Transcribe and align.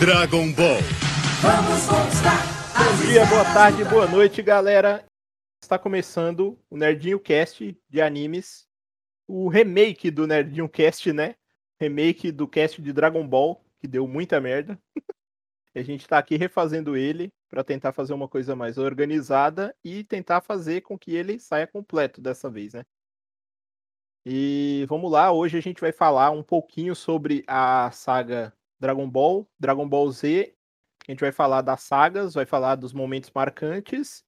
Dragon 0.00 0.52
Ball. 0.52 0.78
Vamos 1.42 1.86
conquistar 1.86 2.46
Bom 2.78 3.06
dia, 3.06 3.26
boa 3.26 3.44
tarde, 3.52 3.84
boa 3.84 4.06
noite, 4.06 4.40
galera. 4.40 5.04
Está 5.60 5.76
começando 5.76 6.56
o 6.70 6.76
Nerdinho 6.76 7.18
Cast 7.18 7.76
de 7.88 8.00
animes, 8.00 8.68
o 9.26 9.48
remake 9.48 10.08
do 10.08 10.24
Nerdinho 10.24 10.68
Cast, 10.68 11.12
né? 11.12 11.34
Remake 11.80 12.30
do 12.30 12.46
cast 12.46 12.80
de 12.80 12.92
Dragon 12.92 13.26
Ball, 13.26 13.60
que 13.80 13.88
deu 13.88 14.06
muita 14.06 14.40
merda. 14.40 14.80
a 15.74 15.82
gente 15.82 16.02
está 16.02 16.16
aqui 16.16 16.36
refazendo 16.36 16.96
ele 16.96 17.32
para 17.50 17.64
tentar 17.64 17.92
fazer 17.92 18.14
uma 18.14 18.28
coisa 18.28 18.54
mais 18.54 18.78
organizada 18.78 19.74
e 19.82 20.04
tentar 20.04 20.40
fazer 20.42 20.82
com 20.82 20.96
que 20.96 21.12
ele 21.12 21.40
saia 21.40 21.66
completo 21.66 22.20
dessa 22.20 22.48
vez, 22.48 22.72
né? 22.72 22.84
E 24.24 24.86
vamos 24.88 25.10
lá, 25.10 25.32
hoje 25.32 25.58
a 25.58 25.60
gente 25.60 25.80
vai 25.80 25.90
falar 25.90 26.30
um 26.30 26.42
pouquinho 26.42 26.94
sobre 26.94 27.42
a 27.48 27.90
saga 27.90 28.52
Dragon 28.80 29.08
Ball, 29.08 29.46
Dragon 29.58 29.88
Ball 29.88 30.10
Z. 30.10 30.54
A 31.06 31.10
gente 31.10 31.20
vai 31.20 31.32
falar 31.32 31.62
das 31.62 31.82
sagas, 31.82 32.34
vai 32.34 32.46
falar 32.46 32.76
dos 32.76 32.92
momentos 32.92 33.30
marcantes. 33.34 34.24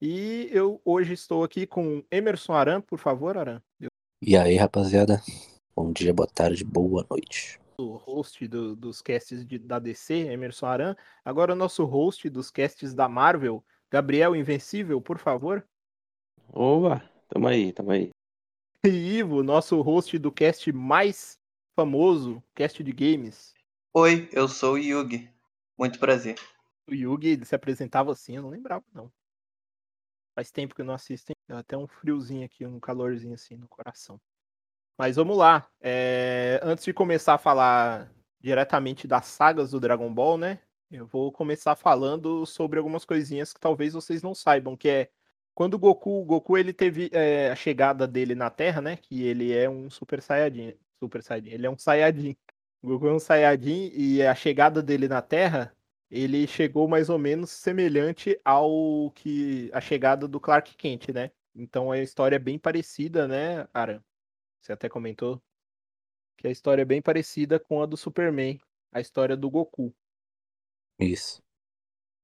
E 0.00 0.48
eu 0.52 0.80
hoje 0.84 1.12
estou 1.12 1.44
aqui 1.44 1.66
com 1.66 2.02
Emerson 2.10 2.54
Aran, 2.54 2.80
por 2.80 2.98
favor, 2.98 3.36
Aran. 3.36 3.60
E 4.22 4.36
aí, 4.36 4.56
rapaziada? 4.56 5.20
Bom 5.74 5.92
dia, 5.92 6.12
boa 6.14 6.28
tarde, 6.28 6.64
boa 6.64 7.06
noite. 7.10 7.58
O 7.78 7.96
host 7.96 8.46
do- 8.46 8.76
dos 8.76 9.00
casts 9.02 9.44
de- 9.44 9.58
da 9.58 9.78
DC, 9.78 10.14
Emerson 10.14 10.66
Aran. 10.66 10.96
Agora 11.24 11.52
o 11.52 11.56
nosso 11.56 11.84
host 11.84 12.28
dos 12.28 12.50
casts 12.50 12.94
da 12.94 13.08
Marvel, 13.08 13.64
Gabriel 13.90 14.36
Invencível, 14.36 15.00
por 15.00 15.18
favor. 15.18 15.66
Oba, 16.52 17.02
tamo 17.28 17.48
aí, 17.48 17.72
tamo 17.72 17.90
aí. 17.90 18.10
E 18.84 18.88
Ivo, 18.88 19.42
nosso 19.42 19.80
host 19.82 20.18
do 20.18 20.32
cast 20.32 20.72
mais 20.72 21.38
famoso, 21.78 22.42
cast 22.54 22.82
de 22.82 22.92
games. 22.92 23.54
Oi, 23.92 24.28
eu 24.32 24.46
sou 24.46 24.74
o 24.74 24.78
Yugi. 24.78 25.28
Muito 25.76 25.98
prazer. 25.98 26.36
O 26.88 26.94
Yugi 26.94 27.44
se 27.44 27.56
apresentava 27.56 28.12
assim, 28.12 28.36
eu 28.36 28.42
não 28.42 28.50
lembrava, 28.50 28.84
não. 28.94 29.10
Faz 30.32 30.52
tempo 30.52 30.76
que 30.76 30.80
eu 30.80 30.84
não 30.84 30.94
assisto, 30.94 31.32
hein? 31.32 31.36
Deu 31.48 31.56
até 31.56 31.76
um 31.76 31.88
friozinho 31.88 32.44
aqui, 32.44 32.64
um 32.64 32.78
calorzinho 32.78 33.34
assim 33.34 33.56
no 33.56 33.66
coração. 33.66 34.20
Mas 34.96 35.16
vamos 35.16 35.36
lá. 35.36 35.68
é, 35.80 36.60
Antes 36.62 36.84
de 36.84 36.92
começar 36.92 37.34
a 37.34 37.38
falar 37.38 38.12
diretamente 38.40 39.08
das 39.08 39.26
sagas 39.26 39.72
do 39.72 39.80
Dragon 39.80 40.12
Ball, 40.14 40.38
né? 40.38 40.60
Eu 40.88 41.06
vou 41.06 41.32
começar 41.32 41.74
falando 41.74 42.46
sobre 42.46 42.78
algumas 42.78 43.04
coisinhas 43.04 43.52
que 43.52 43.58
talvez 43.58 43.92
vocês 43.92 44.22
não 44.22 44.36
saibam, 44.36 44.76
que 44.76 44.88
é 44.88 45.10
quando 45.52 45.74
o 45.74 45.78
Goku, 45.78 46.20
o 46.22 46.24
Goku 46.24 46.56
ele 46.56 46.72
teve 46.72 47.10
é, 47.12 47.50
a 47.50 47.56
chegada 47.56 48.06
dele 48.06 48.36
na 48.36 48.50
Terra, 48.50 48.80
né? 48.80 48.96
Que 48.96 49.24
ele 49.24 49.52
é 49.52 49.68
um 49.68 49.90
Super 49.90 50.22
Saiyajin, 50.22 50.74
Super 51.00 51.22
Saiyajin, 51.24 51.50
ele 51.50 51.66
é 51.66 51.70
um 51.70 51.76
Saiyajin. 51.76 52.36
Goku 52.82 53.06
é 53.06 53.12
um 53.12 53.18
Saiyajin 53.18 53.90
e 53.94 54.22
a 54.22 54.34
chegada 54.34 54.82
dele 54.82 55.06
na 55.08 55.20
Terra, 55.22 55.74
ele 56.10 56.46
chegou 56.46 56.88
mais 56.88 57.08
ou 57.10 57.18
menos 57.18 57.50
semelhante 57.50 58.40
ao 58.44 59.10
que 59.12 59.70
a 59.72 59.80
chegada 59.80 60.26
do 60.26 60.40
Clark 60.40 60.74
Kent, 60.76 61.08
né? 61.10 61.30
Então 61.54 61.90
a 61.90 61.98
história 61.98 62.36
é 62.36 62.38
bem 62.38 62.58
parecida, 62.58 63.28
né, 63.28 63.68
Aran? 63.74 64.02
Você 64.60 64.72
até 64.72 64.88
comentou 64.88 65.42
que 66.36 66.48
a 66.48 66.50
história 66.50 66.82
é 66.82 66.84
bem 66.84 67.02
parecida 67.02 67.60
com 67.60 67.82
a 67.82 67.86
do 67.86 67.96
Superman, 67.96 68.60
a 68.92 69.00
história 69.00 69.36
do 69.36 69.50
Goku, 69.50 69.94
Isso. 71.00 71.42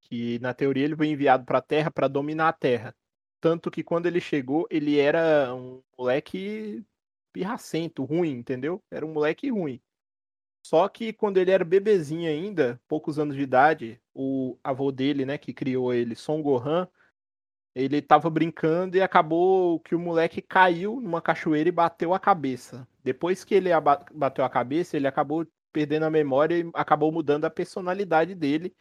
que 0.02 0.38
na 0.38 0.54
teoria 0.54 0.84
ele 0.84 0.96
foi 0.96 1.08
enviado 1.08 1.44
para 1.44 1.58
a 1.58 1.62
Terra 1.62 1.90
para 1.90 2.08
dominar 2.08 2.48
a 2.48 2.52
Terra. 2.52 2.94
Tanto 3.40 3.70
que 3.70 3.82
quando 3.84 4.06
ele 4.06 4.20
chegou, 4.20 4.66
ele 4.70 4.98
era 4.98 5.54
um 5.54 5.82
moleque 5.98 6.84
pirracento, 7.32 8.04
ruim, 8.04 8.30
entendeu? 8.38 8.82
Era 8.90 9.04
um 9.04 9.12
moleque 9.12 9.50
ruim. 9.50 9.80
Só 10.68 10.88
que 10.88 11.12
quando 11.12 11.36
ele 11.36 11.52
era 11.52 11.64
bebezinho 11.64 12.28
ainda, 12.28 12.80
poucos 12.88 13.20
anos 13.20 13.36
de 13.36 13.42
idade, 13.42 14.00
o 14.12 14.58
avô 14.64 14.90
dele, 14.90 15.24
né, 15.24 15.38
que 15.38 15.54
criou 15.54 15.94
ele, 15.94 16.16
Son 16.16 16.42
Gohan, 16.42 16.88
ele 17.72 18.02
tava 18.02 18.28
brincando 18.28 18.96
e 18.96 19.00
acabou 19.00 19.78
que 19.78 19.94
o 19.94 19.98
moleque 20.00 20.42
caiu 20.42 21.00
numa 21.00 21.22
cachoeira 21.22 21.68
e 21.68 21.72
bateu 21.72 22.12
a 22.12 22.18
cabeça. 22.18 22.84
Depois 23.04 23.44
que 23.44 23.54
ele 23.54 23.70
bateu 24.12 24.44
a 24.44 24.50
cabeça, 24.50 24.96
ele 24.96 25.06
acabou 25.06 25.46
perdendo 25.72 26.02
a 26.06 26.10
memória 26.10 26.58
e 26.58 26.68
acabou 26.74 27.12
mudando 27.12 27.44
a 27.44 27.50
personalidade 27.50 28.34
dele. 28.34 28.74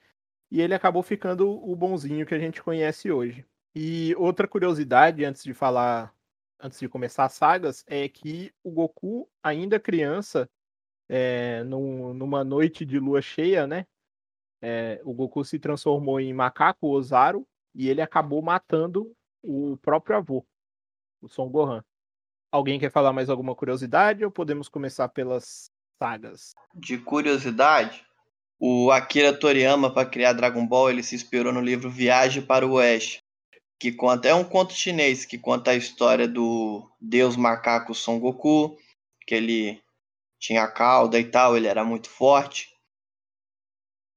E 0.50 0.62
ele 0.62 0.74
acabou 0.74 1.04
ficando 1.04 1.52
o 1.52 1.76
bonzinho 1.76 2.26
que 2.26 2.34
a 2.34 2.40
gente 2.40 2.64
conhece 2.64 3.12
hoje. 3.12 3.46
E 3.76 4.16
outra 4.18 4.48
curiosidade, 4.48 5.24
antes 5.24 5.44
de 5.44 5.54
falar, 5.54 6.12
antes 6.60 6.80
de 6.80 6.90
começar 6.90 7.26
as 7.26 7.34
sagas, 7.34 7.84
é 7.86 8.10
que 8.10 8.52
o 8.64 8.72
Goku, 8.72 9.30
ainda 9.44 9.80
criança, 9.80 10.50
é, 11.10 11.64
num- 11.64 12.14
numa 12.14 12.44
noite 12.44 12.86
de 12.86 13.00
lua 13.00 13.22
cheia, 13.22 13.66
né? 13.68 13.86
é, 14.62 15.00
o 15.04 15.14
Goku 15.14 15.46
se 15.46 15.60
transformou 15.60 16.20
em 16.20 16.34
macaco 16.34 16.88
Ozaru 16.88 17.48
e 17.76 17.88
ele 17.88 18.02
acabou 18.02 18.42
matando 18.42 19.12
o 19.44 19.78
próprio 19.78 20.18
avô, 20.18 20.44
o 21.22 21.28
Son 21.28 21.48
Gohan. 21.50 21.84
Alguém 22.52 22.80
quer 22.80 22.90
falar 22.90 23.14
mais 23.14 23.30
alguma 23.30 23.54
curiosidade 23.54 24.26
ou 24.26 24.32
podemos 24.32 24.68
começar 24.68 25.08
pelas 25.10 25.70
sagas? 26.02 26.56
De 26.74 26.98
curiosidade, 26.98 28.04
o 28.60 28.90
Akira 28.90 29.38
Toriyama, 29.38 29.94
para 29.94 30.10
criar 30.10 30.34
Dragon 30.34 30.66
Ball, 30.66 30.90
ele 30.90 31.04
se 31.04 31.14
inspirou 31.14 31.54
no 31.54 31.62
livro 31.62 31.90
Viagem 31.90 32.42
para 32.44 32.66
o 32.66 32.74
Oeste, 32.74 33.22
que 33.80 33.92
conta 33.92 34.30
é 34.30 34.34
um 34.34 34.44
conto 34.44 34.74
chinês 34.74 35.26
que 35.26 35.38
conta 35.38 35.72
a 35.72 35.76
história 35.76 36.28
do 36.28 36.90
deus 37.00 37.36
macaco 37.36 37.94
Son 37.94 38.20
Goku, 38.20 38.76
que 39.28 39.36
ele 39.36 39.80
tinha 40.40 40.68
cauda 40.68 41.20
e 41.20 41.26
tal, 41.26 41.58
ele 41.58 41.68
era 41.68 41.84
muito 41.84 42.10
forte. 42.10 42.70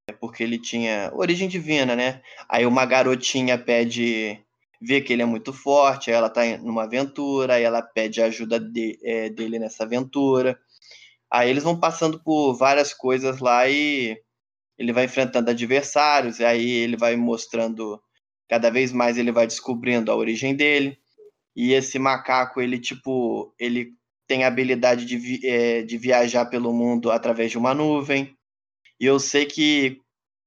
É 0.08 0.12
porque 0.12 0.42
ele 0.42 0.58
tinha 0.58 1.10
origem 1.14 1.48
divina, 1.48 1.94
né? 1.94 2.22
Aí 2.48 2.64
uma 2.66 2.84
garotinha 2.86 3.58
pede 3.58 4.38
vê 4.80 5.00
que 5.00 5.12
ele 5.12 5.22
é 5.22 5.24
muito 5.26 5.52
forte, 5.52 6.10
aí 6.10 6.16
ela 6.16 6.30
tá 6.30 6.42
numa 6.58 6.84
aventura, 6.84 7.54
aí 7.54 7.64
ela 7.64 7.82
pede 7.82 8.22
ajuda 8.22 8.60
de- 8.60 8.98
é, 9.02 9.28
dele 9.28 9.58
nessa 9.58 9.84
aventura. 9.84 10.58
Aí 11.30 11.50
eles 11.50 11.64
vão 11.64 11.78
passando 11.80 12.22
por 12.22 12.54
várias 12.56 12.94
coisas 12.94 13.40
lá 13.40 13.68
e 13.68 14.18
ele 14.78 14.92
vai 14.92 15.04
enfrentando 15.06 15.50
adversários, 15.50 16.40
e 16.40 16.44
aí 16.46 16.70
ele 16.70 16.96
vai 16.96 17.16
mostrando, 17.16 18.02
cada 18.48 18.70
vez 18.70 18.92
mais 18.92 19.18
ele 19.18 19.32
vai 19.32 19.46
descobrindo 19.46 20.12
a 20.12 20.16
origem 20.16 20.56
dele. 20.56 20.98
E 21.56 21.72
esse 21.74 21.98
macaco, 21.98 22.60
ele 22.62 22.78
tipo, 22.80 23.54
ele 23.58 23.94
tem 24.28 24.44
a 24.44 24.49
habilidade 24.49 25.05
de, 25.05 25.16
vi- 25.16 25.41
eh, 25.44 25.83
de 25.83 25.99
viajar 25.99 26.47
pelo 26.47 26.72
mundo 26.72 27.11
através 27.11 27.50
de 27.50 27.59
uma 27.59 27.75
nuvem. 27.75 28.37
E 29.00 29.06
eu 29.06 29.19
sei 29.19 29.47
que 29.47 30.00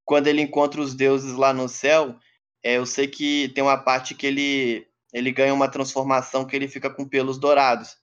quando 0.06 0.28
ele 0.28 0.42
encontra 0.42 0.80
os 0.80 0.96
deuses 0.96 1.34
lá 1.34 1.54
no 1.54 1.68
céu, 1.68 2.16
eh, 2.64 2.78
eu 2.78 2.86
sei 2.86 3.08
que 3.08 3.50
tem 3.50 3.64
uma 3.64 3.78
parte 3.78 4.16
que 4.16 4.28
ele, 4.28 4.88
ele 5.12 5.32
ganha 5.32 5.54
uma 5.54 5.68
transformação 5.68 6.46
que 6.46 6.56
ele 6.56 6.68
fica 6.68 6.90
com 6.90 7.06
pelos 7.06 7.38
dourados 7.38 8.00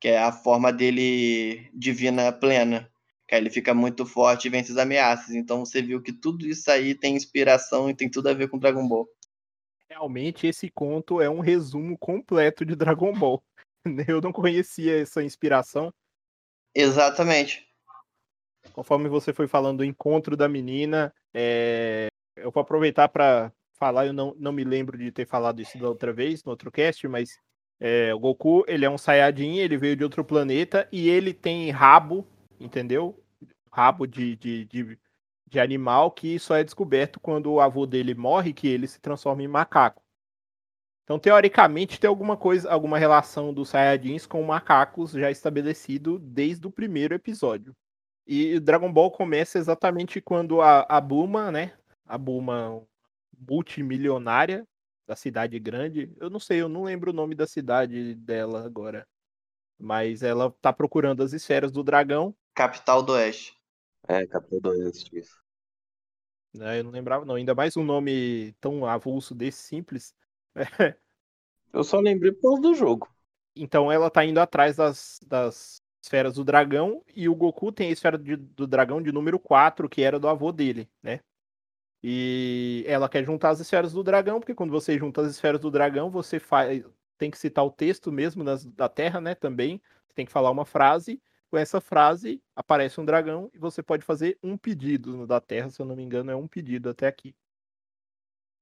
que 0.00 0.08
é 0.08 0.18
a 0.18 0.32
forma 0.32 0.72
dele 0.72 1.68
divina 1.74 2.32
plena. 2.32 2.90
Que 3.28 3.36
ele 3.36 3.50
fica 3.50 3.72
muito 3.74 4.04
forte 4.06 4.46
e 4.46 4.50
vence 4.50 4.72
as 4.72 4.78
ameaças. 4.78 5.34
Então 5.34 5.64
você 5.64 5.80
viu 5.82 6.02
que 6.02 6.12
tudo 6.12 6.46
isso 6.46 6.68
aí 6.70 6.94
tem 6.94 7.14
inspiração 7.14 7.88
e 7.88 7.94
tem 7.94 8.10
tudo 8.10 8.28
a 8.28 8.32
ver 8.34 8.48
com 8.48 8.58
Dragon 8.58 8.88
Ball. 8.88 9.06
Realmente 9.88 10.46
esse 10.46 10.70
conto 10.70 11.20
é 11.20 11.28
um 11.28 11.40
resumo 11.40 11.96
completo 11.98 12.64
de 12.64 12.74
Dragon 12.74 13.12
Ball. 13.12 13.44
Eu 14.08 14.20
não 14.20 14.32
conhecia 14.32 15.00
essa 15.00 15.22
inspiração. 15.22 15.92
Exatamente. 16.74 17.66
Conforme 18.72 19.08
você 19.08 19.32
foi 19.32 19.48
falando 19.48 19.78
do 19.78 19.84
encontro 19.84 20.36
da 20.36 20.48
menina, 20.48 21.12
é, 21.34 22.08
eu 22.36 22.50
vou 22.50 22.60
aproveitar 22.60 23.08
para 23.08 23.52
falar, 23.72 24.06
eu 24.06 24.12
não, 24.12 24.34
não 24.38 24.52
me 24.52 24.62
lembro 24.62 24.98
de 24.98 25.10
ter 25.10 25.26
falado 25.26 25.60
isso 25.60 25.78
da 25.78 25.88
outra 25.88 26.12
vez, 26.12 26.44
no 26.44 26.50
outro 26.50 26.70
cast, 26.70 27.08
mas 27.08 27.38
é, 27.80 28.14
o 28.14 28.18
Goku, 28.18 28.62
ele 28.68 28.84
é 28.84 28.90
um 28.90 28.98
Saiyajin, 28.98 29.56
ele 29.56 29.78
veio 29.78 29.96
de 29.96 30.04
outro 30.04 30.22
planeta 30.22 30.86
e 30.92 31.08
ele 31.08 31.32
tem 31.32 31.70
rabo, 31.70 32.26
entendeu? 32.60 33.18
Rabo 33.72 34.06
de, 34.06 34.36
de, 34.36 34.64
de, 34.66 34.98
de 35.46 35.60
animal 35.60 36.10
que 36.10 36.38
só 36.38 36.56
é 36.56 36.62
descoberto 36.62 37.18
quando 37.18 37.50
o 37.50 37.60
avô 37.60 37.86
dele 37.86 38.14
morre, 38.14 38.52
que 38.52 38.68
ele 38.68 38.86
se 38.86 39.00
transforma 39.00 39.42
em 39.42 39.48
macaco. 39.48 40.02
Então, 41.10 41.18
teoricamente, 41.18 41.98
tem 41.98 42.06
alguma 42.06 42.36
coisa, 42.36 42.70
alguma 42.70 42.96
relação 42.96 43.52
dos 43.52 43.70
Saiyajins 43.70 44.26
com 44.26 44.44
macacos 44.44 45.10
já 45.10 45.28
estabelecido 45.28 46.20
desde 46.20 46.64
o 46.68 46.70
primeiro 46.70 47.12
episódio. 47.12 47.74
E 48.24 48.60
Dragon 48.60 48.92
Ball 48.92 49.10
começa 49.10 49.58
exatamente 49.58 50.20
quando 50.20 50.62
a, 50.62 50.86
a 50.88 51.00
Bulma, 51.00 51.50
né? 51.50 51.76
A 52.06 52.16
Bulma 52.16 52.80
multimilionária 53.36 54.64
da 55.04 55.16
cidade 55.16 55.58
grande. 55.58 56.14
Eu 56.20 56.30
não 56.30 56.38
sei, 56.38 56.60
eu 56.60 56.68
não 56.68 56.84
lembro 56.84 57.10
o 57.10 57.14
nome 57.14 57.34
da 57.34 57.44
cidade 57.44 58.14
dela 58.14 58.64
agora. 58.64 59.04
Mas 59.76 60.22
ela 60.22 60.54
tá 60.60 60.72
procurando 60.72 61.24
as 61.24 61.32
esferas 61.32 61.72
do 61.72 61.82
dragão. 61.82 62.32
Capital 62.54 63.02
do 63.02 63.14
Oeste. 63.14 63.56
É, 64.06 64.24
Capitão 64.28 64.60
do 64.60 64.68
Oeste, 64.68 65.18
isso. 65.18 65.34
Né? 66.54 66.78
Eu 66.78 66.84
não 66.84 66.92
lembrava, 66.92 67.24
não. 67.24 67.34
Ainda 67.34 67.52
mais 67.52 67.76
um 67.76 67.82
nome 67.82 68.54
tão 68.60 68.86
avulso 68.86 69.34
desse, 69.34 69.64
simples. 69.64 70.14
Eu 71.72 71.84
só 71.84 72.00
lembrei 72.00 72.32
por 72.32 72.42
causa 72.42 72.62
do 72.62 72.74
jogo. 72.74 73.08
Então 73.56 73.90
ela 73.90 74.10
tá 74.10 74.24
indo 74.24 74.40
atrás 74.40 74.76
das, 74.76 75.20
das 75.26 75.82
esferas 76.02 76.34
do 76.34 76.44
dragão 76.44 77.04
e 77.14 77.28
o 77.28 77.34
Goku 77.34 77.72
tem 77.72 77.88
a 77.90 77.92
esfera 77.92 78.18
de- 78.18 78.36
do 78.36 78.66
dragão 78.66 79.02
de 79.02 79.12
número 79.12 79.38
4, 79.38 79.88
que 79.88 80.02
era 80.02 80.18
do 80.18 80.28
avô 80.28 80.52
dele, 80.52 80.88
né? 81.02 81.20
E 82.02 82.84
ela 82.86 83.08
quer 83.08 83.24
juntar 83.24 83.50
as 83.50 83.60
esferas 83.60 83.92
do 83.92 84.02
dragão, 84.04 84.40
porque 84.40 84.54
quando 84.54 84.70
você 84.70 84.98
junta 84.98 85.22
as 85.22 85.30
esferas 85.32 85.60
do 85.60 85.70
dragão, 85.70 86.10
você 86.10 86.40
faz 86.40 86.84
tem 87.18 87.30
que 87.30 87.38
citar 87.38 87.64
o 87.64 87.70
texto 87.70 88.12
mesmo 88.12 88.44
da 88.44 88.88
Terra, 88.88 89.20
né, 89.20 89.34
também. 89.34 89.80
Você 90.08 90.14
tem 90.14 90.26
que 90.26 90.32
falar 90.32 90.50
uma 90.50 90.64
frase. 90.66 91.22
Com 91.50 91.58
essa 91.58 91.80
frase 91.80 92.42
aparece 92.56 93.00
um 93.00 93.04
dragão 93.04 93.50
e 93.54 93.58
você 93.58 93.82
pode 93.82 94.04
fazer 94.04 94.38
um 94.42 94.56
pedido 94.58 95.16
no 95.16 95.26
da 95.26 95.40
Terra, 95.40 95.70
se 95.70 95.80
eu 95.82 95.86
não 95.86 95.96
me 95.96 96.02
engano, 96.04 96.30
é 96.30 96.36
um 96.36 96.48
pedido 96.48 96.90
até 96.90 97.06
aqui. 97.08 97.34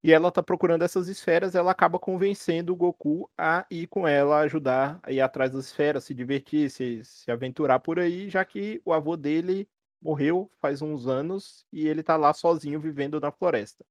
E 0.03 0.12
ela 0.12 0.31
tá 0.31 0.43
procurando 0.43 0.83
essas 0.83 1.09
esferas, 1.09 1.55
ela 1.56 1.73
acaba 1.73 1.99
convencendo 1.99 2.73
o 2.73 2.77
Goku 2.77 3.29
a 3.37 3.67
ir 3.69 3.89
com 3.89 4.06
ela, 4.06 4.41
ajudar 4.41 5.00
a 5.03 5.11
ir 5.11 5.21
atrás 5.21 5.50
das 5.50 5.67
esferas, 5.67 6.05
se 6.05 6.15
divertir, 6.15 6.71
se, 6.71 7.05
se 7.05 7.31
aventurar 7.31 7.81
por 7.81 7.99
aí, 7.99 8.31
já 8.31 8.45
que 8.45 8.81
o 8.85 8.93
avô 8.93 9.17
dele 9.17 9.69
morreu 10.00 10.49
faz 10.61 10.81
uns 10.81 11.09
anos 11.09 11.67
e 11.73 11.89
ele 11.89 12.03
tá 12.03 12.17
lá 12.17 12.33
sozinho 12.33 12.79
vivendo 12.81 13.21
na 13.21 13.33
floresta. 13.33 13.85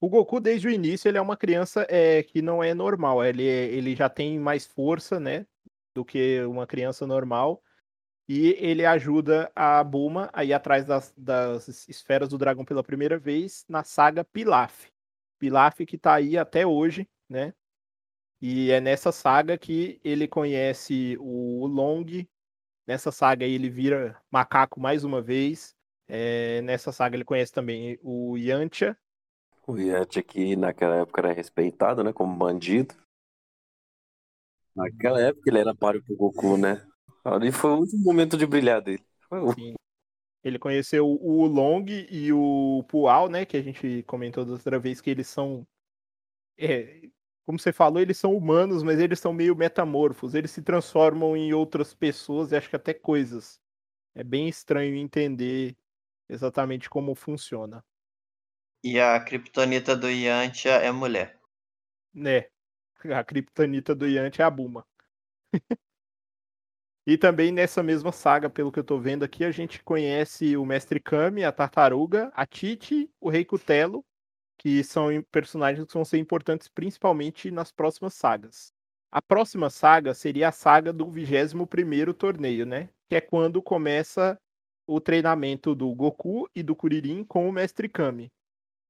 O 0.00 0.08
Goku, 0.08 0.40
desde 0.40 0.66
o 0.66 0.70
início, 0.70 1.08
ele 1.08 1.16
é 1.18 1.20
uma 1.20 1.36
criança 1.36 1.86
é, 1.88 2.24
que 2.24 2.42
não 2.42 2.62
é 2.62 2.74
normal. 2.74 3.24
Ele, 3.24 3.46
é- 3.46 3.66
ele 3.66 3.94
já 3.94 4.08
tem 4.08 4.38
mais 4.38 4.66
força, 4.66 5.20
né? 5.20 5.46
Do 5.94 6.04
que 6.04 6.42
uma 6.44 6.66
criança 6.66 7.06
normal. 7.06 7.62
E 8.28 8.56
ele 8.58 8.84
ajuda 8.84 9.50
a 9.54 9.82
Bulma 9.84 10.28
a 10.32 10.44
ir 10.44 10.52
atrás 10.52 10.84
das, 10.84 11.14
das 11.16 11.88
esferas 11.88 12.28
do 12.28 12.38
dragão 12.38 12.64
pela 12.64 12.82
primeira 12.82 13.18
vez 13.18 13.64
na 13.68 13.84
saga 13.84 14.24
Pilaf. 14.24 14.91
Pilaf 15.42 15.84
que 15.86 15.98
tá 15.98 16.14
aí 16.14 16.38
até 16.38 16.66
hoje, 16.66 17.08
né? 17.28 17.52
E 18.40 18.70
é 18.70 18.80
nessa 18.80 19.12
saga 19.12 19.58
que 19.58 20.00
ele 20.04 20.28
conhece 20.28 21.16
o 21.20 21.66
Long. 21.66 22.04
Nessa 22.86 23.12
saga 23.12 23.46
ele 23.46 23.70
vira 23.70 24.20
macaco 24.30 24.80
mais 24.80 25.04
uma 25.04 25.22
vez. 25.22 25.76
É, 26.08 26.62
nessa 26.62 26.92
saga 26.92 27.16
ele 27.16 27.24
conhece 27.24 27.52
também 27.52 27.98
o 28.02 28.36
Yantia. 28.38 28.96
O 29.66 29.76
Yanti 29.76 30.20
aqui 30.20 30.54
naquela 30.54 30.94
época 30.98 31.20
era 31.20 31.32
respeitado, 31.32 32.04
né? 32.04 32.12
Como 32.12 32.36
bandido. 32.36 32.94
Naquela 34.76 35.20
época 35.20 35.48
ele 35.50 35.58
era 35.60 35.74
páreo 35.74 36.02
pro 36.04 36.16
Goku, 36.16 36.56
né? 36.58 36.86
Ali 37.24 37.50
foi 37.52 37.70
o 37.70 37.78
último 37.78 38.02
momento 38.04 38.36
de 38.36 38.46
brilhar 38.46 38.82
dele. 38.82 39.04
Foi 39.28 39.40
o- 39.40 39.54
Ele 40.44 40.58
conheceu 40.58 41.06
o 41.06 41.46
Long 41.46 41.84
e 41.88 42.32
o 42.32 42.84
Pual, 42.88 43.28
né? 43.28 43.44
Que 43.44 43.56
a 43.56 43.62
gente 43.62 44.02
comentou 44.04 44.44
da 44.44 44.52
outra 44.52 44.78
vez 44.78 45.00
que 45.00 45.10
eles 45.10 45.28
são. 45.28 45.66
é, 46.58 47.08
como 47.44 47.58
você 47.58 47.72
falou, 47.72 48.00
eles 48.00 48.18
são 48.18 48.36
humanos, 48.36 48.82
mas 48.82 48.98
eles 49.00 49.20
são 49.20 49.32
meio 49.32 49.56
metamorfos. 49.56 50.34
Eles 50.34 50.50
se 50.50 50.62
transformam 50.62 51.36
em 51.36 51.52
outras 51.52 51.94
pessoas 51.94 52.52
e 52.52 52.56
acho 52.56 52.68
que 52.70 52.76
até 52.76 52.94
coisas. 52.94 53.60
É 54.14 54.22
bem 54.22 54.48
estranho 54.48 54.94
entender 54.96 55.76
exatamente 56.28 56.90
como 56.90 57.14
funciona. 57.14 57.84
E 58.84 58.98
a 59.00 59.18
Kryptonita 59.20 59.96
do 59.96 60.10
Yantia 60.10 60.72
é 60.72 60.90
mulher. 60.90 61.40
Né? 62.12 62.46
A 63.10 63.24
criptonita 63.24 63.94
do 63.94 64.06
Yanti 64.06 64.40
é 64.40 64.44
a 64.44 64.50
Buma. 64.50 64.86
e 67.06 67.18
também 67.18 67.50
nessa 67.50 67.82
mesma 67.82 68.12
saga, 68.12 68.48
pelo 68.48 68.70
que 68.70 68.78
eu 68.78 68.84
tô 68.84 68.98
vendo 68.98 69.24
aqui, 69.24 69.44
a 69.44 69.50
gente 69.50 69.82
conhece 69.82 70.56
o 70.56 70.64
Mestre 70.64 71.00
Kami, 71.00 71.42
a 71.44 71.50
Tartaruga, 71.50 72.30
a 72.34 72.46
Titi, 72.46 73.10
o 73.20 73.28
Rei 73.28 73.44
Cutelo, 73.44 74.04
que 74.58 74.84
são 74.84 75.08
personagens 75.32 75.84
que 75.84 75.94
vão 75.94 76.04
ser 76.04 76.18
importantes 76.18 76.68
principalmente 76.68 77.50
nas 77.50 77.72
próximas 77.72 78.14
sagas. 78.14 78.72
A 79.10 79.20
próxima 79.20 79.68
saga 79.68 80.14
seria 80.14 80.48
a 80.48 80.52
saga 80.52 80.92
do 80.92 81.04
21º 81.06 82.14
torneio, 82.14 82.64
né? 82.64 82.88
Que 83.10 83.16
é 83.16 83.20
quando 83.20 83.60
começa 83.60 84.38
o 84.86 85.00
treinamento 85.00 85.74
do 85.74 85.92
Goku 85.94 86.48
e 86.54 86.62
do 86.62 86.76
Kuririn 86.76 87.24
com 87.24 87.48
o 87.48 87.52
Mestre 87.52 87.88
Kami. 87.88 88.30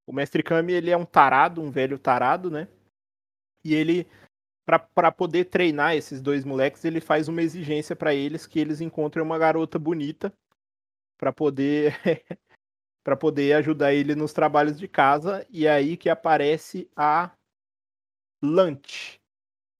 O 0.07 0.13
Mestre 0.13 0.43
Kami, 0.43 0.73
ele 0.73 0.91
é 0.91 0.97
um 0.97 1.05
tarado, 1.05 1.63
um 1.63 1.71
velho 1.71 1.99
tarado, 1.99 2.51
né? 2.51 2.69
E 3.65 3.75
ele, 3.75 4.07
para 4.65 5.11
poder 5.11 5.47
treinar 5.47 5.97
esses 5.97 6.21
dois 6.23 6.45
moleques, 6.45 6.85
ele 6.85 7.01
faz 7.01 7.29
uma 7.29 7.43
exigência 7.43 7.97
para 7.97 8.15
eles 8.15 8.47
que 8.47 8.61
eles 8.61 8.81
encontrem 8.81 9.25
uma 9.25 9.39
garota 9.39 9.79
bonita 9.79 10.33
para 11.19 11.33
poder 11.33 11.95
para 13.05 13.17
poder 13.17 13.55
ajudar 13.55 13.93
ele 13.93 14.15
nos 14.15 14.33
trabalhos 14.33 14.79
de 14.79 14.87
casa. 14.87 15.45
E 15.51 15.67
é 15.67 15.73
aí 15.73 15.97
que 15.97 16.09
aparece 16.09 16.89
a 16.97 17.33
Lunch, 18.41 19.21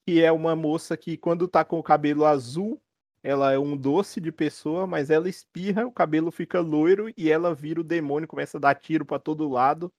que 0.05 0.23
é 0.23 0.33
uma 0.33 0.57
moça 0.57 0.97
que 0.97 1.17
quando 1.17 1.47
tá 1.47 1.65
com 1.65 1.79
o 1.79 1.83
cabelo 1.83 2.25
azul, 2.25 2.81
ela 3.23 3.53
é 3.53 3.59
um 3.59 3.77
doce 3.77 4.21
de 4.21 4.33
pessoa, 4.33 4.87
mas 4.87 5.09
ela 5.09 5.29
espirra, 5.29 5.87
o 5.87 5.93
cabelo 5.93 6.33
fica 6.33 6.61
loiro 6.61 7.13
e 7.17 7.31
ela 7.31 7.55
vira 7.55 7.81
o 7.81 7.85
demônio, 7.85 8.27
começa 8.27 8.59
a 8.59 8.61
dar 8.61 8.75
tiro 8.75 9.05
para 9.05 9.21
todo 9.21 9.49
lado, 9.49 9.93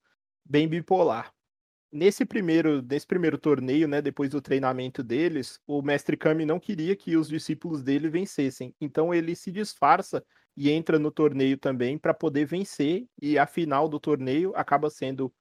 bem 0.46 0.68
bipolar 0.68 1.34
nesse 1.94 2.26
primeiro, 2.26 2.82
nesse 2.82 3.06
primeiro 3.06 3.38
torneio, 3.38 3.88
né, 3.88 4.02
depois 4.02 4.32
do 4.32 4.42
treinamento 4.42 5.04
deles, 5.04 5.62
o 5.68 5.82
mestre 5.82 6.18
Kami 6.18 6.46
não 6.46 6.60
queria 6.60 6.96
que 6.96 7.16
os 7.16 7.30
discípulos 7.30 7.84
dele 7.84 8.10
vencessem. 8.10 8.76
Então 8.82 9.14
ele 9.14 9.36
se 9.36 9.52
disfarça 9.52 10.26
e 10.58 10.72
entra 10.72 10.98
no 10.98 11.12
torneio 11.12 11.58
também 11.58 11.98
para 11.98 12.14
poder 12.14 12.46
vencer 12.46 13.08
e 13.22 13.38
a 13.38 13.46
final 13.46 13.88
do 13.88 14.00
torneio 14.00 14.52
acaba 14.56 14.90
sendo 14.90 15.34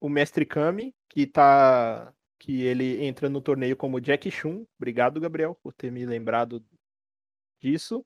o 0.00 0.08
mestre 0.08 0.44
Kami, 0.44 0.94
que 1.08 1.26
tá 1.26 2.12
que 2.38 2.62
ele 2.62 3.02
entra 3.02 3.30
no 3.30 3.40
torneio 3.40 3.76
como 3.76 4.00
Jack 4.00 4.30
Chun. 4.30 4.66
Obrigado, 4.78 5.18
Gabriel, 5.20 5.58
por 5.62 5.72
ter 5.72 5.90
me 5.90 6.04
lembrado 6.04 6.62
disso. 7.60 8.04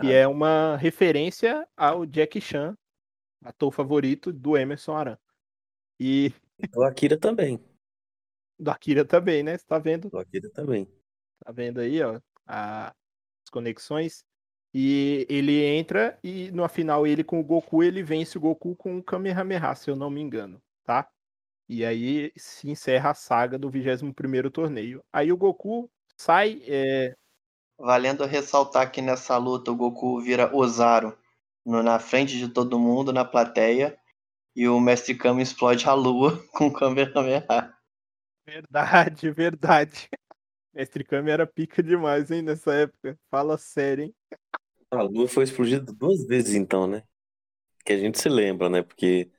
Que 0.00 0.12
é 0.12 0.26
uma 0.26 0.76
referência 0.76 1.66
ao 1.76 2.06
Jack 2.06 2.40
Chan, 2.40 2.74
ator 3.42 3.70
favorito 3.72 4.32
do 4.32 4.56
Emerson 4.56 4.94
Aran. 4.94 5.18
E 6.04 6.32
O 6.74 6.82
Akira 6.82 7.16
também. 7.16 7.60
do 8.58 8.70
Akira 8.70 9.04
também, 9.04 9.42
né? 9.44 9.56
Você 9.56 9.64
tá 9.66 9.78
vendo? 9.78 10.10
O 10.12 10.18
Akira 10.18 10.50
também. 10.50 10.88
Tá 11.44 11.52
vendo 11.52 11.80
aí, 11.80 12.02
ó, 12.02 12.20
a- 12.46 12.88
as 13.44 13.50
conexões. 13.50 14.24
E 14.74 15.26
ele 15.28 15.62
entra 15.62 16.18
e 16.24 16.50
no 16.50 16.66
final 16.68 17.06
ele 17.06 17.22
com 17.22 17.38
o 17.38 17.44
Goku, 17.44 17.82
ele 17.84 18.02
vence 18.02 18.36
o 18.38 18.40
Goku 18.40 18.74
com 18.74 18.98
o 18.98 19.02
Kamehameha, 19.02 19.74
se 19.76 19.90
eu 19.90 19.96
não 19.96 20.10
me 20.10 20.20
engano, 20.20 20.60
tá? 20.84 21.08
E 21.68 21.84
aí 21.84 22.32
se 22.36 22.70
encerra 22.70 23.10
a 23.10 23.14
saga 23.14 23.58
do 23.58 23.70
21º 23.70 24.50
torneio. 24.50 25.04
Aí 25.12 25.32
o 25.32 25.36
Goku 25.36 25.90
sai, 26.16 26.62
é, 26.66 27.14
Valendo 27.78 28.24
ressaltar 28.24 28.90
que 28.90 29.02
nessa 29.02 29.36
luta 29.36 29.70
o 29.70 29.76
Goku 29.76 30.20
vira 30.22 30.54
Ozaru 30.56 31.16
na 31.66 31.98
frente 31.98 32.38
de 32.38 32.48
todo 32.48 32.78
mundo, 32.78 33.12
na 33.12 33.24
plateia, 33.24 33.98
e 34.56 34.68
o 34.68 34.80
Mestre 34.80 35.14
Kami 35.14 35.42
explode 35.42 35.86
a 35.88 35.94
lua 35.94 36.42
com 36.52 36.66
o 36.68 36.72
Kamehameha. 36.72 37.46
verdade, 38.46 39.30
verdade. 39.30 40.08
Mestre 40.74 41.04
Kami 41.04 41.30
era 41.30 41.46
pica 41.46 41.82
demais, 41.82 42.30
hein, 42.30 42.42
nessa 42.42 42.74
época. 42.74 43.18
Fala 43.30 43.58
sério, 43.58 44.04
hein? 44.06 44.14
A 44.90 45.02
lua 45.02 45.26
foi 45.28 45.44
explodida 45.44 45.92
duas 45.92 46.24
vezes 46.26 46.54
então, 46.54 46.86
né? 46.86 47.02
Que 47.84 47.92
a 47.94 47.98
gente 47.98 48.20
se 48.20 48.28
lembra, 48.28 48.68
né? 48.70 48.82
Porque 48.82 49.30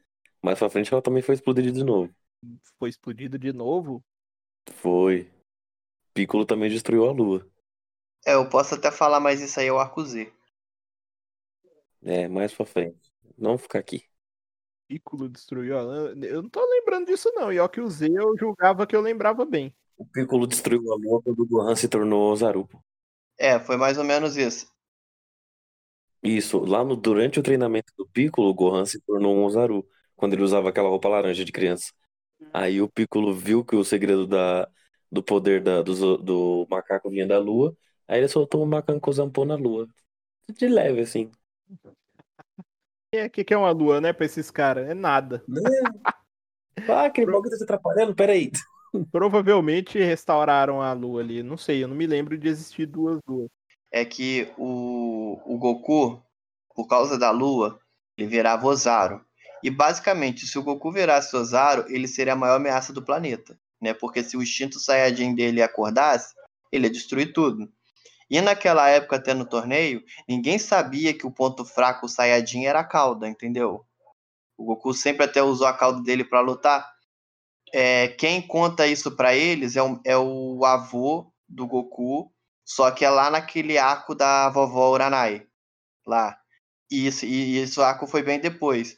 mais 0.44 0.60
pra 0.60 0.70
frente 0.70 0.94
ela 0.94 1.02
também 1.02 1.24
foi 1.24 1.36
explodida 1.36 1.72
de 1.72 1.84
novo. 1.84 2.14
Foi 2.78 2.90
explodido 2.90 3.40
de 3.40 3.54
novo. 3.54 4.04
Foi. 4.74 5.32
Piccolo 6.14 6.46
também 6.46 6.70
destruiu 6.70 7.10
a 7.10 7.14
lua. 7.14 7.48
É, 8.26 8.34
eu 8.34 8.50
posso 8.50 8.76
até 8.76 8.92
falar, 8.92 9.22
mas 9.22 9.40
isso 9.40 9.60
aí 9.62 9.68
é 9.68 9.72
o 9.72 9.80
arco 9.80 10.04
Z. 10.04 10.30
É, 12.02 12.28
mais 12.28 12.54
pra 12.54 12.66
frente. 12.66 13.12
Não 13.38 13.58
ficar 13.58 13.80
aqui. 13.80 14.04
Piccolo 14.94 15.28
destruiu 15.28 15.78
a. 15.78 15.82
Eu 16.22 16.44
não 16.44 16.50
tô 16.50 16.64
lembrando 16.66 17.08
disso, 17.08 17.32
não. 17.34 17.52
E 17.52 17.60
ó, 17.60 17.68
que 17.68 17.82
o 17.82 17.90
Z 17.90 18.08
eu 18.08 18.36
julgava 18.38 18.86
que 18.86 18.96
eu 18.96 19.02
lembrava 19.02 19.44
bem. 19.46 19.76
O 19.98 20.06
Piccolo 20.06 20.46
destruiu 20.46 20.82
a 20.92 20.96
lua 20.96 21.22
quando 21.24 21.40
o 21.40 21.48
Gohan 21.48 21.76
se 21.76 21.88
tornou 21.88 22.32
Ozaru. 22.32 22.68
pô. 22.68 22.80
É, 23.38 23.60
foi 23.60 23.78
mais 23.78 23.98
ou 23.98 24.04
menos 24.04 24.38
isso. 24.38 24.72
Isso, 26.22 26.60
lá 26.60 26.84
no, 26.84 26.96
durante 26.96 27.40
o 27.40 27.44
treinamento 27.44 27.92
do 27.98 28.08
Piccolo, 28.08 28.50
o 28.50 28.54
Gohan 28.54 28.86
se 28.86 29.02
tornou 29.02 29.36
um 29.36 29.44
Ozaru, 29.44 29.86
quando 30.16 30.34
ele 30.34 30.44
usava 30.44 30.70
aquela 30.70 30.90
roupa 30.90 31.10
laranja 31.10 31.44
de 31.44 31.52
criança. 31.52 31.92
Aí 32.54 32.82
o 32.82 32.90
Piccolo 32.90 33.34
viu 33.34 33.66
que 33.66 33.76
o 33.76 33.84
segredo 33.84 34.28
da, 34.28 34.70
do 35.12 35.24
poder 35.24 35.62
da, 35.62 35.82
do, 35.82 36.18
do 36.18 36.68
macaco 36.70 37.10
vinha 37.10 37.28
da 37.28 37.40
lua, 37.40 37.76
aí 38.08 38.20
ele 38.20 38.28
soltou 38.28 38.64
um 38.64 38.66
macaco 38.66 39.12
zampou 39.12 39.46
na 39.46 39.56
lua. 39.56 39.88
De 40.50 40.68
leve, 40.68 41.02
assim. 41.02 41.32
O 43.14 43.30
que, 43.30 43.44
que 43.44 43.54
é 43.54 43.58
uma 43.58 43.70
lua, 43.70 44.02
né, 44.02 44.12
pra 44.12 44.26
esses 44.26 44.50
caras? 44.50 44.90
É 44.90 44.96
nada. 44.96 45.44
Ah, 46.90 47.06
aquele 47.06 47.32
bagulho 47.32 47.52
tá 47.52 47.58
te 47.58 47.64
atrapalhando? 47.64 48.16
Peraí. 48.16 48.52
Provavelmente 49.12 50.00
restauraram 50.00 50.82
a 50.82 50.94
lua 50.94 51.22
ali. 51.22 51.44
Não 51.44 51.56
sei, 51.56 51.84
eu 51.84 51.88
não 51.88 51.96
me 51.96 52.08
lembro 52.08 52.38
de 52.38 52.48
existir 52.48 52.88
duas 52.88 53.20
luas. 53.28 53.50
É 53.92 54.04
que 54.04 54.52
o, 54.58 55.40
o 55.46 55.58
Goku, 55.58 56.20
por 56.76 56.88
causa 56.88 57.18
da 57.18 57.30
lua, 57.30 57.80
ele 58.18 58.28
virava 58.28 58.66
Ozaru. 58.66 59.22
E 59.64 59.70
basicamente, 59.70 60.48
se 60.48 60.58
o 60.58 60.64
Goku 60.64 60.92
virasse 60.92 61.36
Ozaru, 61.36 61.86
ele 61.88 62.08
seria 62.08 62.34
a 62.34 62.36
maior 62.36 62.56
ameaça 62.56 62.92
do 62.92 63.04
planeta. 63.04 63.58
Né? 63.80 63.94
Porque 63.94 64.24
se 64.24 64.36
o 64.36 64.42
instinto 64.42 64.80
Saiyajin 64.80 65.36
dele 65.36 65.62
acordasse, 65.62 66.34
ele 66.72 66.88
ia 66.88 66.92
destruir 66.92 67.32
tudo. 67.32 67.72
E 68.34 68.42
naquela 68.42 68.90
época, 68.90 69.18
até 69.18 69.32
no 69.32 69.46
torneio, 69.46 70.04
ninguém 70.28 70.58
sabia 70.58 71.14
que 71.14 71.28
o 71.28 71.30
ponto 71.30 71.64
fraco 71.64 72.08
o 72.08 72.10
Saiyajin 72.10 72.66
era 72.66 72.80
a 72.80 72.84
cauda, 72.84 73.30
entendeu? 73.30 73.86
O 74.58 74.66
Goku 74.66 74.92
sempre 74.92 75.26
até 75.26 75.44
usou 75.44 75.68
a 75.68 75.78
cauda 75.78 76.02
dele 76.02 76.24
para 76.24 76.40
lutar. 76.40 76.92
É, 77.72 78.08
quem 78.08 78.42
conta 78.42 78.88
isso 78.88 79.16
para 79.16 79.36
eles 79.36 79.76
é 79.76 79.84
o, 79.84 80.02
é 80.04 80.18
o 80.18 80.66
avô 80.66 81.32
do 81.48 81.68
Goku, 81.68 82.34
só 82.66 82.90
que 82.90 83.06
é 83.06 83.10
lá 83.12 83.30
naquele 83.30 83.78
arco 83.78 84.16
da 84.16 84.50
vovó 84.50 84.92
Uranai. 84.92 85.46
Lá. 86.04 86.36
E 86.90 87.08
e 87.22 87.58
esse 87.60 87.80
arco 87.80 88.08
foi 88.08 88.24
bem 88.24 88.40
depois. 88.40 88.98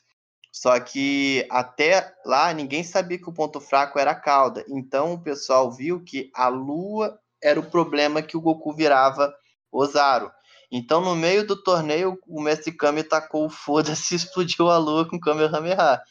Só 0.50 0.80
que 0.80 1.46
até 1.52 2.16
lá 2.26 2.54
ninguém 2.54 2.86
sabia 2.86 3.18
que 3.18 3.30
o 3.30 3.34
ponto 3.34 3.60
fraco 3.60 4.00
era 4.00 4.12
a 4.12 4.16
cauda. 4.16 4.64
Então 4.70 5.16
o 5.16 5.22
pessoal 5.22 5.70
viu 5.70 6.02
que 6.02 6.32
a 6.34 6.48
lua 6.48 7.20
era 7.46 7.60
o 7.60 7.70
problema 7.70 8.22
que 8.22 8.36
o 8.36 8.42
Goku 8.42 8.74
virava 8.74 9.34
Ozaru. 9.72 10.32
Então 10.72 11.00
no 11.00 11.16
meio 11.16 11.46
do 11.46 11.62
torneio 11.62 12.18
o 12.28 12.42
Mestre 12.42 12.72
Kami 12.72 13.04
tacou 13.04 13.46
o 13.46 13.50
foda-se 13.50 14.16
explodiu 14.16 14.70
a 14.70 14.78
lua 14.78 15.08
com 15.08 15.18
o 15.18 15.20
Kamehameha. 15.20 16.02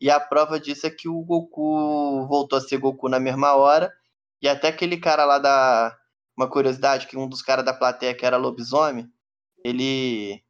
E 0.00 0.10
a 0.10 0.20
prova 0.20 0.60
disso 0.60 0.86
é 0.86 0.90
que 0.90 1.08
o 1.08 1.20
Goku 1.22 2.26
voltou 2.26 2.58
a 2.58 2.60
ser 2.60 2.78
Goku 2.78 3.08
na 3.08 3.18
mesma 3.18 3.54
hora. 3.54 3.92
E 4.40 4.48
até 4.48 4.68
aquele 4.68 4.98
cara 4.98 5.24
lá 5.24 5.38
da. 5.38 5.96
Uma 6.36 6.48
curiosidade, 6.50 7.06
que 7.06 7.16
um 7.16 7.28
dos 7.28 7.42
caras 7.42 7.64
da 7.64 7.72
plateia 7.72 8.14
que 8.14 8.26
era 8.26 8.36
lobisomem, 8.36 9.08
ele. 9.64 10.42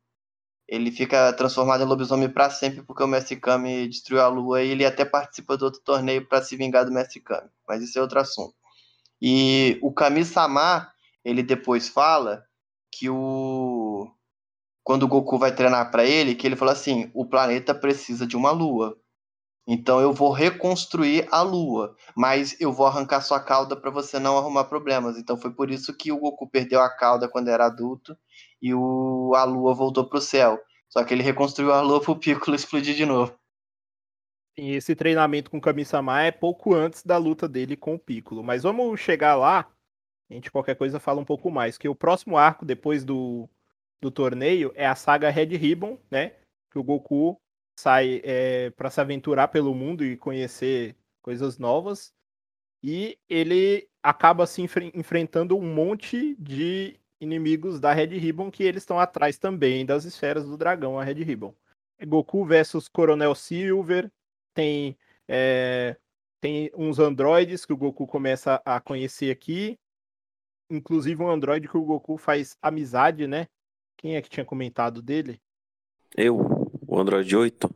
Ele 0.67 0.91
fica 0.91 1.33
transformado 1.35 1.83
em 1.85 1.87
lobisomem 1.87 2.29
para 2.29 2.49
sempre 2.49 2.83
porque 2.83 3.03
o 3.03 3.07
Mestre 3.07 3.37
Kami 3.37 3.87
destruiu 3.87 4.23
a 4.23 4.29
lua 4.29 4.63
e 4.63 4.71
ele 4.71 4.87
até 4.87 5.05
participa 5.05 5.59
do 5.59 5.67
outro 5.67 5.83
torneio 5.83 6.27
para 6.27 6.43
se 6.43 6.57
vingar 6.57 6.87
do 6.87 6.93
Mestre 6.93 7.21
Kami. 7.21 7.51
Mas 7.69 7.83
isso 7.83 7.99
é 7.99 8.03
outro 8.03 8.19
assunto. 8.19 8.55
E 9.27 9.79
o 9.81 9.91
Kami-sama, 9.91 10.93
ele 11.25 11.43
depois 11.43 11.89
fala 11.89 12.45
que 12.93 13.09
o 13.09 14.07
quando 14.83 15.05
o 15.05 15.09
Goku 15.09 15.39
vai 15.39 15.55
treinar 15.55 15.91
para 15.91 16.05
ele, 16.05 16.35
que 16.35 16.47
ele 16.47 16.57
fala 16.57 16.73
assim: 16.73 17.11
"O 17.15 17.25
planeta 17.25 17.75
precisa 17.75 18.27
de 18.27 18.37
uma 18.37 18.51
lua. 18.51 18.99
Então 19.67 19.99
eu 19.99 20.13
vou 20.13 20.31
reconstruir 20.31 21.27
a 21.31 21.41
Lua, 21.41 21.97
mas 22.15 22.55
eu 22.61 22.71
vou 22.71 22.87
arrancar 22.87 23.23
sua 23.23 23.41
cauda 23.41 23.75
para 23.75 23.91
você 23.91 24.19
não 24.19 24.37
arrumar 24.37 24.65
problemas. 24.65 25.17
Então 25.17 25.39
foi 25.39 25.53
por 25.53 25.71
isso 25.71 25.97
que 25.97 26.13
o 26.13 26.19
Goku 26.19 26.47
perdeu 26.51 26.83
a 26.83 26.91
cauda 26.91 27.27
quando 27.27 27.49
era 27.49 27.65
adulto 27.67 28.15
e 28.61 28.75
o, 28.75 29.33
a 29.35 29.45
Lua 29.45 29.75
voltou 29.75 30.07
pro 30.07 30.21
céu. 30.21 30.61
Só 30.91 31.03
que 31.03 31.15
ele 31.15 31.23
reconstruiu 31.23 31.73
a 31.73 31.81
Lua 31.81 32.01
pro 32.01 32.19
Piccolo 32.19 32.55
explodir 32.57 32.95
de 32.95 33.07
novo. 33.07 33.35
Esse 34.57 34.95
treinamento 34.95 35.51
com 35.51 35.59
o 35.59 35.61
Kami-sama 35.61 36.23
é 36.23 36.31
pouco 36.31 36.75
antes 36.75 37.03
da 37.05 37.17
luta 37.17 37.49
dele 37.49 37.77
com 37.77 37.95
o 37.95 37.99
Piccolo. 37.99 38.43
Mas 38.43 38.63
vamos 38.63 39.01
chegar 39.01 39.35
lá. 39.35 39.69
A 40.31 40.35
gente 40.35 40.51
qualquer 40.51 40.77
coisa 40.77 41.01
fala 41.01 41.21
um 41.21 41.25
pouco 41.25 41.51
mais. 41.51 41.77
Que 41.77 41.89
o 41.89 41.95
próximo 41.95 42.37
arco 42.37 42.65
depois 42.65 43.05
do, 43.05 43.49
do 44.01 44.11
torneio 44.11 44.73
é 44.75 44.87
a 44.87 44.95
saga 44.95 45.31
Red 45.31 45.57
Ribbon, 45.57 45.99
né? 46.11 46.35
Que 46.71 46.79
o 46.79 46.85
Goku 46.85 47.41
sai 47.79 48.21
é, 48.25 48.71
para 48.71 48.91
se 48.91 49.01
aventurar 49.01 49.49
pelo 49.49 49.75
mundo 49.75 50.05
e 50.05 50.17
conhecer 50.17 50.97
coisas 51.21 51.59
novas. 51.59 52.13
E 52.83 53.19
ele 53.29 53.89
acaba 54.03 54.47
se 54.47 54.63
enfre 54.63 54.93
enfrentando 54.95 55.57
um 55.57 55.63
monte 55.63 56.37
de 56.37 57.01
inimigos 57.21 57.81
da 57.81 57.93
Red 57.93 58.19
Ribbon 58.19 58.51
que 58.51 58.63
eles 58.63 58.83
estão 58.83 59.01
atrás 59.01 59.39
também 59.39 59.87
das 59.87 60.05
esferas 60.05 60.45
do 60.45 60.57
dragão, 60.57 60.99
a 60.99 61.05
Red 61.05 61.23
Ribbon. 61.25 61.55
É 61.99 62.05
Goku 62.05 62.45
versus 62.45 62.89
Coronel 62.89 63.35
Silver, 63.35 64.11
tem, 64.55 64.97
é, 65.29 65.97
tem 66.41 66.71
uns 66.75 66.99
androides 66.99 67.67
que 67.67 67.73
o 67.73 67.77
Goku 67.77 68.07
começa 68.07 68.63
a 68.65 68.81
conhecer 68.81 69.31
aqui, 69.31 69.79
inclusive 70.71 71.23
um 71.23 71.29
androide 71.29 71.69
que 71.69 71.77
o 71.77 71.85
Goku 71.85 72.17
faz 72.17 72.57
amizade, 72.63 73.27
né? 73.27 73.49
Quem 73.97 74.17
é 74.17 74.23
que 74.23 74.31
tinha 74.31 74.45
comentado 74.45 75.03
dele? 75.03 75.41
Eu. 76.17 76.39
O 76.87 76.99
Android 76.99 77.37
8? 77.37 77.69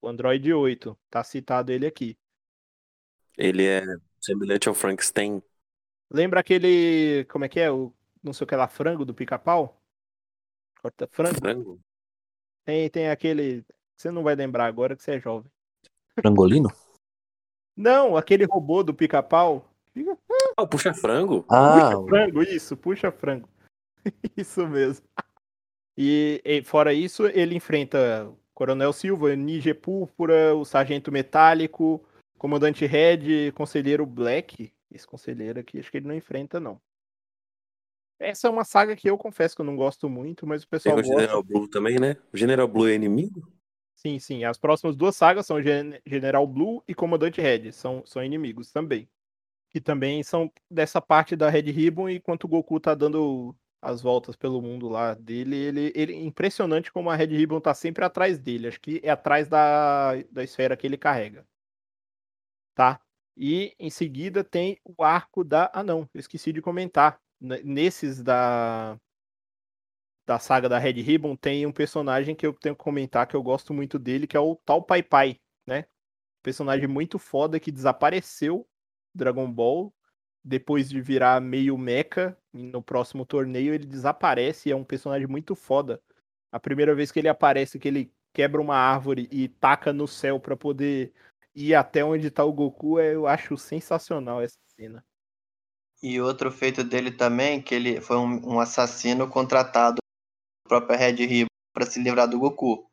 O 0.00 0.08
Android 0.08 0.52
8, 0.52 0.98
tá 1.10 1.22
citado 1.22 1.70
ele 1.70 1.86
aqui. 1.86 2.16
Ele 3.36 3.64
é 3.66 3.82
semelhante 4.20 4.68
ao 4.68 4.74
Frankenstein. 4.74 5.42
Lembra 6.10 6.40
aquele. 6.40 7.24
Como 7.26 7.44
é 7.44 7.48
que 7.48 7.60
é? 7.60 7.70
O 7.70 7.92
não 8.24 8.32
sei 8.32 8.44
o 8.46 8.48
que 8.48 8.56
lá, 8.56 8.66
frango 8.66 9.04
do 9.04 9.14
pica-pau? 9.14 9.78
Corta 10.80 11.06
frango? 11.06 11.38
Frango? 11.38 11.80
Tem, 12.64 12.88
tem 12.88 13.10
aquele. 13.10 13.62
Você 13.94 14.10
não 14.10 14.22
vai 14.22 14.34
lembrar 14.34 14.64
agora 14.64 14.96
que 14.96 15.02
você 15.02 15.16
é 15.16 15.20
jovem. 15.20 15.52
Frangolino? 16.20 16.70
Não, 17.76 18.16
aquele 18.16 18.44
robô 18.44 18.82
do 18.82 18.94
pica-pau. 18.94 19.68
Ah, 20.56 20.62
o 20.62 20.68
puxa 20.68 20.92
frango? 20.92 21.44
Ah, 21.48 21.90
Puxa 21.92 22.06
frango, 22.08 22.42
isso, 22.42 22.76
puxa 22.76 23.12
frango. 23.12 23.48
isso 24.36 24.66
mesmo. 24.66 25.06
E, 25.96 26.40
e, 26.44 26.62
fora 26.64 26.92
isso, 26.92 27.26
ele 27.26 27.54
enfrenta 27.54 28.32
Coronel 28.52 28.92
Silva, 28.92 29.34
Nije 29.36 29.72
Púrpura, 29.74 30.54
o 30.54 30.64
Sargento 30.64 31.12
Metálico, 31.12 32.04
Comandante 32.38 32.86
Red, 32.86 33.52
Conselheiro 33.52 34.04
Black. 34.04 34.72
Esse 34.90 35.06
conselheiro 35.06 35.58
aqui, 35.58 35.78
acho 35.78 35.90
que 35.90 35.96
ele 35.96 36.08
não 36.08 36.14
enfrenta, 36.14 36.60
não. 36.60 36.80
Essa 38.18 38.46
é 38.46 38.50
uma 38.50 38.64
saga 38.64 38.94
que 38.94 39.10
eu 39.10 39.18
confesso 39.18 39.56
que 39.56 39.60
eu 39.60 39.66
não 39.66 39.76
gosto 39.76 40.08
muito, 40.08 40.46
mas 40.46 40.62
o 40.62 40.68
pessoal 40.68 40.94
Tem 40.94 41.04
o 41.04 41.06
gosta. 41.06 41.20
General 41.20 41.42
Blue 41.42 41.68
também, 41.68 41.98
né? 41.98 42.16
O 42.32 42.36
General 42.36 42.68
Blue 42.68 42.88
é 42.88 42.94
inimigo? 42.94 43.53
Sim, 44.06 44.18
sim. 44.18 44.44
As 44.44 44.58
próximas 44.58 44.96
duas 44.96 45.16
sagas 45.16 45.46
são 45.46 45.62
Gen- 45.62 45.98
General 46.06 46.46
Blue 46.46 46.82
e 46.86 46.94
Comandante 46.94 47.40
Red. 47.40 47.72
São, 47.72 48.04
são 48.04 48.22
inimigos 48.22 48.70
também. 48.70 49.08
Que 49.70 49.80
também 49.80 50.22
são 50.22 50.52
dessa 50.70 51.00
parte 51.02 51.36
da 51.36 51.50
Red 51.50 51.70
Ribbon, 51.72 52.08
e 52.10 52.16
enquanto 52.16 52.44
o 52.44 52.48
Goku 52.48 52.80
tá 52.80 52.94
dando 52.94 53.56
as 53.82 54.02
voltas 54.02 54.36
pelo 54.36 54.62
mundo 54.62 54.88
lá 54.88 55.14
dele, 55.14 55.56
ele, 55.56 55.92
ele 55.96 56.14
impressionante 56.16 56.92
como 56.92 57.10
a 57.10 57.16
Red 57.16 57.26
Ribbon 57.28 57.60
tá 57.60 57.74
sempre 57.74 58.04
atrás 58.04 58.38
dele. 58.38 58.68
Acho 58.68 58.80
que 58.80 59.00
é 59.04 59.10
atrás 59.10 59.48
da, 59.48 60.14
da 60.32 60.44
esfera 60.44 60.76
que 60.76 60.86
ele 60.86 60.98
carrega. 60.98 61.46
Tá? 62.74 63.00
E 63.36 63.74
em 63.78 63.90
seguida 63.90 64.44
tem 64.44 64.78
o 64.84 65.02
arco 65.04 65.44
da. 65.44 65.70
Ah, 65.74 65.82
não, 65.82 66.08
eu 66.14 66.20
esqueci 66.20 66.52
de 66.52 66.62
comentar. 66.62 67.20
Nesses 67.40 68.22
da 68.22 68.98
da 70.26 70.38
saga 70.38 70.68
da 70.68 70.78
Red 70.78 71.02
Ribbon 71.02 71.36
tem 71.36 71.66
um 71.66 71.72
personagem 71.72 72.34
que 72.34 72.46
eu 72.46 72.52
tenho 72.52 72.74
que 72.74 72.82
comentar 72.82 73.26
que 73.26 73.36
eu 73.36 73.42
gosto 73.42 73.74
muito 73.74 73.98
dele, 73.98 74.26
que 74.26 74.36
é 74.36 74.40
o 74.40 74.56
Tal 74.64 74.82
Pai 74.82 75.02
Pai, 75.02 75.40
né? 75.66 75.84
Personagem 76.42 76.86
muito 76.86 77.18
foda 77.18 77.60
que 77.60 77.70
desapareceu 77.70 78.66
Dragon 79.14 79.50
Ball 79.50 79.92
depois 80.44 80.90
de 80.90 81.00
virar 81.00 81.40
meio 81.40 81.76
mecha 81.78 82.36
no 82.52 82.82
próximo 82.82 83.24
torneio 83.24 83.72
ele 83.72 83.86
desaparece 83.86 84.68
e 84.68 84.72
é 84.72 84.76
um 84.76 84.84
personagem 84.84 85.26
muito 85.26 85.54
foda. 85.54 86.00
A 86.52 86.60
primeira 86.60 86.94
vez 86.94 87.10
que 87.10 87.18
ele 87.18 87.28
aparece 87.28 87.78
que 87.78 87.88
ele 87.88 88.12
quebra 88.32 88.60
uma 88.60 88.76
árvore 88.76 89.28
e 89.30 89.48
taca 89.48 89.92
no 89.92 90.06
céu 90.06 90.38
pra 90.38 90.56
poder 90.56 91.12
ir 91.54 91.74
até 91.74 92.04
onde 92.04 92.30
tá 92.30 92.44
o 92.44 92.52
Goku, 92.52 92.98
é- 92.98 93.14
eu 93.14 93.26
acho 93.26 93.56
sensacional 93.56 94.42
essa 94.42 94.58
cena. 94.76 95.04
E 96.02 96.20
outro 96.20 96.50
feito 96.50 96.84
dele 96.84 97.10
também, 97.10 97.62
que 97.62 97.74
ele 97.74 98.00
foi 98.00 98.16
um, 98.16 98.54
um 98.54 98.60
assassino 98.60 99.26
contratado 99.28 100.03
própria 100.66 100.96
Red 100.96 101.24
Ribbon 101.24 101.48
para 101.72 101.86
se 101.86 102.00
livrar 102.00 102.28
do 102.28 102.38
Goku, 102.38 102.88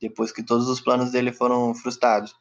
depois 0.00 0.30
que 0.32 0.42
todos 0.42 0.68
os 0.68 0.80
planos 0.80 1.12
dele 1.12 1.32
foram 1.32 1.74
frustrados. 1.74 2.34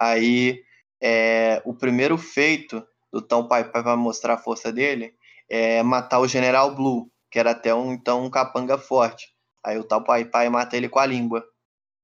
Aí, 0.00 0.64
é, 1.00 1.60
o 1.64 1.74
primeiro 1.74 2.16
feito 2.16 2.86
do 3.12 3.20
Tão 3.20 3.46
Pai 3.46 3.70
Pai 3.70 3.82
vai 3.82 3.96
mostrar 3.96 4.34
a 4.34 4.38
força 4.38 4.72
dele 4.72 5.14
é 5.52 5.82
matar 5.82 6.18
o 6.18 6.26
General 6.26 6.74
Blue, 6.74 7.12
que 7.30 7.38
era 7.38 7.50
até 7.50 7.74
um 7.74 7.92
então 7.92 8.24
um 8.24 8.30
capanga 8.30 8.78
forte. 8.78 9.34
Aí 9.62 9.78
o 9.78 9.84
Tal 9.84 10.02
Pai 10.02 10.24
Pai 10.24 10.48
mata 10.48 10.76
ele 10.78 10.88
com 10.88 10.98
a 10.98 11.04
língua. 11.04 11.46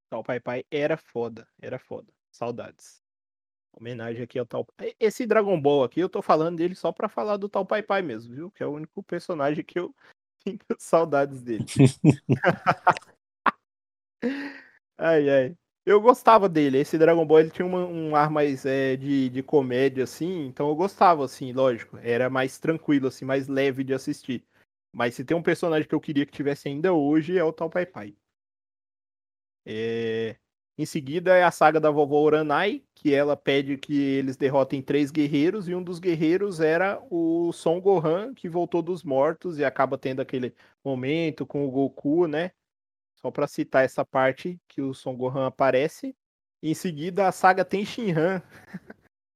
Tal 0.07 0.23
Pai 0.23 0.39
Pai 0.39 0.63
era 0.69 0.95
foda, 0.95 1.47
era 1.59 1.79
foda. 1.79 2.13
Saudades. 2.31 3.01
Homenagem 3.75 4.21
aqui 4.21 4.37
ao 4.37 4.45
Tal. 4.45 4.67
Esse 4.99 5.25
Dragon 5.25 5.59
Ball 5.59 5.83
aqui, 5.83 5.99
eu 5.99 6.09
tô 6.09 6.21
falando 6.21 6.57
dele 6.57 6.75
só 6.75 6.91
pra 6.91 7.09
falar 7.09 7.37
do 7.37 7.49
Tal 7.49 7.65
Pai 7.65 7.81
Pai 7.81 8.03
mesmo, 8.03 8.35
viu? 8.35 8.51
Que 8.51 8.61
é 8.61 8.67
o 8.67 8.73
único 8.73 9.01
personagem 9.01 9.63
que 9.63 9.79
eu 9.79 9.95
saudades 10.79 11.41
dele. 11.41 11.65
ai, 14.97 15.29
ai. 15.29 15.55
Eu 15.85 15.99
gostava 16.01 16.47
dele. 16.47 16.77
Esse 16.79 16.97
Dragon 16.97 17.25
Ball 17.25 17.39
ele 17.41 17.49
tinha 17.51 17.65
uma- 17.65 17.85
um 17.85 18.15
ar 18.15 18.29
mais 18.29 18.65
é, 18.65 18.95
de, 18.95 19.29
de 19.29 19.41
comédia, 19.43 20.03
assim. 20.03 20.45
Então 20.45 20.67
eu 20.69 20.75
gostava, 20.75 21.25
assim, 21.25 21.51
lógico. 21.53 21.97
Era 21.97 22.29
mais 22.29 22.57
tranquilo, 22.59 23.07
assim, 23.07 23.25
mais 23.25 23.47
leve 23.47 23.83
de 23.83 23.93
assistir. 23.93 24.43
Mas 24.93 25.15
se 25.15 25.23
tem 25.23 25.35
um 25.37 25.41
personagem 25.43 25.87
que 25.87 25.95
eu 25.95 25.99
queria 26.01 26.25
que 26.25 26.31
tivesse 26.31 26.67
ainda 26.67 26.93
hoje 26.93 27.37
é 27.37 27.43
o 27.43 27.53
Tal 27.53 27.69
Pai 27.69 27.85
Pai. 27.85 28.15
É, 29.65 30.37
Em 30.79 30.85
seguida 30.85 31.35
é 31.35 31.43
a 31.43 31.51
saga 31.51 31.77
da 31.77 31.91
vovó 31.91 32.21
Uranai, 32.21 32.81
que 32.95 33.13
ela 33.13 33.35
pede 33.35 33.75
que 33.75 33.99
eles 34.01 34.37
derrotem 34.37 34.81
três 34.81 35.11
guerreiros, 35.11 35.67
e 35.67 35.75
um 35.75 35.83
dos 35.83 35.99
guerreiros 35.99 36.61
era 36.61 37.03
o 37.11 37.51
Son 37.51 37.81
Gohan, 37.81 38.33
que 38.33 38.47
voltou 38.47 38.81
dos 38.81 39.03
mortos 39.03 39.59
e 39.59 39.65
acaba 39.65 39.97
tendo 39.97 40.21
aquele 40.21 40.55
momento 40.81 41.45
com 41.45 41.67
o 41.67 41.69
Goku, 41.69 42.27
né? 42.27 42.51
Só 43.15 43.29
pra 43.29 43.45
citar 43.45 43.83
essa 43.83 44.05
parte 44.05 44.57
que 44.69 44.81
o 44.81 44.93
Son 44.93 45.17
Gohan 45.17 45.47
aparece. 45.47 46.15
Em 46.63 46.73
seguida, 46.73 47.27
a 47.27 47.33
saga 47.33 47.65
tem 47.65 47.83
Shinhan. 47.83 48.41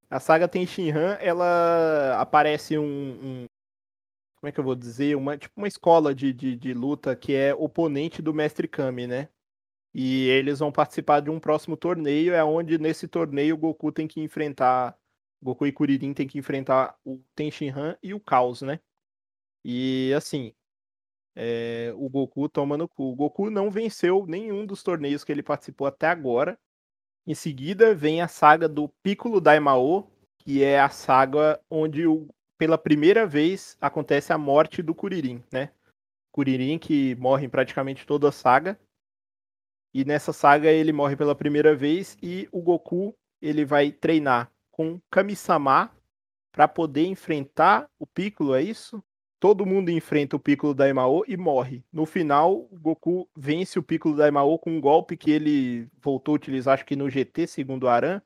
a 0.10 0.22
saga 0.22 0.48
tem 0.48 0.66
Shinhan, 0.66 1.18
ela 1.20 2.22
aparece 2.22 2.78
um, 2.78 2.86
um, 2.86 3.46
como 4.38 4.48
é 4.48 4.52
que 4.54 4.62
eu 4.62 4.64
vou 4.64 4.76
dizer? 4.76 5.18
Uma, 5.18 5.38
tipo 5.38 5.60
uma 5.60 5.68
escola 5.68 6.16
de, 6.16 6.32
de, 6.32 6.56
de 6.56 6.74
luta 6.74 7.14
que 7.18 7.36
é 7.36 7.54
oponente 7.54 8.22
do 8.22 8.34
Mestre 8.34 8.66
Kami, 8.66 9.08
né? 9.08 9.28
E 9.94 10.28
eles 10.30 10.60
vão 10.60 10.72
participar 10.72 11.20
de 11.22 11.30
um 11.30 11.40
próximo 11.40 11.78
torneio, 11.78 12.34
é 12.34 12.44
onde 12.44 12.78
nesse 12.78 13.08
torneio 13.08 13.56
o 13.56 13.58
Goku 13.58 13.92
tem 13.92 14.08
que 14.08 14.20
enfrentar. 14.22 14.98
Goku 15.42 15.68
e 15.68 15.72
Kuririn 15.72 16.14
tem 16.14 16.28
que 16.28 16.40
enfrentar 16.40 16.96
o 17.06 17.22
Tenshinhan 17.36 17.98
e 18.02 18.14
o 18.14 18.20
Caos, 18.20 18.62
né? 18.62 18.80
E 19.64 20.14
assim, 20.16 20.54
é, 21.36 21.94
o 21.96 22.10
Goku 22.10 22.50
toma 22.50 22.78
no 22.78 22.88
cu. 22.88 23.12
O 23.12 23.16
Goku 23.16 23.50
não 23.50 23.70
venceu 23.70 24.26
nenhum 24.28 24.66
dos 24.66 24.84
torneios 24.84 25.24
que 25.24 25.32
ele 25.32 25.44
participou 25.44 25.88
até 25.88 26.08
agora. 26.08 26.58
Em 27.26 27.36
seguida 27.36 27.96
vem 27.96 28.22
a 28.22 28.28
saga 28.28 28.68
do 28.68 28.90
Piccolo 29.02 29.40
Daimao, 29.40 30.12
que 30.40 30.64
é 30.64 30.80
a 30.80 30.90
saga 30.90 31.60
onde 31.70 32.06
o, 32.06 32.28
pela 32.58 32.78
primeira 32.78 33.26
vez 33.26 33.78
acontece 33.80 34.34
a 34.34 34.38
morte 34.38 34.82
do 34.82 34.94
Kuririn, 34.94 35.44
né? 35.52 35.72
Kuririn 36.32 36.78
que 36.78 37.16
morre 37.16 37.46
em 37.46 37.50
praticamente 37.50 38.06
toda 38.06 38.30
a 38.30 38.32
saga. 38.32 38.80
E 39.94 40.04
nessa 40.04 40.34
saga 40.34 40.72
ele 40.72 40.92
morre 40.92 41.16
pela 41.16 41.36
primeira 41.36 41.76
vez 41.76 42.18
e 42.22 42.48
o 42.52 42.62
Goku 42.62 43.16
ele 43.42 43.64
vai 43.64 43.92
treinar 43.92 44.52
com 44.72 45.00
Kami-sama 45.12 45.92
para 46.52 46.68
poder 46.68 47.06
enfrentar 47.06 47.90
o 48.00 48.08
Piccolo, 48.08 48.56
é 48.56 48.62
isso? 48.62 49.04
Todo 49.40 49.66
mundo 49.66 49.90
enfrenta 49.90 50.36
o 50.36 50.40
Piccolo 50.40 50.74
Daimao 50.74 51.24
e 51.28 51.36
morre. 51.36 51.84
No 51.92 52.06
final, 52.06 52.68
o 52.72 52.80
Goku 52.80 53.30
vence 53.36 53.78
o 53.78 53.84
Piccolo 53.84 54.16
Daimao 54.16 54.58
com 54.58 54.72
um 54.72 54.80
golpe 54.80 55.18
que 55.18 55.32
ele 55.32 55.90
voltou 56.02 56.34
a 56.34 56.36
utilizar, 56.38 56.76
acho 56.76 56.86
que 56.86 56.96
no 56.96 57.10
GT, 57.10 57.48
segundo 57.48 57.84
o 57.84 57.90
Aran, 57.90 58.22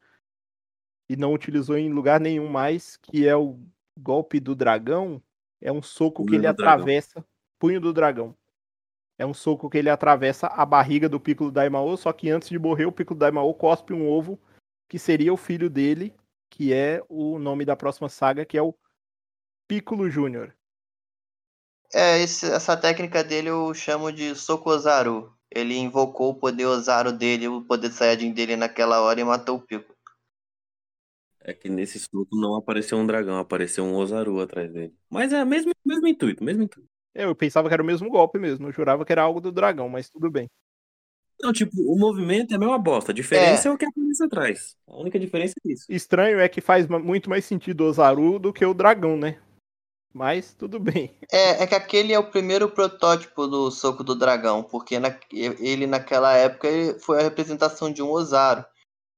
e 1.10 1.16
não 1.16 1.34
utilizou 1.34 1.78
em 1.78 1.92
lugar 1.92 2.20
nenhum 2.20 2.48
mais, 2.48 2.98
que 2.98 3.28
é 3.28 3.36
o 3.36 3.60
golpe 3.98 4.40
do 4.40 4.54
dragão. 4.56 5.22
É 5.60 5.72
um 5.72 5.82
soco 5.82 6.24
Punho 6.24 6.30
que 6.30 6.36
ele 6.36 6.48
do 6.48 6.54
dragão. 6.54 6.84
atravessa. 6.84 7.26
Punho 7.58 7.82
do 7.82 7.92
dragão. 7.92 8.36
É 9.18 9.26
um 9.26 9.34
soco 9.34 9.70
que 9.70 9.78
ele 9.78 9.90
atravessa 9.90 10.48
a 10.48 10.66
barriga 10.66 11.10
do 11.10 11.20
Piccolo 11.20 11.52
Daimao, 11.52 11.98
só 11.98 12.14
que 12.14 12.30
antes 12.30 12.50
de 12.50 12.60
morrer, 12.60 12.86
o 12.86 12.92
Piccolo 12.92 13.20
Daimao 13.20 13.54
cospe 13.54 13.94
um 13.94 14.08
ovo 14.08 14.40
que 14.88 15.00
seria 15.00 15.34
o 15.34 15.38
filho 15.38 15.70
dele, 15.70 16.14
que 16.50 16.74
é 16.74 17.02
o 17.10 17.40
nome 17.40 17.66
da 17.66 17.76
próxima 17.76 18.10
saga, 18.10 18.46
que 18.46 18.58
é 18.58 18.62
o 18.62 18.76
Piccolo 19.68 20.10
Júnior. 20.10 20.56
É, 21.94 22.20
esse- 22.22 22.50
essa 22.50 22.78
técnica 22.78 23.22
dele 23.24 23.50
eu 23.50 23.74
chamo 23.74 24.10
de 24.12 24.34
Soco 24.36 24.70
Ozaru. 24.70 25.34
Ele 25.52 25.76
invocou 25.78 26.30
o 26.32 26.36
poder 26.36 26.66
Ozaru 26.66 27.12
dele, 27.12 27.48
o 27.50 27.62
poder 27.62 27.92
Saiyajin 27.92 28.32
dele 28.32 28.56
naquela 28.56 29.02
hora 29.02 29.20
e 29.20 29.24
matou 29.26 29.58
o 29.58 29.62
Pico. 29.62 29.94
É 31.42 31.54
que 31.54 31.70
nesse 31.70 32.00
soco 32.00 32.36
não 32.36 32.56
apareceu 32.56 32.98
um 32.98 33.08
dragão, 33.08 33.38
apareceu 33.40 33.84
um 33.84 33.96
Ozaru 33.96 34.40
atrás 34.42 34.72
dele. 34.72 34.96
Mas 35.10 35.32
é 35.34 35.44
o 35.44 35.48
mesmo, 35.48 35.72
mesmo 35.86 36.08
intuito, 36.08 36.44
mesmo 36.44 36.64
intuito. 36.64 36.90
É, 37.18 37.24
Eu 37.26 37.36
pensava 37.36 37.68
que 37.68 37.74
era 37.74 37.82
o 37.82 37.86
mesmo 37.86 38.10
golpe 38.12 38.38
mesmo, 38.38 38.68
eu 38.68 38.72
jurava 38.72 39.04
que 39.04 39.12
era 39.12 39.24
algo 39.24 39.42
do 39.42 39.52
dragão, 39.52 39.90
mas 39.90 40.08
tudo 40.08 40.30
bem. 40.30 40.48
Não, 41.42 41.52
tipo, 41.52 41.72
o 41.92 41.98
movimento 41.98 42.52
é 42.52 42.56
a 42.56 42.60
mesma 42.60 42.78
bosta. 42.78 43.12
A 43.12 43.16
diferença 43.16 43.70
é, 43.70 43.72
o 43.72 43.78
que 43.78 43.86
aparece 43.86 44.24
atrás. 44.24 44.76
A 44.88 44.96
única 44.96 45.20
diferença 45.20 45.54
é 45.66 45.72
isso. 45.72 45.86
Estranho 45.90 46.40
é 46.40 46.48
que 46.48 46.62
faz 46.62 46.88
muito 46.88 47.30
mais 47.30 47.46
sentido 47.46 47.82
o 47.82 47.88
Ozaru 47.88 48.40
do 48.40 48.54
que 48.54 48.66
o 48.66 48.74
dragão, 48.74 49.18
né? 49.18 49.40
Mas 50.14 50.54
tudo 50.54 50.80
bem. 50.80 51.16
É, 51.32 51.64
é 51.64 51.68
que 51.68 51.76
aquele 51.76 52.14
é 52.14 52.18
o 52.20 52.30
primeiro 52.32 52.70
protótipo 52.70 53.46
do 53.46 53.70
Soco 53.70 54.04
do 54.04 54.16
Dragão, 54.16 54.64
porque 54.64 54.98
na- 54.98 55.16
ele 55.32 55.86
naquela 55.86 56.34
época 56.34 56.68
ele 56.68 57.00
foi 57.00 57.20
a 57.20 57.24
representação 57.24 57.92
de 57.92 58.02
um 58.02 58.10
Ozaru. 58.10 58.66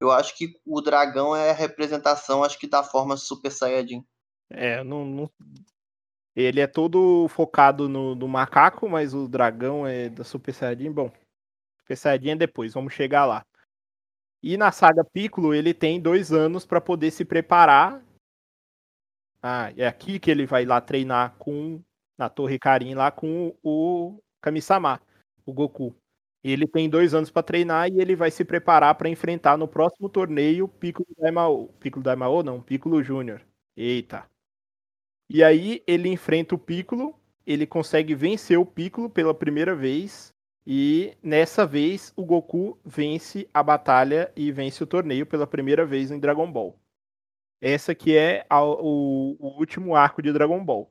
Eu 0.01 0.12
acho 0.12 0.36
que 0.38 0.53
o 0.65 0.82
dragão 0.82 1.34
é 1.36 1.51
a 1.51 1.53
representação, 1.53 2.44
acho 2.44 2.58
que 2.60 2.68
da 2.68 2.84
forma 2.84 3.15
Super 3.15 3.51
Saiyajin. 3.51 4.03
É, 4.50 4.84
não, 4.84 5.06
não- 5.06 5.29
Ele 6.36 6.62
é 6.62 6.67
todo 6.67 7.27
focado 7.29 7.89
no, 7.89 8.15
no 8.15 8.27
macaco, 8.27 8.88
mas 8.88 9.13
o 9.13 9.27
dragão 9.27 9.86
é 9.86 10.09
da 10.09 10.24
Super 10.24 10.54
Saiyajin. 10.54 10.91
Bom, 10.91 11.12
Super 11.80 11.97
Saiyajin 11.97 12.30
é 12.32 12.36
depois, 12.36 12.73
vamos 12.73 12.93
chegar 12.93 13.25
lá. 13.25 13.45
E 14.41 14.56
na 14.58 14.71
saga 14.71 15.04
Piccolo, 15.04 15.54
ele 15.54 15.73
tem 15.73 15.99
dois 15.99 16.32
anos 16.32 16.65
para 16.65 16.80
poder 16.80 17.12
se 17.12 17.25
preparar. 17.25 18.01
Ah, 19.41 19.71
é 19.77 19.88
aqui 19.88 20.19
que 20.19 20.30
ele 20.32 20.45
vai 20.45 20.65
lá 20.65 20.80
treinar 20.82 21.36
com 21.38 21.82
na 22.17 22.30
Torre 22.30 22.60
Karin 22.60 22.95
lá 22.95 23.10
com 23.12 23.56
o 23.63 24.21
Kami-sama, 24.41 25.01
o 25.45 25.54
Goku. 25.54 25.95
Ele 26.43 26.67
tem 26.67 26.89
dois 26.89 27.13
anos 27.13 27.32
para 27.32 27.43
treinar 27.43 27.89
e 27.89 27.99
ele 27.99 28.15
vai 28.15 28.32
se 28.32 28.45
preparar 28.45 28.95
para 28.95 29.10
enfrentar 29.10 29.58
no 29.58 29.67
próximo 29.67 30.10
torneio 30.10 30.67
Piccolo 30.67 31.08
Daimao. 31.17 31.67
Piccolo 31.80 32.04
Daimao 32.04 32.43
não, 32.43 32.62
Piccolo 32.62 33.04
Júnior. 33.04 33.41
Eita. 33.75 34.25
E 35.30 35.44
aí 35.44 35.84
ele 35.86 36.10
enfrenta 36.10 36.56
o 36.56 36.60
Piccolo, 36.60 37.15
ele 37.46 37.68
consegue 37.68 38.15
vencer 38.15 38.58
o 38.58 38.65
Piccolo 38.65 39.10
pela 39.10 39.34
primeira 39.34 39.76
vez 39.76 40.34
e 40.65 41.15
nessa 41.22 41.65
vez 41.65 42.13
o 42.15 42.26
Goku 42.26 42.78
vence 42.84 43.48
a 43.54 43.62
batalha 43.63 44.32
e 44.36 44.52
vence 44.52 44.84
o 44.84 44.88
torneio 44.88 45.26
pela 45.26 45.48
primeira 45.48 45.86
vez 45.86 46.12
em 46.12 46.20
Dragon 46.20 46.52
Ball. 46.52 46.76
Essa 47.62 47.94
que 47.94 48.15
é 48.18 48.46
a- 48.50 48.63
o, 48.63 49.36
o 49.39 49.48
último 49.60 49.96
arco 49.96 50.22
de 50.22 50.32
Dragon 50.32 50.63
Ball. 50.63 50.89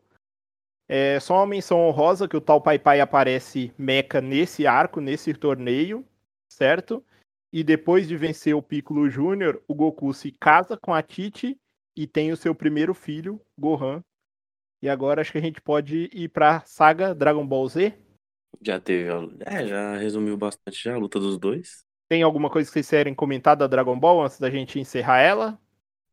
É 0.88 1.20
só 1.20 1.34
uma 1.36 1.46
menção 1.46 1.80
honrosa 1.86 2.26
que 2.26 2.36
o 2.36 2.40
tal 2.40 2.60
Pai 2.62 2.78
Pai 2.78 3.00
aparece 3.00 3.72
meca 3.76 4.20
nesse 4.20 4.66
arco, 4.66 5.00
nesse 5.00 5.34
torneio, 5.34 6.04
certo? 6.48 7.04
E 7.52 7.62
depois 7.62 8.08
de 8.08 8.16
vencer 8.16 8.54
o 8.54 8.62
Piccolo 8.62 9.08
Júnior, 9.08 9.62
o 9.68 9.74
Goku 9.74 10.12
se 10.14 10.32
casa 10.32 10.76
com 10.76 10.94
a 10.94 11.02
Titi 11.02 11.58
e 11.96 12.06
tem 12.06 12.32
o 12.32 12.36
seu 12.36 12.54
primeiro 12.54 12.94
filho, 12.94 13.40
Gohan. 13.58 14.02
E 14.80 14.88
agora 14.88 15.20
acho 15.20 15.32
que 15.32 15.38
a 15.38 15.42
gente 15.42 15.60
pode 15.60 16.08
ir 16.12 16.28
pra 16.28 16.62
saga 16.64 17.14
Dragon 17.14 17.46
Ball 17.46 17.68
Z. 17.68 17.94
Já 18.62 18.80
teve. 18.80 19.10
É, 19.44 19.66
já 19.66 19.96
resumiu 19.96 20.36
bastante 20.36 20.82
já 20.82 20.94
a 20.94 20.98
luta 20.98 21.18
dos 21.18 21.38
dois. 21.38 21.84
Tem 22.08 22.22
alguma 22.22 22.48
coisa 22.48 22.68
que 22.68 22.72
vocês 22.72 22.88
querem 22.88 23.14
comentar 23.14 23.56
da 23.56 23.66
Dragon 23.66 23.98
Ball 23.98 24.24
antes 24.24 24.38
da 24.38 24.50
gente 24.50 24.78
encerrar 24.78 25.20
ela? 25.20 25.60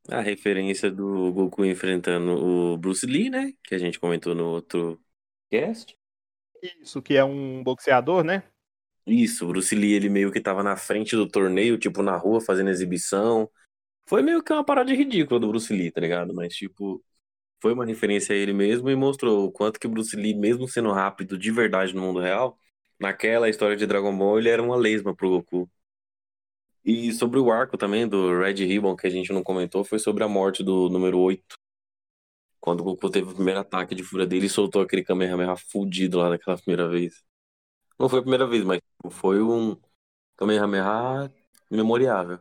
A 0.09 0.21
referência 0.21 0.91
do 0.91 1.31
Goku 1.31 1.65
enfrentando 1.65 2.31
o 2.31 2.77
Bruce 2.77 3.05
Lee, 3.05 3.29
né? 3.29 3.53
Que 3.63 3.75
a 3.75 3.77
gente 3.77 3.99
comentou 3.99 4.35
no 4.35 4.45
outro 4.45 4.99
cast. 5.49 5.95
Isso, 6.61 7.01
que 7.01 7.15
é 7.15 7.23
um 7.23 7.63
boxeador, 7.63 8.23
né? 8.23 8.43
Isso, 9.07 9.45
o 9.45 9.47
Bruce 9.47 9.73
Lee, 9.75 9.93
ele 9.93 10.09
meio 10.09 10.31
que 10.31 10.41
tava 10.41 10.63
na 10.63 10.75
frente 10.75 11.15
do 11.15 11.27
torneio, 11.27 11.77
tipo, 11.77 12.01
na 12.01 12.17
rua, 12.17 12.41
fazendo 12.41 12.69
exibição. 12.69 13.49
Foi 14.07 14.21
meio 14.21 14.43
que 14.43 14.51
uma 14.51 14.63
parada 14.63 14.91
ridícula 14.93 15.39
do 15.39 15.47
Bruce 15.47 15.71
Lee, 15.73 15.91
tá 15.91 16.01
ligado? 16.01 16.33
Mas, 16.33 16.53
tipo, 16.53 17.03
foi 17.65 17.73
uma 17.73 17.83
referência 17.83 18.35
a 18.35 18.37
ele 18.37 18.53
mesmo 18.53 18.91
e 18.91 18.95
mostrou 18.95 19.45
o 19.47 19.51
quanto 19.51 19.79
que 19.79 19.87
Bruce 19.87 20.15
Lee, 20.15 20.35
mesmo 20.35 20.67
sendo 20.67 20.91
rápido 20.91 21.35
de 21.35 21.49
verdade 21.49 21.95
no 21.95 22.01
mundo 22.03 22.19
real, 22.19 22.59
naquela 22.99 23.49
história 23.49 23.75
de 23.75 23.87
Dragon 23.87 24.15
Ball, 24.15 24.37
ele 24.37 24.49
era 24.49 24.61
uma 24.61 24.75
lesma 24.75 25.15
pro 25.15 25.31
Goku. 25.31 25.67
E 26.83 27.11
sobre 27.11 27.39
o 27.39 27.51
arco 27.51 27.75
também 27.75 28.07
do 28.07 28.39
Red 28.39 28.63
Ribbon, 28.63 28.95
que 28.95 29.07
a 29.07 29.09
gente 29.09 29.33
não 29.33 29.41
comentou, 29.41 29.83
foi 29.83 29.97
sobre 29.97 30.23
a 30.23 30.27
morte 30.27 30.61
do 30.63 30.89
número 30.89 31.17
8. 31.17 31.55
Quando 32.59 32.81
o 32.81 32.83
Goku 32.83 33.09
teve 33.09 33.31
o 33.31 33.33
primeiro 33.33 33.61
ataque 33.61 33.95
de 33.95 34.03
fúria 34.03 34.27
dele 34.27 34.45
e 34.45 34.49
soltou 34.49 34.83
aquele 34.83 35.03
Kamehameha 35.03 35.55
fudido 35.55 36.19
lá 36.19 36.29
daquela 36.29 36.57
primeira 36.57 36.87
vez. 36.87 37.23
Não 37.97 38.07
foi 38.07 38.19
a 38.19 38.21
primeira 38.21 38.45
vez, 38.45 38.63
mas 38.63 38.79
foi 39.09 39.41
um 39.41 39.75
Kamehameha 40.37 41.33
memorável. 41.71 42.39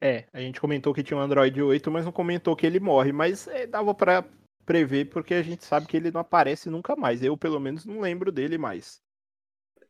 É, 0.00 0.26
a 0.32 0.40
gente 0.40 0.60
comentou 0.60 0.92
que 0.92 1.02
tinha 1.02 1.16
um 1.16 1.20
Android 1.20 1.60
8, 1.60 1.90
mas 1.90 2.04
não 2.04 2.12
comentou 2.12 2.54
que 2.54 2.66
ele 2.66 2.80
morre. 2.80 3.12
Mas 3.12 3.46
é, 3.48 3.66
dava 3.66 3.94
pra 3.94 4.24
prever, 4.64 5.06
porque 5.06 5.34
a 5.34 5.42
gente 5.42 5.64
sabe 5.64 5.86
que 5.86 5.96
ele 5.96 6.10
não 6.10 6.20
aparece 6.20 6.68
nunca 6.68 6.94
mais. 6.96 7.22
Eu, 7.22 7.36
pelo 7.36 7.60
menos, 7.60 7.84
não 7.86 8.00
lembro 8.00 8.30
dele 8.30 8.58
mais. 8.58 9.00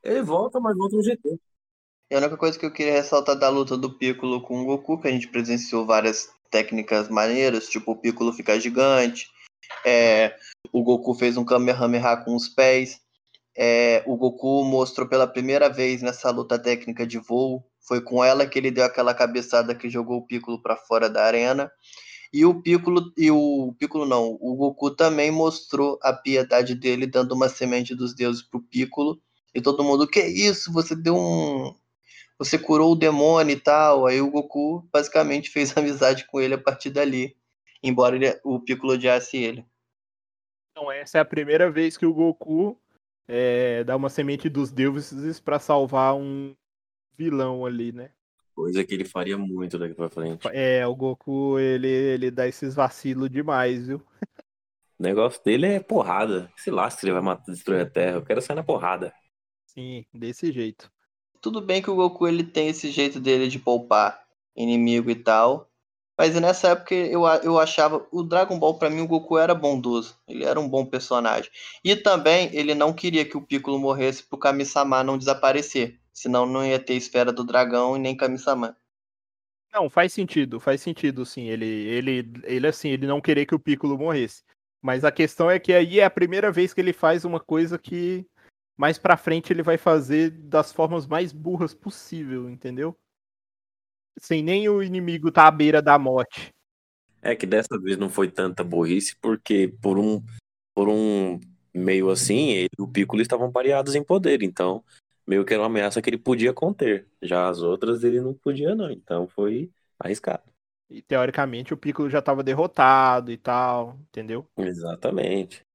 Ele 0.03 0.23
volta, 0.23 0.61
mas 0.61 0.77
volta 0.77 0.97
no 0.97 1.03
GT. 1.03 1.39
E 2.09 2.15
a 2.15 2.19
única 2.19 2.37
coisa 2.37 2.57
que 2.57 2.65
eu 2.65 2.73
queria 2.73 2.93
ressaltar 2.93 3.37
da 3.37 3.49
luta 3.49 3.77
do 3.77 3.99
Piccolo 3.99 4.41
com 4.41 4.61
o 4.61 4.65
Goku, 4.65 5.01
que 5.01 5.09
a 5.09 5.11
gente 5.11 5.27
presenciou 5.27 5.85
várias 5.85 6.31
técnicas 6.51 7.09
maneiras, 7.09 7.69
tipo 7.69 7.91
o 7.91 7.97
Piccolo 7.97 8.33
ficar 8.33 8.61
gigante, 8.61 9.29
é, 9.85 10.37
o 10.73 10.85
Goku 10.85 11.15
fez 11.15 11.37
um 11.37 11.45
Kamehameha 11.45 12.17
com 12.19 12.37
os 12.37 12.49
pés, 12.49 13.01
é, 13.57 14.05
o 14.07 14.17
Goku 14.17 14.65
mostrou 14.65 15.09
pela 15.09 15.27
primeira 15.27 15.69
vez 15.69 16.01
nessa 16.01 16.31
luta 16.31 16.57
técnica 16.57 17.05
de 17.05 17.19
voo, 17.19 17.65
foi 17.87 18.01
com 18.01 18.23
ela 18.25 18.47
que 18.47 18.59
ele 18.59 18.71
deu 18.71 18.85
aquela 18.85 19.15
cabeçada 19.15 19.75
que 19.75 19.89
jogou 19.89 20.19
o 20.19 20.27
Piccolo 20.27 20.61
para 20.61 20.77
fora 20.77 21.09
da 21.09 21.25
arena. 21.25 21.71
E 22.33 22.45
o 22.45 22.61
Piccolo 22.61 23.13
e 23.17 23.31
o 23.31 23.75
Piccolo 23.79 24.05
não, 24.05 24.37
o 24.41 24.57
Goku 24.57 24.91
também 24.91 25.31
mostrou 25.31 25.99
a 26.03 26.13
piedade 26.13 26.75
dele 26.75 27.07
dando 27.07 27.33
uma 27.33 27.49
semente 27.49 27.95
dos 27.95 28.15
deuses 28.15 28.43
pro 28.43 28.61
Piccolo. 28.61 29.21
E 29.55 29.61
todo 29.61 29.85
mundo, 29.85 30.07
que 30.07 30.21
isso? 30.21 30.73
Você 30.73 30.95
deu 30.95 31.17
um 31.17 31.75
você 32.39 32.59
curou 32.59 32.93
o 32.93 32.97
demônio 32.97 33.55
e 33.55 33.61
tal. 33.61 34.07
Aí 34.07 34.21
o 34.21 34.31
Goku 34.31 34.87
basicamente 34.93 35.49
fez 35.49 35.75
amizade 35.79 36.27
com 36.27 36.41
ele 36.41 36.55
a 36.55 36.59
partir 36.59 36.91
dali. 36.91 37.37
Embora 37.83 38.17
ele- 38.17 38.39
o 38.45 38.61
Piccolo 38.61 38.95
odiasse 38.95 39.37
ele. 39.37 39.65
Então, 40.73 40.91
essa 40.93 41.19
é 41.19 41.21
a 41.21 41.25
primeira 41.25 41.71
vez 41.71 41.97
que 41.97 42.05
o 42.05 42.13
Goku 42.13 42.79
é, 43.27 43.83
dá 43.85 43.97
uma 43.97 44.11
semente 44.11 44.49
dos 44.49 44.71
deuses 44.71 45.41
pra 45.41 45.59
salvar 45.59 46.15
um 46.15 46.55
vilão 47.17 47.65
ali, 47.65 47.93
né? 47.93 48.11
Coisa 48.55 48.85
que 48.85 48.95
ele 48.95 49.05
faria 49.05 49.37
muito 49.37 49.79
daqui 49.79 49.95
pra 49.95 50.09
frente. 50.09 50.49
É, 50.53 50.87
o 50.87 50.95
Goku, 50.95 51.59
ele, 51.59 51.89
ele 51.89 52.31
dá 52.31 52.49
esses 52.49 52.75
vacilos 52.75 53.31
demais, 53.31 53.87
viu? 53.87 54.03
O 54.99 55.03
negócio 55.03 55.43
dele 55.45 55.67
é 55.67 55.81
porrada. 55.81 56.51
Se 56.57 56.71
lasca, 56.71 57.05
ele 57.05 57.13
vai 57.13 57.21
matar, 57.21 57.53
destruir 57.53 57.83
a 57.83 57.91
Terra. 57.91 58.17
Eu 58.17 58.25
quero 58.25 58.41
sair 58.41 58.57
na 58.57 58.63
porrada. 58.63 59.13
Sim, 59.67 60.07
desse 60.13 60.51
jeito. 60.51 60.91
Tudo 61.43 61.61
bem 61.61 61.83
que 61.83 61.91
o 61.91 61.97
Goku 61.97 62.27
ele 62.27 62.43
tem 62.43 62.69
esse 62.69 62.91
jeito 62.91 63.21
dele 63.21 63.47
de 63.49 63.59
poupar 63.59 64.19
inimigo 64.57 65.11
e 65.11 65.15
tal. 65.15 65.71
Mas 66.19 66.35
nessa 66.41 66.69
época 66.69 66.95
eu, 66.95 67.27
eu 67.43 67.59
achava. 67.59 68.07
O 68.11 68.23
Dragon 68.23 68.59
Ball, 68.59 68.79
pra 68.79 68.89
mim, 68.89 69.03
o 69.03 69.07
Goku 69.07 69.37
era 69.37 69.55
bondoso. 69.55 70.19
Ele 70.27 70.45
era 70.45 70.59
um 70.59 70.67
bom 70.67 70.87
personagem. 70.87 71.51
E 71.85 71.95
também 71.95 72.49
ele 72.55 72.75
não 72.75 72.95
queria 72.95 73.25
que 73.25 73.37
o 73.37 73.43
Piccolo 73.43 73.79
morresse 73.79 74.23
pro 74.23 74.39
Kami-sama 74.39 75.05
não 75.05 75.19
desaparecer. 75.19 76.01
Senão 76.17 76.47
não 76.47 76.65
ia 76.65 76.81
ter 76.81 76.95
Esfera 76.95 77.31
do 77.31 77.45
Dragão 77.45 77.95
e 77.95 77.99
nem 77.99 78.17
Kami-sama. 78.17 78.75
Não, 79.71 79.91
faz 79.91 80.15
sentido, 80.15 80.59
faz 80.59 80.81
sentido, 80.81 81.27
sim. 81.27 81.43
Ele, 81.43 81.67
ele, 81.67 82.33
ele 82.45 82.67
assim, 82.67 82.89
ele 82.89 83.07
não 83.07 83.21
querer 83.21 83.45
que 83.45 83.55
o 83.55 83.61
Piccolo 83.61 83.99
morresse. 83.99 84.43
Mas 84.81 85.05
a 85.05 85.13
questão 85.13 85.51
é 85.51 85.59
que 85.59 85.75
aí 85.75 86.01
é 86.01 86.05
a 86.05 86.11
primeira 86.11 86.51
vez 86.51 86.73
que 86.73 86.81
ele 86.81 86.95
faz 86.95 87.27
uma 87.27 87.39
coisa 87.39 87.79
que 87.79 88.27
mais 88.79 88.97
pra 88.97 89.19
frente 89.19 89.53
ele 89.53 89.63
vai 89.63 89.77
fazer 89.77 90.31
das 90.31 90.73
formas 90.73 91.07
mais 91.07 91.35
burras 91.35 91.75
possível, 91.75 92.49
entendeu? 92.49 92.97
Sem 94.19 94.43
nem 94.43 94.71
o 94.71 94.83
inimigo 94.83 95.31
tá 95.31 95.47
à 95.47 95.51
beira 95.51 95.83
da 95.83 95.99
morte. 95.99 96.51
É 97.21 97.37
que 97.37 97.45
dessa 97.45 97.79
vez 97.79 97.99
não 97.99 98.09
foi 98.09 98.31
tanta 98.31 98.65
burrice, 98.65 99.15
porque 99.21 99.69
por 99.83 99.99
um, 99.99 100.25
por 100.75 100.89
um 100.89 101.39
meio 101.75 102.09
assim, 102.09 102.53
ele 102.53 102.71
e 102.79 102.83
o 102.83 102.89
Piccolo 102.89 103.21
estavam 103.21 103.53
pareados 103.53 103.95
em 103.95 104.03
poder, 104.03 104.43
então 104.43 104.83
meio 105.27 105.45
que 105.45 105.53
era 105.53 105.63
uma 105.63 105.67
ameaça 105.67 106.01
que 106.01 106.09
ele 106.09 106.19
podia 106.19 106.53
conter. 106.53 107.09
Já 107.21 107.49
as 107.49 107.61
outras 107.61 108.05
ele 108.05 108.21
não 108.21 108.33
podia, 108.33 108.75
não. 108.75 108.91
Então 108.91 109.27
foi 109.27 109.71
arriscado. 109.99 110.45
E 110.89 111.03
teoricamente 111.03 111.75
o 111.75 111.77
Piccolo 111.77 112.09
já 112.09 112.23
tava 112.23 112.45
derrotado 112.45 113.33
e 113.33 113.37
tal, 113.37 113.99
entendeu? 114.09 114.47
Exatamente. 114.57 115.67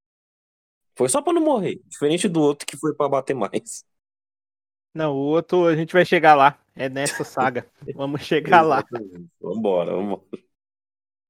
Foi 0.96 1.08
só 1.08 1.20
pra 1.20 1.32
não 1.32 1.42
morrer. 1.42 1.80
Diferente 1.86 2.28
do 2.28 2.40
outro 2.40 2.66
que 2.66 2.76
foi 2.76 2.94
pra 2.94 3.08
bater 3.08 3.34
mais. 3.34 3.84
Não, 4.94 5.14
o 5.14 5.18
outro 5.18 5.66
a 5.66 5.76
gente 5.76 5.92
vai 5.92 6.04
chegar 6.04 6.34
lá. 6.34 6.58
É 6.74 6.88
nessa 6.88 7.24
saga. 7.24 7.66
Vamos 7.94 8.22
chegar 8.22 8.62
lá. 8.62 8.82
Vambora, 9.40 9.94
vambora. 9.94 10.22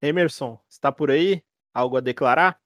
Emerson, 0.00 0.58
está 0.68 0.92
por 0.92 1.10
aí? 1.10 1.42
Algo 1.74 1.96
a 1.96 2.00
declarar? 2.00 2.61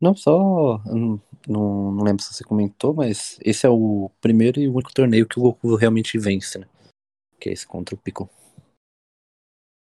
Não, 0.00 0.14
só. 0.14 0.78
Não, 0.86 1.20
não, 1.46 2.02
lembro 2.02 2.22
se 2.22 2.32
você 2.32 2.42
comentou, 2.42 2.94
mas 2.94 3.38
esse 3.44 3.66
é 3.66 3.68
o 3.68 4.10
primeiro 4.20 4.58
e 4.58 4.68
único 4.68 4.92
torneio 4.92 5.26
que 5.26 5.38
o 5.38 5.42
Goku 5.42 5.74
realmente 5.74 6.18
vence, 6.18 6.58
né? 6.58 6.66
Que 7.38 7.50
é 7.50 7.52
esse 7.52 7.66
contra 7.66 7.94
o 7.94 7.98
Piccolo. 7.98 8.30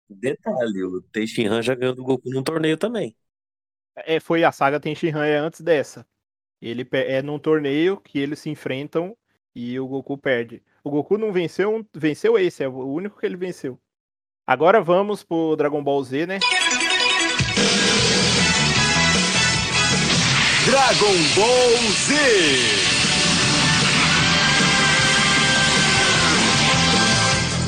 Detalhe, 0.08 0.82
o 0.84 1.02
Teixeira 1.02 1.62
já 1.62 1.74
ganhou 1.74 1.94
do 1.94 2.02
Goku 2.02 2.30
num 2.30 2.42
torneio 2.42 2.76
também. 2.76 3.14
É, 3.94 4.18
foi 4.20 4.44
a 4.44 4.52
saga 4.52 4.80
Tenshinhan 4.80 5.24
é 5.24 5.36
antes 5.36 5.60
dessa. 5.60 6.06
Ele 6.60 6.86
é 6.92 7.22
num 7.22 7.38
torneio 7.38 8.00
que 8.00 8.18
eles 8.18 8.40
se 8.40 8.50
enfrentam 8.50 9.16
e 9.54 9.78
o 9.78 9.86
Goku 9.86 10.16
perde. 10.16 10.62
O 10.82 10.90
Goku 10.90 11.18
não 11.18 11.32
venceu, 11.32 11.86
venceu 11.94 12.38
esse, 12.38 12.64
é 12.64 12.68
o 12.68 12.86
único 12.86 13.18
que 13.18 13.26
ele 13.26 13.36
venceu. 13.36 13.78
Agora 14.46 14.80
vamos 14.80 15.22
pro 15.22 15.56
Dragon 15.56 15.82
Ball 15.82 16.02
Z, 16.02 16.26
né? 16.26 16.38
Dragon 20.70 21.16
Ball 21.34 21.76
Z. 21.94 22.14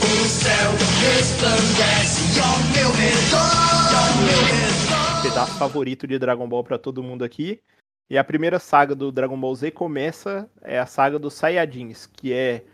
O 0.04 0.28
céu 0.28 0.70
resplandece 1.00 2.40
ao 2.40 2.58
meu 2.74 2.90
redor, 2.92 3.96
ao 3.96 4.16
meu 4.22 4.42
redor. 4.44 5.22
Pedaço 5.22 5.58
favorito 5.58 6.06
de 6.06 6.18
Dragon 6.18 6.46
Ball 6.46 6.62
pra 6.62 6.76
todo 6.76 7.02
mundo 7.02 7.24
aqui. 7.24 7.62
E 8.10 8.18
a 8.18 8.24
primeira 8.24 8.58
saga 8.58 8.94
do 8.94 9.10
Dragon 9.10 9.40
Ball 9.40 9.54
Z 9.54 9.70
começa 9.70 10.46
é 10.60 10.78
a 10.78 10.84
saga 10.84 11.18
dos 11.18 11.32
Saiyajins, 11.32 12.04
que 12.04 12.34
é, 12.34 12.64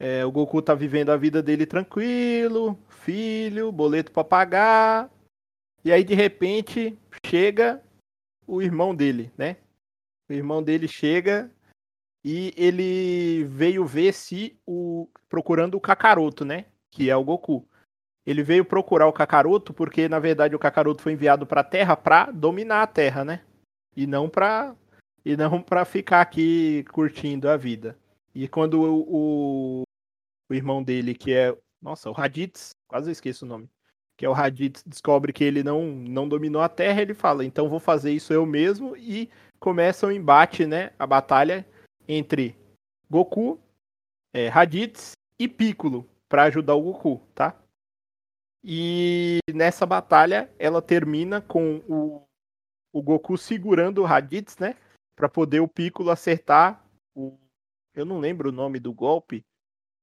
é, 0.00 0.24
o 0.24 0.32
Goku 0.32 0.60
tá 0.60 0.74
vivendo 0.74 1.10
a 1.10 1.16
vida 1.16 1.40
dele 1.40 1.64
tranquilo, 1.64 2.76
filho, 2.88 3.70
boleto 3.70 4.10
pra 4.10 4.24
pagar. 4.24 5.08
E 5.84 5.92
aí 5.92 6.02
de 6.02 6.14
repente 6.14 6.98
chega 7.24 7.80
o 8.50 8.60
irmão 8.60 8.94
dele, 8.94 9.32
né? 9.38 9.56
O 10.28 10.32
irmão 10.32 10.62
dele 10.62 10.88
chega 10.88 11.50
e 12.24 12.52
ele 12.56 13.44
veio 13.44 13.86
ver 13.86 14.12
se 14.12 14.58
o 14.66 15.08
procurando 15.28 15.76
o 15.76 15.80
Kakaroto, 15.80 16.44
né? 16.44 16.66
Que 16.90 17.08
é 17.08 17.16
o 17.16 17.24
Goku. 17.24 17.66
Ele 18.26 18.42
veio 18.42 18.64
procurar 18.64 19.06
o 19.06 19.12
Kakaroto 19.12 19.72
porque 19.72 20.08
na 20.08 20.18
verdade 20.18 20.56
o 20.56 20.58
Kakaroto 20.58 21.02
foi 21.02 21.12
enviado 21.12 21.46
pra 21.46 21.62
Terra 21.62 21.96
pra 21.96 22.30
dominar 22.30 22.82
a 22.82 22.86
Terra, 22.86 23.24
né? 23.24 23.44
E 23.96 24.06
não 24.06 24.28
pra 24.28 24.74
e 25.24 25.36
não 25.36 25.62
para 25.62 25.84
ficar 25.84 26.20
aqui 26.20 26.84
curtindo 26.90 27.48
a 27.48 27.56
vida. 27.56 27.96
E 28.34 28.48
quando 28.48 28.82
o, 28.82 29.82
o, 29.82 29.82
o 30.48 30.54
irmão 30.54 30.82
dele, 30.82 31.14
que 31.14 31.32
é, 31.32 31.56
nossa, 31.80 32.10
o 32.10 32.12
Raditz, 32.12 32.70
quase 32.88 33.10
esqueço 33.10 33.44
o 33.44 33.48
nome, 33.48 33.68
que 34.20 34.26
é 34.26 34.28
o 34.28 34.34
Raditz, 34.34 34.84
descobre 34.86 35.32
que 35.32 35.42
ele 35.42 35.62
não 35.62 35.86
não 35.86 36.28
dominou 36.28 36.60
a 36.60 36.68
Terra, 36.68 37.00
ele 37.00 37.14
fala: 37.14 37.42
"Então 37.42 37.70
vou 37.70 37.80
fazer 37.80 38.12
isso 38.12 38.34
eu 38.34 38.44
mesmo" 38.44 38.94
e 38.94 39.30
começa 39.58 40.06
o 40.06 40.12
embate, 40.12 40.66
né? 40.66 40.92
A 40.98 41.06
batalha 41.06 41.66
entre 42.06 42.54
Goku, 43.10 43.58
é, 44.34 44.46
Raditz 44.48 45.12
e 45.38 45.48
Piccolo 45.48 46.06
para 46.28 46.42
ajudar 46.42 46.74
o 46.74 46.82
Goku, 46.82 47.26
tá? 47.34 47.58
E 48.62 49.38
nessa 49.54 49.86
batalha 49.86 50.50
ela 50.58 50.82
termina 50.82 51.40
com 51.40 51.78
o, 51.88 52.22
o 52.92 53.02
Goku 53.02 53.38
segurando 53.38 54.02
o 54.02 54.04
Raditz, 54.04 54.58
né? 54.58 54.76
Pra 55.16 55.30
poder 55.30 55.60
o 55.60 55.68
Piccolo 55.68 56.10
acertar 56.10 56.84
o. 57.14 57.38
Eu 57.94 58.04
não 58.04 58.18
lembro 58.18 58.50
o 58.50 58.52
nome 58.52 58.78
do 58.78 58.92
golpe. 58.92 59.42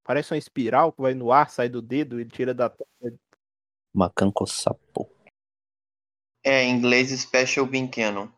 Parece 0.04 0.34
uma 0.34 0.40
espiral 0.40 0.92
que 0.92 1.04
vai 1.04 1.14
no 1.14 1.32
ar, 1.32 1.52
sai 1.52 1.70
do 1.70 1.84
dedo, 1.84 2.20
ele 2.20 2.32
tira 2.32 2.52
da. 2.52 2.76
Macanco 3.98 4.46
Sapo. 4.46 5.10
É, 6.44 6.64
em 6.64 6.78
inglês 6.78 7.10
Special 7.20 7.66
Bean 7.66 7.88
Cannon. 7.88 8.30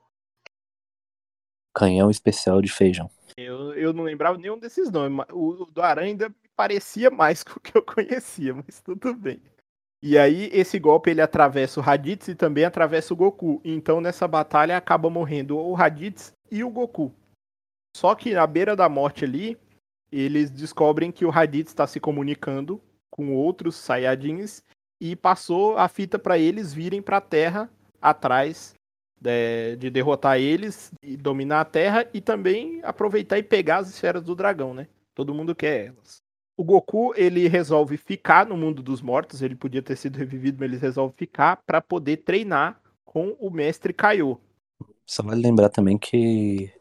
Canhão 1.75 2.09
especial 2.09 2.61
de 2.61 2.71
feijão. 2.71 3.11
Eu, 3.35 3.73
eu 3.73 3.91
não 3.91 4.05
lembrava 4.05 4.37
nenhum 4.37 4.57
desses 4.57 4.89
nomes. 4.89 5.17
mas 5.17 5.27
O, 5.33 5.63
o 5.63 5.65
do 5.65 5.81
Aranha 5.81 6.07
ainda 6.07 6.29
me 6.29 6.49
parecia 6.55 7.11
mais 7.11 7.43
com 7.43 7.57
o 7.57 7.59
que 7.59 7.77
eu 7.77 7.83
conhecia, 7.83 8.53
mas 8.53 8.81
tudo 8.81 9.13
bem. 9.13 9.41
E 10.01 10.17
aí, 10.17 10.49
esse 10.53 10.79
golpe 10.79 11.09
ele 11.09 11.19
atravessa 11.19 11.81
o 11.81 11.83
Raditz 11.83 12.29
e 12.29 12.35
também 12.35 12.63
atravessa 12.63 13.13
o 13.13 13.17
Goku. 13.17 13.59
Então, 13.65 13.99
nessa 13.99 14.25
batalha, 14.29 14.77
acaba 14.77 15.09
morrendo 15.09 15.57
o 15.57 15.73
Raditz 15.73 16.31
e 16.49 16.63
o 16.63 16.69
Goku. 16.69 17.13
Só 17.97 18.15
que 18.15 18.33
na 18.33 18.47
beira 18.47 18.77
da 18.77 18.87
morte 18.87 19.25
ali, 19.25 19.57
eles 20.09 20.49
descobrem 20.49 21.11
que 21.11 21.25
o 21.25 21.29
Raditz 21.29 21.71
está 21.71 21.85
se 21.85 21.99
comunicando 21.99 22.81
com 23.11 23.35
outros 23.35 23.75
Saiyajins 23.75 24.63
e 24.99 25.15
passou 25.15 25.77
a 25.77 25.87
fita 25.87 26.19
para 26.19 26.37
eles 26.37 26.73
virem 26.73 27.01
para 27.01 27.17
a 27.17 27.21
Terra 27.21 27.69
atrás 28.01 28.73
de, 29.19 29.75
de 29.77 29.89
derrotar 29.89 30.39
eles 30.39 30.91
e 31.01 31.17
dominar 31.17 31.61
a 31.61 31.65
Terra 31.65 32.07
e 32.13 32.21
também 32.21 32.79
aproveitar 32.83 33.37
e 33.37 33.43
pegar 33.43 33.77
as 33.77 33.89
esferas 33.89 34.23
do 34.23 34.35
dragão, 34.35 34.73
né? 34.73 34.87
Todo 35.13 35.33
mundo 35.33 35.55
quer 35.55 35.87
elas. 35.87 36.17
O 36.57 36.63
Goku, 36.63 37.13
ele 37.15 37.47
resolve 37.47 37.95
ficar 37.95 38.45
no 38.45 38.57
mundo 38.57 38.83
dos 38.83 39.01
mortos, 39.01 39.41
ele 39.41 39.55
podia 39.55 39.81
ter 39.81 39.95
sido 39.95 40.17
revivido, 40.17 40.57
mas 40.59 40.69
ele 40.69 40.77
resolve 40.81 41.13
ficar 41.15 41.57
para 41.65 41.81
poder 41.81 42.17
treinar 42.17 42.81
com 43.05 43.35
o 43.39 43.49
mestre 43.49 43.93
Kaiô. 43.93 44.37
Só 45.05 45.23
vale 45.23 45.41
lembrar 45.41 45.69
também 45.69 45.97
que 45.97 46.71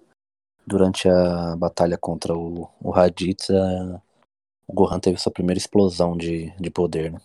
durante 0.66 1.08
a 1.08 1.56
batalha 1.56 1.96
contra 1.96 2.36
o, 2.36 2.68
o 2.80 2.90
Raditz, 2.90 3.50
a- 3.50 4.02
o 4.66 4.72
Gohan 4.72 5.00
teve 5.00 5.18
sua 5.18 5.32
primeira 5.32 5.58
explosão 5.58 6.16
de, 6.16 6.50
de 6.60 6.70
poder, 6.70 7.12
né? 7.12 7.20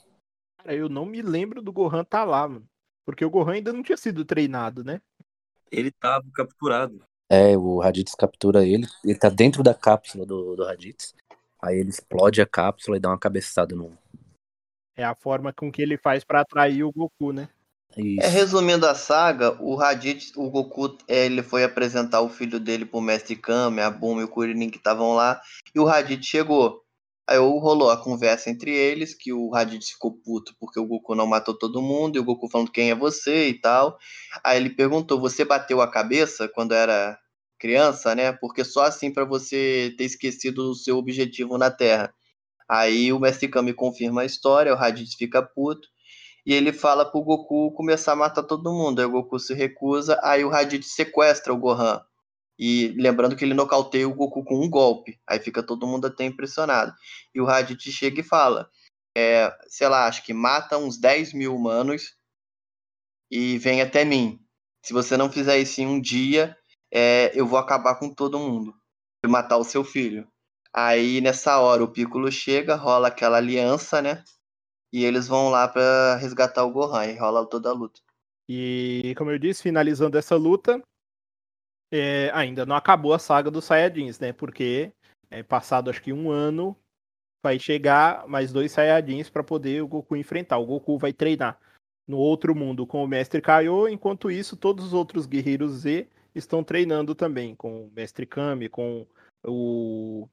Cara, 0.63 0.75
eu 0.75 0.87
não 0.87 1.05
me 1.05 1.21
lembro 1.21 1.61
do 1.61 1.73
Gohan 1.73 2.03
tá 2.05 2.23
lá, 2.23 2.47
mano. 2.47 2.65
Porque 3.05 3.25
o 3.25 3.29
Gohan 3.29 3.53
ainda 3.53 3.73
não 3.73 3.83
tinha 3.83 3.97
sido 3.97 4.23
treinado, 4.23 4.83
né? 4.83 5.01
Ele 5.69 5.91
tava 5.91 6.25
capturado. 6.33 7.03
É, 7.29 7.57
o 7.57 7.79
Raditz 7.79 8.15
captura 8.15 8.65
ele, 8.65 8.87
ele 9.03 9.17
tá 9.17 9.27
dentro 9.27 9.61
da 9.61 9.73
cápsula 9.73 10.25
do, 10.25 10.55
do 10.55 10.63
Raditz, 10.63 11.15
aí 11.61 11.79
ele 11.79 11.89
explode 11.89 12.41
a 12.41 12.45
cápsula 12.45 12.95
e 12.95 12.99
dá 12.99 13.09
uma 13.09 13.19
cabeçada 13.19 13.75
no... 13.75 13.97
É 14.95 15.03
a 15.03 15.15
forma 15.15 15.51
com 15.51 15.71
que 15.71 15.81
ele 15.81 15.97
faz 15.97 16.23
para 16.23 16.41
atrair 16.41 16.83
o 16.83 16.91
Goku, 16.91 17.33
né? 17.33 17.49
Isso. 17.97 18.25
É, 18.25 18.27
resumindo 18.27 18.85
a 18.85 18.93
saga, 18.93 19.59
o 19.61 19.75
Raditz, 19.75 20.31
o 20.35 20.49
Goku, 20.49 20.97
é, 21.07 21.25
ele 21.25 21.41
foi 21.41 21.63
apresentar 21.63 22.21
o 22.21 22.29
filho 22.29 22.59
dele 22.59 22.85
pro 22.85 23.01
Mestre 23.01 23.35
Kame, 23.35 23.81
a 23.81 23.89
Bulma 23.89 24.21
e 24.21 24.25
o 24.25 24.29
Kuririn 24.29 24.69
que 24.69 24.77
estavam 24.77 25.13
lá, 25.13 25.41
e 25.73 25.79
o 25.79 25.85
Raditz 25.85 26.25
chegou. 26.25 26.82
Aí 27.27 27.37
rolou 27.37 27.89
a 27.89 27.97
conversa 27.97 28.49
entre 28.49 28.75
eles, 28.75 29.13
que 29.13 29.31
o 29.31 29.49
Raditz 29.49 29.91
ficou 29.91 30.13
puto 30.13 30.53
porque 30.59 30.79
o 30.79 30.85
Goku 30.85 31.15
não 31.15 31.25
matou 31.25 31.57
todo 31.57 31.81
mundo, 31.81 32.17
e 32.17 32.19
o 32.19 32.23
Goku 32.23 32.49
falando 32.49 32.71
quem 32.71 32.91
é 32.91 32.95
você 32.95 33.47
e 33.47 33.53
tal. 33.59 33.97
Aí 34.43 34.57
ele 34.57 34.69
perguntou, 34.69 35.19
você 35.19 35.45
bateu 35.45 35.81
a 35.81 35.89
cabeça 35.89 36.49
quando 36.49 36.73
era 36.73 37.17
criança, 37.57 38.13
né? 38.13 38.33
Porque 38.33 38.65
só 38.65 38.83
assim 38.83 39.11
pra 39.11 39.23
você 39.23 39.93
ter 39.97 40.03
esquecido 40.03 40.69
o 40.71 40.75
seu 40.75 40.97
objetivo 40.97 41.57
na 41.57 41.71
Terra. 41.71 42.13
Aí 42.69 43.13
o 43.13 43.19
Mestre 43.19 43.47
Kame 43.47 43.73
confirma 43.73 44.21
a 44.23 44.25
história, 44.25 44.73
o 44.73 44.77
Raditz 44.77 45.15
fica 45.15 45.41
puto, 45.41 45.87
e 46.45 46.53
ele 46.53 46.73
fala 46.73 47.05
pro 47.09 47.21
Goku 47.23 47.71
começar 47.73 48.13
a 48.13 48.15
matar 48.17 48.43
todo 48.43 48.73
mundo. 48.73 48.99
Aí 48.99 49.05
o 49.05 49.11
Goku 49.11 49.39
se 49.39 49.53
recusa, 49.53 50.19
aí 50.23 50.43
o 50.43 50.49
Raditz 50.49 50.93
sequestra 50.93 51.53
o 51.53 51.57
Gohan. 51.57 52.01
E 52.57 52.89
lembrando 52.97 53.35
que 53.35 53.43
ele 53.43 53.53
nocauteia 53.53 54.07
o 54.07 54.13
Goku 54.13 54.43
com 54.43 54.63
um 54.63 54.69
golpe. 54.69 55.19
Aí 55.27 55.39
fica 55.39 55.63
todo 55.63 55.87
mundo 55.87 56.07
até 56.07 56.23
impressionado. 56.23 56.93
E 57.33 57.41
o 57.41 57.45
Raditz 57.45 57.83
chega 57.91 58.21
e 58.21 58.23
fala: 58.23 58.69
é, 59.17 59.55
sei 59.67 59.87
lá, 59.87 60.07
acho 60.07 60.23
que 60.23 60.33
mata 60.33 60.77
uns 60.77 60.97
10 60.97 61.33
mil 61.33 61.55
humanos 61.55 62.15
e 63.31 63.57
vem 63.57 63.81
até 63.81 64.05
mim. 64.05 64.39
Se 64.83 64.93
você 64.93 65.15
não 65.17 65.31
fizer 65.31 65.57
isso 65.57 65.81
em 65.81 65.87
um 65.87 65.99
dia, 65.99 66.55
é, 66.93 67.31
eu 67.33 67.47
vou 67.47 67.57
acabar 67.57 67.95
com 67.95 68.13
todo 68.13 68.39
mundo 68.39 68.75
e 69.25 69.27
matar 69.27 69.57
o 69.57 69.63
seu 69.63 69.83
filho. 69.83 70.27
Aí 70.73 71.21
nessa 71.21 71.59
hora 71.59 71.83
o 71.83 71.91
Piccolo 71.91 72.31
chega, 72.31 72.75
rola 72.75 73.07
aquela 73.07 73.37
aliança, 73.37 74.01
né? 74.01 74.23
E 74.91 75.05
eles 75.05 75.27
vão 75.27 75.49
lá 75.49 75.67
pra 75.67 76.15
resgatar 76.15 76.63
o 76.63 76.71
Gohan 76.71 77.05
e 77.05 77.17
rola 77.17 77.47
toda 77.47 77.69
a 77.69 77.73
luta. 77.73 77.99
E 78.47 79.13
como 79.17 79.31
eu 79.31 79.39
disse, 79.39 79.63
finalizando 79.63 80.17
essa 80.17 80.35
luta, 80.35 80.81
é, 81.95 82.31
ainda 82.33 82.65
não 82.65 82.75
acabou 82.75 83.13
a 83.13 83.19
saga 83.19 83.51
dos 83.51 83.65
Saiyajins, 83.65 84.19
né? 84.19 84.33
Porque 84.33 84.91
é 85.29 85.43
passado 85.43 85.91
acho 85.91 86.01
que 86.01 86.11
um 86.11 86.31
ano 86.31 86.75
vai 87.43 87.59
chegar 87.59 88.27
mais 88.27 88.51
dois 88.51 88.71
Saiyajins 88.71 89.29
para 89.29 89.43
poder 89.43 89.83
o 89.83 89.87
Goku 89.87 90.15
enfrentar. 90.15 90.57
O 90.57 90.65
Goku 90.65 90.97
vai 90.97 91.13
treinar 91.13 91.59
no 92.07 92.17
outro 92.17 92.55
mundo 92.55 92.87
com 92.87 93.03
o 93.03 93.07
Mestre 93.07 93.41
Kaiô, 93.41 93.87
enquanto 93.87 94.31
isso 94.31 94.57
todos 94.57 94.85
os 94.85 94.93
outros 94.93 95.27
guerreiros 95.27 95.71
Z 95.81 96.07
estão 96.33 96.63
treinando 96.63 97.13
também 97.13 97.55
com 97.55 97.85
o 97.85 97.91
Mestre 97.91 98.25
Kami, 98.25 98.69
com 98.69 99.05
o 99.45 100.27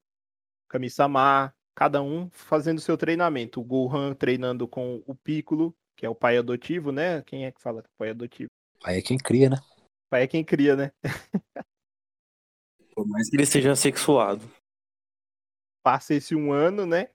Kami-sama, 0.66 1.52
cada 1.74 2.00
um 2.00 2.30
fazendo 2.30 2.80
seu 2.80 2.96
treinamento. 2.96 3.60
O 3.60 3.64
Gohan 3.64 4.14
treinando 4.14 4.66
com 4.66 5.02
o 5.06 5.14
Piccolo, 5.14 5.74
que 5.94 6.06
é 6.06 6.08
o 6.08 6.14
pai 6.14 6.38
adotivo, 6.38 6.90
né? 6.90 7.20
Quem 7.22 7.44
é 7.44 7.52
que 7.52 7.60
fala 7.60 7.84
pai 7.98 8.10
adotivo? 8.10 8.48
Aí 8.82 8.98
é 8.98 9.02
quem 9.02 9.18
cria, 9.18 9.50
né? 9.50 9.58
Pai 10.10 10.22
é 10.24 10.26
quem 10.26 10.44
cria, 10.44 10.76
né? 10.76 10.90
Por 12.94 13.06
mais 13.06 13.30
que 13.30 13.36
ele 13.36 13.46
seja 13.46 13.74
sexuado. 13.76 14.42
Passa 15.82 16.14
esse 16.14 16.34
um 16.34 16.52
ano, 16.52 16.84
né? 16.84 17.08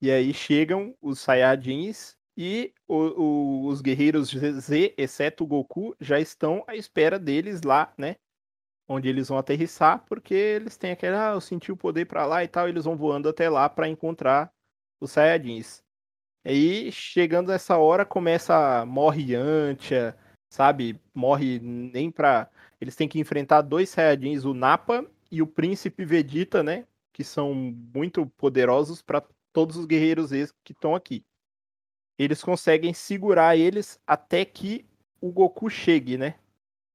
E 0.00 0.10
aí 0.10 0.32
chegam 0.34 0.94
os 1.00 1.20
Saiyajins 1.20 2.16
e 2.36 2.72
o- 2.86 3.64
o- 3.64 3.66
os 3.68 3.80
guerreiros 3.80 4.30
Z, 4.30 4.94
exceto 4.96 5.44
o 5.44 5.46
Goku, 5.46 5.96
já 6.00 6.20
estão 6.20 6.64
à 6.66 6.76
espera 6.76 7.18
deles 7.18 7.62
lá, 7.62 7.92
né? 7.98 8.16
Onde 8.88 9.08
eles 9.08 9.28
vão 9.28 9.38
aterrissar, 9.38 10.04
porque 10.06 10.34
eles 10.34 10.76
têm 10.76 10.92
aquele, 10.92 11.16
ah, 11.16 11.32
eu 11.34 11.40
senti 11.40 11.72
o 11.72 11.76
poder 11.76 12.06
pra 12.06 12.26
lá 12.26 12.44
e 12.44 12.48
tal, 12.48 12.68
eles 12.68 12.84
vão 12.84 12.96
voando 12.96 13.28
até 13.28 13.48
lá 13.50 13.68
pra 13.68 13.88
encontrar 13.88 14.52
os 15.00 15.12
Saiyajins. 15.12 15.82
Aí, 16.44 16.90
chegando 16.92 17.52
essa 17.52 17.76
hora, 17.78 18.06
começa, 18.06 18.84
morre 18.86 19.32
Yantia, 19.34 20.16
sabe? 20.50 21.00
Morre 21.14 21.58
nem 21.60 22.10
pra... 22.10 22.50
Eles 22.80 22.96
têm 22.96 23.08
que 23.08 23.18
enfrentar 23.18 23.62
dois 23.62 23.88
Saiyajins, 23.88 24.44
o 24.44 24.54
Nappa 24.54 25.06
e 25.30 25.42
o 25.42 25.46
Príncipe 25.46 26.04
Vegeta, 26.04 26.62
né? 26.62 26.86
Que 27.12 27.24
são 27.24 27.54
muito 27.54 28.26
poderosos 28.26 29.02
pra 29.02 29.22
todos 29.52 29.76
os 29.76 29.86
guerreiros 29.86 30.30
que 30.62 30.72
estão 30.72 30.94
aqui 30.94 31.24
eles 32.18 32.42
conseguem 32.42 32.92
segurar 32.92 33.56
eles 33.56 34.00
até 34.06 34.44
que 34.44 34.84
o 35.20 35.30
Goku 35.30 35.70
chegue, 35.70 36.18
né? 36.18 36.34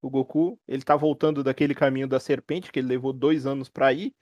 O 0.02 0.10
Goku, 0.10 0.60
ele 0.68 0.84
tá 0.84 0.98
voltando 0.98 1.42
daquele 1.42 1.74
caminho 1.74 2.08
da 2.08 2.20
serpente, 2.20 2.72
que 2.72 2.80
ele 2.80 2.89
levou 2.89 3.13
dois 3.13 3.46
anos 3.46 3.70
pra 3.70 3.94
ir. 3.94 4.13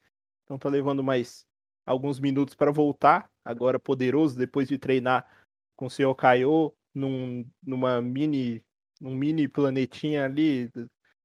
Então 0.43 0.59
tá 0.59 0.69
levando 0.69 1.03
mais 1.03 1.45
alguns 1.85 2.19
minutos 2.19 2.53
pra 2.53 2.71
voltar. 2.71 3.31
Agora 3.43 3.79
poderoso, 3.79 4.37
depois 4.37 4.67
de 4.67 4.77
treinar 4.77 5.27
com 5.75 5.87
o 5.87 5.89
Sr. 5.89 6.13
Kaiô 6.15 6.71
num, 6.93 7.43
numa 7.63 7.99
mini, 7.99 8.63
num 9.01 9.15
mini 9.15 9.47
planetinha 9.47 10.25
ali, 10.25 10.71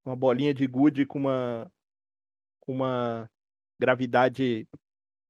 uma 0.03 0.17
bolinha 0.17 0.55
de 0.55 0.67
gude 0.67 1.05
com 1.05 1.19
uma, 1.19 1.71
com 2.61 2.73
uma 2.73 3.31
gravidade 3.79 4.67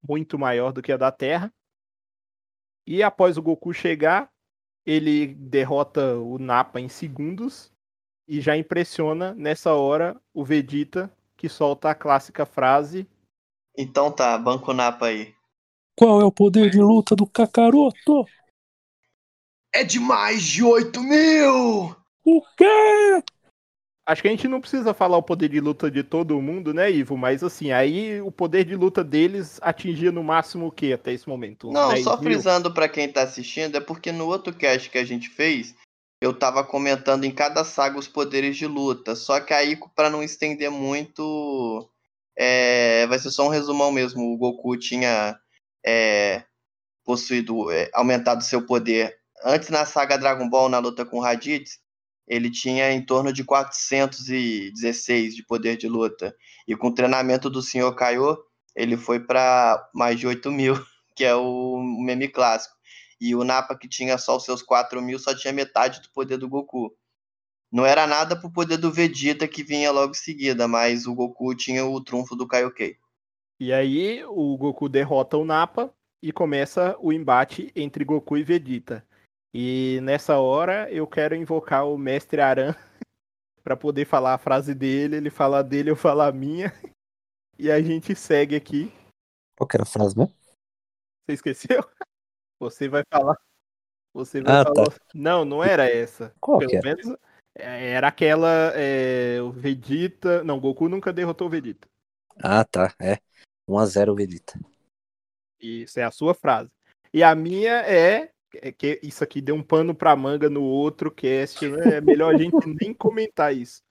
muito 0.00 0.38
maior 0.38 0.72
do 0.72 0.80
que 0.80 0.92
a 0.92 0.96
da 0.96 1.10
Terra. 1.10 1.52
E 2.86 3.02
após 3.02 3.36
o 3.36 3.42
Goku 3.42 3.74
chegar, 3.74 4.30
ele 4.84 5.34
derrota 5.34 6.16
o 6.16 6.38
Nappa 6.38 6.80
em 6.80 6.88
segundos 6.88 7.72
e 8.28 8.40
já 8.40 8.56
impressiona 8.56 9.34
nessa 9.34 9.74
hora 9.74 10.20
o 10.32 10.44
Vegeta 10.44 11.12
que 11.36 11.48
solta 11.48 11.90
a 11.90 11.94
clássica 11.94 12.46
frase 12.46 13.06
Então 13.76 14.10
tá, 14.12 14.38
banco 14.38 14.72
Napa 14.72 15.06
aí. 15.06 15.34
Qual 15.98 16.20
é 16.20 16.24
o 16.24 16.30
poder 16.30 16.70
de 16.70 16.78
luta 16.78 17.16
do 17.16 17.26
Kakaroto? 17.26 18.24
É 19.74 19.82
de 19.82 19.98
mais 19.98 20.44
de 20.44 20.62
8 20.62 21.00
mil! 21.02 22.05
O 22.26 22.42
quê? 22.56 23.22
Acho 24.04 24.20
que 24.20 24.26
a 24.26 24.30
gente 24.32 24.48
não 24.48 24.60
precisa 24.60 24.92
falar 24.92 25.16
o 25.16 25.22
poder 25.22 25.48
de 25.48 25.60
luta 25.60 25.88
de 25.88 26.02
todo 26.02 26.40
mundo, 26.42 26.74
né, 26.74 26.90
Ivo? 26.90 27.16
Mas 27.16 27.44
assim, 27.44 27.70
aí 27.70 28.20
o 28.20 28.32
poder 28.32 28.64
de 28.64 28.74
luta 28.74 29.04
deles 29.04 29.60
atingia 29.62 30.10
no 30.10 30.24
máximo 30.24 30.66
o 30.66 30.72
que 30.72 30.92
até 30.92 31.12
esse 31.12 31.28
momento? 31.28 31.70
Não, 31.70 31.90
10 31.90 32.02
só 32.02 32.14
mil? 32.16 32.24
frisando 32.24 32.74
pra 32.74 32.88
quem 32.88 33.08
tá 33.08 33.22
assistindo, 33.22 33.76
é 33.76 33.80
porque 33.80 34.10
no 34.10 34.26
outro 34.26 34.52
cast 34.52 34.90
que 34.90 34.98
a 34.98 35.04
gente 35.04 35.28
fez, 35.28 35.74
eu 36.20 36.36
tava 36.36 36.64
comentando 36.64 37.24
em 37.24 37.30
cada 37.30 37.62
saga 37.62 37.96
os 37.96 38.08
poderes 38.08 38.56
de 38.56 38.66
luta. 38.66 39.14
Só 39.14 39.38
que 39.38 39.54
aí, 39.54 39.78
pra 39.94 40.10
não 40.10 40.22
estender 40.22 40.70
muito, 40.70 41.88
é, 42.36 43.06
vai 43.06 43.20
ser 43.20 43.30
só 43.30 43.46
um 43.46 43.50
resumão 43.50 43.92
mesmo. 43.92 44.32
O 44.32 44.36
Goku 44.36 44.76
tinha 44.76 45.38
é, 45.84 46.42
possuído, 47.04 47.70
é, 47.70 47.88
aumentado 47.94 48.42
seu 48.42 48.66
poder. 48.66 49.16
Antes 49.44 49.68
na 49.68 49.84
saga 49.84 50.16
Dragon 50.16 50.48
Ball, 50.48 50.68
na 50.68 50.78
luta 50.78 51.04
com 51.04 51.18
o 51.18 51.20
Raditz, 51.20 51.78
ele 52.26 52.50
tinha 52.50 52.92
em 52.92 53.04
torno 53.04 53.32
de 53.32 53.44
416 53.44 55.34
de 55.34 55.44
poder 55.44 55.76
de 55.76 55.88
luta. 55.88 56.34
E 56.66 56.74
com 56.74 56.88
o 56.88 56.94
treinamento 56.94 57.48
do 57.48 57.62
Sr. 57.62 57.94
Kaiô, 57.94 58.36
ele 58.74 58.96
foi 58.96 59.20
pra 59.20 59.88
mais 59.94 60.18
de 60.18 60.26
8 60.26 60.50
mil 60.50 60.74
que 61.14 61.24
é 61.24 61.34
o 61.34 61.80
meme 61.82 62.28
clássico. 62.28 62.76
E 63.20 63.34
o 63.34 63.44
Nappa, 63.44 63.76
que 63.76 63.88
tinha 63.88 64.18
só 64.18 64.36
os 64.36 64.44
seus 64.44 64.62
4 64.62 65.00
mil, 65.00 65.18
só 65.18 65.34
tinha 65.34 65.52
metade 65.52 66.02
do 66.02 66.10
poder 66.10 66.36
do 66.36 66.48
Goku. 66.48 66.94
Não 67.72 67.86
era 67.86 68.06
nada 68.06 68.36
pro 68.36 68.52
poder 68.52 68.76
do 68.76 68.92
Vegeta, 68.92 69.48
que 69.48 69.62
vinha 69.62 69.90
logo 69.90 70.10
em 70.10 70.14
seguida, 70.14 70.68
mas 70.68 71.06
o 71.06 71.14
Goku 71.14 71.54
tinha 71.54 71.84
o 71.84 72.00
trunfo 72.02 72.36
do 72.36 72.46
Kaioken. 72.46 72.96
E 73.58 73.72
aí 73.72 74.22
o 74.26 74.56
Goku 74.58 74.88
derrota 74.88 75.38
o 75.38 75.44
Nappa 75.44 75.92
e 76.22 76.30
começa 76.30 76.96
o 77.00 77.12
embate 77.12 77.72
entre 77.74 78.04
Goku 78.04 78.36
e 78.36 78.42
Vegeta. 78.42 79.05
E 79.58 80.00
nessa 80.02 80.38
hora 80.38 80.92
eu 80.92 81.06
quero 81.06 81.34
invocar 81.34 81.88
o 81.88 81.96
Mestre 81.96 82.42
Aran 82.42 82.74
para 83.64 83.74
poder 83.74 84.04
falar 84.04 84.34
a 84.34 84.38
frase 84.38 84.74
dele, 84.74 85.16
ele 85.16 85.30
falar 85.30 85.62
dele, 85.62 85.88
eu 85.90 85.96
falar 85.96 86.26
a 86.28 86.32
minha. 86.32 86.70
E 87.58 87.70
a 87.70 87.80
gente 87.80 88.14
segue 88.14 88.54
aqui. 88.54 88.92
Qual 89.56 89.66
que 89.66 89.74
era 89.74 89.84
a 89.84 89.86
frase 89.86 90.14
mesmo? 90.14 90.30
Você 91.24 91.32
esqueceu? 91.32 91.80
Você 92.60 92.86
vai 92.86 93.02
falar. 93.10 93.34
Você 94.12 94.42
vai 94.42 94.60
Ah, 94.60 94.62
falar. 94.62 94.90
tá. 94.90 94.96
Não, 95.14 95.42
não 95.42 95.64
era 95.64 95.88
essa. 95.88 96.34
Qual 96.38 96.58
Pelo 96.58 96.70
que 96.70 96.76
era? 96.76 96.84
menos 96.94 97.18
é, 97.54 97.92
era 97.92 98.08
aquela. 98.08 98.72
é, 98.74 99.40
o 99.40 99.50
Vegeta. 99.52 100.44
Não, 100.44 100.60
Goku 100.60 100.86
nunca 100.86 101.14
derrotou 101.14 101.46
o 101.46 101.50
Vegeta. 101.50 101.88
Ah, 102.44 102.62
tá. 102.62 102.94
É. 103.00 103.18
1x0 103.66 104.14
Vegeta. 104.14 104.60
Isso 105.58 105.98
é 105.98 106.02
a 106.04 106.10
sua 106.10 106.34
frase. 106.34 106.70
E 107.10 107.22
a 107.22 107.34
minha 107.34 107.80
é, 107.86 108.24
é 108.24 108.35
que 108.78 108.98
isso 109.02 109.22
aqui 109.22 109.40
deu 109.40 109.54
um 109.54 109.62
pano 109.62 109.94
pra 109.94 110.16
manga 110.16 110.48
no 110.50 110.62
outro 110.62 111.10
cast, 111.10 111.68
né? 111.68 111.96
É 111.96 112.00
melhor 112.00 112.34
a 112.34 112.38
gente 112.38 112.52
nem 112.80 112.92
comentar 112.94 113.54
isso. 113.54 113.82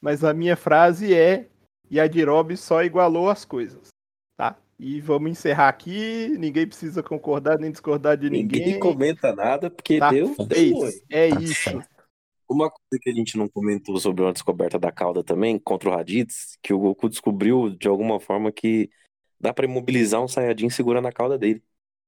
Mas 0.00 0.22
a 0.24 0.34
minha 0.34 0.56
frase 0.56 1.14
é 1.14 1.48
Yajirobe 1.92 2.56
só 2.56 2.82
igualou 2.82 3.30
as 3.30 3.44
coisas, 3.44 3.88
tá? 4.36 4.56
E 4.78 5.00
vamos 5.00 5.30
encerrar 5.30 5.68
aqui, 5.68 6.28
ninguém 6.38 6.66
precisa 6.66 7.02
concordar 7.02 7.58
nem 7.58 7.70
discordar 7.70 8.16
de 8.16 8.28
ninguém. 8.28 8.60
Ninguém 8.60 8.80
comenta 8.80 9.34
nada 9.34 9.70
porque 9.70 9.98
Tá 9.98 10.10
deu, 10.10 10.34
feito. 10.34 10.78
oi. 10.78 10.92
É 11.10 11.28
Tá 11.30 11.40
isso. 11.40 11.70
Uma 12.48 12.68
coisa 12.68 13.00
que 13.00 13.08
a 13.08 13.12
gente 13.14 13.38
não 13.38 13.48
comentou 13.48 13.98
sobre 13.98 14.22
uma 14.22 14.32
descoberta 14.32 14.78
da 14.78 14.92
cauda 14.92 15.24
também, 15.24 15.58
contra 15.58 15.88
o 15.88 15.92
Raditz, 15.92 16.58
que 16.62 16.74
o 16.74 16.78
Goku 16.78 17.08
descobriu 17.08 17.70
de 17.70 17.88
alguma 17.88 18.20
forma 18.20 18.52
que 18.52 18.90
dá 19.40 19.52
pra 19.52 19.64
imobilizar 19.64 20.22
um 20.22 20.28
Saiyajin 20.28 20.68
segurando 20.68 21.08
a 21.08 21.12
cauda 21.12 21.38
dele. 21.38 21.62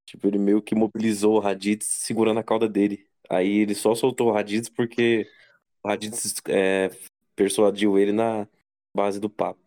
Tipo, 0.06 0.28
ele 0.28 0.38
meio 0.38 0.62
que 0.62 0.74
mobilizou 0.74 1.34
o 1.34 1.40
Raditz 1.40 1.86
segurando 1.86 2.38
a 2.38 2.44
cauda 2.44 2.68
dele. 2.68 3.06
Aí 3.28 3.58
ele 3.58 3.74
só 3.74 3.94
soltou 3.94 4.28
o 4.28 4.32
Raditz 4.32 4.68
porque 4.68 5.28
o 5.82 5.88
Raditz 5.88 6.34
é, 6.48 6.90
persuadiu 7.34 7.98
ele 7.98 8.12
na 8.12 8.48
base 8.96 9.18
do 9.18 9.28
papo. 9.28 9.66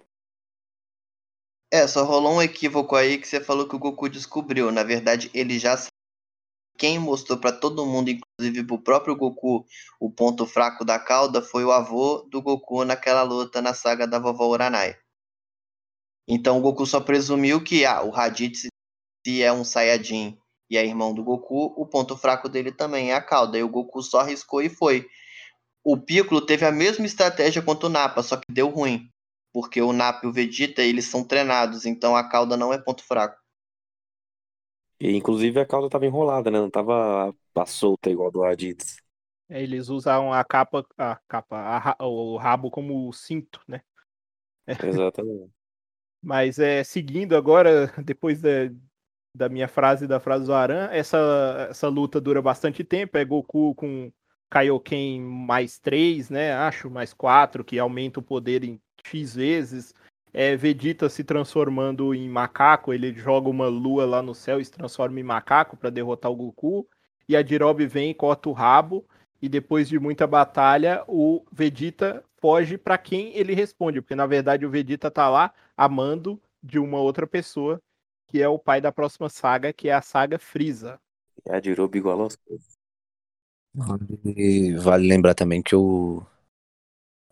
É, 1.72 1.86
só 1.88 2.04
rolou 2.04 2.34
um 2.34 2.42
equívoco 2.42 2.96
aí 2.96 3.20
que 3.20 3.28
você 3.28 3.40
falou 3.40 3.68
que 3.68 3.76
o 3.76 3.80
Goku 3.80 4.10
descobriu. 4.10 4.72
Na 4.72 4.84
verdade, 4.84 5.30
ele 5.34 5.60
já. 5.60 5.76
Quem 6.78 6.98
mostrou 6.98 7.38
pra 7.38 7.52
todo 7.52 7.86
mundo, 7.86 8.10
inclusive 8.10 8.66
pro 8.66 8.82
próprio 8.82 9.16
Goku, 9.16 9.66
o 10.00 10.10
ponto 10.10 10.46
fraco 10.46 10.86
da 10.86 10.98
cauda 10.98 11.42
foi 11.42 11.66
o 11.66 11.74
avô 11.74 12.26
do 12.32 12.42
Goku 12.42 12.86
naquela 12.86 13.22
luta 13.22 13.62
na 13.62 13.74
saga 13.74 14.08
da 14.08 14.18
vovó 14.18 14.48
Uranai. 14.48 14.98
Então 16.26 16.58
o 16.58 16.62
Goku 16.62 16.86
só 16.86 17.02
presumiu 17.02 17.62
que 17.62 17.86
ah, 17.86 18.02
o 18.02 18.10
Raditz 18.10 18.69
se 19.30 19.44
é 19.44 19.54
um 19.54 19.64
Saiyajin 19.64 20.36
e 20.70 20.78
é 20.78 20.84
irmão 20.84 21.14
do 21.14 21.24
Goku, 21.24 21.74
o 21.78 21.86
ponto 21.86 22.18
fraco 22.18 22.50
dele 22.50 22.72
também 22.72 23.12
é 23.12 23.16
a 23.16 23.22
cauda. 23.22 23.58
E 23.58 23.64
o 23.64 23.70
Goku 23.70 24.02
só 24.02 24.22
arriscou 24.22 24.62
e 24.62 24.70
foi. 24.70 25.06
O 25.84 25.98
Piccolo 25.98 26.42
teve 26.42 26.66
a 26.66 26.72
mesma 26.72 27.06
estratégia 27.06 27.62
quanto 27.62 27.86
o 27.86 27.90
Nappa, 27.90 28.24
só 28.24 28.38
que 28.38 28.52
deu 28.52 28.70
ruim. 28.70 29.08
Porque 29.54 29.82
o 29.82 29.94
Nappa 29.94 30.26
e 30.26 30.30
o 30.30 30.34
Vegeta, 30.34 30.82
eles 30.82 31.06
são 31.06 31.24
treinados, 31.24 31.86
então 31.86 32.16
a 32.16 32.28
cauda 32.28 32.58
não 32.58 32.74
é 32.74 32.78
ponto 32.80 33.04
fraco. 33.04 33.38
E, 35.00 35.16
inclusive 35.16 35.60
a 35.60 35.66
cauda 35.66 35.90
tava 35.90 36.06
enrolada, 36.06 36.52
né? 36.52 36.60
Não 36.60 36.70
tava 36.70 37.34
a 37.56 37.66
solta 37.66 38.10
igual 38.10 38.32
do 38.32 38.42
Raditz. 38.42 38.98
É, 39.48 39.62
eles 39.62 39.90
usam 39.90 40.34
a 40.34 40.44
capa, 40.44 40.86
a 40.98 41.16
capa, 41.28 41.96
a 42.00 42.06
o 42.06 42.38
rabo 42.38 42.70
como 42.70 43.12
cinto, 43.14 43.62
né? 43.68 43.82
Exatamente. 44.84 45.52
Mas 46.22 46.60
é 46.60 46.84
seguindo 46.84 47.36
agora, 47.36 47.88
depois 48.04 48.42
da, 48.42 48.70
da 49.34 49.48
minha 49.50 49.68
frase 49.68 50.08
da 50.08 50.20
frase 50.20 50.46
do 50.46 50.54
Aran, 50.54 50.90
essa, 50.92 51.68
essa 51.70 51.88
luta 51.88 52.20
dura 52.20 52.42
bastante 52.42 52.84
tempo. 52.84 53.18
É 53.18 53.26
Goku 53.26 53.76
com 53.76 54.12
Kaioken 54.50 55.22
mais 55.22 55.80
3, 55.80 56.30
né? 56.30 56.54
Acho, 56.54 56.90
mais 56.90 57.14
4, 57.14 57.64
que 57.64 57.78
aumenta 57.78 58.20
o 58.20 58.24
poder 58.24 58.64
em 58.64 58.82
X 59.04 59.36
vezes. 59.36 59.94
É 60.34 60.56
Vegeta 60.56 61.10
se 61.10 61.24
transformando 61.24 62.14
em 62.14 62.30
macaco, 62.30 62.94
ele 62.94 63.14
joga 63.14 63.50
uma 63.50 63.68
lua 63.68 64.06
lá 64.06 64.22
no 64.22 64.36
céu 64.36 64.60
e 64.60 64.66
se 64.66 64.72
transforma 64.72 65.20
em 65.20 65.24
macaco 65.24 65.76
para 65.76 65.90
derrotar 65.90 66.32
o 66.32 66.36
Goku. 66.36 66.88
E 67.28 67.36
a 67.36 67.44
Jirobe 67.44 67.86
vem 67.86 68.12
e 68.12 68.16
corta 68.16 68.50
o 68.50 68.54
rabo. 68.54 69.06
E 69.42 69.48
depois 69.48 69.88
de 69.88 69.98
muita 69.98 70.28
batalha, 70.28 71.04
o 71.08 71.46
Vegeta 71.52 72.24
foge 72.42 72.78
para 72.78 72.98
quem 72.98 73.36
ele 73.36 73.54
responde, 73.54 74.02
porque 74.02 74.16
na 74.16 74.26
verdade 74.26 74.66
o 74.66 74.70
Vegeta 74.70 75.10
tá 75.10 75.30
lá 75.30 75.54
amando 75.78 76.42
de 76.62 76.78
uma 76.78 77.00
outra 77.00 77.26
pessoa, 77.26 77.82
que 78.30 78.42
é 78.42 78.48
o 78.48 78.60
pai 78.60 78.80
da 78.80 78.92
próxima 78.92 79.28
saga, 79.28 79.74
que 79.74 79.90
é 79.90 79.94
a 79.94 80.02
saga 80.02 80.38
Frieza. 80.38 81.00
E 81.46 81.52
a 81.52 81.60
Jirobe 81.60 81.98
igual 81.98 82.22
aos 82.22 82.36
coisas. 82.36 82.78
E 84.26 84.74
vale 84.76 85.08
lembrar 85.08 85.34
também 85.34 85.62
que 85.62 85.76
o, 85.76 86.24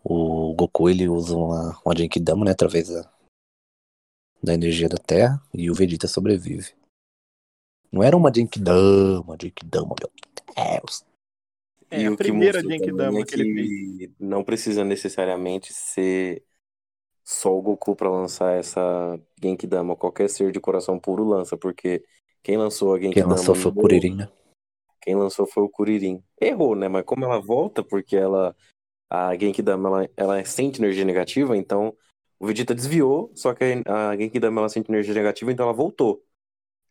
o 0.02 0.54
Goku 0.54 0.88
ele 0.88 1.08
usa 1.08 1.36
uma, 1.36 1.80
uma 1.84 1.96
Genkidama, 1.96 2.44
né, 2.44 2.50
através 2.50 2.88
da, 2.88 3.10
da 4.42 4.54
energia 4.54 4.88
da 4.88 4.98
Terra, 4.98 5.40
e 5.54 5.70
o 5.70 5.74
Vegeta 5.74 6.08
sobrevive. 6.08 6.74
Não 7.92 8.02
era 8.02 8.16
uma 8.16 8.32
Genkidama, 8.34 9.20
uma 9.20 9.36
Genkidama, 9.40 9.94
meu 10.00 10.10
Deus. 10.80 11.04
É, 11.90 12.02
e 12.02 12.06
a 12.06 12.10
o 12.10 12.16
que 12.16 12.24
primeira 12.24 12.62
mostrou 12.62 12.78
Genkidama 12.78 13.20
é 13.20 13.24
que 13.24 13.34
ele 13.34 13.54
que 13.54 14.14
não 14.18 14.42
precisa 14.42 14.84
necessariamente 14.84 15.72
ser 15.72 16.44
só 17.28 17.54
o 17.54 17.60
Goku 17.60 17.94
pra 17.94 18.08
lançar 18.08 18.54
essa 18.54 19.20
Genkidama. 19.42 19.94
Qualquer 19.94 20.30
ser 20.30 20.50
de 20.50 20.58
coração 20.58 20.98
puro 20.98 21.22
lança, 21.22 21.58
porque 21.58 22.02
quem 22.42 22.56
lançou 22.56 22.94
a 22.94 22.98
Quem 22.98 23.08
Genkidama 23.08 23.34
lançou 23.34 23.54
foi 23.54 23.70
o 23.70 23.74
Kuririn, 23.74 24.14
né? 24.14 24.28
Quem 25.02 25.14
lançou 25.14 25.46
foi 25.46 25.62
o 25.62 25.68
Kuririn. 25.68 26.24
Errou, 26.40 26.74
né? 26.74 26.88
Mas 26.88 27.04
como 27.04 27.26
ela 27.26 27.38
volta, 27.38 27.84
porque 27.84 28.16
ela 28.16 28.56
a 29.10 29.36
Genkidama 29.36 29.88
ela, 29.88 30.10
ela 30.16 30.44
sente 30.46 30.80
energia 30.80 31.04
negativa, 31.04 31.54
então 31.54 31.94
o 32.38 32.46
Vegeta 32.46 32.74
desviou, 32.74 33.30
só 33.34 33.52
que 33.52 33.82
a 33.84 34.16
Genkidama 34.16 34.62
ela 34.62 34.68
sente 34.70 34.90
energia 34.90 35.12
negativa, 35.12 35.52
então 35.52 35.66
ela 35.66 35.74
voltou. 35.74 36.24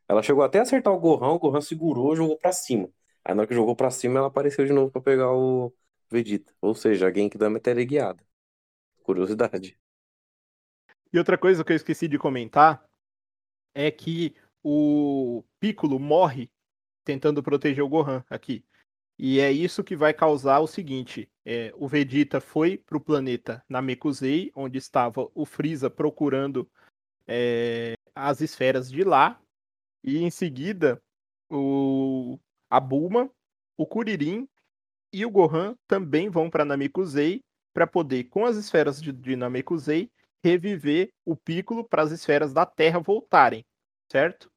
Ela 0.07 0.21
chegou 0.21 0.43
até 0.43 0.59
a 0.59 0.61
acertar 0.61 0.93
o 0.93 0.99
Gohan, 0.99 1.29
o 1.29 1.39
Gohan 1.39 1.61
segurou, 1.61 2.15
jogou 2.15 2.37
pra 2.37 2.51
cima. 2.51 2.87
Aí 3.25 3.33
na 3.33 3.41
hora 3.41 3.47
que 3.47 3.55
jogou 3.55 3.75
pra 3.75 3.89
cima, 3.89 4.19
ela 4.19 4.27
apareceu 4.27 4.65
de 4.67 4.71
novo 4.71 4.91
pra 4.91 5.01
pegar 5.01 5.33
o 5.33 5.73
Vegeta. 6.11 6.53
Ou 6.61 6.75
seja, 6.75 7.07
a 7.07 7.11
Genkidama 7.11 7.57
é 7.57 7.59
teleguiada. 7.59 8.23
Curiosidade. 9.01 9.75
E 11.11 11.17
outra 11.17 11.37
coisa 11.37 11.63
que 11.63 11.71
eu 11.71 11.75
esqueci 11.75 12.07
de 12.07 12.17
comentar 12.17 12.83
é 13.73 13.89
que 13.91 14.35
o 14.63 15.43
Piccolo 15.59 15.99
morre 15.99 16.49
tentando 17.03 17.41
proteger 17.41 17.83
o 17.83 17.89
Gohan 17.89 18.23
aqui. 18.29 18.65
E 19.17 19.39
é 19.39 19.51
isso 19.51 19.83
que 19.83 19.95
vai 19.95 20.13
causar 20.13 20.59
o 20.59 20.67
seguinte: 20.67 21.29
é, 21.45 21.73
o 21.75 21.87
Vegeta 21.87 22.39
foi 22.39 22.77
para 22.77 22.97
o 22.97 23.01
planeta 23.01 23.63
Namekusei, 23.67 24.51
onde 24.55 24.77
estava 24.77 25.29
o 25.33 25.45
Freeza 25.45 25.89
procurando 25.89 26.69
é, 27.25 27.93
as 28.13 28.41
esferas 28.41 28.91
de 28.91 29.03
lá, 29.03 29.41
e 30.03 30.17
em 30.17 30.29
seguida 30.29 31.01
o 31.49 32.37
a 32.69 32.79
Bulma, 32.79 33.31
o 33.77 33.85
Kuririn 33.85 34.47
e 35.13 35.25
o 35.25 35.31
Gohan 35.31 35.77
também 35.87 36.29
vão 36.29 36.49
para 36.49 36.65
Namekusei 36.65 37.41
para 37.73 37.87
poder, 37.87 38.25
com 38.25 38.45
as 38.45 38.57
esferas 38.57 39.01
de, 39.01 39.11
de 39.11 39.35
Namekusei, 39.35 40.11
reviver 40.43 41.09
o 41.25 41.35
Piccolo 41.35 41.83
para 41.83 42.01
as 42.01 42.11
esferas 42.11 42.53
da 42.53 42.65
Terra 42.65 42.99
voltarem, 42.99 43.65
certo? 44.11 44.51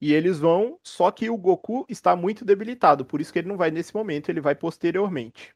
E 0.00 0.12
eles 0.12 0.38
vão, 0.38 0.78
só 0.82 1.10
que 1.10 1.30
o 1.30 1.36
Goku 1.36 1.86
está 1.88 2.14
muito 2.14 2.44
debilitado, 2.44 3.04
por 3.04 3.20
isso 3.20 3.32
que 3.32 3.38
ele 3.38 3.48
não 3.48 3.56
vai 3.56 3.70
nesse 3.70 3.94
momento, 3.94 4.28
ele 4.28 4.40
vai 4.40 4.54
posteriormente. 4.54 5.54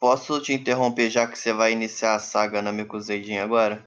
Posso 0.00 0.42
te 0.42 0.52
interromper 0.52 1.08
já 1.08 1.28
que 1.28 1.38
você 1.38 1.52
vai 1.52 1.70
iniciar 1.72 2.16
a 2.16 2.18
saga 2.18 2.60
na 2.60 2.72
Mikuseidin 2.72 3.38
agora? 3.38 3.84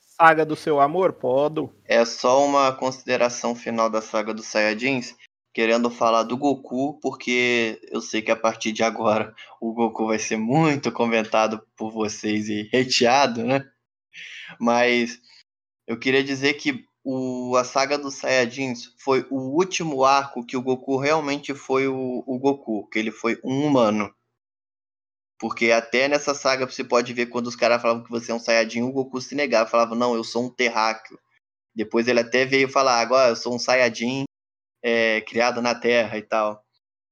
Saga 0.00 0.44
do 0.44 0.56
seu 0.56 0.80
amor, 0.80 1.12
podo. 1.12 1.72
É 1.84 2.04
só 2.04 2.42
uma 2.42 2.72
consideração 2.72 3.54
final 3.54 3.90
da 3.90 4.00
saga 4.00 4.32
dos 4.32 4.46
Saiyajins, 4.46 5.14
querendo 5.52 5.90
falar 5.90 6.22
do 6.22 6.36
Goku, 6.36 6.98
porque 7.00 7.80
eu 7.90 8.00
sei 8.00 8.22
que 8.22 8.30
a 8.30 8.36
partir 8.36 8.72
de 8.72 8.82
agora 8.82 9.34
o 9.60 9.72
Goku 9.72 10.06
vai 10.06 10.18
ser 10.18 10.36
muito 10.36 10.92
comentado 10.92 11.60
por 11.76 11.90
vocês 11.90 12.48
e 12.48 12.68
hateado, 12.74 13.44
né? 13.44 13.68
Mas 14.60 15.20
eu 15.86 15.98
queria 15.98 16.22
dizer 16.22 16.54
que 16.54 16.84
o, 17.04 17.56
a 17.56 17.64
saga 17.64 17.96
dos 17.96 18.14
Saiyajins 18.14 18.92
foi 18.98 19.26
o 19.30 19.36
último 19.56 20.04
arco 20.04 20.44
que 20.44 20.56
o 20.56 20.62
Goku 20.62 20.98
realmente 20.98 21.54
foi 21.54 21.88
o, 21.88 22.22
o 22.26 22.38
Goku, 22.38 22.86
que 22.88 22.98
ele 22.98 23.10
foi 23.10 23.40
um 23.42 23.66
humano. 23.66 24.14
Porque 25.40 25.70
até 25.70 26.08
nessa 26.08 26.34
saga 26.34 26.66
você 26.66 26.84
pode 26.84 27.12
ver 27.14 27.26
quando 27.26 27.46
os 27.46 27.56
caras 27.56 27.80
falavam 27.80 28.02
que 28.02 28.10
você 28.10 28.32
é 28.32 28.34
um 28.34 28.40
Saiyajin, 28.40 28.82
o 28.82 28.92
Goku 28.92 29.20
se 29.20 29.34
negava, 29.34 29.70
falava, 29.70 29.94
não, 29.94 30.14
eu 30.14 30.24
sou 30.24 30.44
um 30.44 30.50
terráqueo. 30.50 31.18
Depois 31.74 32.08
ele 32.08 32.20
até 32.20 32.44
veio 32.44 32.68
falar, 32.68 33.00
agora 33.00 33.30
eu 33.30 33.36
sou 33.36 33.54
um 33.54 33.58
Saiyajin 33.58 34.24
é, 34.82 35.20
criado 35.22 35.60
na 35.60 35.74
Terra 35.74 36.18
e 36.18 36.22
tal. 36.22 36.64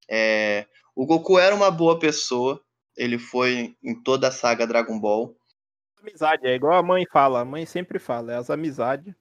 É, 0.08 0.66
o 0.94 1.04
Goku 1.06 1.38
era 1.38 1.54
uma 1.54 1.70
boa 1.70 1.98
pessoa, 1.98 2.60
ele 2.96 3.18
foi 3.18 3.76
em 3.82 3.94
toda 4.02 4.28
a 4.28 4.32
saga 4.32 4.66
Dragon 4.66 4.98
Ball. 4.98 5.36
Amizade, 6.00 6.46
é 6.46 6.54
igual 6.54 6.74
a 6.74 6.82
mãe 6.82 7.04
fala, 7.10 7.40
a 7.40 7.44
mãe 7.44 7.66
sempre 7.66 7.98
fala, 7.98 8.32
é 8.32 8.36
as 8.36 8.50
amizades. 8.50 9.14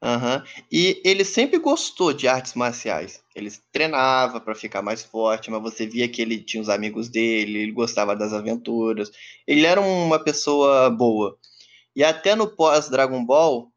Aham. 0.00 0.44
E 0.70 1.00
ele 1.04 1.24
sempre 1.24 1.58
gostou 1.58 2.12
de 2.12 2.28
artes 2.28 2.54
marciais. 2.54 3.22
Ele 3.34 3.50
treinava 3.72 4.40
para 4.40 4.54
ficar 4.54 4.80
mais 4.80 5.02
forte, 5.02 5.50
mas 5.50 5.60
você 5.60 5.86
via 5.86 6.08
que 6.08 6.22
ele 6.22 6.40
tinha 6.40 6.62
os 6.62 6.68
amigos 6.68 7.08
dele, 7.08 7.58
ele 7.58 7.72
gostava 7.72 8.14
das 8.14 8.32
aventuras. 8.32 9.10
Ele 9.46 9.66
era 9.66 9.80
uma 9.80 10.22
pessoa 10.22 10.88
boa. 10.88 11.36
E 11.96 12.04
até 12.04 12.36
no 12.36 12.46
pós-Dragon 12.46 13.24
Ball, 13.24 13.72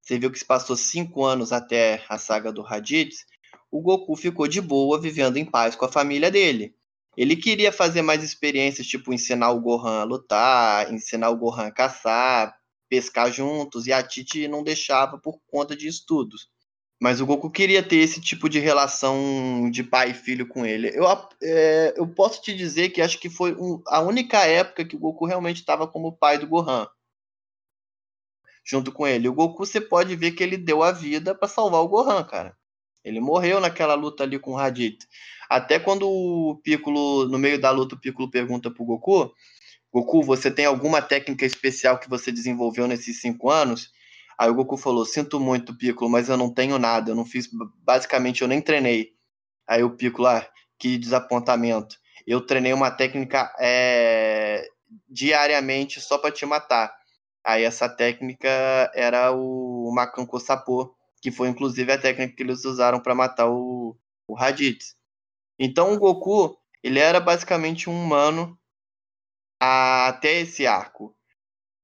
você 0.00 0.18
viu 0.18 0.30
que 0.30 0.38
se 0.38 0.44
passou 0.44 0.76
cinco 0.76 1.24
anos 1.24 1.52
até 1.52 2.04
a 2.08 2.18
saga 2.18 2.52
do 2.52 2.62
Raditz, 2.62 3.26
o 3.74 3.80
Goku 3.80 4.14
ficou 4.14 4.46
de 4.46 4.60
boa, 4.60 5.00
vivendo 5.00 5.36
em 5.36 5.44
paz 5.44 5.74
com 5.74 5.84
a 5.84 5.90
família 5.90 6.30
dele. 6.30 6.76
Ele 7.16 7.34
queria 7.34 7.72
fazer 7.72 8.02
mais 8.02 8.22
experiências, 8.22 8.86
tipo 8.86 9.12
ensinar 9.12 9.50
o 9.50 9.60
Gohan 9.60 10.02
a 10.02 10.04
lutar, 10.04 10.92
ensinar 10.94 11.30
o 11.30 11.36
Gohan 11.36 11.66
a 11.66 11.72
caçar, 11.72 12.56
pescar 12.88 13.32
juntos, 13.32 13.88
e 13.88 13.92
a 13.92 14.00
Titi 14.00 14.46
não 14.46 14.62
deixava 14.62 15.18
por 15.18 15.40
conta 15.48 15.74
de 15.74 15.88
estudos. 15.88 16.48
Mas 17.02 17.20
o 17.20 17.26
Goku 17.26 17.50
queria 17.50 17.82
ter 17.82 17.96
esse 17.96 18.20
tipo 18.20 18.48
de 18.48 18.60
relação 18.60 19.68
de 19.68 19.82
pai 19.82 20.12
e 20.12 20.14
filho 20.14 20.46
com 20.46 20.64
ele. 20.64 20.96
Eu, 20.96 21.04
é, 21.42 21.94
eu 21.96 22.06
posso 22.06 22.40
te 22.42 22.54
dizer 22.54 22.90
que 22.90 23.02
acho 23.02 23.18
que 23.18 23.28
foi 23.28 23.56
um, 23.56 23.82
a 23.88 24.00
única 24.00 24.38
época 24.46 24.84
que 24.84 24.94
o 24.94 25.00
Goku 25.00 25.26
realmente 25.26 25.58
estava 25.58 25.88
como 25.88 26.16
pai 26.16 26.38
do 26.38 26.46
Gohan. 26.46 26.86
Junto 28.64 28.92
com 28.92 29.04
ele. 29.04 29.28
O 29.28 29.34
Goku, 29.34 29.66
você 29.66 29.80
pode 29.80 30.14
ver 30.14 30.30
que 30.30 30.44
ele 30.44 30.56
deu 30.56 30.80
a 30.80 30.92
vida 30.92 31.34
para 31.34 31.48
salvar 31.48 31.80
o 31.80 31.88
Gohan, 31.88 32.22
cara. 32.22 32.56
Ele 33.04 33.20
morreu 33.20 33.60
naquela 33.60 33.94
luta 33.94 34.24
ali 34.24 34.38
com 34.38 34.52
o 34.52 34.56
Raditz. 34.56 35.06
Até 35.48 35.78
quando 35.78 36.08
o 36.08 36.56
Piccolo, 36.62 37.28
no 37.28 37.38
meio 37.38 37.60
da 37.60 37.70
luta, 37.70 37.94
o 37.94 38.00
Piccolo 38.00 38.30
pergunta 38.30 38.70
pro 38.70 38.84
Goku: 38.84 39.32
Goku, 39.92 40.22
você 40.22 40.50
tem 40.50 40.64
alguma 40.64 41.02
técnica 41.02 41.44
especial 41.44 41.98
que 41.98 42.08
você 42.08 42.32
desenvolveu 42.32 42.86
nesses 42.86 43.20
cinco 43.20 43.50
anos? 43.50 43.92
Aí 44.38 44.48
o 44.48 44.54
Goku 44.54 44.76
falou: 44.76 45.04
Sinto 45.04 45.38
muito, 45.38 45.76
Piccolo, 45.76 46.10
mas 46.10 46.28
eu 46.28 46.36
não 46.36 46.52
tenho 46.52 46.78
nada. 46.78 47.10
Eu 47.10 47.14
não 47.14 47.24
fiz. 47.24 47.48
Basicamente, 47.84 48.42
eu 48.42 48.48
nem 48.48 48.60
treinei. 48.60 49.12
Aí 49.66 49.82
o 49.82 49.90
Piccolo, 49.90 50.28
ah, 50.28 50.46
que 50.78 50.98
desapontamento. 50.98 51.96
Eu 52.26 52.40
treinei 52.40 52.72
uma 52.72 52.90
técnica 52.90 53.54
é, 53.60 54.66
diariamente 55.08 56.00
só 56.00 56.18
para 56.18 56.32
te 56.32 56.46
matar. 56.46 56.94
Aí 57.44 57.64
essa 57.64 57.88
técnica 57.88 58.48
era 58.94 59.30
o 59.32 59.92
Makanko 59.94 60.40
Sapo, 60.40 60.94
que 61.24 61.30
foi 61.30 61.48
inclusive 61.48 61.90
a 61.90 61.96
técnica 61.96 62.36
que 62.36 62.42
eles 62.42 62.66
usaram 62.66 63.00
para 63.00 63.14
matar 63.14 63.48
o, 63.48 63.96
o 64.28 64.34
Raditz. 64.34 64.94
Então 65.58 65.94
o 65.94 65.98
Goku, 65.98 66.54
ele 66.82 66.98
era 66.98 67.18
basicamente 67.18 67.88
um 67.88 68.04
humano 68.04 68.58
até 69.58 70.42
esse 70.42 70.66
arco. 70.66 71.16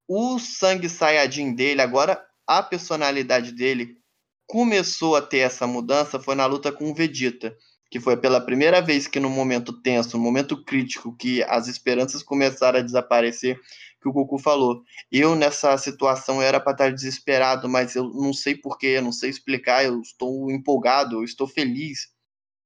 O 0.07 0.38
sangue 0.38 0.91
Saiyajin 0.91 1.55
dele, 1.55 1.80
agora 1.80 2.22
a 2.47 2.62
personalidade 2.62 3.53
dele 3.53 3.97
começou 4.47 5.16
a 5.16 5.22
ter 5.22 5.38
essa 5.38 5.66
mudança 5.66 6.20
foi 6.20 6.34
na 6.34 6.45
luta 6.45 6.70
com 6.70 6.91
o 6.91 6.95
Vegeta, 6.95 7.57
que 7.91 7.99
foi 7.99 8.18
pela 8.18 8.43
primeira 8.43 8.82
vez 8.82 9.09
que 9.09 9.18
no 9.18 9.30
momento 9.30 9.80
tenso, 9.80 10.18
no 10.18 10.22
momento 10.22 10.62
crítico, 10.62 11.16
que 11.16 11.43
as 11.45 11.66
esperanças 11.66 12.22
começaram 12.22 12.78
a 12.78 12.82
desaparecer, 12.82 13.59
que 14.01 14.09
o 14.09 14.12
Goku 14.12 14.38
falou: 14.38 14.82
"Eu 15.11 15.34
nessa 15.36 15.76
situação 15.78 16.40
era 16.42 16.61
para 16.61 16.72
estar 16.72 16.92
desesperado, 16.92 17.68
mas 17.68 17.94
eu 17.96 18.05
não 18.11 18.32
sei 18.32 18.55
porquê, 18.57 19.01
não 19.01 19.12
sei 19.12 19.30
explicar, 19.30 19.84
eu 19.84 20.01
estou 20.01 20.51
empolgado, 20.51 21.16
eu 21.16 21.24
estou 21.24 21.46
feliz 21.46 22.09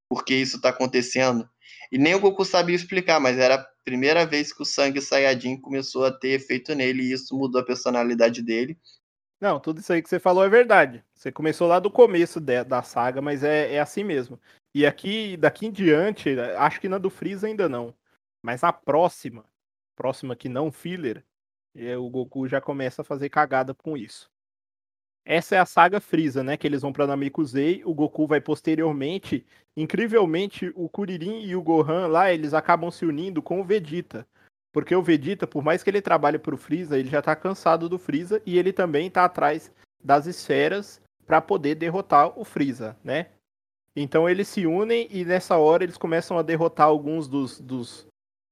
porque 0.08 0.34
isso 0.34 0.56
está 0.56 0.70
acontecendo". 0.70 1.48
E 1.92 1.98
nem 1.98 2.14
o 2.14 2.20
Goku 2.20 2.44
sabia 2.44 2.76
explicar, 2.76 3.20
mas 3.20 3.38
era 3.38 3.56
a 3.56 3.66
primeira 3.84 4.26
vez 4.26 4.52
que 4.52 4.62
o 4.62 4.66
sangue 4.66 5.00
Saiyajin 5.00 5.60
começou 5.60 6.04
a 6.04 6.10
ter 6.12 6.30
efeito 6.30 6.74
nele 6.74 7.02
e 7.02 7.12
isso 7.12 7.36
mudou 7.36 7.60
a 7.60 7.64
personalidade 7.64 8.42
dele. 8.42 8.78
Não, 9.40 9.60
tudo 9.60 9.80
isso 9.80 9.92
aí 9.92 10.02
que 10.02 10.08
você 10.08 10.18
falou 10.18 10.44
é 10.44 10.48
verdade. 10.48 11.04
Você 11.14 11.30
começou 11.30 11.68
lá 11.68 11.78
do 11.78 11.90
começo 11.90 12.40
de- 12.40 12.64
da 12.64 12.82
saga, 12.82 13.20
mas 13.20 13.44
é, 13.44 13.74
é 13.74 13.80
assim 13.80 14.02
mesmo. 14.02 14.40
E 14.74 14.86
aqui, 14.86 15.36
daqui 15.36 15.66
em 15.66 15.70
diante, 15.70 16.30
acho 16.56 16.80
que 16.80 16.88
na 16.88 16.98
do 16.98 17.10
Freeza 17.10 17.46
ainda 17.46 17.68
não. 17.68 17.94
Mas 18.42 18.64
a 18.64 18.72
próxima, 18.72 19.44
próxima 19.96 20.36
que 20.36 20.48
não 20.48 20.70
filler, 20.72 21.24
é, 21.74 21.96
o 21.96 22.08
Goku 22.08 22.46
já 22.46 22.60
começa 22.60 23.02
a 23.02 23.04
fazer 23.04 23.28
cagada 23.28 23.74
com 23.74 23.96
isso. 23.96 24.30
Essa 25.24 25.56
é 25.56 25.58
a 25.58 25.66
saga 25.66 26.00
Freeza, 26.00 26.44
né? 26.44 26.56
Que 26.56 26.66
eles 26.66 26.82
vão 26.82 26.92
pra 26.92 27.06
Namekusei. 27.06 27.82
O 27.84 27.94
Goku 27.94 28.26
vai 28.26 28.40
posteriormente. 28.40 29.44
Incrivelmente, 29.74 30.70
o 30.76 30.88
Kuririn 30.88 31.40
e 31.42 31.56
o 31.56 31.62
Gohan 31.62 32.06
lá, 32.08 32.32
eles 32.32 32.52
acabam 32.52 32.90
se 32.90 33.06
unindo 33.06 33.40
com 33.40 33.60
o 33.60 33.64
Vegeta. 33.64 34.26
Porque 34.70 34.94
o 34.94 35.02
Vegeta, 35.02 35.46
por 35.46 35.64
mais 35.64 35.82
que 35.82 35.88
ele 35.88 36.02
trabalhe 36.02 36.38
pro 36.38 36.58
Freeza, 36.58 36.98
ele 36.98 37.08
já 37.08 37.22
tá 37.22 37.34
cansado 37.34 37.88
do 37.88 37.98
Freeza 37.98 38.42
e 38.44 38.58
ele 38.58 38.72
também 38.72 39.10
tá 39.10 39.24
atrás 39.24 39.72
das 40.02 40.26
esferas 40.26 41.00
para 41.24 41.40
poder 41.40 41.76
derrotar 41.76 42.38
o 42.38 42.44
Freeza, 42.44 42.96
né? 43.02 43.28
Então 43.96 44.28
eles 44.28 44.48
se 44.48 44.66
unem 44.66 45.08
e 45.10 45.24
nessa 45.24 45.56
hora 45.56 45.84
eles 45.84 45.96
começam 45.96 46.36
a 46.36 46.42
derrotar 46.42 46.86
alguns 46.86 47.28
dos, 47.28 47.60
dos 47.60 48.06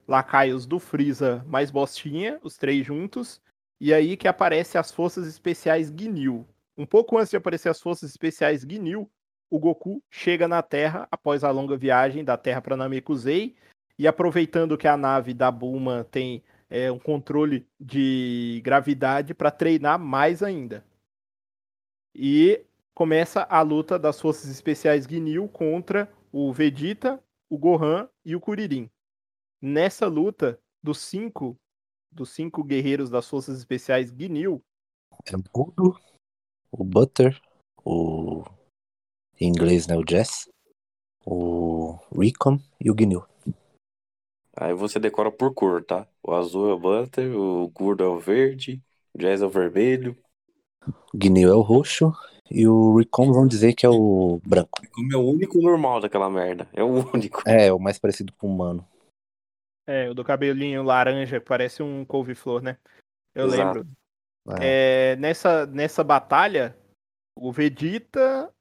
lacaios 0.07 0.67
do 0.67 0.79
Freeza 0.79 1.45
mais 1.47 1.71
bostinha, 1.71 2.39
os 2.43 2.57
três 2.57 2.85
juntos. 2.85 3.41
E 3.81 3.93
aí 3.93 4.17
que 4.17 4.29
aparece 4.29 4.79
as 4.79 4.93
forças 4.93 5.27
especiais 5.27 5.89
Ginyu. 5.89 6.47
Um 6.77 6.87
pouco 6.87 7.19
antes 7.19 7.31
de 7.31 7.37
aparecer 7.37 7.69
as 7.69 7.81
forças 7.81 8.11
especiais 8.11 8.63
Ginyu, 8.63 9.11
o 9.51 9.59
Goku 9.59 10.03
chega 10.11 10.49
na 10.49 10.63
Terra 10.63 11.07
após 11.11 11.45
a 11.45 11.51
longa 11.51 11.77
viagem 11.77 12.25
da 12.25 12.37
Terra 12.37 12.63
para 12.63 12.77
Namekusei 12.77 13.55
e 13.99 14.07
aproveitando 14.07 14.79
que 14.79 14.89
a 14.89 14.97
nave 14.97 15.35
da 15.35 15.51
Bulma 15.51 16.07
tem 16.11 16.43
é, 16.71 16.91
um 16.91 16.99
controle 16.99 17.67
de 17.79 18.63
gravidade 18.65 19.35
para 19.35 19.51
treinar 19.51 19.99
mais 19.99 20.43
ainda. 20.43 20.85
E 22.15 22.65
começa 22.95 23.43
a 23.43 23.61
luta 23.61 23.99
das 23.99 24.21
forças 24.21 24.51
especiais 24.51 25.05
Ginyu 25.05 25.49
contra 25.49 26.11
o 26.33 26.51
Vegeta, 26.53 27.23
o 27.51 27.59
Gohan 27.59 28.09
e 28.25 28.35
o 28.35 28.41
Kuririn. 28.41 28.89
Nessa 29.65 30.09
luta, 30.09 30.59
dos 30.83 30.99
cinco, 30.99 31.57
dos 32.11 32.31
cinco 32.31 32.65
guerreiros 32.65 33.09
das 33.09 33.29
forças 33.29 33.57
especiais 33.57 34.11
Ginyu, 34.11 34.61
É 35.25 35.37
o 35.37 35.43
Gordo, 35.53 35.97
o 36.73 36.83
Butter, 36.83 37.41
o. 37.85 38.43
Em 39.41 39.49
inglês, 39.49 39.87
né? 39.87 39.97
O 39.97 40.03
Jess, 40.09 40.49
o 41.25 41.97
Recon 42.11 42.59
e 42.81 42.91
o 42.91 42.97
Ginyu. 42.99 43.25
Aí 44.57 44.75
você 44.75 44.99
decora 44.99 45.31
por 45.31 45.55
cor, 45.55 45.85
tá? 45.85 46.09
O 46.25 46.33
azul 46.33 46.71
é 46.71 46.75
o 46.75 46.79
butter, 46.81 47.33
o 47.37 47.69
gordo 47.69 48.03
é 48.03 48.09
o 48.09 48.19
verde, 48.19 48.83
o 49.15 49.19
jazz 49.19 49.43
é 49.43 49.47
o 49.47 49.49
vermelho. 49.49 50.19
O 51.15 51.19
Ginyu 51.23 51.49
é 51.49 51.55
o 51.55 51.61
roxo 51.61 52.13
e 52.51 52.67
o 52.67 52.97
Recon 52.97 53.33
vamos 53.33 53.49
dizer 53.49 53.75
que 53.75 53.87
é 53.87 53.89
o 53.89 54.41
branco. 54.45 54.83
Como 54.93 55.13
é 55.13 55.17
o 55.17 55.31
único 55.31 55.63
normal 55.63 56.01
daquela 56.01 56.29
merda. 56.29 56.69
É 56.73 56.83
o 56.83 56.89
único. 57.15 57.49
É, 57.49 57.73
o 57.73 57.79
mais 57.79 57.99
parecido 57.99 58.33
com 58.33 58.49
o 58.49 58.51
humano. 58.51 58.85
É, 59.87 60.09
o 60.09 60.15
do 60.15 60.25
cabelinho 60.25 60.83
laranja, 60.83 61.41
que 61.41 61.47
parece 61.47 61.83
um 61.83 62.05
couve-flor, 62.05 62.63
né? 62.63 62.79
Eu 63.35 63.47
Exato. 63.47 63.79
lembro. 63.79 63.93
É. 64.61 65.13
É, 65.13 65.17
nessa, 65.17 65.67
nessa 65.67 66.03
batalha, 66.03 66.77
o 67.37 67.53
Vegeta, 67.53 68.53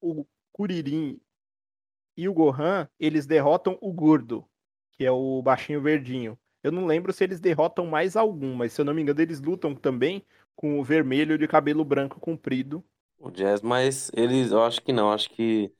o 0.00 0.26
Kuririn 0.52 1.20
e 2.16 2.28
o 2.28 2.34
Gohan, 2.34 2.88
eles 2.98 3.26
derrotam 3.26 3.78
o 3.80 3.92
Gordo, 3.92 4.44
que 4.92 5.04
é 5.04 5.10
o 5.10 5.40
baixinho 5.42 5.80
verdinho. 5.80 6.38
Eu 6.62 6.70
não 6.70 6.84
lembro 6.84 7.12
se 7.12 7.24
eles 7.24 7.40
derrotam 7.40 7.86
mais 7.86 8.16
algum, 8.16 8.54
mas 8.54 8.72
se 8.72 8.80
eu 8.80 8.84
não 8.84 8.92
me 8.92 9.00
engano, 9.00 9.20
eles 9.20 9.40
lutam 9.40 9.74
também 9.74 10.24
com 10.54 10.78
o 10.78 10.84
vermelho 10.84 11.38
de 11.38 11.48
cabelo 11.48 11.84
branco 11.84 12.20
comprido. 12.20 12.84
O 13.18 13.30
jazz, 13.30 13.62
mas 13.62 14.10
eles, 14.14 14.50
eu 14.50 14.62
acho 14.62 14.82
que 14.82 14.92
não, 14.92 15.10
acho 15.10 15.30
que 15.30 15.72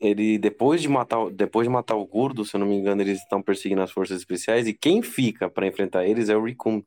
ele 0.00 0.38
depois 0.38 0.82
de 0.82 0.88
matar, 0.88 1.30
depois 1.30 1.66
de 1.66 1.72
matar 1.72 1.96
o 1.96 2.06
gordo, 2.06 2.44
se 2.44 2.56
eu 2.56 2.60
não 2.60 2.66
me 2.66 2.76
engano, 2.76 3.02
eles 3.02 3.18
estão 3.20 3.42
perseguindo 3.42 3.82
as 3.82 3.90
forças 3.92 4.18
especiais 4.18 4.66
e 4.66 4.74
quem 4.74 5.02
fica 5.02 5.50
pra 5.50 5.66
enfrentar 5.66 6.06
eles 6.06 6.28
é 6.28 6.36
o 6.36 6.44
Rikun. 6.44 6.82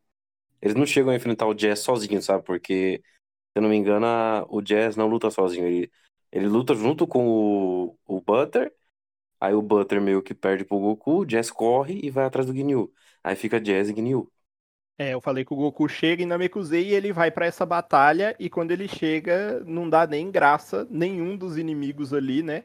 Eles 0.61 0.75
não 0.75 0.85
chegam 0.85 1.11
a 1.11 1.15
enfrentar 1.15 1.47
o 1.47 1.53
Jazz 1.53 1.79
sozinho, 1.81 2.21
sabe? 2.21 2.43
Porque, 2.45 2.99
se 3.03 3.57
eu 3.57 3.61
não 3.61 3.69
me 3.69 3.75
engano, 3.77 4.07
o 4.49 4.61
Jazz 4.61 4.95
não 4.95 5.07
luta 5.07 5.31
sozinho. 5.31 5.67
Ele, 5.67 5.91
ele 6.31 6.47
luta 6.47 6.75
junto 6.75 7.07
com 7.07 7.27
o, 7.27 7.97
o 8.07 8.21
Butter. 8.21 8.73
Aí 9.39 9.53
o 9.53 9.61
Butter 9.61 10.01
meio 10.01 10.21
que 10.23 10.33
perde 10.35 10.65
pro 10.65 10.79
Goku, 10.79 11.19
o 11.21 11.25
Jazz 11.25 11.51
corre 11.51 11.99
e 12.03 12.09
vai 12.11 12.25
atrás 12.25 12.47
do 12.47 12.53
Ginyu. 12.55 12.91
Aí 13.23 13.35
fica 13.35 13.59
Jazz 13.61 13.89
e 13.89 13.95
Ginyu. 13.95 14.31
É, 14.97 15.13
eu 15.13 15.21
falei 15.21 15.43
que 15.43 15.53
o 15.53 15.55
Goku 15.57 15.89
chega 15.89 16.21
em 16.23 16.25
Namekusei 16.25 16.89
e 16.89 16.93
ele 16.93 17.11
vai 17.11 17.31
pra 17.31 17.45
essa 17.47 17.65
batalha 17.65 18.35
e 18.39 18.49
quando 18.49 18.71
ele 18.71 18.87
chega 18.87 19.59
não 19.65 19.89
dá 19.89 20.05
nem 20.05 20.29
graça 20.31 20.87
nenhum 20.89 21.35
dos 21.35 21.57
inimigos 21.57 22.13
ali, 22.13 22.43
né? 22.43 22.63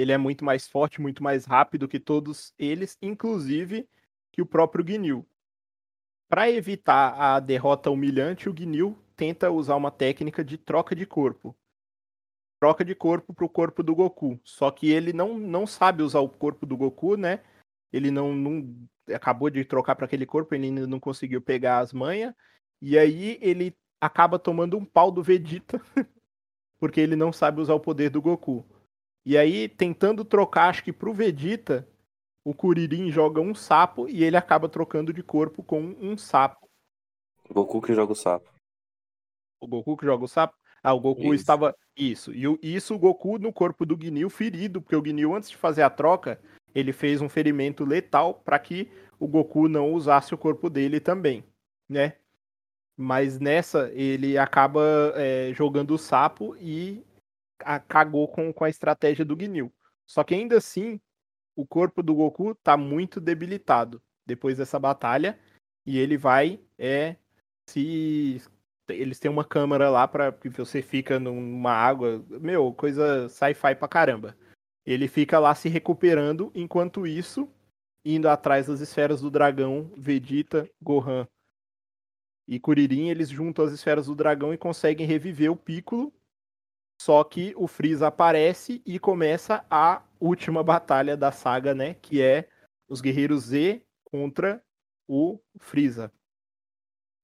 Ele 0.00 0.12
é 0.12 0.18
muito 0.18 0.44
mais 0.44 0.66
forte, 0.66 1.00
muito 1.00 1.22
mais 1.22 1.44
rápido 1.44 1.86
que 1.86 2.00
todos 2.00 2.54
eles, 2.58 2.96
inclusive 3.02 3.88
que 4.32 4.40
o 4.40 4.46
próprio 4.46 4.86
Ginyu. 4.86 5.26
Para 6.28 6.50
evitar 6.50 7.14
a 7.20 7.40
derrota 7.40 7.90
humilhante, 7.90 8.48
o 8.48 8.56
Ginyu 8.56 8.96
tenta 9.16 9.50
usar 9.50 9.76
uma 9.76 9.90
técnica 9.90 10.42
de 10.42 10.56
troca 10.56 10.94
de 10.94 11.04
corpo. 11.04 11.54
Troca 12.58 12.84
de 12.84 12.94
corpo 12.94 13.34
pro 13.34 13.48
corpo 13.48 13.82
do 13.82 13.94
Goku. 13.94 14.40
Só 14.44 14.70
que 14.70 14.90
ele 14.90 15.12
não, 15.12 15.38
não 15.38 15.66
sabe 15.66 16.02
usar 16.02 16.20
o 16.20 16.28
corpo 16.28 16.64
do 16.64 16.76
Goku, 16.76 17.16
né? 17.16 17.42
Ele 17.92 18.10
não, 18.10 18.34
não 18.34 18.88
acabou 19.12 19.50
de 19.50 19.64
trocar 19.64 19.96
para 19.96 20.06
aquele 20.06 20.24
corpo, 20.24 20.54
ele 20.54 20.66
ainda 20.66 20.86
não 20.86 21.00
conseguiu 21.00 21.42
pegar 21.42 21.80
as 21.80 21.92
manhas. 21.92 22.34
E 22.80 22.96
aí 22.98 23.38
ele 23.42 23.76
acaba 24.00 24.38
tomando 24.38 24.78
um 24.78 24.84
pau 24.84 25.10
do 25.10 25.22
Vegeta, 25.22 25.80
porque 26.78 27.00
ele 27.00 27.16
não 27.16 27.32
sabe 27.32 27.60
usar 27.60 27.74
o 27.74 27.80
poder 27.80 28.08
do 28.08 28.22
Goku. 28.22 28.64
E 29.24 29.36
aí, 29.36 29.68
tentando 29.68 30.24
trocar, 30.24 30.68
acho 30.70 30.82
que 30.82 30.92
pro 30.92 31.12
Vegeta, 31.12 31.86
o 32.44 32.54
Kuririn 32.54 33.10
joga 33.10 33.40
um 33.40 33.54
sapo 33.54 34.08
e 34.08 34.24
ele 34.24 34.36
acaba 34.36 34.68
trocando 34.68 35.12
de 35.12 35.22
corpo 35.22 35.62
com 35.62 35.80
um 36.00 36.16
sapo. 36.16 36.68
Goku 37.50 37.82
que 37.82 37.92
joga 37.94 38.12
o 38.12 38.16
sapo. 38.16 38.48
O 39.60 39.66
Goku 39.66 39.96
que 39.96 40.06
joga 40.06 40.24
o 40.24 40.28
sapo? 40.28 40.56
Ah, 40.82 40.94
o 40.94 41.00
Goku 41.00 41.34
Isso. 41.34 41.34
estava. 41.34 41.76
Isso. 41.94 42.32
E 42.32 42.48
o- 42.48 42.58
isso 42.62 42.94
o 42.94 42.98
Goku 42.98 43.38
no 43.38 43.52
corpo 43.52 43.84
do 43.84 43.98
Ginyu 44.00 44.30
ferido, 44.30 44.80
porque 44.80 44.96
o 44.96 45.04
Ginyu, 45.04 45.34
antes 45.34 45.50
de 45.50 45.56
fazer 45.56 45.82
a 45.82 45.90
troca, 45.90 46.40
ele 46.74 46.92
fez 46.92 47.20
um 47.20 47.28
ferimento 47.28 47.84
letal 47.84 48.34
para 48.34 48.58
que 48.58 48.90
o 49.18 49.28
Goku 49.28 49.68
não 49.68 49.92
usasse 49.92 50.32
o 50.34 50.38
corpo 50.38 50.70
dele 50.70 50.98
também, 50.98 51.44
né? 51.86 52.14
Mas 52.96 53.38
nessa, 53.38 53.90
ele 53.92 54.38
acaba 54.38 55.12
é, 55.16 55.52
jogando 55.52 55.90
o 55.92 55.98
sapo 55.98 56.56
e 56.56 57.04
cagou 57.88 58.28
com, 58.28 58.52
com 58.52 58.64
a 58.64 58.68
estratégia 58.68 59.24
do 59.24 59.36
Ginyu. 59.38 59.72
Só 60.06 60.24
que 60.24 60.34
ainda 60.34 60.56
assim, 60.56 61.00
o 61.54 61.66
corpo 61.66 62.02
do 62.02 62.14
Goku 62.14 62.54
tá 62.54 62.76
muito 62.76 63.20
debilitado 63.20 64.02
depois 64.26 64.58
dessa 64.58 64.78
batalha. 64.78 65.38
E 65.86 65.98
ele 65.98 66.16
vai 66.16 66.60
é, 66.78 67.16
se 67.68 68.42
eles 68.88 69.18
têm 69.18 69.30
uma 69.30 69.44
câmera 69.44 69.88
lá 69.88 70.06
para 70.06 70.32
que 70.32 70.48
você 70.48 70.82
fica 70.82 71.18
numa 71.18 71.72
água, 71.72 72.24
meu, 72.28 72.72
coisa 72.72 73.28
sci-fi 73.28 73.74
pra 73.74 73.88
caramba. 73.88 74.36
Ele 74.84 75.06
fica 75.06 75.38
lá 75.38 75.54
se 75.54 75.68
recuperando, 75.68 76.50
enquanto 76.54 77.06
isso, 77.06 77.48
indo 78.04 78.28
atrás 78.28 78.66
das 78.66 78.80
esferas 78.80 79.20
do 79.20 79.30
dragão, 79.30 79.92
Vegeta, 79.96 80.68
Gohan 80.82 81.26
e 82.48 82.58
Kuririn, 82.58 83.08
eles 83.08 83.28
juntam 83.28 83.64
as 83.64 83.72
esferas 83.72 84.06
do 84.06 84.14
dragão 84.14 84.52
e 84.52 84.58
conseguem 84.58 85.06
reviver 85.06 85.52
o 85.52 85.56
Piccolo. 85.56 86.12
Só 87.00 87.24
que 87.24 87.54
o 87.56 87.66
Freeza 87.66 88.08
aparece 88.08 88.82
e 88.84 88.98
começa 88.98 89.64
a 89.70 90.02
última 90.20 90.62
batalha 90.62 91.16
da 91.16 91.32
saga, 91.32 91.74
né, 91.74 91.94
que 91.94 92.20
é 92.20 92.46
os 92.86 93.00
guerreiros 93.00 93.44
Z 93.44 93.82
contra 94.04 94.62
o 95.08 95.40
Freeza. 95.58 96.12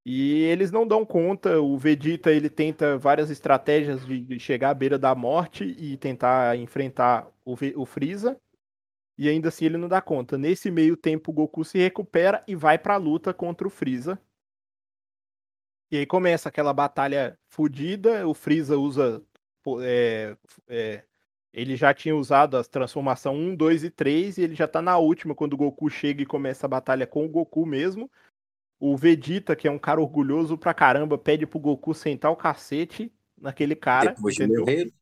E 0.03 0.41
eles 0.45 0.71
não 0.71 0.87
dão 0.87 1.05
conta, 1.05 1.61
o 1.61 1.77
Vegeta 1.77 2.31
ele 2.31 2.49
tenta 2.49 2.97
várias 2.97 3.29
estratégias 3.29 4.03
de, 4.03 4.39
chegar 4.39 4.71
à 4.71 4.73
beira 4.73 4.97
da 4.97 5.13
morte 5.13 5.63
e 5.63 5.95
tentar 5.95 6.57
enfrentar 6.57 7.31
o, 7.45 7.55
Ve- 7.55 7.75
o 7.77 7.85
Freeza. 7.85 8.35
E 9.15 9.29
ainda 9.29 9.49
assim 9.49 9.65
ele 9.65 9.77
não 9.77 9.87
dá 9.87 10.01
conta. 10.01 10.39
Nesse 10.39 10.71
meio 10.71 10.97
tempo 10.97 11.29
o 11.29 11.33
Goku 11.35 11.63
se 11.63 11.77
recupera 11.77 12.43
e 12.47 12.55
vai 12.55 12.79
pra 12.79 12.97
luta 12.97 13.31
contra 13.31 13.67
o 13.67 13.69
Freeza. 13.69 14.19
E 15.91 15.97
aí 15.97 16.05
começa 16.07 16.49
aquela 16.49 16.73
batalha 16.73 17.37
fodida, 17.47 18.27
o 18.27 18.33
Freeza 18.33 18.75
usa 18.75 19.23
é, 19.81 20.35
é, 20.67 21.03
ele 21.53 21.75
já 21.75 21.93
tinha 21.93 22.15
usado 22.15 22.55
as 22.57 22.67
transformação 22.67 23.35
1, 23.35 23.55
2 23.55 23.83
e 23.83 23.89
3 23.89 24.37
e 24.37 24.41
ele 24.43 24.55
já 24.55 24.67
tá 24.67 24.81
na 24.81 24.97
última 24.97 25.33
quando 25.33 25.53
o 25.53 25.57
Goku 25.57 25.89
chega 25.89 26.21
e 26.21 26.25
começa 26.25 26.65
a 26.65 26.69
batalha 26.69 27.07
com 27.07 27.25
o 27.25 27.29
Goku 27.29 27.65
mesmo. 27.65 28.09
O 28.79 28.95
Vegeta, 28.95 29.55
que 29.55 29.67
é 29.67 29.71
um 29.71 29.79
cara 29.79 29.99
orgulhoso 29.99 30.57
pra 30.57 30.73
caramba, 30.73 31.17
pede 31.17 31.47
pro 31.47 31.59
Goku 31.59 31.93
sentar 31.93 32.31
o 32.31 32.35
cacete 32.35 33.11
naquele 33.39 33.75
cara, 33.75 34.11
Depois 34.11 34.35
de 34.35 34.43
entendeu? 34.43 34.61
morrer, 34.61 34.93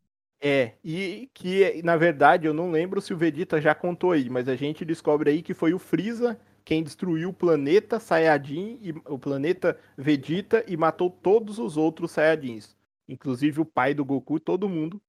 É, 0.41 0.73
e 0.83 1.29
que 1.33 1.81
na 1.83 1.97
verdade 1.97 2.47
eu 2.47 2.53
não 2.53 2.71
lembro 2.71 3.01
se 3.01 3.13
o 3.13 3.17
Vegeta 3.17 3.59
já 3.59 3.75
contou 3.75 4.11
aí, 4.11 4.29
mas 4.29 4.47
a 4.47 4.55
gente 4.55 4.85
descobre 4.85 5.29
aí 5.29 5.41
que 5.41 5.53
foi 5.53 5.73
o 5.73 5.79
Freeza 5.79 6.39
quem 6.65 6.81
destruiu 6.81 7.29
o 7.29 7.33
planeta 7.33 7.99
Saiyajin 7.99 8.79
e 8.81 8.91
o 9.05 9.19
planeta 9.19 9.79
Vegeta 9.95 10.65
e 10.67 10.75
matou 10.75 11.11
todos 11.11 11.59
os 11.59 11.77
outros 11.77 12.11
Saiyajins, 12.11 12.74
inclusive 13.07 13.61
o 13.61 13.65
pai 13.65 13.93
do 13.93 14.03
Goku, 14.05 14.39
todo 14.39 14.69
mundo. 14.69 15.01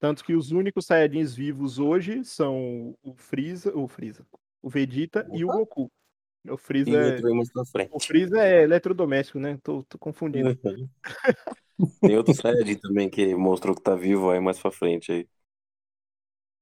Tanto 0.00 0.24
que 0.24 0.34
os 0.34 0.52
únicos 0.52 0.86
Saiyajins 0.86 1.34
vivos 1.34 1.78
hoje 1.78 2.24
são 2.24 2.96
o 3.02 3.14
Freeza, 3.16 3.76
o 3.76 3.88
Freeza, 3.88 4.24
o 4.62 4.68
Vegeta 4.70 5.28
e 5.32 5.44
o 5.44 5.48
Opa. 5.48 5.58
Goku. 5.58 5.92
O 6.48 6.56
Freeza, 6.56 6.90
é, 6.92 7.10
outro 7.12 7.26
aí 7.26 7.34
mais 7.34 7.52
pra 7.52 7.64
frente. 7.64 7.90
o 7.92 8.00
Freeza 8.00 8.40
é 8.40 8.62
eletrodoméstico, 8.62 9.38
né? 9.40 9.58
Tô, 9.62 9.82
tô 9.82 9.98
confundindo. 9.98 10.54
Tem 12.00 12.16
outro 12.16 12.34
Saiyajin 12.34 12.78
também 12.78 13.10
que 13.10 13.34
mostrou 13.34 13.74
que 13.74 13.82
tá 13.82 13.94
vivo 13.94 14.30
aí 14.30 14.40
mais 14.40 14.58
pra 14.58 14.70
frente 14.70 15.10
aí. 15.12 15.28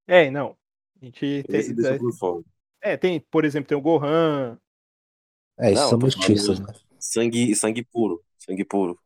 É, 0.06 0.30
não. 0.30 0.56
A 1.00 1.04
gente 1.04 1.42
tem, 1.46 1.60
Esse 1.60 1.74
deixa 1.74 1.98
por 1.98 2.12
fora. 2.14 2.42
é, 2.80 2.96
tem, 2.96 3.20
por 3.20 3.44
exemplo, 3.44 3.68
tem 3.68 3.76
o 3.76 3.80
Gohan, 3.82 4.58
É, 5.58 5.66
esses 5.72 5.80
Não, 5.90 5.90
são 5.90 6.00
falando- 6.00 6.66
né? 6.66 6.74
Sangue, 6.98 7.54
sangue 7.54 7.84
puro. 7.84 8.22
Sangue 8.38 8.64
puro. 8.64 8.98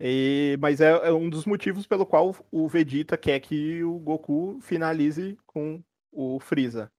E- 0.00 0.56
mas 0.60 0.80
é, 0.80 0.90
é 1.08 1.12
um 1.12 1.28
dos 1.28 1.44
motivos 1.44 1.86
pelo 1.86 2.06
qual 2.06 2.34
o 2.50 2.66
Vegeta 2.66 3.18
quer 3.18 3.38
que 3.40 3.84
o 3.84 3.98
Goku 3.98 4.58
finalize 4.62 5.36
com 5.46 5.82
o 6.10 6.40
Freeza. 6.40 6.90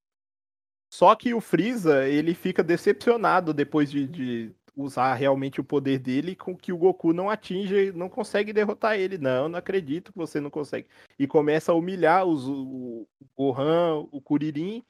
Só 0.92 1.14
que 1.16 1.34
o 1.34 1.40
Freeza, 1.40 2.06
ele 2.06 2.34
fica 2.34 2.62
decepcionado 2.62 3.52
depois 3.52 3.90
de, 3.90 4.06
de 4.06 4.54
usar 4.76 5.14
realmente 5.14 5.60
o 5.60 5.64
poder 5.64 5.98
dele 5.98 6.36
com 6.36 6.56
que 6.56 6.72
o 6.72 6.76
Goku 6.76 7.12
não 7.12 7.30
atinge, 7.30 7.92
não 7.92 8.08
consegue 8.08 8.52
derrotar 8.52 8.98
ele. 8.98 9.18
Não, 9.18 9.48
não 9.48 9.58
acredito 9.58 10.12
que 10.12 10.18
você 10.18 10.40
não 10.40 10.50
consegue. 10.50 10.86
E 11.18 11.26
começa 11.26 11.72
a 11.72 11.74
humilhar 11.74 12.26
os, 12.26 12.46
o, 12.46 13.06
Gohan, 13.36 14.06
o 14.12 14.20
Kuririn, 14.20 14.84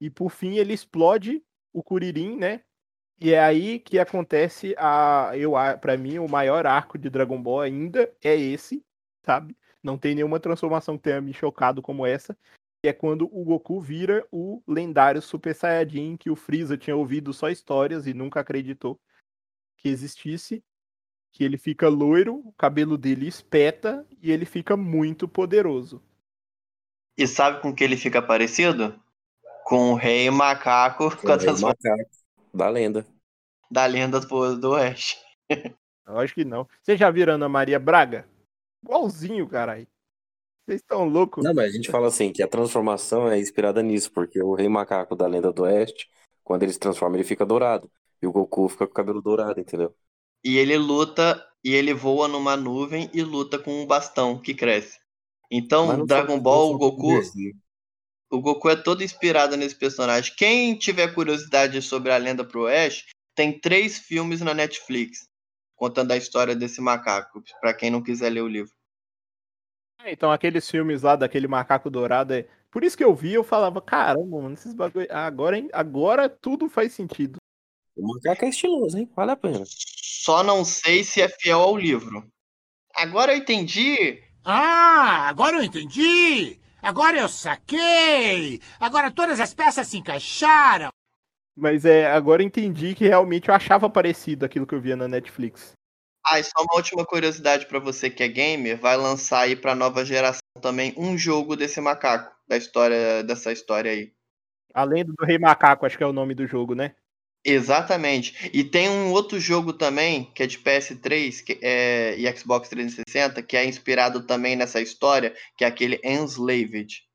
e 0.00 0.10
por 0.10 0.30
fim 0.30 0.56
ele 0.56 0.72
explode 0.72 1.42
o 1.72 1.82
Kuririn, 1.82 2.36
né? 2.36 2.62
E 3.18 3.32
é 3.32 3.40
aí 3.40 3.78
que 3.78 3.98
acontece 3.98 4.74
a, 4.78 5.30
eu, 5.34 5.52
para 5.80 5.96
mim, 5.96 6.18
o 6.18 6.28
maior 6.28 6.66
arco 6.66 6.98
de 6.98 7.08
Dragon 7.08 7.40
Ball 7.40 7.62
ainda 7.62 8.12
é 8.22 8.36
esse, 8.36 8.84
sabe? 9.24 9.56
Não 9.82 9.96
tem 9.96 10.14
nenhuma 10.14 10.38
transformação 10.38 10.98
que 10.98 11.04
tenha 11.04 11.20
me 11.20 11.32
chocado 11.32 11.80
como 11.80 12.04
essa. 12.04 12.36
Que 12.82 12.88
é 12.88 12.92
quando 12.92 13.24
o 13.32 13.42
Goku 13.42 13.80
vira 13.80 14.26
o 14.30 14.62
lendário 14.68 15.22
Super 15.22 15.54
Saiyajin, 15.54 16.16
que 16.16 16.28
o 16.28 16.36
Freeza 16.36 16.76
tinha 16.76 16.94
ouvido 16.94 17.32
só 17.32 17.48
histórias 17.48 18.06
e 18.06 18.12
nunca 18.12 18.40
acreditou 18.40 19.00
que 19.78 19.88
existisse. 19.88 20.62
Que 21.32 21.44
ele 21.44 21.56
fica 21.56 21.88
loiro, 21.88 22.36
o 22.44 22.52
cabelo 22.52 22.98
dele 22.98 23.26
espeta 23.26 24.06
e 24.22 24.30
ele 24.30 24.44
fica 24.44 24.76
muito 24.76 25.26
poderoso. 25.26 26.02
E 27.16 27.26
sabe 27.26 27.62
com 27.62 27.74
que 27.74 27.82
ele 27.82 27.96
fica 27.96 28.20
parecido? 28.20 29.00
Com 29.64 29.92
o 29.92 29.94
Rei 29.94 30.30
Macaco 30.30 31.16
com 31.16 31.28
a 31.28 31.32
É 31.32 31.34
o 31.34 31.38
transformação 31.38 31.96
macaco 31.96 32.25
da 32.56 32.68
lenda. 32.68 33.06
da 33.70 33.86
lenda 33.86 34.20
do, 34.20 34.56
do 34.56 34.70
Oeste. 34.70 35.16
Eu 36.06 36.18
acho 36.18 36.34
que 36.34 36.44
não. 36.44 36.66
Vocês 36.82 36.98
já 36.98 37.10
viram 37.10 37.34
Ana 37.34 37.48
Maria 37.48 37.78
Braga? 37.78 38.28
Igualzinho, 38.82 39.48
caralho. 39.48 39.86
Vocês 40.64 40.80
estão 40.80 41.04
loucos? 41.04 41.44
Não, 41.44 41.54
mas 41.54 41.70
a 41.70 41.76
gente 41.76 41.90
fala 41.90 42.08
assim, 42.08 42.32
que 42.32 42.42
a 42.42 42.48
transformação 42.48 43.28
é 43.28 43.38
inspirada 43.38 43.82
nisso, 43.82 44.10
porque 44.12 44.42
o 44.42 44.54
Rei 44.54 44.68
Macaco 44.68 45.14
da 45.14 45.26
Lenda 45.26 45.52
do 45.52 45.62
Oeste, 45.62 46.08
quando 46.42 46.62
ele 46.62 46.72
se 46.72 46.78
transforma, 46.78 47.16
ele 47.16 47.24
fica 47.24 47.46
dourado. 47.46 47.90
E 48.20 48.26
o 48.26 48.32
Goku 48.32 48.68
fica 48.68 48.86
com 48.86 48.92
o 48.92 48.94
cabelo 48.94 49.20
dourado, 49.20 49.60
entendeu? 49.60 49.94
E 50.44 50.56
ele 50.58 50.76
luta 50.76 51.44
e 51.62 51.74
ele 51.74 51.92
voa 51.92 52.28
numa 52.28 52.56
nuvem 52.56 53.10
e 53.12 53.22
luta 53.22 53.58
com 53.58 53.82
um 53.82 53.86
bastão 53.86 54.40
que 54.40 54.54
cresce. 54.54 54.98
Então, 55.50 56.04
Dragon 56.04 56.40
Ball, 56.40 56.72
o 56.72 56.78
Goku. 56.78 57.20
O 58.30 58.40
Goku 58.40 58.68
é 58.68 58.76
todo 58.76 59.04
inspirado 59.04 59.56
nesse 59.56 59.74
personagem. 59.74 60.34
Quem 60.36 60.76
tiver 60.76 61.14
curiosidade 61.14 61.80
sobre 61.82 62.12
a 62.12 62.16
lenda 62.16 62.44
pro 62.44 62.62
Oeste, 62.62 63.14
tem 63.34 63.58
três 63.58 63.98
filmes 63.98 64.40
na 64.40 64.54
Netflix 64.54 65.28
contando 65.76 66.12
a 66.12 66.16
história 66.16 66.56
desse 66.56 66.80
macaco, 66.80 67.42
Pra 67.60 67.74
quem 67.74 67.90
não 67.90 68.02
quiser 68.02 68.30
ler 68.30 68.40
o 68.40 68.48
livro. 68.48 68.72
É, 70.02 70.12
Então, 70.12 70.32
aqueles 70.32 70.68
filmes 70.68 71.02
lá 71.02 71.14
daquele 71.14 71.46
macaco 71.46 71.90
dourado. 71.90 72.32
É... 72.32 72.48
Por 72.70 72.82
isso 72.82 72.96
que 72.96 73.04
eu 73.04 73.14
vi, 73.14 73.34
eu 73.34 73.44
falava, 73.44 73.80
caramba, 73.80 74.40
mano, 74.40 74.54
esses 74.54 74.74
bagulho. 74.74 75.06
Agora, 75.10 75.58
hein? 75.58 75.68
agora 75.72 76.28
tudo 76.28 76.68
faz 76.68 76.92
sentido. 76.92 77.36
O 77.96 78.14
macaco 78.14 78.44
é 78.44 78.48
estiloso, 78.48 78.98
hein? 78.98 79.10
Vale 79.14 79.30
a 79.30 79.36
pena. 79.36 79.64
Só 79.66 80.42
não 80.42 80.64
sei 80.64 81.04
se 81.04 81.22
é 81.22 81.28
fiel 81.28 81.60
ao 81.60 81.76
livro. 81.76 82.26
Agora 82.94 83.32
eu 83.32 83.38
entendi. 83.38 84.22
Ah, 84.44 85.28
agora 85.28 85.56
eu 85.56 85.62
entendi! 85.62 86.60
Agora 86.86 87.18
eu 87.18 87.28
saquei! 87.28 88.60
Agora 88.78 89.10
todas 89.10 89.40
as 89.40 89.52
peças 89.52 89.88
se 89.88 89.98
encaixaram! 89.98 90.90
Mas 91.56 91.84
é, 91.84 92.06
agora 92.06 92.42
eu 92.42 92.46
entendi 92.46 92.94
que 92.94 93.08
realmente 93.08 93.48
eu 93.48 93.54
achava 93.56 93.90
parecido 93.90 94.46
aquilo 94.46 94.64
que 94.64 94.72
eu 94.72 94.80
via 94.80 94.94
na 94.94 95.08
Netflix. 95.08 95.72
Ah, 96.24 96.38
e 96.38 96.44
só 96.44 96.52
uma 96.60 96.76
última 96.76 97.04
curiosidade 97.04 97.66
pra 97.66 97.80
você 97.80 98.08
que 98.08 98.22
é 98.22 98.28
gamer, 98.28 98.80
vai 98.80 98.96
lançar 98.96 99.40
aí 99.40 99.56
pra 99.56 99.74
nova 99.74 100.04
geração 100.04 100.40
também 100.62 100.94
um 100.96 101.18
jogo 101.18 101.56
desse 101.56 101.80
macaco, 101.80 102.32
da 102.46 102.56
história 102.56 103.24
dessa 103.24 103.50
história 103.50 103.90
aí. 103.90 104.12
Além 104.72 105.04
do 105.04 105.12
Rei 105.24 105.40
Macaco, 105.40 105.86
acho 105.86 105.98
que 105.98 106.04
é 106.04 106.06
o 106.06 106.12
nome 106.12 106.36
do 106.36 106.46
jogo, 106.46 106.76
né? 106.76 106.94
Exatamente. 107.48 108.50
E 108.52 108.64
tem 108.64 108.90
um 108.90 109.12
outro 109.12 109.38
jogo 109.38 109.72
também, 109.72 110.24
que 110.32 110.42
é 110.42 110.48
de 110.48 110.58
PS3 110.58 111.44
que 111.44 111.60
é, 111.62 112.16
e 112.18 112.36
Xbox 112.36 112.68
360, 112.68 113.40
que 113.40 113.56
é 113.56 113.64
inspirado 113.64 114.26
também 114.26 114.56
nessa 114.56 114.80
história, 114.80 115.32
que 115.56 115.64
é 115.64 115.68
aquele 115.68 116.00
Enslaved. 116.02 117.06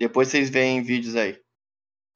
Depois 0.00 0.26
vocês 0.26 0.50
veem 0.50 0.82
vídeos 0.82 1.14
aí. 1.14 1.40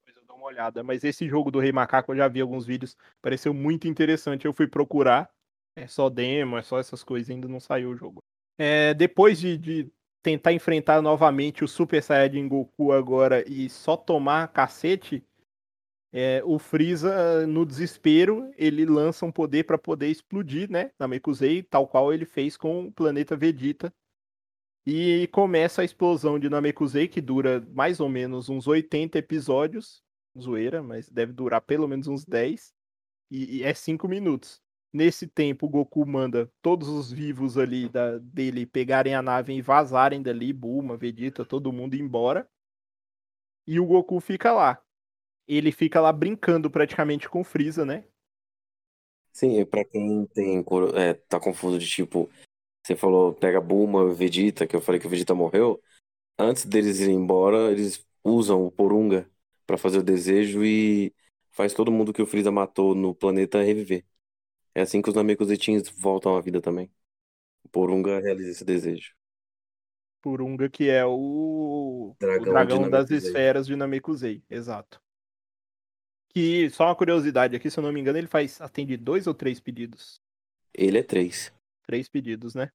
Eu 0.09 0.25
dou 0.27 0.37
uma 0.37 0.47
olhada. 0.47 0.83
Mas 0.83 1.05
esse 1.05 1.29
jogo 1.29 1.53
do 1.53 1.61
Rei 1.61 1.71
Macaco 1.71 2.11
eu 2.11 2.17
já 2.17 2.27
vi 2.27 2.41
alguns 2.41 2.67
vídeos. 2.67 2.97
Pareceu 3.23 3.55
muito 3.55 3.87
interessante. 3.87 4.45
Eu 4.45 4.53
fui 4.53 4.67
procurar. 4.67 5.31
É 5.77 5.87
só 5.87 6.11
demo, 6.11 6.59
é 6.59 6.63
só 6.63 6.81
essas 6.81 7.03
coisas, 7.03 7.31
ainda 7.31 7.49
não 7.49 7.61
saiu 7.61 7.91
o 7.91 7.97
jogo. 7.97 8.23
É, 8.59 8.93
depois 8.93 9.39
de, 9.39 9.57
de 9.57 9.91
tentar 10.23 10.53
enfrentar 10.53 11.01
novamente 11.01 11.65
o 11.65 11.69
Super 11.69 12.03
Saiyajin 12.03 12.47
Goku 12.47 12.93
agora 12.93 13.43
e 13.49 13.71
só 13.71 13.97
tomar 13.97 14.49
cacete, 14.49 15.25
é, 16.13 16.43
o 16.45 16.59
Freeza, 16.59 17.47
no 17.47 17.65
desespero, 17.65 18.53
ele 18.59 18.85
lança 18.85 19.25
um 19.25 19.33
poder 19.33 19.65
para 19.65 19.79
poder 19.79 20.09
explodir, 20.09 20.71
né? 20.71 20.93
Namekusei, 20.99 21.63
tal 21.63 21.89
qual 21.89 22.13
ele 22.13 22.27
fez 22.27 22.55
com 22.57 22.87
o 22.87 22.93
planeta 22.93 23.35
Vegeta. 23.35 23.93
E 24.87 25.27
começa 25.33 25.81
a 25.81 25.85
explosão 25.85 26.39
de 26.39 26.51
Namekusei, 26.51 27.09
que 27.09 27.21
dura 27.21 27.67
mais 27.73 27.99
ou 27.99 28.09
menos 28.11 28.51
uns 28.51 28.67
80 28.67 29.19
episódios. 29.19 30.03
Zoeira, 30.39 30.83
mas 30.83 31.09
deve 31.09 31.33
durar 31.33 31.63
pelo 31.63 31.89
menos 31.89 32.07
uns 32.07 32.25
10. 32.27 32.75
E, 33.31 33.59
e 33.59 33.63
é 33.63 33.73
5 33.73 34.07
minutos. 34.07 34.61
Nesse 34.93 35.27
tempo, 35.27 35.65
o 35.65 35.69
Goku 35.69 36.05
manda 36.07 36.51
todos 36.61 36.89
os 36.89 37.11
vivos 37.11 37.57
ali 37.57 37.89
da, 37.89 38.19
dele 38.19 38.67
pegarem 38.67 39.15
a 39.15 39.23
nave 39.23 39.55
e 39.55 39.63
vazarem 39.63 40.23
dali, 40.23 40.53
Bulma, 40.53 40.99
Vegeta, 40.99 41.45
todo 41.45 41.73
mundo 41.73 41.95
embora. 41.95 42.47
E 43.67 43.81
o 43.81 43.87
Goku 43.87 44.21
fica 44.21 44.53
lá. 44.53 44.83
Ele 45.47 45.73
fica 45.73 46.01
lá 46.01 46.13
brincando 46.13 46.71
praticamente 46.71 47.29
com 47.29 47.41
o 47.41 47.45
Freeza, 47.45 47.85
né? 47.85 48.05
Sim, 49.33 49.65
pra 49.65 49.85
quem 49.85 50.27
tem, 50.27 50.63
é, 50.95 51.15
tá 51.15 51.41
confuso 51.41 51.79
de 51.79 51.87
tipo, 51.89 52.29
você 52.83 52.97
falou 52.97 53.35
pega 53.35 53.61
Bulma, 53.61 54.13
Vegeta, 54.15 54.67
que 54.67 54.77
eu 54.77 54.81
falei 54.83 55.01
que 55.01 55.07
o 55.07 55.11
Vegeta 55.11 55.35
morreu. 55.35 55.83
Antes 56.39 56.65
deles 56.67 57.01
irem 57.01 57.17
embora, 57.17 57.73
eles 57.73 58.07
usam 58.25 58.67
o 58.67 58.73
Porunga 58.73 59.31
pra 59.67 59.79
fazer 59.79 59.99
o 59.99 60.03
desejo 60.05 60.65
e 60.65 61.15
faz 61.53 61.75
todo 61.75 61.93
mundo 61.93 62.13
que 62.13 62.23
o 62.23 62.27
Freeza 62.27 62.51
matou 62.53 62.95
no 62.95 63.15
planeta 63.15 63.63
reviver. 63.63 64.05
É 64.75 64.83
assim 64.83 65.03
que 65.03 65.09
os 65.11 65.15
Namekusetins 65.17 65.89
voltam 65.91 66.37
à 66.37 66.41
vida 66.41 66.61
também. 66.61 66.91
O 67.65 67.69
Porunga 67.71 68.21
realiza 68.21 68.51
esse 68.53 68.65
desejo. 68.65 69.15
Purunga, 70.21 70.69
que 70.71 70.89
é 70.89 71.05
o, 71.05 72.17
Dragão 72.19 72.43
o 72.43 72.47
dragão 72.47 72.89
das 72.89 73.11
Namekusei. 73.11 73.21
esferas 73.27 73.67
de 73.67 73.77
Namekusei, 73.77 74.43
exato. 74.49 75.01
Que, 76.35 76.71
só 76.71 76.87
uma 76.87 76.97
curiosidade 76.97 77.55
aqui, 77.55 77.71
se 77.71 77.79
eu 77.79 77.83
não 77.83 77.93
me 77.93 78.01
engano, 78.01 78.19
ele 78.19 78.27
faz 78.27 78.61
atende 78.61 78.97
dois 78.97 79.27
ou 79.27 79.35
três 79.35 79.61
pedidos? 79.61 80.21
Ele 80.73 80.99
é 80.99 81.03
três. 81.03 81.53
Três 81.87 82.09
pedidos, 82.09 82.55
né? 82.55 82.71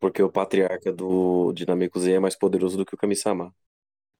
Porque 0.00 0.22
o 0.22 0.30
patriarca 0.30 0.92
do, 0.92 1.52
de 1.52 1.66
Namekusei 1.66 2.14
é 2.14 2.18
mais 2.20 2.36
poderoso 2.36 2.76
do 2.76 2.84
que 2.84 2.94
o 2.94 2.98
Kami-sama. 2.98 3.54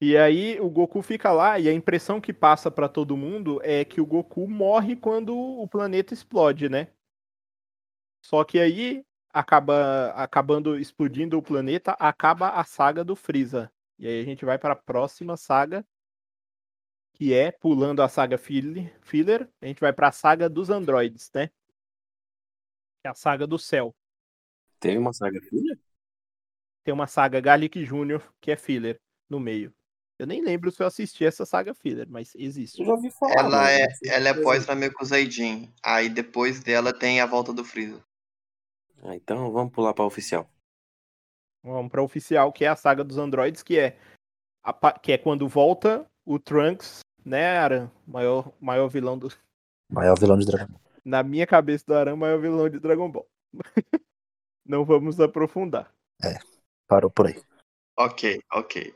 E 0.01 0.17
aí 0.17 0.61
o 0.61 0.69
Goku 0.69 1.01
fica 1.03 1.33
lá 1.33 1.59
e 1.59 1.69
a 1.69 1.73
impressão 1.73 2.21
que 2.21 2.33
passa 2.33 2.71
pra 2.71 2.89
todo 2.89 3.17
mundo 3.17 3.61
é 3.63 3.85
que 3.85 4.01
o 4.01 4.07
Goku 4.07 4.47
morre 4.49 4.95
quando 4.95 5.37
o 5.37 5.67
planeta 5.67 6.13
explode, 6.13 6.69
né? 6.69 6.89
Só 8.23 8.45
que 8.45 8.59
aí 8.59 9.05
acaba 9.33 10.11
acabando 10.11 10.79
explodindo 10.79 11.39
o 11.39 11.43
planeta, 11.43 11.93
acaba 11.93 12.51
a 12.51 12.65
saga 12.65 13.03
do 13.03 13.17
Freeza. 13.17 13.71
E 13.99 14.07
aí 14.07 14.21
a 14.21 14.25
gente 14.25 14.45
vai 14.45 14.59
para 14.59 14.75
a 14.75 14.77
próxima 14.77 15.37
saga, 15.37 15.85
que 17.17 17.33
é 17.33 17.51
pulando 17.51 18.03
a 18.03 18.09
saga 18.09 18.37
Filler, 18.37 18.95
filler 19.01 19.49
a 19.63 19.67
gente 19.67 19.81
vai 19.81 19.91
para 19.91 20.09
a 20.09 20.13
saga 20.13 20.51
dos 20.51 20.69
androides, 20.69 21.31
né? 21.35 21.47
Que 21.49 23.07
é 23.07 23.09
a 23.09 23.15
saga 23.15 23.47
do 23.47 23.59
céu. 23.59 23.97
Tem 24.79 24.99
uma 24.99 25.15
saga 25.15 25.41
filha? 25.41 25.79
Tem 26.85 26.93
uma 26.93 27.07
saga 27.07 27.41
Garlic 27.41 27.83
Jr., 27.83 28.21
que 28.39 28.51
é 28.51 28.57
filler 28.57 29.01
no 29.31 29.41
meio. 29.41 29.75
Eu 30.19 30.27
nem 30.27 30.43
lembro 30.43 30.71
se 30.71 30.83
eu 30.83 30.87
assisti 30.87 31.25
essa 31.25 31.47
saga 31.47 31.73
filler, 31.75 32.07
mas 32.09 32.35
existe. 32.35 32.81
Eu 32.81 32.87
já 32.87 32.93
ouvi 32.93 33.11
falar. 33.11 33.39
Ela 33.39 33.73
é, 33.73 33.87
ela 34.05 34.29
é 34.29 34.35
pós 34.35 34.67
Namekuseidin. 34.67 35.73
Aí 35.83 36.11
depois 36.11 36.61
dela 36.63 36.93
tem 36.93 37.21
a 37.23 37.27
volta 37.27 37.51
do 37.51 37.65
Freeza. 37.65 38.05
Ah, 39.03 39.17
então 39.17 39.51
vamos 39.51 39.73
pular 39.73 39.95
pra 39.95 40.05
oficial. 40.05 40.51
Vamos 41.63 41.91
para 41.91 42.03
oficial, 42.03 42.53
que 42.53 42.65
é 42.65 42.69
a 42.69 42.77
saga 42.77 43.03
dos 43.03 43.17
androides, 43.17 43.63
que 43.63 43.79
é 43.79 43.99
a 44.63 44.73
pa- 44.73 44.99
que 44.99 45.13
é 45.13 45.19
quando 45.19 45.49
volta 45.49 46.07
o 46.25 46.39
Trunks, 46.41 47.01
né, 47.27 47.59
Aran? 47.59 47.91
Maior, 48.07 48.53
maior 48.61 48.89
vilão 48.89 49.19
do. 49.19 49.29
Maior 49.91 50.19
vilão 50.19 50.39
de 50.39 50.47
Dragon 50.47 50.73
Ball. 50.73 50.81
Na 51.05 51.23
minha 51.23 51.47
cabeça 51.47 51.85
do 51.87 51.95
Aran, 51.95 52.17
maior 52.17 52.41
vilão 52.41 52.69
de 52.69 52.79
Dragon 52.79 53.11
Ball. 53.11 53.29
Não 54.65 54.85
vamos 54.85 55.21
aprofundar. 55.21 55.93
Parou 56.87 57.11
por 57.11 57.27
aí. 57.27 57.41
Ok, 57.97 58.41
ok. 58.53 58.95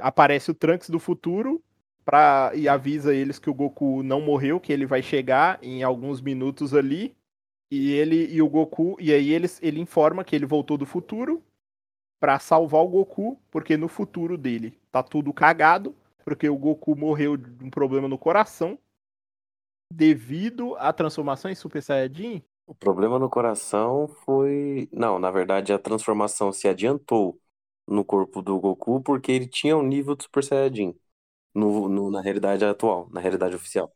Aparece 0.00 0.50
o 0.50 0.54
Trunks 0.54 0.90
do 0.90 0.98
futuro 0.98 1.62
pra, 2.04 2.52
e 2.54 2.68
avisa 2.68 3.14
eles 3.14 3.38
que 3.38 3.50
o 3.50 3.54
Goku 3.54 4.02
não 4.02 4.20
morreu, 4.20 4.60
que 4.60 4.72
ele 4.72 4.86
vai 4.86 5.02
chegar 5.02 5.58
em 5.62 5.82
alguns 5.82 6.20
minutos 6.20 6.74
ali. 6.74 7.16
E 7.70 7.92
ele 7.92 8.32
e 8.32 8.40
o 8.40 8.48
Goku, 8.48 8.96
e 9.00 9.12
aí 9.12 9.32
eles, 9.32 9.60
ele 9.62 9.80
informa 9.80 10.24
que 10.24 10.34
ele 10.34 10.46
voltou 10.46 10.76
do 10.76 10.86
futuro 10.86 11.42
pra 12.20 12.38
salvar 12.38 12.82
o 12.82 12.88
Goku, 12.88 13.38
porque 13.50 13.76
no 13.76 13.88
futuro 13.88 14.38
dele 14.38 14.78
tá 14.92 15.02
tudo 15.02 15.32
cagado, 15.32 15.94
porque 16.24 16.48
o 16.48 16.56
Goku 16.58 16.96
morreu 16.96 17.36
de 17.36 17.64
um 17.64 17.70
problema 17.70 18.08
no 18.08 18.18
coração 18.18 18.78
devido 19.90 20.76
à 20.76 20.92
transformação 20.92 21.50
em 21.50 21.54
Super 21.54 21.82
Saiyajin. 21.82 22.42
O 22.66 22.74
problema 22.74 23.18
no 23.18 23.28
coração 23.30 24.08
foi. 24.24 24.88
Não, 24.92 25.18
na 25.18 25.30
verdade 25.30 25.72
a 25.72 25.78
transformação 25.78 26.52
se 26.52 26.66
adiantou 26.68 27.40
no 27.86 28.04
corpo 28.04 28.40
do 28.42 28.58
Goku 28.58 29.02
porque 29.02 29.30
ele 29.32 29.46
tinha 29.46 29.76
um 29.76 29.82
nível 29.82 30.16
de 30.16 30.24
Super 30.24 30.42
Saiyajin 30.44 30.98
no, 31.54 31.88
no- 31.88 32.10
na 32.10 32.22
realidade 32.22 32.64
atual, 32.64 33.08
na 33.10 33.20
realidade 33.20 33.56
oficial. 33.56 33.92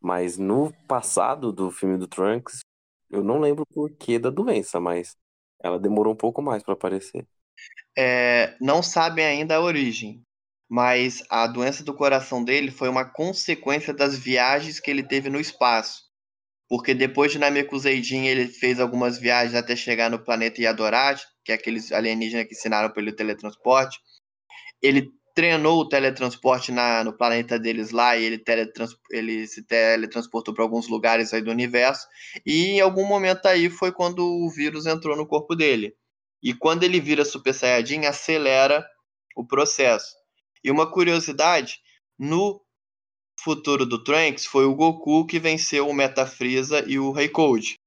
Mas 0.00 0.38
no 0.38 0.72
passado 0.88 1.52
do 1.52 1.70
filme 1.72 1.98
do 1.98 2.08
Trunks, 2.08 2.60
eu 3.10 3.24
não 3.24 3.40
lembro 3.40 3.64
o 3.64 3.66
porquê 3.74 4.18
da 4.18 4.30
doença, 4.30 4.80
mas 4.80 5.16
ela 5.60 5.78
demorou 5.80 6.14
um 6.14 6.16
pouco 6.16 6.42
mais 6.42 6.62
pra 6.62 6.74
aparecer. 6.74 7.26
É, 7.96 8.56
não 8.60 8.82
sabem 8.82 9.24
ainda 9.26 9.56
a 9.56 9.60
origem, 9.60 10.24
mas 10.68 11.22
a 11.30 11.46
doença 11.46 11.82
do 11.82 11.94
coração 11.94 12.44
dele 12.44 12.70
foi 12.70 12.88
uma 12.88 13.04
consequência 13.04 13.94
das 13.94 14.18
viagens 14.18 14.78
que 14.78 14.90
ele 14.90 15.02
teve 15.02 15.30
no 15.30 15.40
espaço. 15.40 16.02
Porque 16.68 16.92
depois 16.92 17.32
de 17.32 17.38
Namekuseidin 17.38 18.26
ele 18.26 18.46
fez 18.46 18.78
algumas 18.78 19.18
viagens 19.18 19.54
até 19.54 19.74
chegar 19.74 20.10
no 20.10 20.22
planeta 20.22 20.60
Yadorat, 20.60 21.22
que 21.42 21.52
é 21.52 21.54
aqueles 21.54 21.90
alienígenas 21.90 22.46
que 22.46 22.54
ensinaram 22.54 22.90
pelo 22.92 23.10
teletransporte. 23.10 23.98
Ele 24.82 25.10
treinou 25.34 25.80
o 25.80 25.88
teletransporte 25.88 26.70
na, 26.72 27.02
no 27.04 27.16
planeta 27.16 27.58
deles 27.58 27.90
lá 27.90 28.16
e 28.16 28.24
ele, 28.24 28.38
teletrans, 28.38 28.90
ele 29.10 29.46
se 29.46 29.64
teletransportou 29.64 30.52
para 30.52 30.64
alguns 30.64 30.88
lugares 30.88 31.32
aí 31.32 31.40
do 31.40 31.50
universo. 31.50 32.06
E 32.44 32.72
em 32.72 32.80
algum 32.80 33.06
momento 33.06 33.46
aí 33.46 33.70
foi 33.70 33.90
quando 33.90 34.18
o 34.18 34.50
vírus 34.50 34.84
entrou 34.84 35.16
no 35.16 35.26
corpo 35.26 35.54
dele. 35.54 35.94
E 36.42 36.52
quando 36.52 36.82
ele 36.82 37.00
vira 37.00 37.24
Super 37.24 37.54
Saiyajin, 37.54 38.04
acelera 38.04 38.84
o 39.34 39.46
processo. 39.46 40.17
E 40.62 40.70
uma 40.70 40.90
curiosidade, 40.90 41.80
no 42.18 42.60
futuro 43.40 43.86
do 43.86 44.02
Trunks 44.02 44.46
foi 44.46 44.64
o 44.64 44.74
Goku 44.74 45.26
que 45.26 45.38
venceu 45.38 45.88
o 45.88 45.94
Meta 45.94 46.26
Freeza 46.26 46.84
e 46.86 46.98
o 46.98 47.12
Rei 47.12 47.28
Code. 47.28 47.78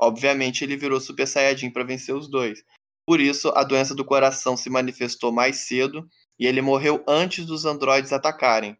Obviamente 0.00 0.64
ele 0.64 0.76
virou 0.76 1.00
Super 1.00 1.26
Saiyajin 1.26 1.70
para 1.70 1.84
vencer 1.84 2.14
os 2.14 2.28
dois. 2.28 2.64
Por 3.06 3.20
isso 3.20 3.52
a 3.54 3.62
doença 3.62 3.94
do 3.94 4.04
coração 4.04 4.56
se 4.56 4.70
manifestou 4.70 5.30
mais 5.30 5.66
cedo 5.66 6.08
e 6.38 6.46
ele 6.46 6.62
morreu 6.62 7.04
antes 7.06 7.44
dos 7.44 7.64
androides 7.64 8.12
atacarem. 8.12 8.76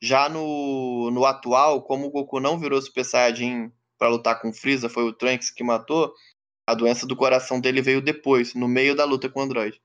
Já 0.00 0.28
no, 0.28 1.10
no 1.10 1.24
atual, 1.24 1.82
como 1.82 2.06
o 2.06 2.10
Goku 2.10 2.38
não 2.38 2.58
virou 2.58 2.80
Super 2.80 3.04
Saiyajin 3.04 3.72
para 3.98 4.08
lutar 4.08 4.40
com 4.40 4.50
o 4.50 4.54
Freeza, 4.54 4.88
foi 4.88 5.04
o 5.04 5.12
Trunks 5.12 5.50
que 5.50 5.64
matou, 5.64 6.12
a 6.68 6.74
doença 6.74 7.06
do 7.06 7.16
coração 7.16 7.60
dele 7.60 7.80
veio 7.80 8.02
depois, 8.02 8.54
no 8.54 8.68
meio 8.68 8.94
da 8.94 9.04
luta 9.04 9.28
com 9.28 9.40
o 9.40 9.42
Android. 9.42 9.80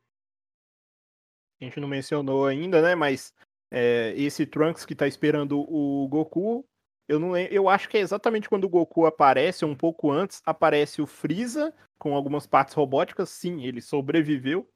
A 1.61 1.65
gente 1.65 1.79
não 1.79 1.87
mencionou 1.87 2.47
ainda, 2.47 2.81
né? 2.81 2.95
Mas 2.95 3.33
é, 3.69 4.13
esse 4.17 4.45
Trunks 4.45 4.85
que 4.85 4.95
tá 4.95 5.07
esperando 5.07 5.59
o 5.59 6.07
Goku, 6.07 6.65
eu 7.07 7.19
não 7.19 7.37
eu 7.37 7.69
acho 7.69 7.87
que 7.87 7.97
é 7.97 8.01
exatamente 8.01 8.49
quando 8.49 8.63
o 8.65 8.69
Goku 8.69 9.05
aparece, 9.05 9.63
um 9.63 9.75
pouco 9.75 10.11
antes, 10.11 10.41
aparece 10.45 11.01
o 11.01 11.07
Freeza 11.07 11.73
com 11.99 12.15
algumas 12.15 12.47
partes 12.47 12.73
robóticas. 12.73 13.29
Sim, 13.29 13.63
ele 13.63 13.81
sobreviveu. 13.81 14.67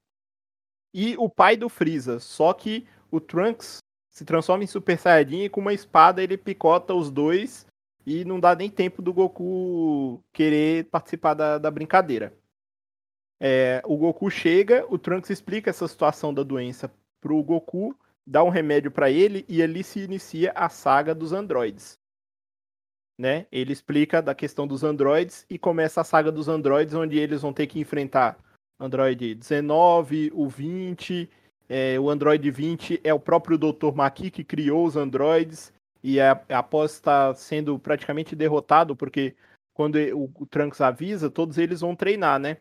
E 0.94 1.16
o 1.18 1.28
pai 1.28 1.58
do 1.58 1.68
Freeza, 1.68 2.20
só 2.20 2.54
que 2.54 2.88
o 3.12 3.20
Trunks 3.20 3.80
se 4.12 4.24
transforma 4.24 4.64
em 4.64 4.68
Super 4.68 4.98
Saiyajin 4.98 5.44
e 5.44 5.50
com 5.50 5.60
uma 5.60 5.74
espada 5.74 6.24
ele 6.24 6.38
picota 6.38 6.94
os 6.94 7.12
dois 7.12 7.66
e 8.06 8.24
não 8.24 8.40
dá 8.40 8.56
nem 8.56 8.70
tempo 8.70 9.02
do 9.02 9.14
Goku 9.14 10.24
querer 10.32 10.86
participar 10.86 11.34
da, 11.34 11.58
da 11.58 11.72
brincadeira. 11.72 12.34
É, 13.48 13.80
o 13.86 13.96
Goku 13.96 14.32
chega, 14.32 14.84
o 14.90 14.98
Trunks 14.98 15.30
explica 15.30 15.70
essa 15.70 15.88
situação 15.88 16.34
da 16.34 16.42
doença 16.42 16.92
pro 17.22 17.44
Goku, 17.44 17.96
dá 18.26 18.44
um 18.44 18.50
remédio 18.50 18.90
pra 18.90 19.12
ele 19.12 19.46
e 19.48 19.62
ali 19.62 19.84
se 19.84 20.00
inicia 20.00 20.52
a 20.56 20.68
saga 20.68 21.14
dos 21.14 21.32
androides. 21.32 22.00
Né? 23.20 23.46
Ele 23.52 23.72
explica 23.72 24.20
da 24.20 24.34
questão 24.34 24.66
dos 24.66 24.84
androides 24.84 25.46
e 25.48 25.60
começa 25.60 26.02
a 26.02 26.04
saga 26.04 26.32
dos 26.32 26.48
androides, 26.48 26.96
onde 26.96 27.20
eles 27.20 27.44
vão 27.44 27.54
ter 27.54 27.68
que 27.68 27.80
enfrentar 27.80 28.36
Android 28.80 29.36
19, 29.36 30.32
o 30.34 30.50
20. 30.50 31.30
é, 31.70 32.00
o 32.00 32.10
Android 32.10 32.50
20 32.50 33.00
é 33.04 33.14
o 33.14 33.20
próprio 33.20 33.60
Dr. 33.60 33.94
Maki 33.94 34.32
que 34.32 34.44
criou 34.44 34.88
os 34.88 34.96
androides. 34.96 35.72
E 36.04 36.20
a- 36.20 36.44
após 36.50 36.94
estar 36.94 37.36
sendo 37.36 37.78
praticamente 37.78 38.36
derrotado, 38.36 38.96
porque 38.96 39.36
quando 39.72 39.98
o, 39.98 40.32
o 40.36 40.46
Trunks 40.48 40.82
avisa, 40.82 41.30
todos 41.30 41.60
eles 41.60 41.82
vão 41.82 41.96
treinar, 41.96 42.40
né? 42.40 42.58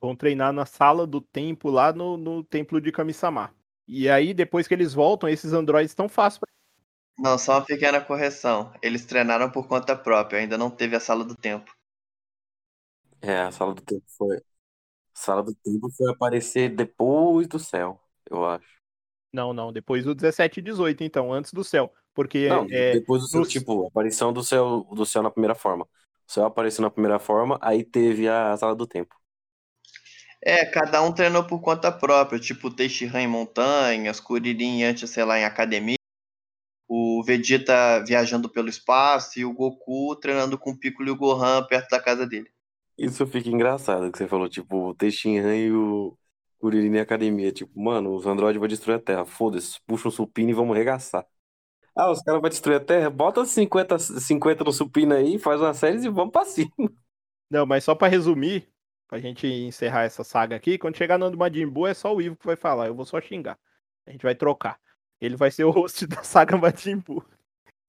Vão 0.00 0.16
treinar 0.16 0.52
na 0.52 0.66
sala 0.66 1.06
do 1.06 1.20
templo, 1.20 1.70
lá 1.70 1.92
no, 1.92 2.16
no 2.16 2.42
templo 2.44 2.80
de 2.80 2.90
Kami-sama. 2.92 3.54
E 3.86 4.08
aí, 4.08 4.32
depois 4.34 4.66
que 4.68 4.74
eles 4.74 4.94
voltam, 4.94 5.28
esses 5.28 5.52
androides 5.52 5.90
estão 5.92 6.08
fáceis 6.08 6.38
pra 6.38 6.48
Não, 7.16 7.38
só 7.38 7.52
uma 7.52 7.64
pequena 7.64 8.00
correção. 8.00 8.72
Eles 8.82 9.06
treinaram 9.06 9.48
por 9.48 9.68
conta 9.68 9.94
própria, 9.96 10.40
ainda 10.40 10.58
não 10.58 10.68
teve 10.68 10.96
a 10.96 11.00
sala 11.00 11.24
do 11.24 11.36
tempo. 11.36 11.72
É, 13.20 13.40
a 13.42 13.50
sala 13.52 13.74
do 13.74 13.82
tempo 13.82 14.04
foi. 14.16 14.36
A 14.38 14.40
sala 15.14 15.42
do 15.44 15.54
tempo 15.56 15.90
foi 15.92 16.10
aparecer 16.12 16.74
depois 16.76 17.48
do 17.48 17.58
céu, 17.58 18.00
eu 18.30 18.46
acho. 18.46 18.80
Não, 19.32 19.52
não, 19.52 19.72
depois 19.72 20.04
do 20.04 20.14
17 20.14 20.58
e 20.60 20.62
18, 20.62 21.04
então, 21.04 21.32
antes 21.32 21.52
do 21.52 21.62
céu. 21.64 21.92
Porque 22.14 22.38
Não, 22.46 22.68
é, 22.70 23.00
depois 23.00 23.22
do 23.22 23.28
céu, 23.28 23.42
no- 23.42 23.46
tipo, 23.46 23.84
a 23.84 23.88
aparição 23.88 24.32
do 24.32 24.42
céu, 24.42 24.84
do 24.92 25.04
céu 25.06 25.22
na 25.22 25.30
primeira 25.30 25.54
forma. 25.54 25.84
O 26.28 26.32
céu 26.32 26.44
apareceu 26.46 26.82
na 26.82 26.90
primeira 26.90 27.18
forma, 27.18 27.58
aí 27.62 27.84
teve 27.84 28.28
a 28.28 28.56
sala 28.56 28.74
do 28.74 28.86
tempo. 28.86 29.14
É, 30.42 30.64
cada 30.64 31.02
um 31.02 31.12
treinou 31.12 31.44
por 31.46 31.60
conta 31.60 31.92
própria, 31.92 32.40
tipo 32.40 32.68
o 32.68 32.74
Teixeira 32.74 33.20
em 33.20 33.26
montanhas, 33.28 34.20
Kuririn 34.20 34.82
antes, 34.84 35.10
sei 35.10 35.24
lá, 35.24 35.38
em 35.38 35.44
academia, 35.44 35.96
o 36.88 37.22
Vegeta 37.22 38.02
viajando 38.06 38.48
pelo 38.48 38.68
espaço 38.68 39.38
e 39.38 39.44
o 39.44 39.52
Goku 39.52 40.16
treinando 40.16 40.58
com 40.58 40.70
o 40.70 40.78
Piccolo 40.78 41.08
e 41.08 41.12
o 41.12 41.16
Gohan 41.16 41.64
perto 41.66 41.90
da 41.90 42.00
casa 42.00 42.26
dele. 42.26 42.50
Isso 42.98 43.26
fica 43.26 43.48
engraçado 43.48 44.10
que 44.12 44.18
você 44.18 44.28
falou, 44.28 44.48
tipo, 44.48 44.88
o 44.90 44.94
Teixeira 44.94 45.56
e 45.56 45.72
o 45.72 46.16
Kuririn 46.58 46.90
na 46.90 47.02
academia. 47.02 47.52
Tipo, 47.52 47.80
mano, 47.80 48.14
os 48.14 48.26
androides 48.26 48.58
vão 48.58 48.68
destruir 48.68 48.96
a 48.96 49.00
Terra. 49.00 49.24
Foda-se, 49.24 49.78
puxa 49.86 50.08
um 50.08 50.10
supino 50.10 50.50
e 50.50 50.54
vamos 50.54 50.76
regaçar. 50.76 51.26
Ah, 51.94 52.10
os 52.10 52.20
caras 52.22 52.40
vão 52.40 52.50
destruir 52.50 52.76
a 52.76 52.80
Terra? 52.84 53.10
Bota 53.10 53.44
50, 53.44 53.98
50 53.98 54.64
no 54.64 54.72
supino 54.72 55.14
aí, 55.14 55.38
faz 55.38 55.60
uma 55.60 55.74
série 55.74 55.98
e 56.04 56.08
vamos 56.08 56.32
pra 56.32 56.44
cima. 56.44 56.70
Não, 57.50 57.66
mas 57.66 57.84
só 57.84 57.94
pra 57.94 58.08
resumir, 58.08 58.69
pra 59.10 59.18
gente 59.18 59.44
encerrar 59.44 60.04
essa 60.04 60.22
saga 60.22 60.54
aqui, 60.54 60.78
quando 60.78 60.96
chegar 60.96 61.18
no 61.18 61.36
Majin 61.36 61.66
Buu 61.66 61.88
é 61.88 61.92
só 61.92 62.14
o 62.14 62.22
Ivo 62.22 62.36
que 62.36 62.46
vai 62.46 62.54
falar, 62.54 62.86
eu 62.86 62.94
vou 62.94 63.04
só 63.04 63.20
xingar. 63.20 63.58
A 64.06 64.12
gente 64.12 64.22
vai 64.22 64.36
trocar. 64.36 64.78
Ele 65.20 65.36
vai 65.36 65.50
ser 65.50 65.64
o 65.64 65.70
host 65.70 66.06
da 66.06 66.22
saga 66.22 66.56
Majin 66.56 66.98
Buu. 66.98 67.24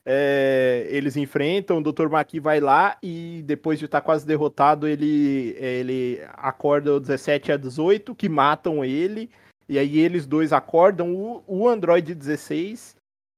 É, 0.04 0.88
eles 0.90 1.16
enfrentam, 1.16 1.78
o 1.78 1.84
Dr. 1.84 2.10
Maki 2.10 2.40
vai 2.40 2.60
lá 2.60 2.98
e 3.04 3.44
depois 3.46 3.78
de 3.78 3.86
estar 3.86 4.02
quase 4.02 4.26
derrotado, 4.26 4.88
ele, 4.88 5.56
ele 5.60 6.20
acorda 6.34 6.96
o 6.96 7.00
17 7.00 7.52
a 7.52 7.58
18, 7.58 8.16
que 8.16 8.28
matam 8.28 8.84
ele, 8.84 9.30
e 9.70 9.78
aí 9.78 10.00
eles 10.00 10.26
dois 10.26 10.52
acordam 10.52 11.14
o, 11.14 11.44
o 11.46 11.70
Android 11.70 12.16
16 12.16 12.96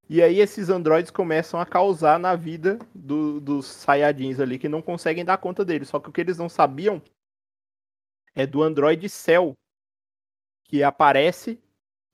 E 0.10 0.22
aí 0.22 0.40
esses 0.40 0.70
androides 0.70 1.12
começam 1.12 1.60
a 1.60 1.66
causar 1.66 2.18
na 2.18 2.34
vida 2.34 2.80
do- 2.96 3.42
dos 3.42 3.66
Saiyajins 3.66 4.40
ali, 4.40 4.58
que 4.58 4.70
não 4.70 4.82
conseguem 4.82 5.26
dar 5.26 5.38
conta 5.38 5.66
deles. 5.66 5.90
Só 5.90 6.00
que 6.00 6.08
o 6.10 6.12
que 6.14 6.22
eles 6.22 6.38
não 6.38 6.48
sabiam 6.48 7.02
é 8.36 8.46
do 8.46 8.62
androide 8.64 9.10
Cell, 9.10 9.54
que 10.66 10.84
aparece 10.84 11.62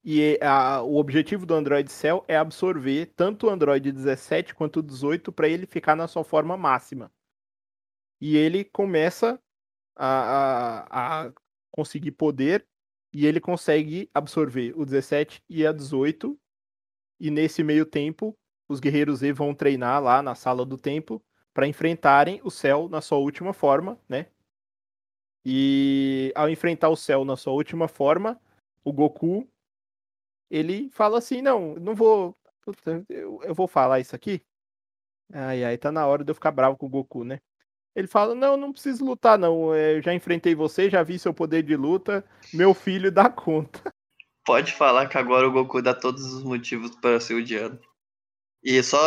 e 0.03 0.39
a- 0.41 0.81
o 0.81 0.95
objetivo 0.97 1.45
do 1.45 1.53
Android 1.53 1.91
Cell 1.91 2.23
é 2.27 2.35
absorver 2.37 3.07
tanto 3.15 3.47
o 3.47 3.49
Android 3.49 3.91
17 3.91 4.55
quanto 4.55 4.79
o 4.79 4.83
18 4.83 5.31
para 5.31 5.47
ele 5.47 5.65
ficar 5.65 5.95
na 5.95 6.07
sua 6.07 6.23
forma 6.23 6.55
máxima. 6.57 7.11
E 8.21 8.35
ele 8.37 8.63
começa 8.65 9.39
a, 9.95 11.25
a- 11.25 11.27
a 11.27 11.33
conseguir 11.71 12.11
poder 12.11 12.65
e 13.13 13.25
ele 13.25 13.39
consegue 13.39 14.09
absorver 14.13 14.73
o 14.77 14.85
17 14.85 15.43
e 15.49 15.65
a 15.65 15.71
18. 15.71 16.39
E 17.19 17.29
nesse 17.29 17.63
meio 17.63 17.85
tempo, 17.85 18.37
os 18.67 18.79
guerreiros 18.79 19.19
Z 19.19 19.33
vão 19.33 19.53
treinar 19.53 20.01
lá 20.01 20.21
na 20.21 20.35
sala 20.35 20.65
do 20.65 20.77
tempo 20.77 21.21
para 21.53 21.67
enfrentarem 21.67 22.39
o 22.43 22.49
Cell 22.51 22.87
na 22.87 23.01
sua 23.01 23.17
última 23.17 23.51
forma, 23.53 23.99
né? 24.07 24.27
E 25.45 26.31
ao 26.35 26.49
enfrentar 26.49 26.89
o 26.89 26.95
Cell 26.95 27.23
na 27.23 27.37
sua 27.37 27.53
última 27.53 27.87
forma, 27.87 28.39
o 28.83 28.91
Goku 28.91 29.47
ele 30.49 30.89
fala 30.89 31.19
assim: 31.19 31.41
não, 31.41 31.75
não 31.75 31.95
vou. 31.95 32.35
puta, 32.61 33.05
eu, 33.09 33.41
eu 33.43 33.53
vou 33.53 33.67
falar 33.67 33.99
isso 33.99 34.15
aqui. 34.15 34.41
Ai, 35.31 35.63
ai, 35.63 35.77
tá 35.77 35.91
na 35.91 36.07
hora 36.07 36.23
de 36.23 36.31
eu 36.31 36.35
ficar 36.35 36.51
bravo 36.51 36.75
com 36.75 36.87
o 36.87 36.89
Goku, 36.89 37.23
né? 37.23 37.39
Ele 37.95 38.07
fala: 38.07 38.33
não, 38.33 38.57
não 38.57 38.71
preciso 38.71 39.05
lutar, 39.05 39.37
não. 39.37 39.73
é, 39.73 39.97
Eu 39.97 40.01
já 40.01 40.13
enfrentei 40.13 40.55
você, 40.55 40.89
já 40.89 41.03
vi 41.03 41.19
seu 41.19 41.33
poder 41.33 41.63
de 41.63 41.75
luta. 41.75 42.25
Meu 42.53 42.73
filho 42.73 43.11
dá 43.11 43.29
conta. 43.29 43.81
Pode 44.45 44.73
falar 44.73 45.07
que 45.07 45.17
agora 45.17 45.47
o 45.47 45.51
Goku 45.51 45.81
dá 45.81 45.93
todos 45.93 46.33
os 46.33 46.43
motivos 46.43 46.95
para 46.95 47.19
ser 47.19 47.35
odiado. 47.35 47.79
E 48.63 48.81
só 48.81 48.97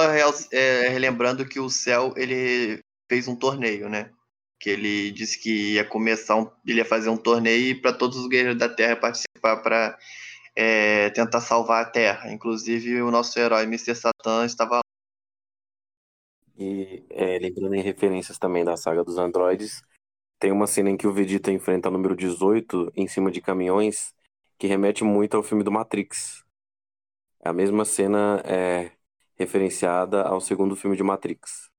é, 0.52 0.88
relembrando 0.88 1.46
que 1.46 1.58
o 1.58 1.68
Cell 1.68 2.14
ele 2.16 2.80
fez 3.08 3.26
um 3.26 3.36
torneio, 3.36 3.88
né? 3.88 4.10
Que 4.62 4.70
ele 4.70 5.10
disse 5.10 5.40
que 5.40 5.72
ia 5.74 5.84
começar 5.84 6.36
um, 6.36 6.48
ele 6.64 6.78
ia 6.78 6.84
fazer 6.84 7.08
um 7.08 7.16
torneio 7.16 7.82
para 7.82 7.92
todos 7.92 8.16
os 8.16 8.28
guerreiros 8.28 8.58
da 8.58 8.68
Terra 8.68 8.94
participar 8.94 9.56
para 9.56 9.98
tentar 11.12 11.40
salvar 11.40 11.82
a 11.82 11.90
Terra. 11.90 12.32
Inclusive 12.32 13.02
o 13.02 13.10
nosso 13.10 13.36
herói 13.40 13.64
Mr. 13.64 13.96
Satan 13.96 14.46
estava 14.46 14.76
lá. 14.76 14.82
E 16.56 17.02
é, 17.10 17.38
lembrando 17.40 17.74
em 17.74 17.82
referências 17.82 18.38
também 18.38 18.64
da 18.64 18.76
saga 18.76 19.02
dos 19.02 19.18
androides, 19.18 19.82
tem 20.38 20.52
uma 20.52 20.68
cena 20.68 20.90
em 20.90 20.96
que 20.96 21.08
o 21.08 21.12
Vegeta 21.12 21.50
enfrenta 21.50 21.88
o 21.88 21.92
número 21.92 22.14
18 22.14 22.92
em 22.94 23.08
cima 23.08 23.32
de 23.32 23.40
caminhões, 23.40 24.14
que 24.58 24.68
remete 24.68 25.02
muito 25.02 25.36
ao 25.36 25.42
filme 25.42 25.64
do 25.64 25.72
Matrix. 25.72 26.44
A 27.44 27.52
mesma 27.52 27.84
cena 27.84 28.40
é 28.44 28.92
referenciada 29.34 30.22
ao 30.22 30.40
segundo 30.40 30.76
filme 30.76 30.96
de 30.96 31.02
Matrix. 31.02 31.71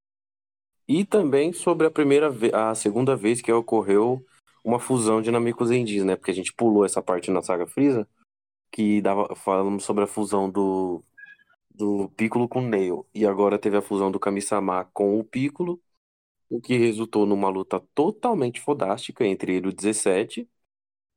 E 0.88 1.06
também 1.06 1.54
sobre 1.54 1.88
a 1.88 1.92
primeira 1.92 2.32
a 2.54 2.76
segunda 2.76 3.16
vez 3.16 3.42
que 3.42 3.52
ocorreu 3.52 4.26
uma 4.64 4.80
fusão 4.80 5.22
de 5.22 5.32
Namekusein 5.32 5.80
Zendi's, 5.80 6.04
né? 6.04 6.16
Porque 6.16 6.32
a 6.32 6.36
gente 6.36 6.54
pulou 6.54 6.86
essa 6.86 7.02
parte 7.02 7.32
na 7.32 7.42
saga 7.42 7.68
Freeza, 7.68 8.08
que 8.72 9.02
dava 9.02 9.36
falamos 9.36 9.84
sobre 9.84 10.04
a 10.04 10.08
fusão 10.08 10.50
do 10.50 11.04
do 11.74 12.10
Piccolo 12.10 12.48
com 12.48 12.60
o 12.60 12.68
Nail. 12.68 13.06
E 13.14 13.26
agora 13.26 13.58
teve 13.58 13.78
a 13.78 13.82
fusão 13.82 14.12
do 14.12 14.20
Kami-sama 14.20 14.86
com 14.94 15.20
o 15.20 15.24
Piccolo, 15.24 15.82
o 16.50 16.62
que 16.62 16.78
resultou 16.78 17.26
numa 17.26 17.50
luta 17.50 17.82
totalmente 17.96 18.62
fodástica 18.62 19.26
entre 19.26 19.56
ele 19.56 19.68
e 19.68 19.70
o 19.70 19.74
17. 19.74 20.48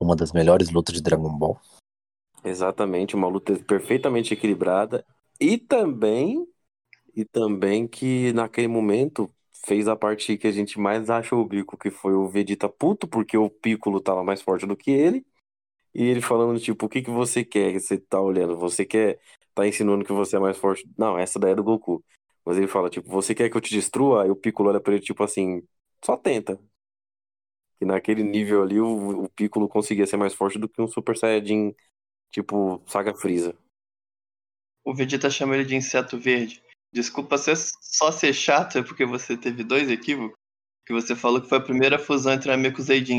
Uma 0.01 0.17
das 0.17 0.33
melhores 0.33 0.71
lutas 0.71 0.95
de 0.95 1.03
Dragon 1.03 1.31
Ball. 1.37 1.61
Exatamente, 2.43 3.15
uma 3.15 3.29
luta 3.29 3.55
perfeitamente 3.59 4.33
equilibrada. 4.33 5.05
E 5.39 5.59
também, 5.59 6.47
e 7.15 7.25
também 7.25 7.87
que 7.87 8.33
naquele 8.33 8.69
momento 8.69 9.31
fez 9.65 9.89
a 9.89 9.97
parte 9.97 10.37
que 10.37 10.47
a 10.47 10.53
gente 10.53 10.79
mais 10.79 11.09
achou 11.11 11.41
o 11.41 11.45
bico, 11.47 11.77
que 11.77 11.91
foi 11.91 12.15
o 12.15 12.29
Vegeta 12.29 12.69
puto, 12.69 13.09
porque 13.09 13.37
o 13.37 13.51
Piccolo 13.51 14.01
tava 14.01 14.23
mais 14.25 14.43
forte 14.43 14.67
do 14.67 14.77
que 14.77 14.91
ele. 14.91 15.25
E 15.95 16.05
ele 16.05 16.21
falando, 16.21 16.61
tipo, 16.61 16.87
o 16.87 16.89
que 16.89 17.03
que 17.03 17.11
você 17.11 17.45
quer 17.45 17.73
que 17.73 17.81
você 17.81 17.99
tá 17.99 18.21
olhando? 18.21 18.59
Você 18.59 18.85
quer 18.85 19.19
tá 19.55 19.67
ensinando 19.67 20.05
que 20.05 20.13
você 20.13 20.37
é 20.37 20.39
mais 20.39 20.59
forte? 20.59 20.89
Não, 20.99 21.19
essa 21.19 21.39
daí 21.39 21.53
é 21.53 21.55
do 21.55 21.65
Goku. 21.65 22.05
Mas 22.45 22.59
ele 22.59 22.69
fala, 22.69 22.91
tipo, 22.91 23.09
você 23.11 23.35
quer 23.35 23.51
que 23.51 23.57
eu 23.57 23.61
te 23.61 23.75
destrua? 23.75 24.25
Aí 24.25 24.31
o 24.31 24.37
Piccolo 24.37 24.69
olha 24.71 24.81
pra 24.81 24.95
ele, 24.95 25.03
tipo 25.03 25.25
assim, 25.25 25.63
só 26.05 26.17
tenta. 26.17 26.61
Que 27.79 27.85
naquele 27.85 28.23
nível 28.23 28.63
ali, 28.63 28.81
o, 28.81 29.25
o 29.25 29.29
Piccolo 29.31 29.69
conseguia 29.69 30.07
ser 30.07 30.17
mais 30.17 30.35
forte 30.35 30.59
do 30.59 30.69
que 30.69 30.81
um 30.81 30.87
Super 30.89 31.17
Saiyajin, 31.17 31.75
tipo, 32.31 32.83
Saga 32.87 33.15
Freeza. 33.15 33.57
O 34.85 34.95
Vegeta 34.95 35.29
chama 35.29 35.55
ele 35.57 35.65
de 35.65 35.75
inseto 35.75 36.19
verde. 36.19 36.63
Desculpa 36.93 37.37
ser, 37.37 37.57
só 37.57 38.11
ser 38.11 38.33
chato, 38.33 38.79
é 38.79 38.83
porque 38.83 39.05
você 39.05 39.37
teve 39.37 39.63
dois 39.65 39.91
equívocos. 39.91 40.37
Que 40.87 40.93
você 40.93 41.17
falou 41.17 41.41
que 41.41 41.49
foi 41.49 41.59
a 41.59 41.63
primeira 41.63 41.99
fusão 41.99 42.33
entre 42.33 42.49
Nameku 42.49 42.81
e. 42.81 43.19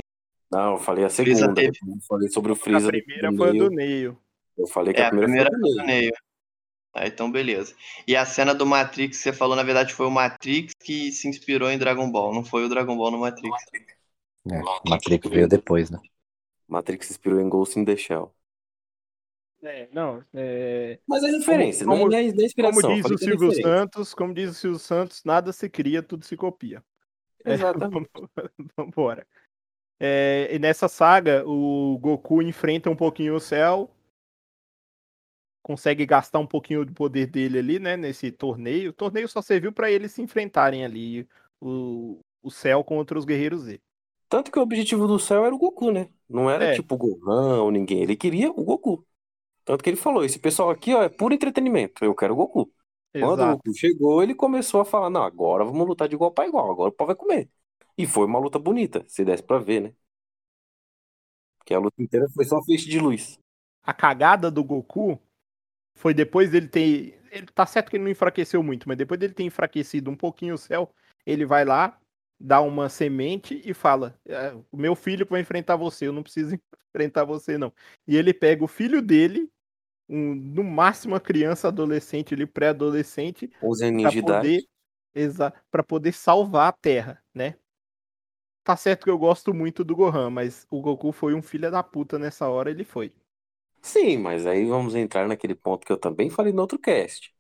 Não, 0.50 0.74
eu 0.74 0.78
falei 0.80 1.04
a 1.04 1.10
segunda. 1.10 1.54
teve. 1.54 1.78
Eu 1.82 2.00
falei 2.08 2.30
sobre 2.30 2.52
o 2.52 2.56
A 2.56 2.58
Freeza. 2.58 2.88
primeira 2.88 3.30
do 3.32 3.38
foi 3.38 3.50
a 3.50 3.52
do 3.52 3.70
Neo. 3.70 3.70
Neil. 3.70 4.18
Eu 4.58 4.68
falei 4.68 4.94
que 4.94 5.02
É, 5.02 5.04
a 5.04 5.08
a 5.08 5.10
primeira, 5.10 5.50
primeira 5.50 5.50
foi 5.52 5.60
foi 5.60 5.70
do 5.70 5.82
o 5.82 5.86
Neo. 5.86 5.86
Neil. 5.86 6.12
Ah, 6.94 7.06
então 7.08 7.32
beleza. 7.32 7.76
E 8.08 8.16
a 8.16 8.26
cena 8.26 8.56
do 8.56 8.66
Matrix, 8.66 9.18
que 9.18 9.24
você 9.24 9.34
falou, 9.34 9.56
na 9.56 9.64
verdade, 9.64 9.94
foi 9.94 10.08
o 10.08 10.12
Matrix 10.12 10.74
que 10.84 11.12
se 11.12 11.28
inspirou 11.28 11.70
em 11.70 11.78
Dragon 11.78 12.10
Ball. 12.10 12.34
Não 12.34 12.44
foi 12.44 12.64
o 12.66 12.70
Dragon 12.70 12.96
Ball 12.98 13.12
no 13.12 13.20
Matrix. 13.20 13.56
É, 14.50 14.62
Matrix 14.90 15.30
veio 15.30 15.48
depois, 15.48 15.92
né? 15.92 16.00
Matrix 16.68 17.08
se 17.08 17.14
inspirou 17.14 17.40
em 17.40 17.50
Ghost 17.50 17.78
in 17.78 17.86
the 17.86 17.96
Shell. 17.98 18.34
É, 19.64 19.90
não, 19.92 20.24
é, 20.36 21.00
Mas 21.08 21.24
é 21.24 21.32
referência, 21.32 21.86
Como- 21.86 22.08
não 22.08 22.18
é, 22.18 22.32
não 22.32 22.44
é 22.44 22.46
inspiração. 22.46 22.82
como 22.82 22.96
diz 22.96 23.06
o 23.10 23.14
é 23.16 23.18
Silvio. 23.18 23.54
Santos, 23.62 24.14
como 24.14 24.34
diz 24.34 24.52
o 24.52 24.54
Silvio 24.54 24.80
Santos, 24.80 25.24
nada 25.26 25.52
se 25.52 25.68
cria, 25.70 26.04
tudo 26.04 26.24
se 26.26 26.38
copia. 26.38 26.84
É, 27.44 27.54
Exatamente. 28.06 28.10
Vambora. 28.78 29.26
É, 30.00 30.50
e 30.54 30.60
nessa 30.60 30.88
saga, 30.88 31.44
o 31.48 31.98
Goku 32.00 32.42
enfrenta 32.44 32.88
um 32.90 32.96
pouquinho 32.96 33.36
o 33.36 33.40
Cell, 33.40 33.90
consegue 35.64 36.06
gastar 36.06 36.40
um 36.40 36.48
pouquinho 36.48 36.86
do 36.86 36.94
poder 36.94 37.28
dele 37.28 37.58
ali, 37.60 37.80
né, 37.80 37.98
nesse 37.98 38.32
torneio. 38.32 38.92
O 38.92 38.94
torneio 38.94 39.28
só 39.28 39.42
serviu 39.42 39.72
pra 39.74 39.92
eles 39.92 40.12
se 40.12 40.22
enfrentarem 40.22 40.86
ali, 40.86 41.28
o, 41.60 42.20
o 42.44 42.52
Cell 42.52 42.84
contra 42.84 43.18
os 43.18 43.26
Guerreiros 43.26 43.62
Z. 43.64 43.82
Tanto 44.30 44.52
que 44.52 44.60
o 44.60 44.62
objetivo 44.62 45.08
do 45.08 45.18
céu 45.18 45.46
era 45.46 45.56
o 45.56 45.58
Goku, 45.58 45.92
né? 45.92 46.10
Não 46.30 46.50
era 46.50 46.66
É. 46.66 46.74
tipo 46.74 46.96
o 46.96 46.98
Gohan 46.98 47.62
ou 47.64 47.72
ninguém. 47.72 48.04
Ele 48.04 48.16
queria 48.16 48.52
o 48.52 48.64
Goku. 48.64 49.06
Tanto 49.68 49.84
que 49.84 49.92
ele 49.92 49.98
falou: 49.98 50.26
esse 50.26 50.40
pessoal 50.40 50.72
aqui 50.72 50.96
ó, 50.96 51.04
é 51.04 51.10
puro 51.10 51.36
entretenimento. 51.36 52.06
Eu 52.06 52.16
quero 52.16 52.34
o 52.36 52.38
Goku. 52.38 52.74
Quando 53.20 53.44
o 53.44 53.48
Exato. 53.48 53.58
Goku 53.58 53.74
chegou, 53.76 54.24
ele 54.24 54.36
começou 54.36 54.82
a 54.82 54.86
falar: 54.86 55.12
não, 55.12 55.24
agora 55.24 55.66
vamos 55.66 55.88
lutar 55.88 56.10
de 56.10 56.16
igual 56.16 56.32
pra 56.34 56.48
igual. 56.48 56.72
Agora 56.72 56.90
o 56.92 56.94
pau 56.94 57.08
vai 57.08 57.18
comer. 57.18 57.52
E 57.98 58.08
foi 58.08 58.26
uma 58.28 58.40
luta 58.40 58.60
bonita, 58.60 59.06
se 59.10 59.26
desse 59.26 59.44
pra 59.44 59.60
ver, 59.60 59.82
né? 59.82 59.96
Que 61.66 61.74
a 61.76 61.80
luta 61.80 62.02
inteira 62.02 62.28
foi 62.34 62.46
só 62.46 62.64
feixe 62.64 62.90
de 62.90 63.00
luz. 63.00 63.38
a 63.84 63.94
cagada 63.94 64.52
do 64.52 64.64
Goku 64.64 65.20
foi 65.96 66.14
depois 66.16 66.52
dele 66.52 66.70
ter. 66.70 67.22
Ele 67.32 67.48
tá 67.48 67.66
certo 67.68 67.90
que 67.92 67.98
ele 67.98 68.06
não 68.06 68.12
enfraqueceu 68.12 68.64
muito, 68.64 68.88
mas 68.90 68.98
depois 68.98 69.20
dele 69.20 69.34
ter 69.36 69.44
enfraquecido 69.46 70.12
um 70.12 70.18
pouquinho 70.18 70.56
o 70.56 70.60
céu, 70.60 70.94
ele 71.26 71.46
vai 71.46 71.66
lá, 71.66 72.00
dá 72.40 72.62
uma 72.62 72.90
semente 72.90 73.62
e 73.66 73.74
fala: 73.74 74.20
"É, 74.28 74.54
O 74.72 74.78
meu 74.78 74.96
filho 74.96 75.28
vai 75.30 75.42
enfrentar 75.42 75.78
você, 75.78 76.08
eu 76.08 76.14
não 76.14 76.24
preciso 76.24 76.56
enfrentar 76.96 77.26
você, 77.26 77.58
não. 77.58 77.74
E 78.08 78.18
ele 78.18 78.34
pega 78.34 78.64
o 78.64 78.68
filho 78.68 79.02
dele, 79.02 79.52
um- 80.10 80.36
no 80.36 80.64
máximo 80.64 81.14
uma 81.14 81.20
criança, 81.20 81.68
adolescente 81.68 82.34
ali, 82.34 82.46
pré-adolescente, 82.48 83.50
11 83.62 83.86
pra 84.02 84.12
aninhos 84.12 84.12
de 84.14 84.18
idade. 84.18 84.52
poder, 84.52 84.64
exa 85.16 85.54
pra 85.72 85.84
poder 85.84 86.14
salvar 86.14 86.70
a 86.70 86.72
Terra, 86.74 87.24
né? 87.34 87.56
Tá 88.64 88.78
certo 88.78 89.06
que 89.06 89.10
eu 89.10 89.18
gosto 89.18 89.52
muito 89.52 89.84
do 89.84 89.96
Gohan, 89.96 90.30
mas 90.30 90.68
o 90.70 90.80
Goku 90.80 91.12
foi 91.12 91.34
um 91.34 91.42
filho 91.42 91.72
da 91.72 91.82
puta 91.82 92.20
nessa 92.20 92.48
hora, 92.48 92.70
ele 92.70 92.84
foi. 92.84 93.12
Sim, 93.82 94.18
mas 94.18 94.46
aí 94.46 94.66
vamos 94.66 94.96
entrar 94.96 95.28
naquele 95.28 95.56
ponto 95.56 95.86
que 95.86 95.92
eu 95.94 95.98
também 96.00 96.30
falei 96.30 96.52
no 96.52 96.62
outro 96.62 96.78
cast. 96.78 97.34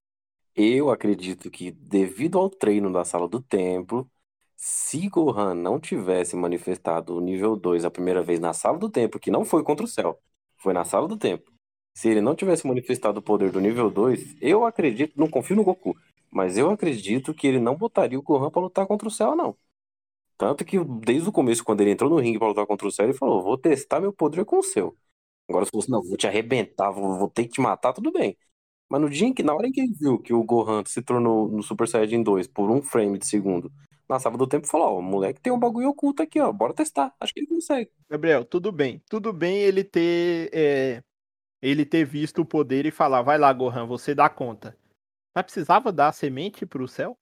Eu 0.56 0.92
acredito 0.92 1.52
que, 1.52 1.72
devido 1.72 2.40
ao 2.40 2.50
treino 2.50 2.92
da 2.94 3.06
sala 3.06 3.28
do 3.30 3.42
templo, 3.42 4.12
se 4.58 5.10
Gohan 5.10 5.56
não 5.56 5.80
tivesse 5.80 6.36
manifestado 6.36 7.16
o 7.16 7.22
nível 7.22 7.56
2 7.58 7.86
a 7.86 7.92
primeira 7.92 8.24
vez 8.24 8.40
na 8.40 8.54
sala 8.54 8.80
do 8.80 8.90
templo, 8.92 9.20
que 9.20 9.32
não 9.32 9.46
foi 9.46 9.64
contra 9.64 9.86
o 9.86 9.90
céu, 9.90 10.22
foi 10.58 10.74
na 10.74 10.86
sala 10.86 11.08
do 11.08 11.18
templo. 11.18 11.54
Se 11.98 12.08
ele 12.08 12.22
não 12.22 12.36
tivesse 12.36 12.68
manifestado 12.68 13.18
o 13.18 13.24
poder 13.24 13.52
do 13.52 13.60
nível 13.60 13.90
2, 13.90 14.38
eu 14.40 14.64
acredito, 14.68 15.20
não 15.20 15.28
confio 15.28 15.56
no 15.56 15.64
Goku, 15.64 15.98
mas 16.30 16.56
eu 16.56 16.70
acredito 16.70 17.34
que 17.34 17.48
ele 17.48 17.60
não 17.60 17.76
botaria 17.76 18.20
o 18.20 18.22
Gohan 18.22 18.52
pra 18.52 18.62
lutar 18.62 18.86
contra 18.86 19.08
o 19.08 19.12
céu, 19.12 19.36
não. 19.36 19.58
Tanto 20.38 20.64
que 20.64 20.78
desde 20.84 21.28
o 21.28 21.32
começo, 21.32 21.64
quando 21.64 21.82
ele 21.82 21.90
entrou 21.90 22.08
no 22.08 22.18
ringue 22.18 22.38
pra 22.38 22.50
lutar 22.50 22.68
contra 22.68 22.88
o 22.88 22.92
céu, 22.92 23.08
ele 23.08 23.18
falou: 23.18 23.42
vou 23.42 23.58
testar 23.58 24.00
meu 24.00 24.14
poder 24.14 24.46
com 24.46 24.60
o 24.60 24.64
seu. 24.64 24.96
Agora, 25.50 25.66
se 25.66 25.72
fosse, 25.72 25.90
não, 25.90 26.04
vou 26.04 26.16
te 26.16 26.28
arrebentar, 26.28 26.92
vou, 26.92 27.18
vou 27.18 27.30
ter 27.32 27.46
que 27.46 27.54
te 27.54 27.62
matar, 27.62 27.94
tudo 27.94 28.12
bem. 28.12 28.38
Mas 28.88 29.02
no 29.02 29.10
dia 29.10 29.28
em 29.28 29.34
que, 29.34 29.42
na 29.42 29.56
hora 29.56 29.68
em 29.68 29.72
que 29.72 29.82
ele 29.82 29.94
viu 30.00 30.20
que 30.20 30.34
o 30.36 30.44
Gohan 30.44 30.84
se 30.86 31.02
tornou 31.02 31.50
no 31.50 31.64
Super 31.64 31.88
Saiyajin 31.88 32.22
2 32.22 32.46
por 32.48 32.70
um 32.70 32.80
frame 32.80 33.18
de 33.18 33.26
segundo, 33.26 33.72
na 34.08 34.20
sala 34.20 34.38
do 34.38 34.46
tempo, 34.46 34.68
falou: 34.68 34.98
Ó, 34.98 35.00
o 35.00 35.02
moleque 35.02 35.42
tem 35.42 35.52
um 35.52 35.60
bagulho 35.60 35.90
oculto 35.90 36.22
aqui, 36.22 36.40
ó, 36.40 36.52
bora 36.52 36.76
testar. 36.76 37.16
Acho 37.20 37.34
que 37.34 37.40
ele 37.40 37.48
consegue. 37.48 37.90
Gabriel, 38.08 38.46
tudo 38.46 38.72
bem. 38.72 39.02
Tudo 39.10 39.34
bem 39.34 39.58
ele 39.58 39.84
ter 39.84 40.52
é, 40.54 41.04
ele 41.62 41.86
ter 41.86 42.06
visto 42.06 42.42
o 42.42 42.46
poder 42.46 42.86
e 42.86 42.92
falar, 42.92 43.22
vai 43.22 43.38
lá, 43.38 43.52
Gohan, 43.52 43.86
você 43.86 44.14
dá 44.14 44.30
conta. 44.30 44.78
Mas 45.36 45.44
precisava 45.44 45.92
dar 45.92 46.10
a 46.10 46.12
semente 46.12 46.66
pro 46.66 46.88
céu? 46.88 47.18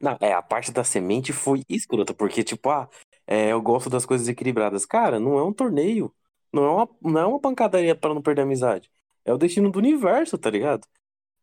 Não, 0.00 0.16
é, 0.20 0.32
a 0.32 0.42
parte 0.42 0.70
da 0.70 0.84
semente 0.84 1.32
foi 1.32 1.62
escrota, 1.68 2.12
porque, 2.12 2.44
tipo, 2.44 2.68
ah, 2.68 2.88
é, 3.26 3.52
eu 3.52 3.62
gosto 3.62 3.88
das 3.88 4.04
coisas 4.04 4.28
equilibradas. 4.28 4.84
Cara, 4.84 5.18
não 5.18 5.38
é 5.38 5.42
um 5.42 5.52
torneio. 5.52 6.14
Não 6.52 6.64
é 6.64 6.70
uma, 6.70 6.88
não 7.02 7.20
é 7.20 7.26
uma 7.26 7.40
pancadaria 7.40 7.94
pra 7.94 8.14
não 8.14 8.22
perder 8.22 8.42
a 8.42 8.44
amizade. 8.44 8.90
É 9.24 9.32
o 9.32 9.38
destino 9.38 9.70
do 9.70 9.78
universo, 9.78 10.38
tá 10.38 10.50
ligado? 10.50 10.86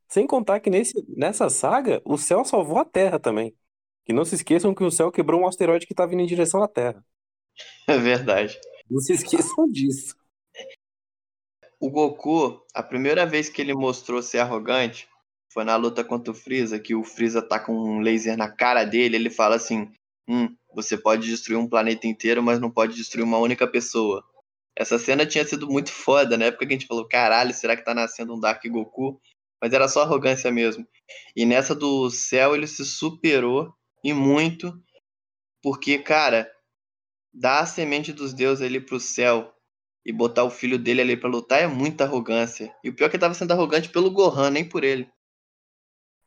Sem 0.07 0.27
contar 0.27 0.59
que 0.59 0.69
nesse, 0.69 0.93
nessa 1.09 1.49
saga, 1.49 2.01
o 2.05 2.17
céu 2.17 2.45
salvou 2.45 2.77
a 2.77 2.85
Terra 2.85 3.19
também. 3.19 3.55
Que 4.05 4.13
não 4.13 4.23
se 4.23 4.35
esqueçam 4.35 4.73
que 4.73 4.83
o 4.83 4.91
céu 4.91 5.11
quebrou 5.11 5.41
um 5.41 5.47
asteroide 5.47 5.87
que 5.87 5.93
tá 5.93 6.05
vindo 6.05 6.21
em 6.21 6.27
direção 6.27 6.61
à 6.61 6.67
Terra. 6.67 7.03
É 7.87 7.97
verdade. 7.97 8.59
Não 8.89 8.99
se 8.99 9.13
esqueçam 9.13 9.69
disso. 9.69 10.15
O 11.83 11.89
Goku, 11.89 12.65
a 12.73 12.81
primeira 12.81 13.25
vez 13.25 13.49
que 13.49 13.61
ele 13.61 13.73
mostrou 13.73 14.21
ser 14.23 14.37
arrogante 14.37 15.05
foi 15.51 15.65
na 15.65 15.75
luta 15.75 16.01
contra 16.01 16.31
o 16.31 16.33
Freeza, 16.33 16.79
que 16.79 16.95
o 16.95 17.03
Freeza 17.03 17.41
tá 17.41 17.59
com 17.59 17.73
um 17.73 17.99
laser 17.99 18.37
na 18.37 18.49
cara 18.49 18.85
dele, 18.85 19.17
ele 19.17 19.29
fala 19.29 19.57
assim: 19.57 19.91
"Hum, 20.25 20.55
você 20.73 20.97
pode 20.97 21.27
destruir 21.27 21.57
um 21.57 21.67
planeta 21.67 22.07
inteiro, 22.07 22.41
mas 22.41 22.57
não 22.57 22.71
pode 22.71 22.95
destruir 22.95 23.25
uma 23.25 23.37
única 23.37 23.67
pessoa". 23.67 24.23
Essa 24.77 24.97
cena 24.97 25.25
tinha 25.25 25.45
sido 25.45 25.67
muito 25.67 25.91
foda, 25.91 26.37
na 26.37 26.45
época 26.45 26.65
que 26.65 26.73
a 26.73 26.77
gente 26.77 26.87
falou: 26.87 27.05
"Caralho, 27.05 27.53
será 27.53 27.75
que 27.75 27.83
tá 27.83 27.93
nascendo 27.93 28.33
um 28.33 28.39
Dark 28.39 28.63
Goku?" 28.65 29.19
Mas 29.61 29.73
era 29.73 29.89
só 29.89 30.03
arrogância 30.03 30.49
mesmo. 30.49 30.87
E 31.35 31.45
nessa 31.45 31.75
do 31.75 32.09
céu 32.09 32.55
ele 32.55 32.65
se 32.65 32.85
superou 32.85 33.73
e 34.01 34.13
muito, 34.13 34.73
porque, 35.61 35.99
cara, 35.99 36.49
dar 37.33 37.59
a 37.59 37.65
semente 37.65 38.13
dos 38.13 38.33
deuses 38.33 38.65
ali 38.65 38.79
pro 38.79 39.01
céu 39.01 39.52
e 40.05 40.11
botar 40.13 40.43
o 40.45 40.49
filho 40.51 40.77
dele 40.79 41.01
ali 41.01 41.17
pra 41.17 41.29
lutar 41.29 41.61
é 41.61 41.67
muita 41.67 42.03
arrogância. 42.05 42.73
E 42.83 42.89
o 42.89 42.93
pior 42.95 43.07
é 43.07 43.09
que 43.09 43.15
ele 43.17 43.21
tava 43.21 43.33
sendo 43.33 43.51
arrogante 43.53 43.89
pelo 43.89 44.11
Gohan, 44.11 44.49
nem 44.51 44.67
por 44.67 44.83
ele. 44.83 45.09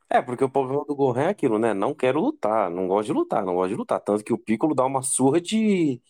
É, 0.09 0.23
porque 0.23 0.45
o 0.45 0.49
problema 0.51 0.85
do 0.85 0.95
Gohan 0.95 1.23
é 1.25 1.29
aquilo, 1.31 1.59
né? 1.59 1.75
Não 1.75 1.93
quero 1.95 2.21
lutar, 2.21 2.71
não 2.71 2.87
gosto 2.87 3.07
de 3.07 3.13
lutar, 3.13 3.45
não 3.45 3.55
gosto 3.55 3.71
de 3.71 3.75
lutar. 3.77 4.01
Tanto 4.01 4.23
que 4.25 4.33
o 4.33 4.39
Piccolo 4.39 4.75
dá 4.75 4.85
uma 4.85 5.03
surra 5.03 5.41
de, 5.41 6.01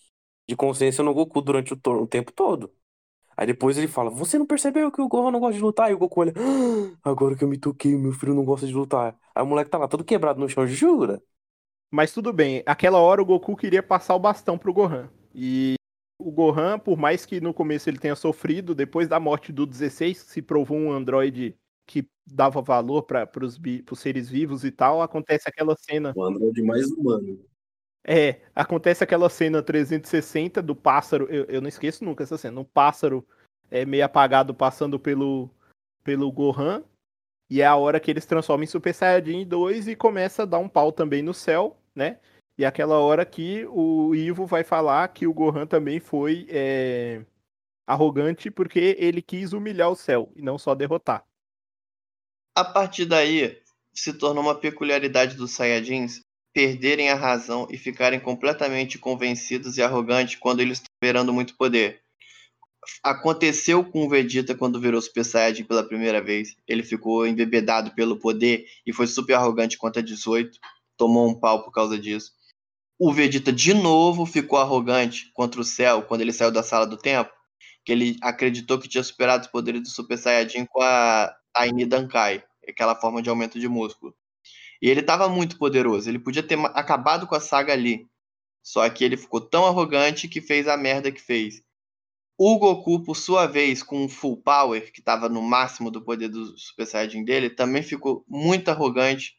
de 0.49 0.57
consciência 0.57 1.05
no 1.05 1.15
Goku 1.15 1.43
durante 1.43 1.73
o, 1.75 1.77
to- 1.77 1.93
o 2.03 2.09
tempo 2.09 2.33
todo. 2.33 2.73
Aí 3.37 3.47
depois 3.47 3.79
ele 3.79 3.89
fala: 3.89 4.11
Você 4.11 4.39
não 4.39 4.47
percebeu 4.47 4.93
que 4.93 5.01
o 5.03 5.09
Gohan 5.09 5.31
não 5.33 5.41
gosta 5.41 5.57
de 5.57 5.63
lutar? 5.63 5.91
E 5.91 5.95
o 5.95 5.99
Goku 5.99 6.21
olha: 6.23 6.35
"Ah, 7.05 7.11
Agora 7.11 7.37
que 7.37 7.45
eu 7.45 7.49
me 7.49 7.59
toquei, 7.59 7.97
meu 7.97 8.13
filho 8.13 8.35
não 8.35 8.45
gosta 8.45 8.67
de 8.67 8.75
lutar. 8.75 9.17
Aí 9.35 9.43
o 9.43 9.47
moleque 9.47 9.71
tá 9.71 9.79
lá 9.79 9.89
todo 9.89 10.05
quebrado 10.05 10.41
no 10.41 10.49
chão, 10.49 10.67
jura? 10.67 11.23
Mas 11.91 12.13
tudo 12.13 12.33
bem, 12.33 12.63
aquela 12.67 12.99
hora 12.99 13.23
o 13.23 13.25
Goku 13.25 13.57
queria 13.57 13.83
passar 13.83 14.15
o 14.15 14.19
bastão 14.19 14.59
pro 14.59 14.73
Gohan. 14.73 15.09
E 15.35 15.76
o 16.19 16.31
Gohan, 16.31 16.79
por 16.79 16.97
mais 16.97 17.27
que 17.27 17.41
no 17.41 17.53
começo 17.53 17.89
ele 17.89 17.99
tenha 17.99 18.17
sofrido, 18.17 18.75
depois 18.75 19.09
da 19.09 19.21
morte 19.21 19.53
do 19.53 19.67
16, 19.67 20.19
se 20.19 20.43
provou 20.43 20.77
um 20.77 20.93
androide 20.93 21.57
que 21.87 22.09
dava 22.27 22.61
valor 22.61 23.03
para 23.03 23.29
os 23.45 23.59
seres 23.99 24.29
vivos 24.29 24.65
e 24.65 24.71
tal, 24.71 25.03
acontece 25.03 25.49
aquela 25.49 25.77
cena. 25.77 26.13
O 26.17 26.25
Android 26.25 26.61
mais 26.63 26.91
humano. 26.91 27.39
É, 28.05 28.41
acontece 28.55 29.03
aquela 29.03 29.29
cena 29.29 29.63
360 29.63 30.63
do 30.63 30.75
pássaro, 30.75 31.27
eu, 31.29 31.45
eu 31.47 31.61
não 31.61 31.69
esqueço 31.69 32.05
nunca 32.05 32.23
essa 32.23 32.39
cena, 32.39 32.61
um 32.61 32.65
pássaro 32.65 33.27
é, 33.69 33.85
meio 33.85 34.05
apagado 34.05 34.55
passando 34.55 34.99
pelo, 34.99 35.51
pelo 36.05 36.31
Gohan, 36.31 36.85
e 37.51 37.61
é 37.61 37.67
a 37.67 37.77
hora 37.77 38.01
que 38.01 38.11
eles 38.11 38.27
transformam 38.27 38.65
em 38.65 38.69
Super 38.69 38.95
Saiyajin 38.95 39.47
2 39.47 39.89
e 39.89 39.97
começa 39.97 40.43
a 40.43 40.47
dar 40.47 40.59
um 40.59 40.69
pau 40.69 40.93
também 40.93 41.23
no 41.23 41.35
céu, 41.35 41.77
né? 41.95 42.19
E 42.59 42.65
aquela 42.65 42.99
hora 42.99 43.25
que 43.27 43.67
o 43.67 44.15
Ivo 44.15 44.47
vai 44.47 44.65
falar 44.65 45.09
que 45.09 45.27
o 45.27 45.35
Gohan 45.35 45.67
também 45.67 46.01
foi 46.01 46.47
é, 46.49 47.23
arrogante 47.87 48.51
porque 48.51 48.97
ele 48.99 49.21
quis 49.21 49.53
humilhar 49.53 49.91
o 49.91 49.97
céu 49.97 50.33
e 50.35 50.43
não 50.43 50.59
só 50.59 50.75
derrotar. 50.75 51.25
A 52.55 52.65
partir 52.65 53.05
daí, 53.05 53.61
se 53.93 54.15
tornou 54.15 54.43
uma 54.43 54.55
peculiaridade 54.55 55.37
dos 55.37 55.53
Saiyajins 55.53 56.23
perderem 56.55 57.11
a 57.11 57.15
razão 57.15 57.69
e 57.71 57.77
ficarem 57.77 58.19
completamente 58.19 58.99
convencidos 58.99 59.77
e 59.77 59.83
arrogantes 59.83 60.37
quando 60.37 60.61
eles 60.61 60.79
estão 60.79 60.89
esperando 60.97 61.35
muito 61.35 61.55
poder. 61.55 62.01
Aconteceu 63.03 63.85
com 63.85 64.07
o 64.07 64.09
Vegeta 64.09 64.55
quando 64.55 64.81
virou 64.81 65.03
Super 65.03 65.25
Saiyajin 65.25 65.65
pela 65.65 65.87
primeira 65.87 66.23
vez. 66.23 66.57
Ele 66.67 66.83
ficou 66.83 67.27
embebedado 67.27 67.91
pelo 67.91 68.17
poder 68.17 68.67
e 68.87 68.93
foi 68.93 69.07
super 69.07 69.35
arrogante 69.35 69.77
contra 69.77 70.03
18. 70.03 70.59
Tomou 70.97 71.29
um 71.29 71.35
pau 71.35 71.63
por 71.63 71.73
causa 71.73 71.99
disso. 71.99 72.33
O 72.99 73.13
Vegeta 73.13 73.53
de 73.53 73.75
novo 73.75 74.25
ficou 74.25 74.59
arrogante 74.59 75.31
contra 75.35 75.61
o 75.61 75.65
Cell 75.65 76.03
quando 76.03 76.23
ele 76.23 76.33
saiu 76.33 76.51
da 76.51 76.63
sala 76.63 76.87
do 76.87 76.97
tempo. 76.97 77.31
Que 77.85 77.93
ele 77.93 78.17
acreditou 78.23 78.79
que 78.79 78.89
tinha 78.89 79.05
superado 79.05 79.45
os 79.45 79.51
poderes 79.51 79.83
do 79.83 79.89
Super 79.89 80.19
Saiyajin 80.19 80.67
com 80.67 80.83
a 80.83 81.35
Tiny 81.57 81.85
Dankai, 81.85 82.43
aquela 82.69 82.97
forma 82.97 83.23
de 83.23 83.29
aumento 83.29 83.61
de 83.61 83.69
músculo. 83.69 84.15
E 84.81 84.89
ele 84.89 85.01
estava 85.01 85.29
muito 85.29 85.59
poderoso. 85.59 86.09
Ele 86.09 86.19
podia 86.19 86.43
ter 86.43 86.59
acabado 86.75 87.27
com 87.27 87.35
a 87.35 87.41
saga 87.41 87.73
ali. 87.73 88.07
Só 88.63 88.89
que 88.91 89.05
ele 89.05 89.17
ficou 89.17 89.41
tão 89.41 89.67
arrogante 89.67 90.27
que 90.27 90.41
fez 90.41 90.67
a 90.67 90.77
merda 90.77 91.13
que 91.13 91.21
fez. 91.21 91.63
O 92.39 92.59
Goku, 92.59 93.03
por 93.03 93.17
sua 93.17 93.47
vez, 93.47 93.83
com 93.83 94.05
o 94.05 94.09
Full 94.09 94.43
Power, 94.43 94.93
que 94.93 95.01
estava 95.01 95.29
no 95.29 95.41
máximo 95.41 95.91
do 95.91 96.03
poder 96.03 96.29
do 96.29 96.59
Super 96.59 96.87
Saiyajin 96.87 97.25
dele, 97.25 97.49
também 97.49 97.83
ficou 97.83 98.25
muito 98.29 98.69
arrogante. 98.71 99.35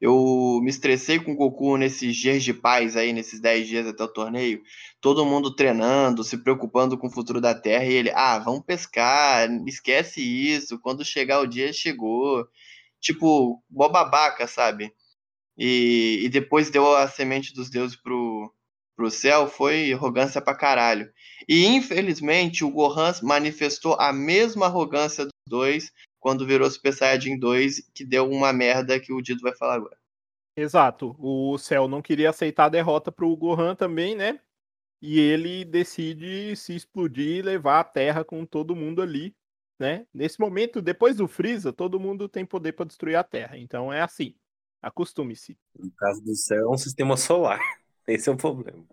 Eu 0.00 0.60
me 0.62 0.70
estressei 0.70 1.18
com 1.18 1.32
o 1.32 1.36
Goku 1.36 1.76
nesses 1.76 2.16
dias 2.16 2.44
de 2.44 2.52
paz 2.52 2.96
aí, 2.96 3.12
nesses 3.12 3.40
10 3.40 3.66
dias 3.66 3.86
até 3.86 4.04
o 4.04 4.08
torneio. 4.08 4.62
Todo 5.00 5.24
mundo 5.24 5.54
treinando, 5.54 6.24
se 6.24 6.38
preocupando 6.38 6.98
com 6.98 7.06
o 7.06 7.10
futuro 7.10 7.40
da 7.40 7.54
Terra. 7.54 7.84
E 7.84 7.94
ele, 7.94 8.10
ah, 8.14 8.38
vamos 8.38 8.64
pescar, 8.64 9.48
esquece 9.66 10.20
isso. 10.20 10.78
Quando 10.80 11.04
chegar 11.04 11.40
o 11.40 11.46
dia, 11.46 11.72
chegou. 11.72 12.46
Tipo, 13.00 13.62
mó 13.70 13.88
babaca, 13.88 14.46
sabe? 14.46 14.92
E, 15.56 16.20
e 16.24 16.28
depois 16.28 16.70
deu 16.70 16.94
a 16.94 17.08
semente 17.08 17.54
dos 17.54 17.70
deuses 17.70 17.96
pro, 17.96 18.52
pro 18.96 19.10
céu, 19.10 19.48
foi 19.48 19.92
arrogância 19.92 20.40
pra 20.40 20.54
caralho. 20.54 21.10
E 21.48 21.66
infelizmente 21.66 22.64
o 22.64 22.70
Gohan 22.70 23.12
manifestou 23.22 23.94
a 24.00 24.12
mesma 24.12 24.66
arrogância 24.66 25.24
dos 25.24 25.32
dois 25.46 25.92
quando 26.26 26.44
virou 26.44 26.68
Super 26.68 26.92
Saiyajin 26.92 27.38
2, 27.38 27.88
que 27.94 28.04
deu 28.04 28.28
uma 28.28 28.52
merda 28.52 28.98
que 28.98 29.12
o 29.12 29.22
Dito 29.22 29.42
vai 29.42 29.54
falar 29.54 29.74
agora. 29.74 29.96
Exato. 30.56 31.14
O 31.20 31.56
Cell 31.56 31.86
não 31.86 32.02
queria 32.02 32.30
aceitar 32.30 32.64
a 32.64 32.68
derrota 32.68 33.12
pro 33.12 33.36
Gohan 33.36 33.76
também, 33.76 34.16
né? 34.16 34.40
E 35.00 35.20
ele 35.20 35.64
decide 35.64 36.56
se 36.56 36.74
explodir 36.74 37.36
e 37.36 37.42
levar 37.42 37.78
a 37.78 37.84
Terra 37.84 38.24
com 38.24 38.44
todo 38.44 38.74
mundo 38.74 39.00
ali, 39.00 39.36
né? 39.78 40.04
Nesse 40.12 40.40
momento, 40.40 40.82
depois 40.82 41.14
do 41.14 41.28
Freeza, 41.28 41.72
todo 41.72 42.00
mundo 42.00 42.28
tem 42.28 42.44
poder 42.44 42.72
para 42.72 42.86
destruir 42.86 43.14
a 43.14 43.22
Terra. 43.22 43.56
Então 43.56 43.92
é 43.92 44.02
assim. 44.02 44.34
Acostume-se. 44.82 45.56
No 45.78 45.92
caso 45.92 46.20
do 46.24 46.34
céu, 46.34 46.58
é 46.58 46.68
um 46.68 46.76
sistema 46.76 47.16
solar. 47.16 47.60
Esse 48.04 48.28
é 48.28 48.32
o 48.32 48.36
problema. 48.36 48.84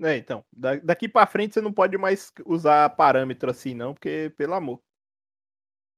É, 0.00 0.16
então, 0.16 0.44
daqui 0.84 1.08
para 1.08 1.26
frente 1.26 1.54
você 1.54 1.60
não 1.60 1.72
pode 1.72 1.98
mais 1.98 2.32
usar 2.46 2.88
parâmetro 2.90 3.50
assim, 3.50 3.74
não, 3.74 3.92
porque, 3.92 4.32
pelo 4.36 4.54
amor. 4.54 4.80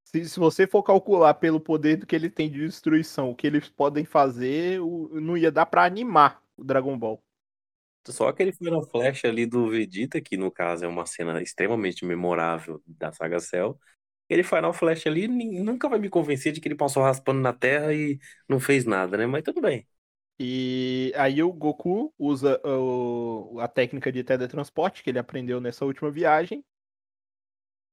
Se, 0.05 0.29
se 0.29 0.39
você 0.39 0.67
for 0.67 0.83
calcular 0.83 1.35
pelo 1.35 1.61
poder 1.61 2.05
que 2.07 2.15
ele 2.15 2.31
tem 2.31 2.51
de 2.51 2.59
destruição, 2.61 3.31
o 3.31 3.35
que 3.35 3.47
eles 3.47 3.69
podem 3.69 4.05
fazer, 4.05 4.81
o, 4.81 5.09
não 5.21 5.37
ia 5.37 5.51
dar 5.51 5.67
para 5.67 5.85
animar 5.85 6.43
o 6.57 6.65
Dragon 6.65 6.97
Ball. 6.99 7.23
Só 8.09 8.29
aquele 8.29 8.53
Final 8.53 8.83
Flash 8.89 9.25
ali 9.25 9.47
do 9.47 9.71
Vegeta, 9.71 10.21
que 10.21 10.37
no 10.37 10.51
caso 10.51 10.85
é 10.85 10.89
uma 10.89 11.07
cena 11.07 11.41
extremamente 11.43 12.05
memorável 12.05 12.83
da 12.87 13.13
saga 13.13 13.39
Cell. 13.41 13.79
Ele 14.29 14.43
Final 14.43 14.73
Flash 14.73 15.07
ali 15.07 15.29
nunca 15.29 15.89
vai 15.89 15.99
me 15.99 16.09
convencer 16.11 16.53
de 16.53 16.61
que 16.61 16.69
ele 16.69 16.75
passou 16.77 17.03
raspando 17.03 17.41
na 17.41 17.53
Terra 17.53 17.95
e 17.95 18.19
não 18.49 18.59
fez 18.61 18.85
nada, 18.85 19.17
né? 19.17 19.27
Mas 19.27 19.43
tudo 19.45 19.61
bem. 19.61 19.87
E 20.39 21.13
aí 21.17 21.43
o 21.43 21.53
Goku 21.53 22.13
usa 22.19 22.61
o, 22.65 23.59
a 23.61 23.69
técnica 23.69 24.11
de 24.13 24.25
teletransporte 24.25 25.03
que 25.03 25.11
ele 25.11 25.19
aprendeu 25.19 25.61
nessa 25.61 25.85
última 25.85 26.11
viagem. 26.11 26.65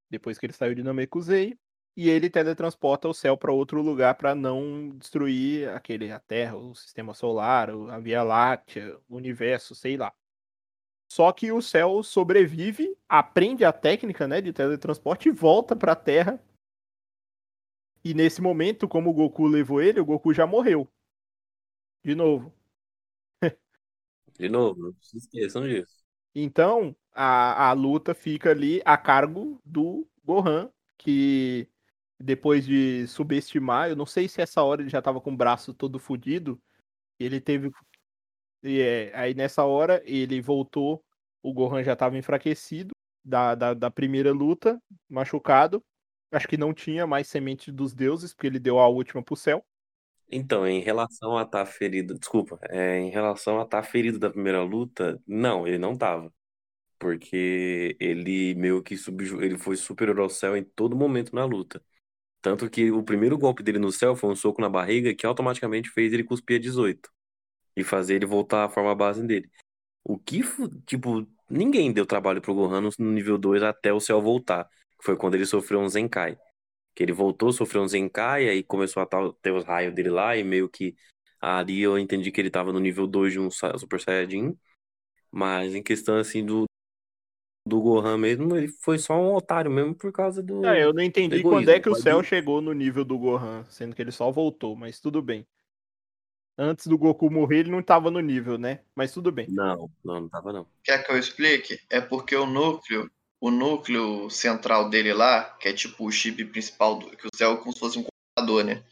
Depois 0.10 0.38
que 0.38 0.45
ele 0.45 0.53
saiu 0.53 0.76
de 0.76 0.84
Namekusei. 0.84 1.57
E 1.95 2.09
ele 2.09 2.29
teletransporta 2.29 3.09
o 3.09 3.13
céu 3.13 3.37
para 3.37 3.51
outro 3.51 3.81
lugar 3.81 4.15
para 4.15 4.33
não 4.33 4.89
destruir 4.97 5.69
aquele 5.69 6.11
a 6.11 6.19
Terra, 6.19 6.55
o 6.55 6.73
sistema 6.73 7.13
solar, 7.13 7.69
a 7.69 7.99
Via 7.99 8.23
Láctea, 8.23 8.97
o 9.09 9.17
universo, 9.17 9.75
sei 9.75 9.97
lá. 9.97 10.13
Só 11.11 11.31
que 11.31 11.51
o 11.51 11.61
céu 11.61 12.03
sobrevive, 12.03 12.95
aprende 13.07 13.65
a 13.65 13.73
técnica, 13.73 14.27
né, 14.27 14.39
de 14.39 14.53
teletransporte 14.53 15.27
e 15.27 15.31
volta 15.31 15.75
para 15.75 15.93
a 15.93 15.95
Terra. 15.95 16.41
E 18.03 18.13
nesse 18.13 18.41
momento, 18.41 18.87
como 18.87 19.09
o 19.09 19.13
Goku 19.13 19.47
levou 19.47 19.81
ele, 19.81 19.99
o 19.99 20.05
Goku 20.05 20.33
já 20.33 20.45
morreu. 20.45 20.87
De 22.03 22.15
novo. 22.15 22.53
De 24.37 24.47
novo, 24.47 24.81
não 24.81 24.95
se 25.01 25.17
esqueçam 25.17 25.67
disso. 25.67 25.99
Então, 26.33 26.95
a, 27.11 27.69
a 27.69 27.73
luta 27.73 28.13
fica 28.13 28.51
ali 28.51 28.81
a 28.85 28.97
cargo 28.97 29.59
do 29.65 30.07
Gohan, 30.23 30.71
que 30.97 31.67
depois 32.20 32.65
de 32.65 33.07
subestimar, 33.07 33.89
eu 33.89 33.95
não 33.95 34.05
sei 34.05 34.28
se 34.28 34.41
essa 34.41 34.61
hora 34.61 34.82
ele 34.82 34.89
já 34.89 35.01
tava 35.01 35.22
com 35.22 35.32
o 35.32 35.38
braço 35.38 35.74
todo 35.74 35.99
fodido, 35.99 36.61
ele 37.17 37.39
teve. 37.39 37.72
E 38.61 38.82
é, 38.82 39.11
aí 39.15 39.34
nessa 39.34 39.63
hora 39.63 40.01
ele 40.05 40.41
voltou, 40.41 41.03
o 41.41 41.53
Gohan 41.53 41.84
já 41.84 41.95
tava 41.95 42.17
enfraquecido 42.17 42.91
da, 43.24 43.55
da, 43.55 43.74
da 43.74 43.89
primeira 43.89 44.32
luta, 44.32 44.82
machucado. 45.07 45.84
Acho 46.32 46.47
que 46.47 46.57
não 46.57 46.74
tinha 46.74 47.07
mais 47.07 47.28
semente 47.28 47.72
dos 47.72 47.93
deuses, 47.93 48.34
porque 48.34 48.47
ele 48.47 48.59
deu 48.59 48.80
a 48.80 48.88
última 48.88 49.24
pro 49.24 49.36
céu. 49.36 49.65
Então, 50.32 50.67
em 50.67 50.80
relação 50.80 51.38
a 51.38 51.41
estar 51.41 51.65
ferido, 51.65 52.13
desculpa, 52.13 52.59
é, 52.70 52.99
em 52.99 53.09
relação 53.09 53.59
a 53.59 53.63
estar 53.63 53.82
ferido 53.82 54.20
da 54.20 54.30
primeira 54.30 54.61
luta, 54.61 55.20
não, 55.26 55.65
ele 55.67 55.80
não 55.80 55.97
tava. 55.97 56.32
Porque 56.99 57.95
ele 57.99 58.53
meio 58.55 58.84
que 58.84 58.95
subju... 58.97 59.41
ele 59.41 59.57
foi 59.57 59.76
superior 59.76 60.20
ao 60.20 60.30
céu 60.30 60.55
em 60.55 60.63
todo 60.63 60.95
momento 60.95 61.34
na 61.34 61.45
luta. 61.45 61.82
Tanto 62.41 62.69
que 62.69 62.91
o 62.91 63.03
primeiro 63.03 63.37
golpe 63.37 63.61
dele 63.61 63.79
no 63.79 63.91
céu 63.91 64.15
foi 64.15 64.29
um 64.29 64.35
soco 64.35 64.61
na 64.61 64.69
barriga 64.69 65.13
que 65.13 65.25
automaticamente 65.25 65.89
fez 65.89 66.13
ele 66.13 66.23
cuspir 66.23 66.57
a 66.57 66.59
18 66.59 67.09
e 67.75 67.83
fazer 67.83 68.15
ele 68.15 68.25
voltar 68.25 68.65
à 68.65 68.69
forma 68.69 68.95
base 68.95 69.25
dele. 69.25 69.49
O 70.03 70.17
que, 70.17 70.41
tipo, 70.85 71.27
ninguém 71.49 71.91
deu 71.91 72.05
trabalho 72.05 72.41
pro 72.41 72.53
Gohan 72.53 72.81
no 72.81 73.11
nível 73.11 73.37
2 73.37 73.61
até 73.63 73.93
o 73.93 73.99
céu 73.99 74.21
voltar, 74.21 74.67
foi 75.01 75.15
quando 75.17 75.35
ele 75.35 75.45
sofreu 75.45 75.79
um 75.79 75.89
Zenkai. 75.89 76.37
Que 76.95 77.03
ele 77.03 77.13
voltou, 77.13 77.51
sofreu 77.51 77.83
um 77.83 77.87
Zenkai, 77.87 78.49
aí 78.49 78.63
começou 78.63 79.03
a 79.03 79.07
ter 79.41 79.51
os 79.51 79.65
raios 79.65 79.93
dele 79.93 80.09
lá, 80.09 80.35
e 80.35 80.43
meio 80.43 80.69
que 80.69 80.95
ali 81.39 81.81
eu 81.81 81.97
entendi 81.97 82.31
que 82.31 82.41
ele 82.41 82.49
tava 82.49 82.73
no 82.73 82.79
nível 82.79 83.07
2 83.07 83.33
de 83.33 83.39
um 83.39 83.49
Super 83.51 83.99
Saiyajin. 84.01 84.57
Mas 85.31 85.75
em 85.75 85.83
questão 85.83 86.17
assim 86.17 86.45
do, 86.45 86.65
do 87.70 87.80
Gohan 87.80 88.17
mesmo, 88.17 88.57
ele 88.57 88.67
foi 88.67 88.97
só 88.97 89.13
um 89.13 89.34
otário 89.34 89.72
mesmo 89.72 89.95
por 89.95 90.11
causa 90.11 90.43
do. 90.43 90.65
É, 90.65 90.84
eu 90.84 90.91
não 90.91 91.03
entendi 91.03 91.36
egoísmo, 91.36 91.51
quando 91.51 91.70
é 91.70 91.80
que 91.80 91.89
o 91.89 91.95
céu 91.95 92.22
chegou 92.24 92.59
no 92.59 92.74
nível 92.74 93.05
do 93.05 93.17
Gohan, 93.17 93.63
sendo 93.70 93.95
que 93.95 94.01
ele 94.01 94.11
só 94.11 94.30
voltou, 94.32 94.76
mas 94.76 94.99
tudo 94.99 95.22
bem. 95.22 95.47
Antes 96.57 96.88
do 96.88 96.97
Goku 96.97 97.32
morrer, 97.32 97.59
ele 97.59 97.72
não 97.72 97.82
tava 97.82 98.11
no 98.11 98.20
nível, 98.20 98.57
né? 98.57 98.82
Mas 98.93 99.13
tudo 99.13 99.32
bem. 99.32 99.47
Não, 99.49 99.89
não, 100.03 100.22
não 100.22 100.30
tava 100.30 100.51
não. 100.51 100.67
Quer 100.84 101.05
que 101.05 101.11
eu 101.11 101.17
explique? 101.17 101.80
É 101.89 102.01
porque 102.01 102.36
o 102.36 102.45
núcleo, 102.45 103.09
o 103.39 103.49
núcleo 103.49 104.30
central 104.30 104.89
dele 104.89 105.13
lá, 105.13 105.43
que 105.57 105.70
é 105.70 105.74
tipo 105.74 106.05
o 106.05 106.11
chip 106.11 106.43
principal, 106.45 106.99
do, 106.99 107.15
que 107.15 107.28
o 107.28 107.30
céu 107.34 107.53
é 107.53 107.57
como 107.57 107.72
se 107.72 107.80
fosse 107.80 107.97
um 107.97 108.03
computador, 108.03 108.65
né? 108.65 108.84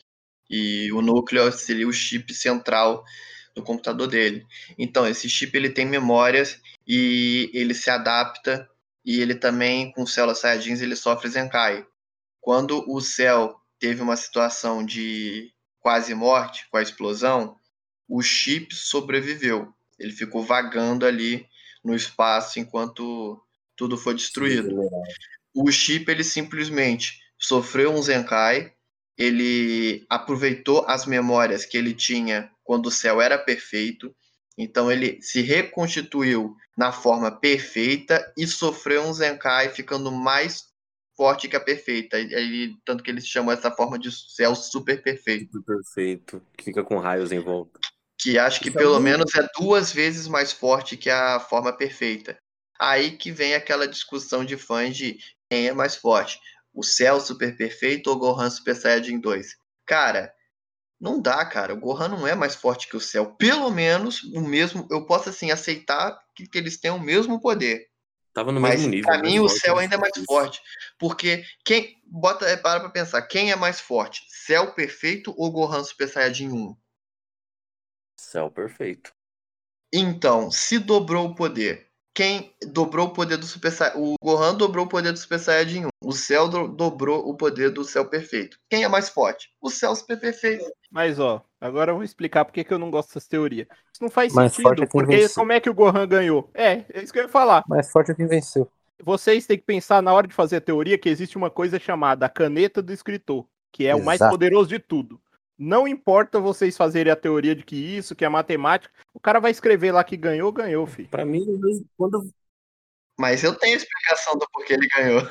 E 0.50 0.90
o 0.94 1.02
núcleo 1.02 1.52
seria 1.52 1.86
o 1.86 1.92
chip 1.92 2.34
central 2.34 3.04
do 3.54 3.62
computador 3.62 4.08
dele. 4.08 4.46
Então, 4.78 5.06
esse 5.06 5.28
chip 5.28 5.58
ele 5.58 5.70
tem 5.70 5.86
memórias 5.86 6.62
e 6.88 7.52
ele 7.54 7.74
se 7.74 7.90
adapta 7.90 8.68
e 9.04 9.20
ele 9.20 9.36
também, 9.36 9.92
com 9.92 10.06
células 10.06 10.40
Saiyajins, 10.40 10.82
ele 10.82 10.96
sofre 10.96 11.30
Zenkai. 11.30 11.86
Quando 12.40 12.84
o 12.90 13.02
céu 13.02 13.60
teve 13.80 14.02
uma 14.02 14.16
situação 14.16 14.86
de 14.86 15.52
quase 15.80 16.14
morte 16.14 16.68
com 16.70 16.78
a 16.78 16.82
explosão, 16.82 17.56
o 18.08 18.22
chip 18.22 18.74
sobreviveu. 18.74 19.74
Ele 20.00 20.12
ficou 20.12 20.44
vagando 20.44 21.06
ali 21.06 21.46
no 21.84 21.96
espaço 21.96 22.60
enquanto 22.60 23.42
tudo 23.76 23.98
foi 23.98 24.16
destruído. 24.16 24.78
O 25.54 25.72
chip 25.72 26.10
ele 26.10 26.24
simplesmente 26.24 27.20
sofreu 27.38 27.92
um 27.92 28.02
Zenkai, 28.02 28.74
ele 29.18 30.06
aproveitou 30.10 30.86
as 30.88 31.06
memórias 31.06 31.66
que 31.66 31.78
ele 31.78 31.94
tinha 31.94 32.52
quando 32.64 32.88
o 32.88 32.92
céu 32.92 33.22
era 33.22 33.38
perfeito, 33.38 34.14
então 34.58 34.92
ele 34.92 35.22
se 35.22 35.42
reconstituiu 35.42 36.56
na 36.78 36.92
forma 36.92 37.32
perfeita 37.32 38.32
e 38.38 38.46
sofreu 38.46 39.04
um 39.04 39.14
Zenkai 39.14 39.70
ficando 39.70 40.12
mais 40.12 40.66
forte 41.16 41.48
que 41.48 41.56
a 41.56 41.60
perfeita. 41.60 42.18
Ele, 42.20 42.76
tanto 42.86 43.04
que 43.04 43.10
eles 43.10 43.28
chamam 43.28 43.52
essa 43.52 43.72
forma 43.72 43.98
de 43.98 44.12
céu 44.12 44.54
super 44.56 45.02
perfeito 45.02 45.52
Tudo 45.52 45.64
perfeito. 45.66 46.42
Que 46.56 46.66
fica 46.66 46.84
com 46.84 47.00
raios 47.00 47.32
em 47.32 47.40
volta. 47.40 47.80
que 48.20 48.38
acho 48.38 48.60
que 48.62 48.70
Isso 48.70 48.78
é 48.78 48.82
pelo 48.82 48.94
muito- 49.00 49.04
menos 49.04 49.36
é 49.36 49.48
duas 49.60 49.92
vezes 49.92 50.28
mais 50.28 50.52
forte 50.52 50.96
que 50.98 51.10
a 51.10 51.40
forma 51.40 51.72
perfeita. 51.76 52.38
Aí 52.80 53.18
que 53.18 53.32
vem 53.32 53.56
aquela 53.56 53.88
discussão 53.88 54.46
de 54.46 54.56
fãs 54.58 54.96
de 54.96 55.18
quem 55.50 55.68
é 55.68 55.74
mais 55.74 55.96
forte, 55.96 56.40
o 56.74 56.84
Cell 56.84 57.20
Super 57.20 57.56
Perfeito 57.58 58.08
ou 58.12 58.18
Gohan 58.20 58.50
Super 58.52 58.76
Saiyajin 58.76 59.20
2. 59.20 59.56
Cara, 59.86 60.32
não 61.00 61.20
dá, 61.20 61.44
cara. 61.46 61.74
O 61.74 61.80
Gohan 61.80 62.08
não 62.10 62.28
é 62.28 62.36
mais 62.36 62.54
forte 62.56 62.88
que 62.88 62.96
o 62.98 63.00
Cell. 63.00 63.34
Pelo 63.36 63.72
menos 63.72 64.22
o 64.34 64.42
mesmo, 64.42 64.88
eu 64.92 65.06
posso 65.06 65.30
assim 65.30 65.50
aceitar 65.50 66.20
que, 66.38 66.48
que 66.48 66.58
eles 66.58 66.80
tenham 66.80 66.98
o 66.98 67.02
mesmo 67.02 67.42
poder. 67.42 67.88
Tava 68.32 68.52
no 68.52 68.62
Mas 68.62 68.76
mesmo 68.76 68.92
nível. 68.92 69.10
pra 69.10 69.20
mim 69.20 69.40
o 69.40 69.50
forte, 69.50 69.68
mais 69.68 69.80
ainda 69.80 69.96
é 69.96 69.98
mais 69.98 70.14
forte. 70.14 70.28
forte, 70.28 70.62
porque 71.00 71.44
quem 71.66 72.00
bota 72.06 72.46
é, 72.46 72.56
para 72.56 72.80
pra 72.80 72.90
pensar, 72.92 73.24
quem 73.24 73.52
é 73.52 73.56
mais 73.56 73.82
forte? 73.82 74.22
Cell 74.30 74.74
Perfeito 74.74 75.34
ou 75.36 75.52
Gohan 75.52 75.84
Super 75.84 76.08
Saiyajin 76.08 76.52
1? 76.52 76.78
Céu 78.20 78.52
perfeito. 78.52 79.12
Então, 79.92 80.52
se 80.52 80.78
dobrou 80.78 81.30
o 81.30 81.36
poder, 81.36 81.87
quem 82.18 82.52
dobrou 82.72 83.06
o 83.06 83.10
poder 83.12 83.38
do 83.38 83.46
Super 83.46 83.72
Saiyajin? 83.72 84.00
O 84.02 84.16
Gohan 84.20 84.56
dobrou 84.56 84.86
o 84.86 84.90
poder 84.90 85.12
do 85.12 85.20
Super 85.20 85.38
Saiyajin 85.38 85.86
1. 85.86 85.90
O 86.04 86.12
Cell 86.12 86.48
do- 86.48 86.68
dobrou 86.68 87.30
o 87.30 87.36
poder 87.36 87.70
do 87.70 87.84
Cell 87.84 88.06
Perfeito. 88.06 88.58
Quem 88.68 88.84
é 88.84 88.88
mais 88.88 89.08
forte? 89.08 89.52
O 89.62 89.70
Cell 89.70 89.96
Super 89.96 90.20
Perfeito. 90.20 90.66
Mas, 90.90 91.20
ó, 91.20 91.46
agora 91.62 91.92
eu 91.92 91.96
vou 91.96 92.04
explicar 92.04 92.44
por 92.44 92.52
que 92.54 92.66
eu 92.74 92.80
não 92.80 92.90
gosto 92.90 93.10
dessas 93.10 93.28
teorias. 93.28 93.68
Isso 93.94 94.02
não 94.02 94.10
faz 94.10 94.34
Mais 94.34 94.52
forte 94.56 94.64
é 94.66 94.86
sentido, 94.86 94.92
quem 94.92 95.00
porque 95.02 95.16
venceu. 95.18 95.36
como 95.36 95.52
é 95.52 95.60
que 95.60 95.70
o 95.70 95.76
Gohan 95.76 96.08
ganhou? 96.08 96.50
É, 96.56 96.86
é 96.92 97.04
isso 97.04 97.14
que 97.14 97.20
eu 97.20 97.24
ia 97.26 97.30
falar. 97.30 97.64
Mais 97.68 97.92
forte 97.92 98.10
é 98.12 98.16
quem 98.16 98.26
venceu. 98.26 98.68
Vocês 99.04 99.46
têm 99.46 99.60
que 99.60 99.64
pensar 99.66 100.02
na 100.02 100.12
hora 100.12 100.28
de 100.28 100.34
fazer 100.34 100.56
a 100.56 100.62
teoria 100.62 100.98
que 100.98 101.10
existe 101.10 101.38
uma 101.38 101.52
coisa 101.52 101.78
chamada 101.80 102.26
a 102.26 102.30
caneta 102.30 102.82
do 102.82 102.92
escritor, 102.92 103.46
que 103.72 103.86
é 103.86 103.96
o 103.96 104.04
mais 104.04 104.20
Exato. 104.20 104.32
poderoso 104.32 104.70
de 104.70 104.80
tudo. 104.80 105.22
Não 105.58 105.88
importa 105.88 106.40
vocês 106.40 106.78
fazerem 106.78 107.12
a 107.12 107.16
teoria 107.16 107.56
de 107.56 107.64
que 107.64 107.76
isso, 107.76 108.16
que 108.16 108.24
é 108.24 108.30
matemática, 108.30 108.94
o 109.14 109.20
cara 109.20 109.40
vai 109.40 109.50
escrever 109.52 109.92
lá 109.92 110.04
que 110.04 110.16
ganhou, 110.16 110.52
ganhou, 110.52 110.86
filho. 110.86 111.10
Pra 111.10 111.26
mim, 111.26 111.44
quando. 111.98 112.30
Mas 113.20 113.44
eu 113.44 113.56
tenho 113.56 113.74
a 113.74 113.78
explicação 113.78 114.34
do 114.38 114.48
porquê 114.52 114.74
ele 114.74 114.88
ganhou. 114.88 115.28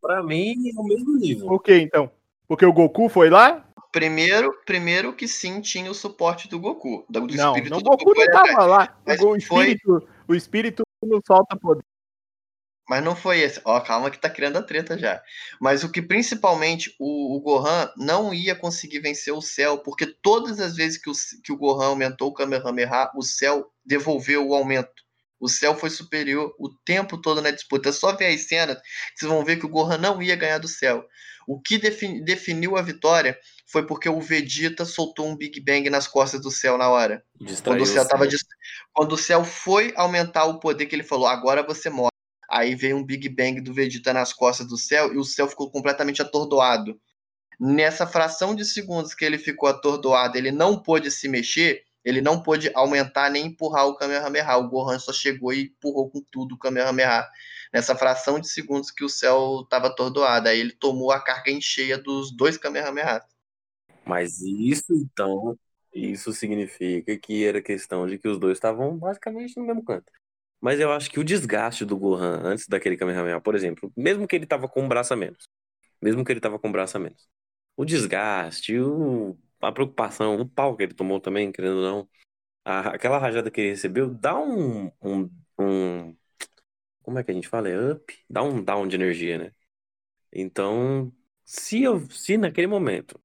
Pra 0.00 0.22
mim, 0.22 0.54
é 0.76 0.80
o 0.80 0.84
mesmo 0.84 1.16
nível. 1.16 1.46
Por 1.46 1.62
quê, 1.62 1.78
então? 1.78 2.10
Porque 2.48 2.66
o 2.66 2.72
Goku 2.72 3.08
foi 3.08 3.30
lá? 3.30 3.64
Primeiro, 3.92 4.52
primeiro 4.66 5.12
que 5.14 5.28
sim 5.28 5.60
tinha 5.60 5.90
o 5.90 5.94
suporte 5.94 6.48
do 6.48 6.58
Goku. 6.58 7.04
Do 7.08 7.20
Não, 7.20 7.52
espírito 7.56 7.70
não, 7.70 7.78
o 7.78 7.82
do 7.82 7.90
Goku 7.90 8.14
não 8.14 8.22
atrás. 8.24 8.50
tava 8.52 8.66
lá. 8.66 8.98
Mas 9.06 9.20
O, 9.20 9.22
Go- 9.24 9.36
o 9.36 9.40
foi- 9.40 9.64
espírito, 9.70 10.08
o 10.28 10.34
espírito 10.34 10.82
não 11.04 11.20
solta 11.26 11.56
poder. 11.56 11.84
Mas 12.88 13.04
não 13.04 13.14
foi 13.14 13.40
esse. 13.40 13.60
Ó, 13.64 13.78
calma 13.80 14.10
que 14.10 14.18
tá 14.18 14.30
criando 14.30 14.56
a 14.56 14.62
treta 14.62 14.98
já. 14.98 15.22
Mas 15.60 15.84
o 15.84 15.92
que 15.92 16.00
principalmente 16.00 16.94
o, 16.98 17.36
o 17.36 17.40
Gohan 17.40 17.92
não 17.96 18.32
ia 18.32 18.54
conseguir 18.54 19.00
vencer 19.00 19.32
o 19.34 19.42
Cell, 19.42 19.78
porque 19.78 20.06
todas 20.06 20.58
as 20.58 20.74
vezes 20.74 20.96
que 20.98 21.10
o, 21.10 21.12
que 21.44 21.52
o 21.52 21.56
Gohan 21.56 21.88
aumentou 21.88 22.28
o 22.28 22.32
Kamehameha, 22.34 23.10
o 23.14 23.22
Cell 23.22 23.66
devolveu 23.84 24.48
o 24.48 24.54
aumento. 24.54 25.02
O 25.40 25.48
Cell 25.48 25.76
foi 25.76 25.90
superior 25.90 26.52
o 26.58 26.68
tempo 26.84 27.16
todo 27.18 27.40
na 27.42 27.50
disputa. 27.50 27.90
É 27.90 27.92
só 27.92 28.16
ver 28.16 28.34
as 28.34 28.48
cenas 28.48 28.78
vocês 29.14 29.30
vão 29.30 29.44
ver 29.44 29.56
que 29.58 29.66
o 29.66 29.68
Gohan 29.68 29.98
não 29.98 30.20
ia 30.22 30.34
ganhar 30.34 30.58
do 30.58 30.66
Cell. 30.66 31.04
O 31.46 31.60
que 31.60 31.78
defini- 31.78 32.22
definiu 32.24 32.76
a 32.76 32.82
vitória 32.82 33.38
foi 33.70 33.86
porque 33.86 34.08
o 34.08 34.20
Vegeta 34.20 34.84
soltou 34.84 35.26
um 35.28 35.36
Big 35.36 35.60
Bang 35.60 35.88
nas 35.90 36.08
costas 36.08 36.40
do 36.40 36.50
Cell 36.50 36.76
na 36.78 36.88
hora. 36.88 37.22
Distraiu 37.40 37.78
Quando 37.78 37.86
o 37.88 37.92
céu 37.92 38.08
tava 38.08 38.22
céu. 38.24 38.30
dis- 38.30 38.46
Quando 38.92 39.12
o 39.12 39.16
céu 39.18 39.44
foi 39.44 39.92
aumentar 39.94 40.44
o 40.46 40.58
poder 40.58 40.86
que 40.86 40.96
ele 40.96 41.04
falou, 41.04 41.26
agora 41.28 41.62
você 41.62 41.88
morre. 41.88 42.08
Aí 42.48 42.74
veio 42.74 42.96
um 42.96 43.04
Big 43.04 43.28
Bang 43.28 43.60
do 43.60 43.74
Vegeta 43.74 44.12
nas 44.12 44.32
costas 44.32 44.66
do 44.66 44.76
céu 44.78 45.12
e 45.12 45.18
o 45.18 45.24
céu 45.24 45.46
ficou 45.46 45.70
completamente 45.70 46.22
atordoado. 46.22 46.98
Nessa 47.60 48.06
fração 48.06 48.54
de 48.54 48.64
segundos 48.64 49.14
que 49.14 49.24
ele 49.24 49.36
ficou 49.36 49.68
atordoado, 49.68 50.38
ele 50.38 50.50
não 50.50 50.80
pôde 50.80 51.10
se 51.10 51.28
mexer, 51.28 51.82
ele 52.04 52.22
não 52.22 52.40
pôde 52.40 52.70
aumentar 52.74 53.30
nem 53.30 53.46
empurrar 53.46 53.86
o 53.86 53.96
Kamehameha. 53.96 54.56
O 54.56 54.68
Gohan 54.68 54.98
só 54.98 55.12
chegou 55.12 55.52
e 55.52 55.64
empurrou 55.64 56.08
com 56.08 56.22
tudo 56.30 56.54
o 56.54 56.58
Kamehameha. 56.58 57.26
Nessa 57.72 57.94
fração 57.94 58.40
de 58.40 58.48
segundos 58.48 58.90
que 58.90 59.04
o 59.04 59.10
céu 59.10 59.60
estava 59.64 59.88
atordoado. 59.88 60.48
Aí 60.48 60.58
ele 60.58 60.72
tomou 60.72 61.12
a 61.12 61.20
carga 61.20 61.50
em 61.50 61.60
cheia 61.60 61.98
dos 61.98 62.34
dois 62.34 62.56
Kamehameha. 62.56 63.20
Mas 64.06 64.40
isso, 64.40 64.94
então, 64.94 65.58
isso 65.92 66.32
significa 66.32 67.14
que 67.18 67.44
era 67.44 67.60
questão 67.60 68.06
de 68.06 68.16
que 68.16 68.28
os 68.28 68.38
dois 68.38 68.56
estavam 68.56 68.96
basicamente 68.96 69.58
no 69.58 69.66
mesmo 69.66 69.84
canto. 69.84 70.10
Mas 70.60 70.80
eu 70.80 70.92
acho 70.92 71.10
que 71.10 71.20
o 71.20 71.24
desgaste 71.24 71.84
do 71.84 71.96
Gohan 71.96 72.40
antes 72.44 72.66
daquele 72.68 72.96
Kamehameha, 72.96 73.40
por 73.40 73.54
exemplo, 73.54 73.92
mesmo 73.96 74.26
que 74.26 74.36
ele 74.36 74.46
tava 74.46 74.68
com 74.68 74.82
um 74.82 74.88
braço 74.88 75.14
a 75.14 75.16
menos, 75.16 75.48
mesmo 76.02 76.24
que 76.24 76.32
ele 76.32 76.40
tava 76.40 76.58
com 76.58 76.68
um 76.68 76.72
braço 76.72 76.96
a 76.96 77.00
menos, 77.00 77.28
o 77.76 77.84
desgaste, 77.84 78.78
o, 78.80 79.38
a 79.60 79.72
preocupação, 79.72 80.40
o 80.40 80.48
pau 80.48 80.76
que 80.76 80.84
ele 80.84 80.94
tomou 80.94 81.20
também, 81.20 81.52
querendo 81.52 81.76
ou 81.78 81.82
não, 81.82 82.10
a- 82.64 82.90
aquela 82.90 83.18
rajada 83.18 83.50
que 83.50 83.60
ele 83.62 83.70
recebeu, 83.70 84.10
dá 84.14 84.38
um, 84.40 84.90
um, 85.02 85.30
um- 85.60 86.16
como 87.02 87.18
é 87.18 87.24
que 87.24 87.30
a 87.30 87.34
gente 87.34 87.48
fala? 87.48 87.68
É 87.68 87.92
up? 87.92 88.14
Dá 88.28 88.42
um 88.42 88.62
down 88.62 88.86
de 88.88 88.96
energia, 88.96 89.38
né? 89.38 89.52
Então, 90.32 91.12
se, 91.44 91.82
eu, 91.82 92.00
se 92.10 92.36
naquele 92.36 92.66
momento 92.66 93.20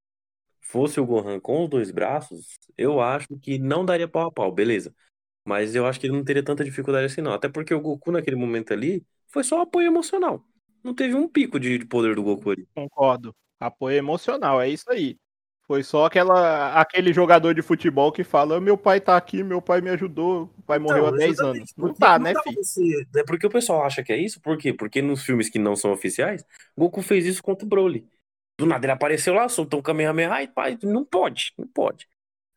fosse 0.61 0.99
o 0.99 1.05
Gohan 1.07 1.39
com 1.39 1.63
os 1.63 1.69
dois 1.69 1.91
braços, 1.91 2.59
eu 2.77 3.01
acho 3.01 3.27
que 3.41 3.59
não 3.59 3.85
daria 3.85 4.07
pau 4.07 4.27
a 4.29 4.31
pau, 4.31 4.51
beleza. 4.51 4.95
Mas 5.45 5.75
eu 5.75 5.85
acho 5.85 5.99
que 5.99 6.07
ele 6.07 6.13
não 6.15 6.23
teria 6.23 6.43
tanta 6.43 6.63
dificuldade 6.63 7.05
assim, 7.05 7.21
não. 7.21 7.33
Até 7.33 7.49
porque 7.49 7.73
o 7.73 7.81
Goku 7.81 8.11
naquele 8.11 8.35
momento 8.35 8.71
ali 8.73 9.05
foi 9.27 9.43
só 9.43 9.61
apoio 9.61 9.87
emocional. 9.87 10.43
Não 10.83 10.93
teve 10.93 11.15
um 11.15 11.27
pico 11.27 11.59
de 11.59 11.77
de 11.77 11.85
poder 11.85 12.15
do 12.15 12.23
Goku 12.23 12.51
ali. 12.51 12.67
Concordo. 12.73 13.35
Apoio 13.59 13.97
emocional, 13.97 14.61
é 14.61 14.69
isso 14.69 14.89
aí. 14.91 15.17
Foi 15.65 15.81
só 15.81 16.05
aquela, 16.05 16.73
aquele 16.79 17.13
jogador 17.13 17.53
de 17.53 17.61
futebol 17.61 18.11
que 18.11 18.23
fala: 18.23 18.59
meu 18.59 18.77
pai 18.77 18.99
tá 18.99 19.15
aqui, 19.15 19.41
meu 19.43 19.61
pai 19.61 19.79
me 19.79 19.89
ajudou, 19.91 20.49
o 20.57 20.61
pai 20.63 20.77
morreu 20.77 21.07
há 21.07 21.11
10 21.11 21.39
anos. 21.39 21.73
Não 21.77 21.87
Porque 21.87 21.99
tá, 21.99 22.17
não 22.17 22.25
né, 22.25 22.33
pra 22.33 22.43
filho? 22.43 22.63
você- 22.63 23.07
É 23.15 23.23
porque 23.23 23.47
o 23.47 23.49
pessoal 23.49 23.83
acha 23.83 24.03
que 24.03 24.11
é 24.11 24.17
isso, 24.17 24.41
por 24.41 24.57
quê? 24.57 24.73
Porque 24.73 25.01
nos 25.01 25.23
filmes 25.23 25.49
que 25.49 25.57
não 25.57 25.75
são 25.75 25.91
oficiais, 25.93 26.45
Goku 26.77 27.01
fez 27.01 27.25
isso 27.25 27.41
contra 27.41 27.65
o 27.65 27.69
Broly. 27.69 28.05
Do 28.57 28.65
nada 28.65 28.85
ele 28.85 28.91
apareceu 28.91 29.33
lá, 29.33 29.47
soltou 29.47 29.79
um 29.79 29.83
Kamehameha 29.83 30.43
e 30.43 30.47
pai, 30.47 30.77
não 30.83 31.03
pode, 31.05 31.53
não 31.57 31.65
pode. 31.67 32.07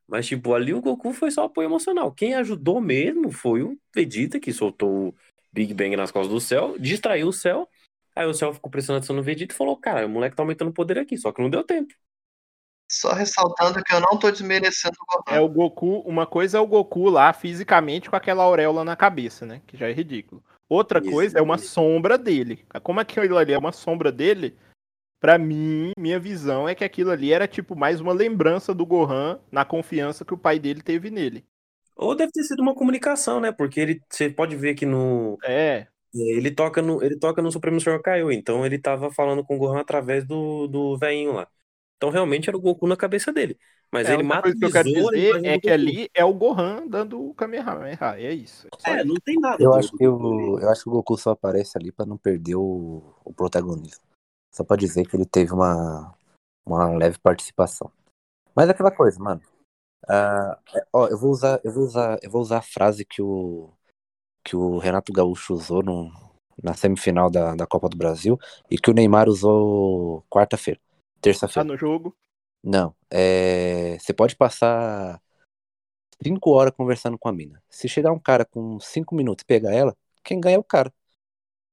Mas, 0.08 0.26
tipo, 0.26 0.54
ali 0.54 0.72
o 0.72 0.80
Goku 0.80 1.12
foi 1.12 1.30
só 1.30 1.44
apoio 1.44 1.66
emocional. 1.66 2.12
Quem 2.12 2.34
ajudou 2.34 2.80
mesmo 2.80 3.32
foi 3.32 3.62
o 3.62 3.76
Vegeta, 3.94 4.38
que 4.38 4.52
soltou 4.52 5.08
o 5.08 5.14
Big 5.52 5.74
Bang 5.74 5.96
nas 5.96 6.10
costas 6.10 6.32
do 6.32 6.40
céu, 6.40 6.76
distraiu 6.78 7.28
o 7.28 7.32
céu. 7.32 7.68
Aí 8.14 8.26
o 8.26 8.34
céu 8.34 8.54
ficou 8.54 8.70
prestando 8.70 8.98
atenção 8.98 9.16
no 9.16 9.22
Vegeta 9.22 9.52
e 9.52 9.56
falou: 9.56 9.76
Cara, 9.76 10.06
o 10.06 10.08
moleque 10.08 10.36
tá 10.36 10.42
aumentando 10.42 10.68
o 10.68 10.74
poder 10.74 10.98
aqui, 10.98 11.18
só 11.18 11.32
que 11.32 11.42
não 11.42 11.50
deu 11.50 11.64
tempo. 11.64 11.92
Só 12.88 13.12
ressaltando 13.12 13.82
que 13.82 13.92
eu 13.92 14.00
não 14.00 14.16
tô 14.16 14.30
desmerecendo 14.30 14.94
o 15.00 15.24
Gohan. 15.24 15.36
É 15.36 15.40
o 15.40 15.48
Goku, 15.48 15.98
uma 16.06 16.24
coisa 16.24 16.58
é 16.58 16.60
o 16.60 16.66
Goku 16.66 17.08
lá 17.08 17.32
fisicamente 17.32 18.08
com 18.08 18.14
aquela 18.14 18.44
auréola 18.44 18.84
na 18.84 18.94
cabeça, 18.94 19.44
né? 19.44 19.60
Que 19.66 19.76
já 19.76 19.88
é 19.88 19.92
ridículo. 19.92 20.42
Outra 20.68 21.00
Isso, 21.00 21.10
coisa 21.10 21.38
é 21.38 21.42
uma 21.42 21.58
sombra 21.58 22.16
dele. 22.16 22.64
Como 22.82 23.00
aquilo 23.00 23.36
ali 23.36 23.52
é 23.52 23.58
uma 23.58 23.72
sombra 23.72 24.12
dele, 24.12 24.56
pra 25.20 25.38
mim, 25.38 25.92
minha 25.98 26.18
visão 26.20 26.68
é 26.68 26.74
que 26.74 26.84
aquilo 26.84 27.10
ali 27.10 27.32
era 27.32 27.48
tipo 27.48 27.76
mais 27.76 28.00
uma 28.00 28.12
lembrança 28.12 28.74
do 28.74 28.86
Gohan 28.86 29.40
na 29.50 29.64
confiança 29.64 30.24
que 30.24 30.34
o 30.34 30.38
pai 30.38 30.58
dele 30.58 30.82
teve 30.82 31.10
nele. 31.10 31.44
Ou 31.96 32.14
deve 32.14 32.30
ter 32.32 32.42
sido 32.44 32.60
uma 32.60 32.74
comunicação, 32.74 33.40
né? 33.40 33.50
Porque 33.52 33.80
ele, 33.80 34.02
você 34.10 34.28
pode 34.28 34.54
ver 34.56 34.74
que 34.74 34.84
no. 34.84 35.38
É, 35.44 35.86
Ele 36.14 36.50
toca 36.50 36.82
no, 36.82 37.02
ele 37.02 37.18
toca 37.18 37.42
no 37.42 37.50
Supremo 37.52 37.80
Senhor 37.80 38.00
Kaiô, 38.02 38.30
então 38.30 38.64
ele 38.64 38.78
tava 38.78 39.10
falando 39.10 39.44
com 39.44 39.56
o 39.56 39.58
Gohan 39.58 39.80
através 39.80 40.26
do, 40.26 40.66
do 40.66 40.96
velhinho 40.98 41.32
lá. 41.32 41.48
Então 41.96 42.10
realmente 42.10 42.48
era 42.48 42.56
o 42.56 42.60
Goku 42.60 42.86
na 42.86 42.96
cabeça 42.96 43.32
dele. 43.32 43.58
Mas 43.90 44.08
é 44.08 44.14
ele 44.14 44.22
outra 44.22 44.38
coisa 44.38 44.56
que 44.58 44.64
eu 44.64 44.70
quero 44.70 44.90
dizer 44.92 45.40
é 45.42 45.58
que 45.58 45.68
Goku. 45.68 45.74
ali 45.74 46.10
é 46.14 46.24
o 46.24 46.34
Gohan 46.34 46.86
dando 46.86 47.20
o 47.22 47.34
Kamehameha. 47.34 47.98
É 48.16 48.32
isso. 48.32 48.68
É 48.84 48.90
É, 48.90 48.96
isso. 48.98 49.06
não 49.06 49.14
tem 49.16 49.38
nada. 49.38 49.62
Eu 49.62 49.72
acho 49.74 49.92
que 49.96 50.06
o, 50.06 50.58
eu 50.58 50.68
acho 50.70 50.82
que 50.84 50.88
o 50.88 50.92
Goku 50.92 51.16
só 51.16 51.30
aparece 51.30 51.78
ali 51.78 51.92
pra 51.92 52.04
não 52.06 52.16
perder 52.18 52.56
o, 52.56 53.02
o 53.24 53.32
protagonismo. 53.32 54.04
Só 54.52 54.64
pra 54.64 54.76
dizer 54.76 55.06
que 55.06 55.16
ele 55.16 55.26
teve 55.26 55.52
uma, 55.52 56.14
uma 56.64 56.88
leve 56.96 57.18
participação. 57.18 57.90
Mas 58.54 58.68
é 58.68 58.72
aquela 58.72 58.90
coisa, 58.90 59.18
mano. 59.18 59.42
Ah, 60.08 60.58
é, 60.74 60.86
ó, 60.92 61.08
eu 61.08 61.18
vou 61.18 61.30
usar, 61.30 61.60
eu 61.64 61.72
vou 61.72 61.84
usar, 61.84 62.18
eu 62.22 62.30
vou 62.30 62.40
usar 62.40 62.58
a 62.58 62.62
frase 62.62 63.04
que 63.04 63.20
o 63.20 63.72
que 64.44 64.54
o 64.54 64.78
Renato 64.78 65.12
Gaúcho 65.12 65.54
usou 65.54 65.82
no, 65.82 66.08
na 66.62 66.72
semifinal 66.72 67.28
da, 67.28 67.56
da 67.56 67.66
Copa 67.66 67.88
do 67.88 67.96
Brasil 67.96 68.38
e 68.70 68.78
que 68.78 68.88
o 68.88 68.94
Neymar 68.94 69.28
usou 69.28 70.24
quarta-feira, 70.30 70.80
Tá 70.80 71.20
terça-feira. 71.20 71.68
no 71.68 71.76
jogo. 71.76 72.16
Não, 72.62 72.94
é, 73.10 73.98
você 73.98 74.14
pode 74.14 74.36
passar 74.36 75.20
cinco 76.22 76.50
horas 76.50 76.72
conversando 76.76 77.18
com 77.18 77.28
a 77.28 77.32
mina. 77.32 77.60
Se 77.68 77.88
chegar 77.88 78.12
um 78.12 78.18
cara 78.20 78.44
com 78.44 78.78
cinco 78.78 79.16
minutos 79.16 79.42
e 79.42 79.46
pegar 79.46 79.72
ela, 79.74 79.96
quem 80.22 80.40
ganha 80.40 80.56
é 80.56 80.58
o 80.60 80.64
cara. 80.64 80.92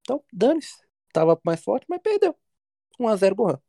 Então, 0.02 0.24
dane-se. 0.34 0.82
Tava 1.14 1.40
mais 1.46 1.64
forte, 1.64 1.86
mas 1.88 2.02
perdeu. 2.02 2.36
1x0 3.00 3.36
Gohan. 3.36 3.60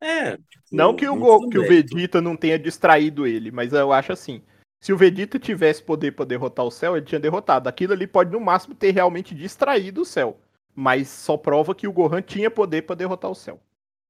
É. 0.00 0.36
tipo, 0.36 0.64
Não 0.72 0.96
que 0.96 1.06
o, 1.08 1.14
não 1.14 1.20
Go- 1.20 1.48
que 1.48 1.58
o. 1.58 1.62
Vegeta 1.62 2.20
não 2.20 2.36
tenha 2.36 2.58
distraído 2.58 3.26
ele, 3.26 3.50
mas 3.50 3.72
eu 3.72 3.92
acho 3.92 4.12
assim. 4.12 4.42
Se 4.80 4.92
o 4.92 4.96
Vegeta 4.96 5.38
tivesse 5.38 5.80
poder 5.82 6.12
pra 6.12 6.24
derrotar 6.24 6.64
o 6.64 6.70
céu, 6.70 6.96
ele 6.96 7.06
tinha 7.06 7.20
derrotado. 7.20 7.68
Aquilo 7.68 7.92
ali 7.92 8.06
pode 8.06 8.32
no 8.32 8.40
máximo 8.40 8.74
ter 8.74 8.90
realmente 8.90 9.32
distraído 9.34 10.02
o 10.02 10.04
céu. 10.04 10.40
Mas 10.74 11.08
só 11.08 11.36
prova 11.36 11.74
que 11.74 11.86
o 11.86 11.92
Gohan 11.92 12.20
tinha 12.20 12.50
poder 12.50 12.82
pra 12.82 12.96
derrotar 12.96 13.30
o 13.30 13.34
céu. 13.34 13.60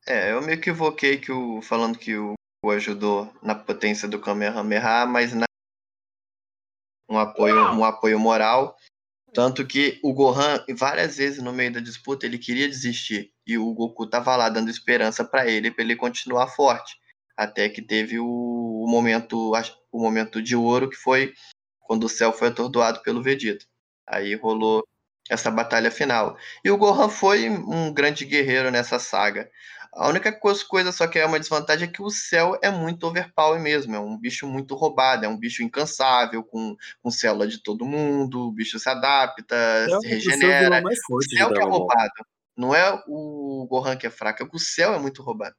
É, 0.07 0.33
eu 0.33 0.41
me 0.41 0.53
equivoquei 0.55 1.19
que 1.19 1.31
o, 1.31 1.61
falando 1.61 1.99
que 1.99 2.17
o 2.17 2.33
Goku 2.65 2.75
ajudou 2.75 3.31
na 3.43 3.55
potência 3.55 4.09
do 4.09 4.19
Kamehameha, 4.19 5.05
mas 5.05 5.35
na, 5.35 5.45
um, 7.11 7.19
apoio, 7.19 7.55
um 7.73 7.85
apoio 7.85 8.19
moral. 8.19 8.77
Tanto 9.35 9.67
que 9.67 9.99
o 10.03 10.13
Gohan, 10.13 10.63
várias 10.77 11.17
vezes 11.17 11.43
no 11.43 11.53
meio 11.53 11.73
da 11.73 11.81
disputa, 11.81 12.27
ele 12.27 12.39
queria 12.39 12.69
desistir. 12.69 13.33
E 13.47 13.57
o 13.57 13.73
Goku 13.73 14.07
tava 14.07 14.37
lá 14.37 14.49
dando 14.49 14.71
esperança 14.71 15.25
pra 15.25 15.47
ele, 15.49 15.71
pra 15.71 15.83
ele 15.83 15.97
continuar 15.97 16.49
forte. 16.49 16.97
Até 17.37 17.69
que 17.69 17.81
teve 17.81 18.19
o, 18.19 18.87
momento 18.87 19.53
o 19.91 20.01
momento 20.01 20.43
de 20.43 20.55
ouro, 20.55 20.91
que 20.91 20.97
foi 20.97 21.33
quando 21.81 22.05
o 22.05 22.09
céu 22.09 22.33
foi 22.33 22.49
atordoado 22.49 23.03
pelo 23.03 23.23
Vegeta. 23.23 23.65
Aí 24.07 24.35
rolou 24.35 24.87
essa 25.31 25.51
batalha 25.51 25.91
final. 25.91 26.37
E 26.63 26.71
o 26.71 26.77
Gohan 26.77 27.09
foi 27.09 27.49
um 27.49 27.93
grande 27.93 28.27
guerreiro 28.27 28.71
nessa 28.71 28.99
saga. 28.99 29.51
A 29.95 30.09
única 30.09 30.33
coisa, 30.33 30.65
coisa 30.65 30.91
só 30.91 31.07
que 31.07 31.19
é 31.19 31.27
uma 31.27 31.39
desvantagem 31.39 31.87
é 31.87 31.93
que 31.93 32.01
o 32.01 32.09
céu 32.09 32.59
é 32.63 32.71
muito 32.71 33.07
overpower 33.07 33.61
mesmo. 33.61 33.95
É 33.95 34.01
um 34.01 34.19
bicho 34.19 34.47
muito 34.47 34.75
roubado, 34.75 35.27
é 35.27 35.29
um 35.29 35.37
bicho 35.37 35.63
incansável, 35.63 36.43
com, 36.43 36.75
com 37.03 37.11
célula 37.11 37.47
de 37.47 37.63
todo 37.63 37.85
mundo, 37.85 38.49
o 38.49 38.53
bicho 38.53 38.79
se 38.79 38.89
adapta, 38.89 39.55
É 39.55 39.89
se 39.89 39.95
o 39.97 40.01
seu 40.01 40.11
regenera. 40.11 40.65
vilão 40.65 40.83
mais 40.83 40.99
O 40.99 41.03
forte 41.07 41.29
de 41.29 41.37
céu 41.37 41.53
que 41.53 41.61
é 41.61 41.65
roubado. 41.65 42.11
Não 42.57 42.75
é 42.75 43.03
o 43.07 43.67
Gohan 43.69 43.97
que 43.97 44.07
é 44.07 44.11
fraco, 44.11 44.43
é 44.43 44.49
que 44.49 44.57
o 44.57 44.59
céu 44.59 44.95
é 44.95 44.99
muito 44.99 45.23
roubado. 45.23 45.55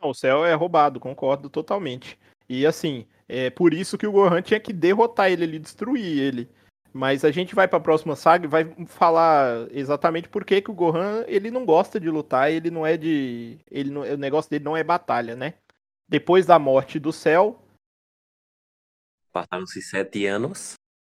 Não, 0.00 0.10
o 0.10 0.14
céu 0.14 0.44
é 0.44 0.52
roubado, 0.52 1.00
concordo 1.00 1.48
totalmente. 1.48 2.18
E 2.48 2.66
assim, 2.66 3.06
é 3.26 3.48
por 3.48 3.72
isso 3.72 3.96
que 3.96 4.06
o 4.06 4.12
Gohan 4.12 4.42
tinha 4.42 4.60
que 4.60 4.72
derrotar 4.72 5.30
ele 5.30 5.44
ali, 5.44 5.58
destruir 5.58 6.18
ele. 6.18 6.50
Mas 6.94 7.24
a 7.24 7.30
gente 7.30 7.54
vai 7.54 7.66
pra 7.66 7.80
próxima 7.80 8.14
saga 8.14 8.44
e 8.44 8.48
vai 8.48 8.74
falar 8.86 9.66
exatamente 9.70 10.28
por 10.28 10.44
que, 10.44 10.60
que 10.60 10.70
o 10.70 10.74
Gohan 10.74 11.24
ele 11.26 11.50
não 11.50 11.64
gosta 11.64 11.98
de 11.98 12.10
lutar, 12.10 12.50
ele 12.50 12.70
não 12.70 12.86
é 12.86 12.96
de. 12.96 13.58
Ele 13.70 13.90
não- 13.90 14.02
o 14.02 14.16
negócio 14.16 14.50
dele 14.50 14.64
não 14.64 14.76
é 14.76 14.84
batalha, 14.84 15.34
né? 15.34 15.54
Depois 16.06 16.44
da 16.44 16.58
morte 16.58 16.98
do 16.98 17.12
céu, 17.12 17.58
Passaram-se 19.32 19.80
sete 19.80 20.26
anos. 20.26 20.74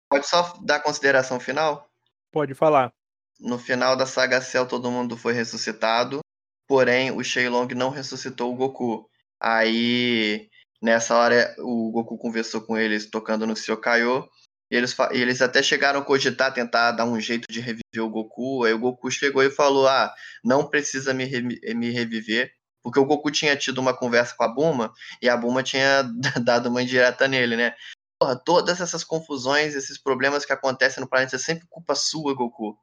Pode 0.10 0.28
só 0.28 0.58
dar 0.64 0.80
consideração 0.82 1.40
final? 1.40 1.88
pode 2.32 2.54
falar. 2.54 2.92
No 3.40 3.58
final 3.58 3.96
da 3.96 4.06
saga 4.06 4.42
Cell, 4.42 4.68
todo 4.68 4.92
mundo 4.92 5.16
foi 5.18 5.34
ressuscitado, 5.34 6.20
porém 6.68 7.12
o 7.12 7.24
Shenlong 7.24 7.68
não 7.76 7.90
ressuscitou 7.90 8.52
o 8.52 8.56
Goku. 8.56 9.08
Aí, 9.40 10.50
nessa 10.82 11.16
hora, 11.16 11.56
o 11.60 11.92
Goku 11.92 12.18
conversou 12.18 12.62
com 12.62 12.78
eles 12.78 13.10
tocando 13.10 13.46
no 13.48 13.54
Kaiô, 13.80 14.28
e 14.70 14.76
eles, 14.76 14.96
eles 15.12 15.42
até 15.42 15.64
chegaram 15.64 16.00
a 16.02 16.04
cogitar, 16.06 16.54
tentar 16.54 16.92
dar 16.92 17.06
um 17.06 17.20
jeito 17.20 17.46
de 17.50 17.60
reviver 17.60 18.04
o 18.04 18.10
Goku. 18.10 18.64
Aí 18.66 18.74
o 18.74 18.80
Goku 18.80 19.10
chegou 19.10 19.44
e 19.44 19.50
falou: 19.50 19.88
Ah, 19.88 20.14
não 20.44 20.68
precisa 20.70 21.14
me, 21.14 21.24
re- 21.26 21.42
me 21.74 21.90
reviver. 21.92 22.52
Porque 22.84 23.00
o 23.00 23.06
Goku 23.06 23.32
tinha 23.32 23.56
tido 23.56 23.80
uma 23.80 23.94
conversa 23.96 24.36
com 24.38 24.44
a 24.44 24.48
Buma 24.48 24.94
e 25.22 25.28
a 25.30 25.36
Buma 25.38 25.64
tinha 25.64 26.04
dado 26.44 26.70
uma 26.70 26.82
indireta 26.82 27.28
nele, 27.28 27.56
né? 27.56 27.74
Porra, 28.20 28.36
todas 28.36 28.82
essas 28.82 29.04
confusões, 29.04 29.76
esses 29.76 29.98
problemas 30.02 30.46
que 30.46 30.54
acontecem 30.54 31.02
no 31.02 31.10
planeta 31.10 31.36
é 31.36 31.40
sempre 31.40 31.68
culpa 31.70 31.96
sua, 31.96 32.34
Goku. 32.36 32.78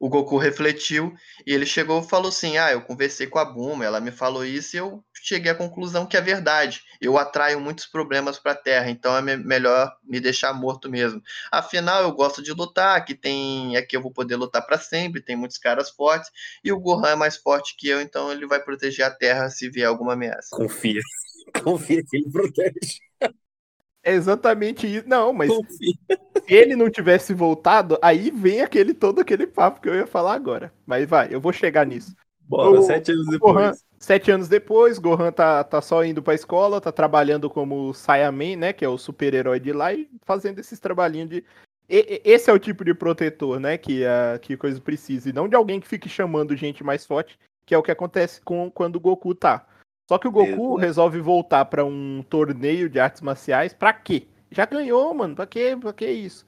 O 0.00 0.08
Goku 0.08 0.36
refletiu 0.36 1.14
e 1.46 1.52
ele 1.52 1.64
chegou 1.66 2.00
e 2.02 2.08
falou 2.08 2.28
assim: 2.28 2.58
Ah, 2.58 2.72
eu 2.72 2.82
conversei 2.82 3.26
com 3.28 3.38
a 3.38 3.44
Buma, 3.44 3.84
ela 3.84 4.00
me 4.00 4.10
falou 4.10 4.44
isso 4.44 4.74
e 4.76 4.78
eu 4.78 5.04
cheguei 5.22 5.50
à 5.50 5.54
conclusão 5.54 6.06
que 6.06 6.16
é 6.16 6.20
verdade. 6.20 6.82
Eu 7.00 7.16
atraio 7.18 7.60
muitos 7.60 7.86
problemas 7.86 8.38
para 8.38 8.52
a 8.52 8.56
Terra, 8.56 8.90
então 8.90 9.16
é 9.16 9.22
me- 9.22 9.36
melhor 9.36 9.94
me 10.02 10.20
deixar 10.20 10.52
morto 10.52 10.90
mesmo. 10.90 11.22
Afinal, 11.50 12.02
eu 12.02 12.12
gosto 12.12 12.42
de 12.42 12.52
lutar, 12.52 12.96
aqui 12.96 13.14
tem, 13.14 13.76
aqui 13.76 13.96
eu 13.96 14.02
vou 14.02 14.12
poder 14.12 14.36
lutar 14.36 14.64
para 14.66 14.78
sempre, 14.78 15.22
tem 15.22 15.36
muitos 15.36 15.58
caras 15.58 15.90
fortes 15.90 16.30
e 16.64 16.72
o 16.72 16.78
Gohan 16.80 17.10
é 17.10 17.14
mais 17.16 17.36
forte 17.36 17.76
que 17.76 17.88
eu, 17.88 18.00
então 18.00 18.30
ele 18.32 18.46
vai 18.46 18.62
proteger 18.62 19.06
a 19.06 19.10
Terra 19.10 19.48
se 19.48 19.68
vier 19.70 19.86
alguma 19.86 20.14
ameaça. 20.14 20.54
Confia. 20.56 21.00
Confia 21.62 22.02
que 22.04 22.16
ele 22.16 22.30
protege. 22.30 23.00
É 24.02 24.12
exatamente 24.12 24.86
isso. 24.86 25.08
Não, 25.08 25.32
mas 25.32 25.48
Confia. 25.48 25.92
se 26.08 26.54
ele 26.54 26.74
não 26.74 26.90
tivesse 26.90 27.32
voltado, 27.32 27.98
aí 28.02 28.30
vem 28.30 28.60
aquele 28.60 28.94
todo 28.94 29.20
aquele 29.20 29.46
papo 29.46 29.80
que 29.80 29.88
eu 29.88 29.94
ia 29.94 30.06
falar 30.06 30.34
agora. 30.34 30.72
Mas 30.84 31.08
vai, 31.08 31.28
eu 31.32 31.40
vou 31.40 31.52
chegar 31.52 31.86
nisso. 31.86 32.14
Bora, 32.52 32.80
O- 32.80 32.82
sete 32.82 33.12
anos 33.12 33.26
Gohan, 33.38 33.62
depois. 33.70 33.84
sete 33.98 34.30
anos 34.30 34.46
depois, 34.48 34.98
Gohan 34.98 35.32
tá, 35.32 35.64
tá 35.64 35.80
só 35.80 36.04
indo 36.04 36.22
pra 36.22 36.34
escola, 36.34 36.82
tá 36.82 36.92
trabalhando 36.92 37.48
como 37.48 37.94
Saiyaman, 37.94 38.56
né? 38.56 38.72
Que 38.74 38.84
é 38.84 38.88
o 38.88 38.98
super-herói 38.98 39.58
de 39.58 39.72
lá, 39.72 39.94
e 39.94 40.06
fazendo 40.22 40.58
esses 40.58 40.78
trabalhinhos 40.78 41.30
de. 41.30 41.44
E- 41.88 42.20
esse 42.24 42.50
é 42.50 42.52
o 42.52 42.58
tipo 42.58 42.84
de 42.84 42.92
protetor, 42.92 43.58
né? 43.58 43.78
Que 43.78 44.04
a 44.04 44.38
que 44.38 44.54
coisa 44.56 44.78
precisa. 44.80 45.30
E 45.30 45.32
não 45.32 45.48
de 45.48 45.56
alguém 45.56 45.80
que 45.80 45.88
fique 45.88 46.10
chamando 46.10 46.54
gente 46.54 46.84
mais 46.84 47.06
forte, 47.06 47.38
que 47.64 47.74
é 47.74 47.78
o 47.78 47.82
que 47.82 47.90
acontece 47.90 48.38
com 48.42 48.70
quando 48.70 48.96
o 48.96 49.00
Goku 49.00 49.34
tá. 49.34 49.66
Só 50.06 50.18
que 50.18 50.28
o 50.28 50.32
Goku 50.32 50.50
Exato. 50.50 50.76
resolve 50.76 51.20
voltar 51.20 51.64
pra 51.64 51.84
um 51.86 52.22
torneio 52.28 52.90
de 52.90 53.00
artes 53.00 53.22
marciais. 53.22 53.72
Pra 53.72 53.94
quê? 53.94 54.26
Já 54.50 54.66
ganhou, 54.66 55.14
mano. 55.14 55.34
Pra 55.34 55.46
quê? 55.46 55.74
Pra 55.80 55.92
que 55.94 56.06
isso? 56.06 56.44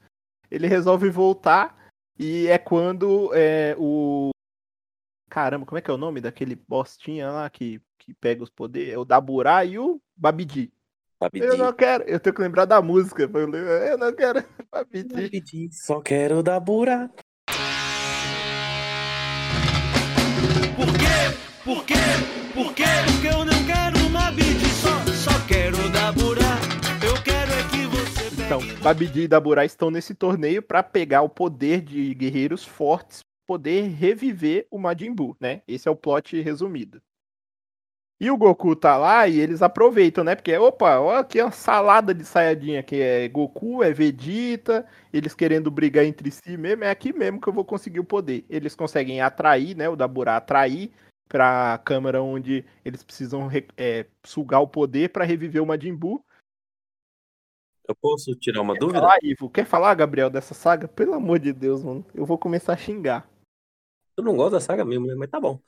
Ele 0.51 0.67
resolve 0.67 1.09
voltar 1.09 1.75
e 2.19 2.45
é 2.47 2.59
quando 2.59 3.31
é, 3.33 3.75
o. 3.79 4.29
Caramba, 5.35 5.65
como 5.65 5.77
é 5.77 5.81
que 5.81 5.91
é 5.91 5.93
o 5.93 5.97
nome 5.97 6.21
daquele 6.21 6.55
bostinha 6.55 7.29
lá 7.29 7.49
que, 7.49 7.81
que 7.99 8.13
pega 8.13 8.41
os 8.41 8.49
poderes? 8.49 8.93
É 8.93 8.97
o 8.97 9.03
Daburá 9.03 9.65
e 9.65 9.77
o 9.77 10.01
Babidi. 10.15 10.71
Eu 11.33 11.57
não 11.57 11.73
quero, 11.73 12.05
eu 12.05 12.21
tenho 12.21 12.33
que 12.33 12.41
lembrar 12.41 12.63
da 12.63 12.81
música. 12.81 13.23
Eu 13.23 13.97
não 13.97 14.15
quero 14.15 14.41
Babidi. 14.71 15.23
Rapidinho, 15.23 15.69
Só 15.73 15.99
quero 15.99 16.41
dar 16.41 16.61
buraco. 16.61 17.15
Por 20.77 20.87
quê? 20.97 21.37
Por 21.65 21.85
quê? 21.85 21.93
Por 22.53 22.73
quê? 22.73 22.83
Porque 23.05 23.27
eu 23.27 23.43
não 23.43 23.65
quero 23.65 24.07
uma 24.07 24.31
beat 24.31 24.61
só, 24.81 25.05
só 25.11 25.47
quero 25.49 25.89
dar 25.91 26.13
burá. 26.13 26.55
Eu 27.05 27.21
quero 27.21 27.51
é 27.51 27.63
que 27.71 27.85
você 27.87 28.23
pegue 28.29 28.43
Então, 28.43 28.61
Babidi 28.81 29.23
e 29.23 29.27
Daburá 29.27 29.65
estão 29.65 29.91
nesse 29.91 30.15
torneio 30.15 30.63
pra 30.63 30.81
pegar 30.81 31.23
o 31.23 31.29
poder 31.29 31.81
de 31.81 32.13
guerreiros 32.13 32.63
fortes, 32.63 33.21
poder 33.45 33.87
reviver 33.89 34.67
o 34.71 34.77
Majin 34.77 35.13
Buu, 35.13 35.35
né? 35.39 35.61
Esse 35.67 35.87
é 35.87 35.91
o 35.91 35.95
plot 35.95 36.39
resumido. 36.41 37.01
E 38.17 38.31
o 38.31 38.37
Goku 38.37 38.77
tá 38.77 38.95
lá 38.95 39.27
e 39.27 39.37
eles 39.39 39.61
aproveitam, 39.61 40.23
né? 40.23 40.35
Porque, 40.35 40.55
opa, 40.57 40.99
olha 40.99 41.19
aqui 41.19 41.41
uma 41.41 41.51
salada 41.51 42.13
de 42.13 42.23
saiadinha 42.23 42.81
que 42.81 42.95
é 43.01 43.27
Goku, 43.27 43.83
é 43.83 43.91
Vegeta, 43.91 44.87
eles 45.11 45.35
querendo 45.35 45.69
brigar 45.69 46.05
entre 46.05 46.31
si 46.31 46.55
mesmo, 46.55 46.85
é 46.85 46.89
aqui 46.89 47.11
mesmo 47.11 47.41
que 47.41 47.47
eu 47.49 47.53
vou 47.53 47.65
conseguir 47.65 47.99
o 47.99 48.05
poder. 48.05 48.45
Eles 48.49 48.73
conseguem 48.73 49.19
atrair, 49.19 49.75
né? 49.75 49.89
O 49.89 49.97
Daburá 49.97 50.37
atrair 50.37 50.91
pra 51.27 51.77
câmara 51.83 52.23
onde 52.23 52.63
eles 52.85 53.03
precisam 53.03 53.47
re- 53.47 53.67
é, 53.75 54.05
sugar 54.23 54.61
o 54.61 54.67
poder 54.67 55.09
pra 55.09 55.25
reviver 55.25 55.61
o 55.61 55.65
Majin 55.65 55.93
Buu. 55.93 56.23
Eu 57.85 57.95
posso 57.95 58.33
tirar 58.35 58.61
uma 58.61 58.73
Quer 58.73 58.79
dúvida? 58.79 58.99
falar, 59.01 59.17
Ivo? 59.21 59.49
Quer 59.49 59.65
falar, 59.65 59.93
Gabriel, 59.93 60.29
dessa 60.29 60.53
saga? 60.53 60.87
Pelo 60.87 61.13
amor 61.13 61.37
de 61.37 61.51
Deus, 61.51 61.83
mano. 61.83 62.05
Eu 62.15 62.25
vou 62.25 62.37
começar 62.37 62.73
a 62.73 62.77
xingar. 62.77 63.27
Eu 64.17 64.23
não 64.23 64.35
gosto 64.35 64.53
da 64.53 64.61
saga 64.61 64.85
mesmo, 64.85 65.05
né? 65.07 65.15
Mas 65.15 65.29
tá 65.29 65.39
bom. 65.39 65.61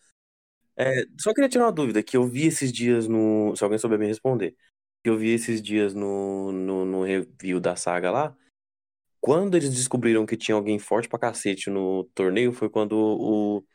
É, 0.76 1.06
só 1.20 1.34
queria 1.34 1.50
tirar 1.50 1.66
uma 1.66 1.72
dúvida, 1.72 2.04
que 2.04 2.16
eu 2.18 2.28
vi 2.28 2.48
esses 2.48 2.72
dias 2.72 3.08
no. 3.08 3.56
Se 3.56 3.64
alguém 3.64 3.80
souber 3.80 4.00
me 4.00 4.08
responder. 4.08 4.56
Que 5.04 5.10
eu 5.10 5.18
vi 5.18 5.30
esses 5.32 5.62
dias 5.62 5.94
no, 5.94 6.52
no, 6.52 6.86
no 6.86 7.04
review 7.04 7.60
da 7.60 7.76
saga 7.76 8.12
lá. 8.12 8.38
Quando 9.20 9.58
eles 9.58 9.74
descobriram 9.74 10.26
que 10.26 10.38
tinha 10.38 10.56
alguém 10.56 10.80
forte 10.80 11.10
pra 11.10 11.20
cacete 11.20 11.70
no 11.70 12.06
torneio, 12.16 12.54
foi 12.54 12.70
quando 12.70 12.94
o. 12.96 13.66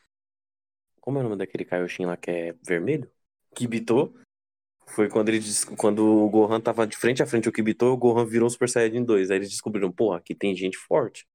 Como 1.00 1.18
é 1.18 1.20
o 1.20 1.24
nome 1.24 1.36
daquele 1.36 1.64
Kaioshin 1.64 2.06
lá 2.06 2.16
que 2.16 2.30
é 2.30 2.52
vermelho? 2.62 3.10
Kibito. 3.54 4.14
Foi 4.88 5.08
quando 5.08 5.28
ele 5.30 5.40
quando 5.78 6.04
o 6.04 6.30
Gohan 6.30 6.60
tava 6.60 6.86
de 6.86 6.96
frente 6.96 7.22
a 7.22 7.26
frente 7.26 7.48
ao 7.48 7.52
Kibito, 7.52 7.86
o 7.86 7.96
Gohan 7.96 8.26
virou 8.26 8.50
Super 8.50 8.68
Saiyajin 8.68 9.04
2. 9.04 9.30
Aí 9.30 9.38
eles 9.38 9.50
descobriram, 9.50 9.90
pô, 9.92 10.12
aqui 10.12 10.34
tem 10.34 10.54
gente 10.54 10.76
forte. 10.78 11.26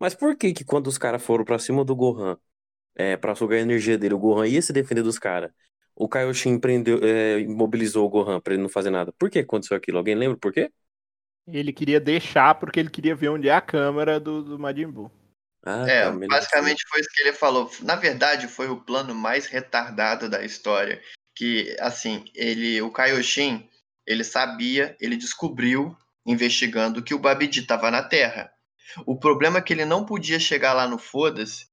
Mas 0.00 0.14
por 0.14 0.36
que 0.36 0.52
que 0.52 0.64
quando 0.64 0.88
os 0.88 0.98
caras 0.98 1.24
foram 1.24 1.44
pra 1.44 1.58
cima 1.58 1.84
do 1.84 1.96
Gohan, 1.96 2.38
é, 2.96 3.16
pra 3.16 3.34
sugar 3.36 3.58
a 3.58 3.62
energia 3.62 3.98
dele, 3.98 4.14
o 4.14 4.18
Gohan 4.18 4.48
ia 4.48 4.62
se 4.62 4.72
defender 4.72 5.02
dos 5.04 5.18
caras? 5.18 5.52
O 5.94 6.08
Kaioshin 6.08 6.58
prendeu, 6.60 7.00
é, 7.04 7.40
imobilizou 7.40 8.06
o 8.06 8.10
Gohan 8.10 8.40
pra 8.40 8.54
ele 8.54 8.62
não 8.62 8.70
fazer 8.70 8.90
nada. 8.90 9.12
Por 9.18 9.30
que 9.30 9.40
aconteceu 9.40 9.76
aquilo? 9.76 9.98
Alguém 9.98 10.14
lembra 10.16 10.38
por 10.38 10.52
quê? 10.52 10.70
Ele 11.46 11.72
queria 11.72 12.00
deixar 12.00 12.54
porque 12.56 12.80
ele 12.80 12.90
queria 12.90 13.14
ver 13.14 13.28
onde 13.28 13.48
é 13.48 13.52
a 13.54 13.60
câmera 13.60 14.18
do, 14.18 14.42
do 14.42 14.58
Majin 14.58 14.88
Buu. 14.90 15.10
Ah, 15.64 15.86
É, 15.88 16.04
tá, 16.10 16.12
basicamente 16.28 16.84
foi 16.88 17.00
isso 17.00 17.10
que 17.12 17.22
ele 17.22 17.32
falou. 17.32 17.70
Na 17.82 17.96
verdade, 17.96 18.48
foi 18.48 18.68
o 18.68 18.80
plano 18.80 19.14
mais 19.14 19.46
retardado 19.46 20.28
da 20.28 20.44
história. 20.44 21.00
Que, 21.34 21.76
assim, 21.80 22.24
ele, 22.34 22.80
o 22.82 22.90
Kaioshin, 22.90 23.68
ele 24.06 24.24
sabia, 24.24 24.96
ele 25.00 25.16
descobriu, 25.16 25.96
investigando, 26.26 27.02
que 27.02 27.14
o 27.14 27.18
Babidi 27.18 27.60
estava 27.60 27.90
na 27.90 28.02
Terra. 28.02 28.50
O 29.06 29.18
problema 29.18 29.58
é 29.58 29.62
que 29.62 29.72
ele 29.72 29.84
não 29.84 30.04
podia 30.06 30.40
chegar 30.40 30.72
lá 30.72 30.88
no 30.88 30.98
Foda-se, 30.98 31.66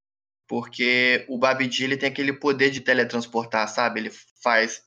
porque 0.48 1.26
o 1.30 1.38
Babidi 1.38 1.84
ele 1.84 1.98
tem 1.98 2.10
aquele 2.10 2.34
poder 2.34 2.70
de 2.70 2.82
teletransportar, 2.82 3.68
sabe? 3.68 4.00
Ele 4.00 4.12
faz. 4.42 4.82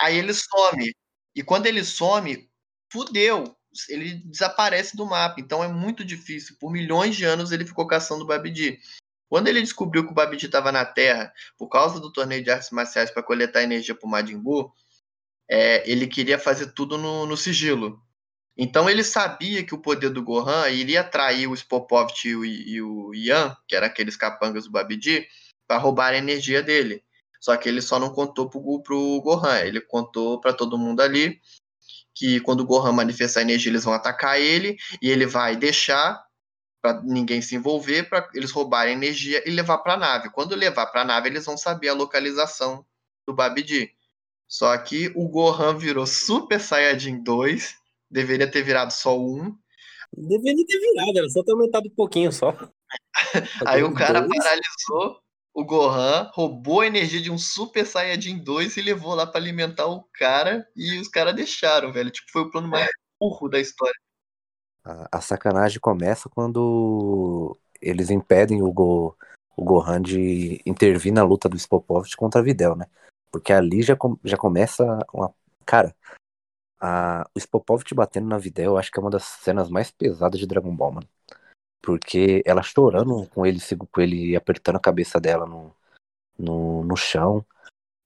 Aí 0.00 0.16
ele 0.16 0.32
some. 0.34 0.94
E 1.34 1.42
quando 1.42 1.66
ele 1.66 1.84
some, 1.84 2.48
fudeu. 2.92 3.56
Ele 3.88 4.14
desaparece 4.26 4.96
do 4.96 5.06
mapa. 5.06 5.40
Então 5.40 5.62
é 5.62 5.68
muito 5.68 6.04
difícil. 6.04 6.56
Por 6.60 6.70
milhões 6.70 7.16
de 7.16 7.24
anos 7.24 7.52
ele 7.52 7.64
ficou 7.64 7.86
caçando 7.86 8.24
o 8.24 8.26
Babidi. 8.26 8.78
Quando 9.28 9.46
ele 9.46 9.60
descobriu 9.60 10.04
que 10.04 10.10
o 10.10 10.14
Babidi 10.14 10.46
estava 10.46 10.72
na 10.72 10.84
Terra, 10.84 11.32
por 11.56 11.68
causa 11.68 12.00
do 12.00 12.12
torneio 12.12 12.42
de 12.42 12.50
artes 12.50 12.70
marciais 12.70 13.12
para 13.12 13.22
coletar 13.22 13.62
energia 13.62 13.94
para 13.94 14.06
o 14.06 14.10
Majin 14.10 14.38
Buu, 14.38 14.72
é, 15.48 15.88
ele 15.88 16.08
queria 16.08 16.38
fazer 16.38 16.72
tudo 16.72 16.98
no, 16.98 17.26
no 17.26 17.36
sigilo. 17.36 18.02
Então 18.62 18.90
ele 18.90 19.02
sabia 19.02 19.64
que 19.64 19.74
o 19.74 19.78
poder 19.78 20.10
do 20.10 20.22
Gohan 20.22 20.68
iria 20.68 21.00
atrair 21.00 21.46
o 21.46 21.54
Spopovich 21.54 22.28
e 22.28 22.36
o, 22.36 22.44
e 22.44 22.82
o 22.82 23.14
Yan, 23.14 23.56
que 23.66 23.74
eram 23.74 23.86
aqueles 23.86 24.16
capangas 24.16 24.64
do 24.64 24.70
Babidi, 24.70 25.26
para 25.66 25.78
roubar 25.78 26.12
a 26.12 26.18
energia 26.18 26.62
dele. 26.62 27.02
Só 27.40 27.56
que 27.56 27.66
ele 27.66 27.80
só 27.80 27.98
não 27.98 28.12
contou 28.12 28.50
pro, 28.50 28.82
pro 28.82 29.22
Gohan, 29.22 29.60
ele 29.60 29.80
contou 29.80 30.38
para 30.42 30.52
todo 30.52 30.76
mundo 30.76 31.00
ali 31.00 31.40
que 32.14 32.38
quando 32.40 32.60
o 32.60 32.66
Gohan 32.66 32.92
manifestar 32.92 33.40
energia 33.40 33.72
eles 33.72 33.84
vão 33.84 33.94
atacar 33.94 34.38
ele 34.38 34.76
e 35.00 35.08
ele 35.08 35.24
vai 35.24 35.56
deixar 35.56 36.22
para 36.82 37.00
ninguém 37.02 37.40
se 37.40 37.56
envolver, 37.56 38.10
para 38.10 38.28
eles 38.34 38.50
roubarem 38.50 38.92
energia 38.92 39.42
e 39.48 39.50
levar 39.50 39.78
para 39.78 39.94
a 39.94 39.96
nave. 39.96 40.28
Quando 40.28 40.54
levar 40.54 40.86
para 40.88 41.00
a 41.00 41.04
nave, 41.06 41.30
eles 41.30 41.46
vão 41.46 41.56
saber 41.56 41.88
a 41.88 41.94
localização 41.94 42.84
do 43.26 43.32
Babidi. 43.32 43.94
Só 44.46 44.76
que 44.76 45.10
o 45.14 45.26
Gohan 45.30 45.78
virou 45.78 46.06
Super 46.06 46.60
Saiyajin 46.60 47.22
2, 47.22 47.79
deveria 48.10 48.50
ter 48.50 48.62
virado 48.62 48.92
só 48.92 49.18
um. 49.18 49.56
Deveria 50.12 50.66
ter 50.66 50.78
virado, 50.78 51.18
era 51.18 51.28
só 51.28 51.42
ter 51.42 51.52
aumentado 51.52 51.86
um 51.88 51.94
pouquinho 51.94 52.32
só. 52.32 52.56
Aí 53.66 53.82
o 53.82 53.94
cara 53.94 54.20
Dois? 54.20 54.36
paralisou 54.36 55.20
o 55.52 55.64
Gohan, 55.64 56.30
roubou 56.32 56.80
a 56.80 56.86
energia 56.86 57.20
de 57.20 57.30
um 57.30 57.38
Super 57.38 57.86
Saiyajin 57.86 58.38
2 58.38 58.76
e 58.76 58.82
levou 58.82 59.14
lá 59.14 59.26
para 59.26 59.40
alimentar 59.40 59.86
o 59.86 60.04
cara 60.14 60.66
e 60.76 60.98
os 60.98 61.08
caras 61.08 61.34
deixaram, 61.34 61.92
velho. 61.92 62.10
Tipo, 62.10 62.30
foi 62.30 62.42
o 62.42 62.50
plano 62.50 62.68
mais 62.68 62.88
burro 63.20 63.48
da 63.48 63.60
história. 63.60 63.94
A, 64.84 65.18
a 65.18 65.20
sacanagem 65.20 65.80
começa 65.80 66.28
quando 66.28 67.56
eles 67.80 68.10
impedem 68.10 68.62
o, 68.62 68.72
Go, 68.72 69.16
o 69.56 69.64
Gohan 69.64 70.00
de 70.00 70.60
intervir 70.64 71.12
na 71.12 71.22
luta 71.22 71.48
do 71.48 71.56
Spopovich 71.56 72.16
contra 72.16 72.40
a 72.40 72.44
Videl, 72.44 72.76
né? 72.76 72.86
Porque 73.30 73.52
ali 73.52 73.82
já, 73.82 73.96
já 74.24 74.36
começa 74.36 74.84
uma. 75.12 75.32
Cara, 75.66 75.94
a, 76.80 77.28
o 77.34 77.38
Spopovich 77.38 77.94
batendo 77.94 78.28
na 78.28 78.38
Videl, 78.38 78.72
eu 78.72 78.78
acho 78.78 78.90
que 78.90 78.98
é 78.98 79.02
uma 79.02 79.10
das 79.10 79.24
cenas 79.24 79.68
mais 79.68 79.90
pesadas 79.90 80.40
de 80.40 80.46
Dragon 80.46 80.74
Ball, 80.74 80.92
mano. 80.92 81.08
Porque 81.82 82.42
ela 82.44 82.62
chorando 82.62 83.26
com 83.28 83.46
ele, 83.46 83.58
com 83.90 84.00
ele 84.00 84.36
apertando 84.36 84.76
a 84.76 84.80
cabeça 84.80 85.20
dela 85.20 85.46
no, 85.46 85.74
no, 86.38 86.84
no 86.84 86.96
chão. 86.96 87.44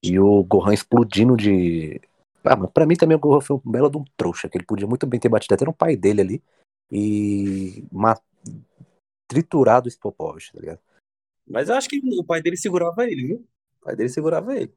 E 0.02 0.18
o 0.18 0.44
Gohan 0.44 0.74
explodindo 0.74 1.36
de. 1.36 2.00
Ah, 2.44 2.56
mas 2.56 2.70
pra 2.70 2.86
mim 2.86 2.94
também 2.94 3.16
o 3.16 3.20
Gohan 3.20 3.40
foi 3.40 3.56
um 3.56 3.70
belo 3.70 3.90
de 3.90 3.96
um 3.96 4.04
trouxa, 4.16 4.48
que 4.48 4.58
ele 4.58 4.66
podia 4.66 4.86
muito 4.86 5.06
bem 5.06 5.18
ter 5.18 5.30
batido 5.30 5.54
até 5.54 5.64
no 5.64 5.72
pai 5.72 5.96
dele 5.96 6.20
ali 6.20 6.42
e 6.90 7.84
ma- 7.90 8.20
triturado 9.26 9.86
o 9.86 9.88
Spopovich, 9.88 10.52
tá 10.52 10.60
ligado? 10.60 10.80
Mas 11.46 11.68
eu 11.68 11.74
acho 11.74 11.88
que 11.88 12.00
o 12.04 12.24
pai 12.24 12.42
dele 12.42 12.56
segurava 12.56 13.04
ele, 13.04 13.26
viu? 13.26 13.48
O 13.80 13.84
pai 13.84 13.96
dele 13.96 14.08
segurava 14.08 14.54
ele. 14.56 14.74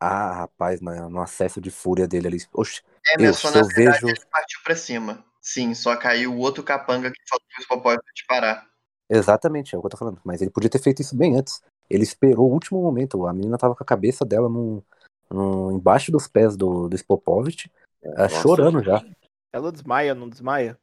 Ah, 0.00 0.32
rapaz, 0.32 0.80
no 0.80 1.20
acesso 1.20 1.60
de 1.60 1.70
fúria 1.70 2.08
dele 2.08 2.26
ali. 2.28 2.38
Oxe, 2.54 2.80
É, 3.06 3.16
eu, 3.16 3.20
Emerson, 3.20 3.48
se 3.48 3.54
na 3.54 3.60
eu 3.60 3.66
vejo. 3.68 4.08
ele 4.08 4.20
partiu 4.30 4.58
pra 4.64 4.74
cima. 4.74 5.22
Sim, 5.42 5.74
só 5.74 5.94
caiu 5.96 6.32
o 6.34 6.38
outro 6.38 6.62
capanga 6.62 7.10
que 7.10 7.20
faltou 7.28 7.46
o 7.58 7.60
Spopovich 7.60 8.02
pra 8.02 8.12
te 8.14 8.26
parar. 8.26 8.70
Exatamente, 9.10 9.74
é 9.74 9.78
o 9.78 9.80
que 9.82 9.86
eu 9.86 9.90
tô 9.90 9.96
falando. 9.96 10.20
Mas 10.24 10.40
ele 10.40 10.50
podia 10.50 10.70
ter 10.70 10.80
feito 10.80 11.02
isso 11.02 11.14
bem 11.16 11.36
antes. 11.36 11.62
Ele 11.88 12.02
esperou 12.02 12.48
o 12.48 12.52
último 12.52 12.80
momento. 12.80 13.26
A 13.26 13.32
menina 13.32 13.58
tava 13.58 13.74
com 13.74 13.82
a 13.82 13.86
cabeça 13.86 14.24
dela 14.24 14.48
no, 14.48 14.82
no- 15.28 15.72
embaixo 15.72 16.10
dos 16.12 16.26
pés 16.28 16.56
do, 16.56 16.88
do 16.88 16.96
Spopovich, 16.96 17.70
Nossa. 18.02 18.28
chorando 18.42 18.82
já. 18.82 19.04
Ela 19.52 19.72
desmaia, 19.72 20.14
não 20.14 20.28
desmaia? 20.28 20.78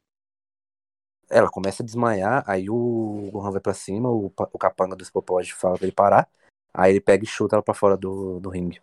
Ela 1.30 1.50
começa 1.50 1.82
a 1.82 1.86
desmaiar, 1.86 2.42
aí 2.46 2.70
o 2.70 3.28
Gohan 3.32 3.50
vai 3.50 3.60
pra 3.60 3.74
cima, 3.74 4.08
o, 4.10 4.26
o 4.52 4.58
capanga 4.58 4.96
do 4.96 5.02
Spopovich 5.02 5.54
fala 5.54 5.76
pra 5.76 5.84
ele 5.86 5.92
parar. 5.94 6.28
Aí 6.72 6.92
ele 6.92 7.00
pega 7.00 7.24
e 7.24 7.26
chuta 7.26 7.56
ela 7.56 7.62
pra 7.62 7.74
fora 7.74 7.96
do, 7.96 8.38
do 8.40 8.48
ringue. 8.48 8.80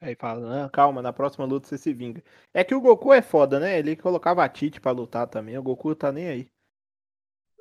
Aí 0.00 0.14
fala, 0.16 0.64
"Ah, 0.64 0.68
calma, 0.70 1.00
na 1.02 1.12
próxima 1.12 1.44
luta 1.44 1.68
você 1.68 1.78
se 1.78 1.92
vinga. 1.92 2.22
É 2.54 2.64
que 2.64 2.74
o 2.74 2.80
Goku 2.80 3.12
é 3.12 3.22
foda, 3.22 3.60
né? 3.60 3.78
Ele 3.78 3.94
colocava 3.96 4.44
a 4.44 4.48
Tite 4.48 4.80
pra 4.80 4.90
lutar 4.92 5.26
também. 5.28 5.56
O 5.58 5.62
Goku 5.62 5.94
tá 5.94 6.10
nem 6.12 6.28
aí. 6.28 6.48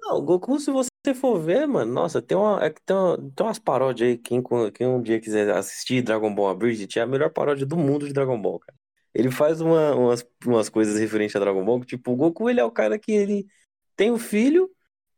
Não, 0.01 0.17
o 0.19 0.21
Goku, 0.21 0.59
se 0.59 0.71
você 0.71 0.89
for 1.15 1.39
ver, 1.39 1.67
mano, 1.67 1.91
nossa, 1.91 2.21
tem, 2.21 2.37
uma, 2.37 2.63
é 2.63 2.69
que 2.69 2.81
tem, 2.83 2.95
uma- 2.95 3.17
tem 3.35 3.45
umas 3.45 3.59
paródias 3.59 4.09
aí. 4.09 4.17
Quem, 4.17 4.41
quem 4.73 4.87
um 4.87 5.01
dia 5.01 5.19
quiser 5.19 5.49
assistir 5.51 6.01
Dragon 6.01 6.33
Ball 6.33 6.49
Abridged, 6.49 6.97
é 6.99 7.01
a 7.01 7.07
melhor 7.07 7.31
paródia 7.31 7.65
do 7.65 7.75
mundo 7.77 8.07
de 8.07 8.13
Dragon 8.13 8.39
Ball, 8.41 8.59
cara. 8.59 8.77
Ele 9.13 9.31
faz 9.31 9.59
uma- 9.61 9.95
umas, 9.95 10.25
umas 10.45 10.69
coisas 10.69 10.99
referentes 10.99 11.35
a 11.35 11.39
Dragon 11.39 11.63
Ball, 11.65 11.79
que, 11.81 11.87
tipo, 11.87 12.11
o 12.11 12.15
Goku, 12.15 12.49
ele 12.49 12.59
é 12.59 12.63
o 12.63 12.71
cara 12.71 12.99
que 12.99 13.11
ele 13.11 13.47
tem 13.95 14.11
um 14.11 14.19
filho, 14.19 14.69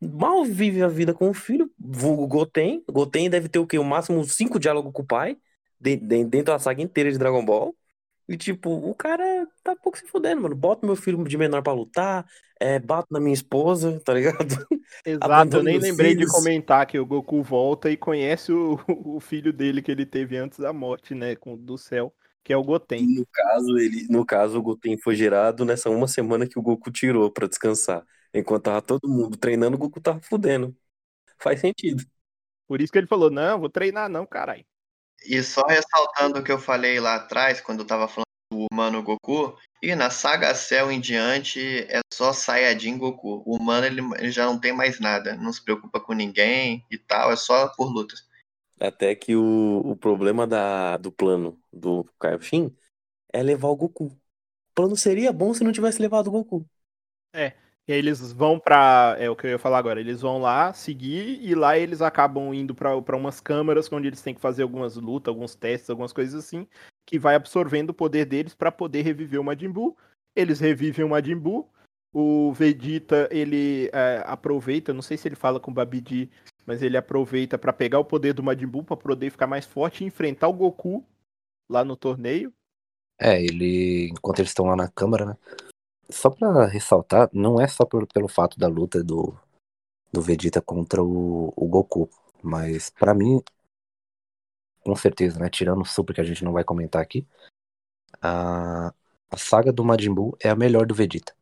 mal 0.01 0.43
vive 0.45 0.81
a 0.83 0.87
vida 0.87 1.13
com 1.13 1.29
o 1.29 1.33
filho, 1.33 1.71
vulgo 1.79 2.27
Goten. 2.27 2.83
Goten 2.89 3.29
deve 3.29 3.49
ter 3.49 3.59
o 3.59 3.67
quê? 3.67 3.77
O 3.79 3.83
máximo 3.83 4.23
cinco 4.25 4.59
diálogos 4.59 4.93
com 4.93 5.01
o 5.03 5.05
pai, 5.07 5.37
dentro 5.79 6.43
da 6.43 6.59
saga 6.59 6.81
inteira 6.81 7.11
de 7.11 7.17
Dragon 7.17 7.43
Ball. 7.43 7.75
E, 8.27 8.37
tipo, 8.37 8.69
o 8.69 8.93
cara 8.93 9.47
tá 9.63 9.75
pouco 9.75 9.97
se 9.97 10.05
fudendo, 10.05 10.41
mano. 10.41 10.55
Bota 10.55 10.85
meu 10.85 10.95
filho 10.95 11.23
de 11.23 11.35
menor 11.35 11.63
pra 11.63 11.73
lutar, 11.73 12.27
é, 12.59 12.77
bato 12.77 13.07
na 13.11 13.19
minha 13.19 13.33
esposa, 13.33 13.99
tá 14.01 14.13
ligado? 14.13 14.37
Exato, 15.03 15.57
eu 15.57 15.63
nem 15.63 15.79
lembrei 15.79 16.11
de 16.11 16.19
filhos. 16.19 16.31
comentar 16.31 16.85
que 16.85 16.99
o 16.99 17.05
Goku 17.05 17.41
volta 17.41 17.89
e 17.89 17.97
conhece 17.97 18.51
o, 18.51 18.79
o 19.15 19.19
filho 19.19 19.51
dele 19.51 19.81
que 19.81 19.91
ele 19.91 20.05
teve 20.05 20.37
antes 20.37 20.59
da 20.59 20.71
morte, 20.71 21.15
né? 21.15 21.35
Com, 21.35 21.57
do 21.57 21.75
céu, 21.75 22.13
que 22.43 22.53
é 22.53 22.57
o 22.57 22.63
Goten. 22.63 23.03
No 23.07 23.25
caso, 23.25 23.79
ele, 23.79 24.05
no 24.11 24.23
caso, 24.23 24.59
o 24.59 24.61
Goten 24.61 24.95
foi 24.99 25.15
gerado 25.15 25.65
nessa 25.65 25.89
uma 25.89 26.07
semana 26.07 26.47
que 26.47 26.59
o 26.59 26.61
Goku 26.61 26.91
tirou 26.91 27.31
pra 27.31 27.47
descansar. 27.47 28.05
Enquanto 28.31 28.65
tava 28.65 28.81
todo 28.81 29.09
mundo 29.09 29.37
treinando, 29.37 29.75
o 29.75 29.79
Goku 29.79 29.99
tava 29.99 30.21
fudendo. 30.21 30.75
Faz 31.39 31.61
sentido. 31.61 32.03
Por 32.67 32.79
isso 32.79 32.91
que 32.93 32.99
ele 32.99 33.07
falou, 33.07 33.31
não, 33.31 33.59
vou 33.59 33.69
treinar 33.69 34.07
não, 34.07 34.23
caralho. 34.27 34.63
E 35.25 35.41
só 35.43 35.61
ressaltando 35.67 36.39
o 36.39 36.43
que 36.43 36.51
eu 36.51 36.59
falei 36.59 36.99
lá 36.99 37.15
atrás, 37.15 37.61
quando 37.61 37.79
eu 37.79 37.87
tava 37.87 38.07
falando 38.07 38.25
do 38.51 38.67
Humano 38.71 39.03
Goku, 39.03 39.57
e 39.81 39.93
na 39.95 40.09
saga 40.09 40.53
Cell 40.55 40.91
em 40.91 40.99
diante 40.99 41.59
é 41.89 41.99
só 42.13 42.33
Saiyajin 42.33 42.97
Goku. 42.97 43.43
O 43.45 43.55
Humano 43.55 43.85
ele, 43.85 44.01
ele 44.17 44.31
já 44.31 44.45
não 44.45 44.59
tem 44.59 44.73
mais 44.73 44.99
nada, 44.99 45.35
não 45.35 45.53
se 45.53 45.63
preocupa 45.63 45.99
com 45.99 46.13
ninguém 46.13 46.85
e 46.89 46.97
tal, 46.97 47.31
é 47.31 47.35
só 47.35 47.67
por 47.75 47.91
lutas. 47.91 48.27
Até 48.79 49.13
que 49.13 49.35
o, 49.35 49.81
o 49.85 49.95
problema 49.95 50.47
da, 50.47 50.97
do 50.97 51.11
plano 51.11 51.61
do 51.71 52.05
Kaioshin 52.19 52.75
é 53.31 53.43
levar 53.43 53.67
o 53.67 53.75
Goku. 53.75 54.05
O 54.05 54.73
plano 54.73 54.95
seria 54.95 55.33
bom 55.33 55.53
se 55.53 55.63
não 55.63 55.71
tivesse 55.71 56.01
levado 56.01 56.27
o 56.27 56.31
Goku. 56.31 56.65
E 57.89 57.91
aí 57.91 57.97
eles 57.97 58.31
vão 58.31 58.59
pra. 58.59 59.15
É 59.17 59.31
o 59.31 59.35
que 59.35 59.47
eu 59.47 59.49
ia 59.49 59.57
falar 59.57 59.79
agora. 59.79 59.99
Eles 59.99 60.21
vão 60.21 60.39
lá 60.39 60.71
seguir 60.73 61.43
e 61.43 61.55
lá 61.55 61.75
eles 61.75 62.03
acabam 62.03 62.53
indo 62.53 62.75
pra 62.75 63.17
umas 63.17 63.41
câmaras 63.41 63.91
onde 63.91 64.07
eles 64.07 64.21
têm 64.21 64.35
que 64.35 64.39
fazer 64.39 64.61
algumas 64.61 64.95
lutas, 64.95 65.33
alguns 65.33 65.55
testes, 65.55 65.89
algumas 65.89 66.13
coisas 66.13 66.35
assim, 66.35 66.67
que 67.03 67.17
vai 67.17 67.33
absorvendo 67.33 67.89
o 67.89 67.93
poder 67.93 68.25
deles 68.25 68.53
pra 68.53 68.71
poder 68.71 69.01
reviver 69.01 69.41
o 69.41 69.43
Majin 69.43 69.71
Buu. 69.71 69.97
Eles 70.35 70.59
revivem 70.59 71.03
o 71.03 71.09
Majin 71.09 71.35
Buu. 71.35 71.67
O 72.13 72.53
Vegeta, 72.53 73.27
ele 73.31 73.89
é, 73.91 74.21
aproveita, 74.23 74.93
não 74.93 75.01
sei 75.01 75.17
se 75.17 75.27
ele 75.27 75.35
fala 75.35 75.59
com 75.59 75.71
o 75.71 75.73
Babidi, 75.73 76.29
mas 76.67 76.83
ele 76.83 76.95
aproveita 76.95 77.57
pra 77.57 77.73
pegar 77.73 77.97
o 77.97 78.05
poder 78.05 78.33
do 78.33 78.43
Majin 78.43 78.67
Buu 78.67 78.83
pra 78.83 78.97
poder 78.97 79.31
ficar 79.31 79.47
mais 79.47 79.65
forte 79.65 80.03
e 80.03 80.07
enfrentar 80.07 80.47
o 80.47 80.53
Goku 80.53 81.03
lá 81.67 81.83
no 81.83 81.95
torneio. 81.95 82.53
É, 83.19 83.43
ele. 83.43 84.09
Enquanto 84.09 84.41
eles 84.41 84.51
estão 84.51 84.67
lá 84.67 84.75
na 84.75 84.87
câmara, 84.87 85.25
né? 85.25 85.35
Só 86.11 86.29
pra 86.29 86.65
ressaltar, 86.65 87.29
não 87.31 87.61
é 87.61 87.67
só 87.67 87.85
por- 87.85 88.07
pelo 88.07 88.27
fato 88.27 88.57
da 88.57 88.67
luta 88.67 89.03
do, 89.03 89.37
do 90.11 90.21
Vegeta 90.21 90.61
contra 90.61 91.03
o, 91.03 91.53
o 91.55 91.67
Goku. 91.67 92.09
Mas 92.41 92.89
pra 92.89 93.13
mim, 93.13 93.41
com 94.81 94.95
certeza, 94.95 95.39
né? 95.39 95.49
Tirando 95.49 95.81
o 95.81 95.85
Super 95.85 96.13
que 96.15 96.21
a 96.21 96.23
gente 96.23 96.43
não 96.43 96.51
vai 96.51 96.63
comentar 96.63 97.01
aqui, 97.01 97.27
a, 98.21 98.93
a 99.29 99.37
saga 99.37 99.71
do 99.71 99.83
Majin 99.83 100.13
Buu 100.13 100.37
é 100.41 100.49
a 100.49 100.55
melhor 100.55 100.85
do 100.85 100.95
Vegeta. 100.95 101.35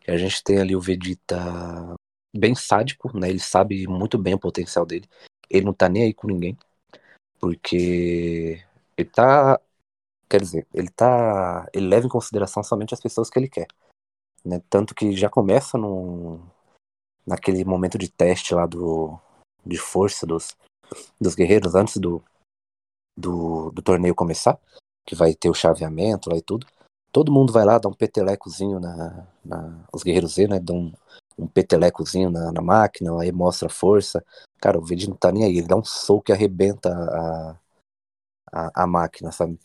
Que 0.00 0.10
a 0.10 0.18
gente 0.18 0.42
tem 0.42 0.58
ali 0.58 0.76
o 0.76 0.80
Vegeta 0.80 1.94
bem 2.36 2.54
sádico, 2.54 3.16
né? 3.16 3.30
Ele 3.30 3.38
sabe 3.38 3.86
muito 3.86 4.18
bem 4.18 4.34
o 4.34 4.38
potencial 4.38 4.84
dele. 4.84 5.08
Ele 5.48 5.64
não 5.64 5.72
tá 5.72 5.88
nem 5.88 6.04
aí 6.04 6.14
com 6.14 6.26
ninguém. 6.26 6.56
Porque 7.38 8.62
ele 8.96 9.08
tá. 9.08 9.60
Quer 10.28 10.40
dizer, 10.40 10.66
ele 10.74 10.88
tá. 10.90 11.68
Ele 11.72 11.86
leva 11.86 12.06
em 12.06 12.10
consideração 12.10 12.62
somente 12.62 12.94
as 12.94 13.00
pessoas 13.00 13.30
que 13.30 13.38
ele 13.38 13.48
quer. 13.48 13.68
Né? 14.44 14.60
Tanto 14.68 14.94
que 14.94 15.12
já 15.16 15.28
começa 15.28 15.78
no, 15.78 16.40
naquele 17.26 17.64
momento 17.64 17.96
de 17.96 18.10
teste 18.10 18.54
lá 18.54 18.66
do, 18.66 19.18
de 19.64 19.76
força 19.78 20.26
dos, 20.26 20.56
dos 21.20 21.34
guerreiros 21.34 21.74
antes 21.74 21.96
do, 21.96 22.22
do, 23.16 23.70
do 23.70 23.82
torneio 23.82 24.14
começar, 24.14 24.58
que 25.06 25.14
vai 25.14 25.34
ter 25.34 25.48
o 25.48 25.54
chaveamento 25.54 26.30
lá 26.30 26.36
e 26.36 26.42
tudo. 26.42 26.66
Todo 27.12 27.32
mundo 27.32 27.52
vai 27.52 27.64
lá, 27.64 27.78
dá 27.78 27.88
um 27.88 27.94
petelecozinho 27.94 28.80
na. 28.80 29.26
na 29.44 29.84
os 29.92 30.02
guerreiros 30.02 30.34
Z, 30.34 30.48
né? 30.48 30.58
Dão 30.58 30.76
um, 30.76 30.92
um 31.38 31.46
petelecozinho 31.46 32.30
na, 32.30 32.50
na 32.50 32.62
máquina, 32.62 33.20
aí 33.20 33.30
mostra 33.30 33.68
a 33.68 33.70
força. 33.70 34.24
Cara, 34.58 34.78
o 34.78 34.84
Vegeta 34.84 35.10
não 35.10 35.16
tá 35.16 35.30
nem 35.30 35.44
aí, 35.44 35.58
ele 35.58 35.66
dá 35.66 35.76
um 35.76 35.84
soco 35.84 36.30
e 36.30 36.32
arrebenta 36.32 36.88
a, 36.90 37.58
a, 38.50 38.84
a 38.84 38.86
máquina, 38.86 39.30
sabe? 39.30 39.58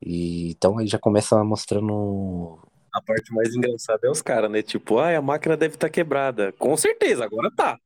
E, 0.00 0.50
então 0.50 0.78
aí 0.78 0.86
já 0.86 0.98
começa 0.98 1.42
mostrando 1.44 2.58
A 2.94 3.00
parte 3.00 3.32
mais 3.32 3.54
engraçada 3.54 4.06
é 4.06 4.10
os 4.10 4.20
caras, 4.20 4.50
né? 4.50 4.62
Tipo, 4.62 4.98
ah, 4.98 5.16
a 5.16 5.22
máquina 5.22 5.56
deve 5.56 5.74
estar 5.74 5.88
quebrada. 5.88 6.52
Com 6.52 6.76
certeza, 6.76 7.24
agora 7.24 7.50
tá. 7.56 7.78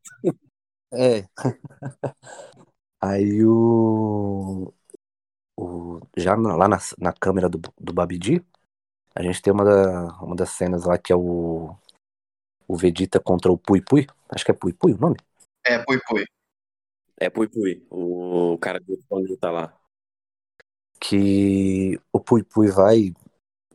É. 0.93 1.25
Aí 3.01 3.45
o. 3.45 4.73
o 5.57 6.01
já 6.17 6.37
na- 6.37 6.57
lá 6.57 6.69
na, 6.69 6.79
na 6.99 7.13
câmera 7.13 7.49
do, 7.49 7.61
do 7.79 7.93
Babidi, 7.93 8.45
a 9.15 9.23
gente 9.23 9.41
tem 9.41 9.53
uma, 9.53 9.65
da, 9.65 10.19
uma 10.23 10.35
das 10.35 10.51
cenas 10.51 10.85
lá 10.85 10.99
que 10.99 11.13
é 11.13 11.17
o. 11.17 11.75
O 12.69 12.77
Vegeta 12.77 13.21
contra 13.21 13.53
o 13.53 13.57
Pui 13.57 13.81
Pui. 13.81 14.07
Acho 14.29 14.45
que 14.45 14.51
é 14.51 14.55
Pui 14.55 14.73
Pui 14.73 14.93
o 14.93 14.99
nome. 14.99 15.17
É, 15.65 15.79
Pui 15.85 16.01
Pui. 16.09 16.25
É 17.19 17.31
Pui 17.31 17.49
Pui, 17.49 17.87
o 17.91 18.59
cara 18.59 18.81
do 18.81 18.99
planeta 19.09 19.51
lá. 19.51 19.79
Que 21.01 21.99
o 22.13 22.19
Pui 22.19 22.43
Pui 22.43 22.69
vai. 22.69 23.15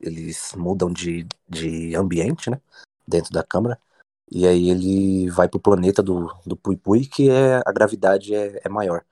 Eles 0.02 0.54
mudam 0.56 0.92
de, 0.92 1.28
de 1.48 1.96
ambiente, 1.96 2.50
né? 2.50 2.60
Dentro 3.08 3.32
da 3.32 3.44
câmera. 3.44 3.80
E 4.32 4.48
aí 4.48 4.70
ele 4.70 5.30
vai 5.30 5.50
pro 5.50 5.60
planeta 5.60 6.02
do, 6.02 6.34
do 6.46 6.56
Pui 6.56 6.78
Pui, 6.78 7.06
que 7.06 7.30
é, 7.30 7.62
a 7.66 7.72
gravidade 7.72 8.34
é, 8.34 8.62
é 8.64 8.70
maior. 8.70 9.04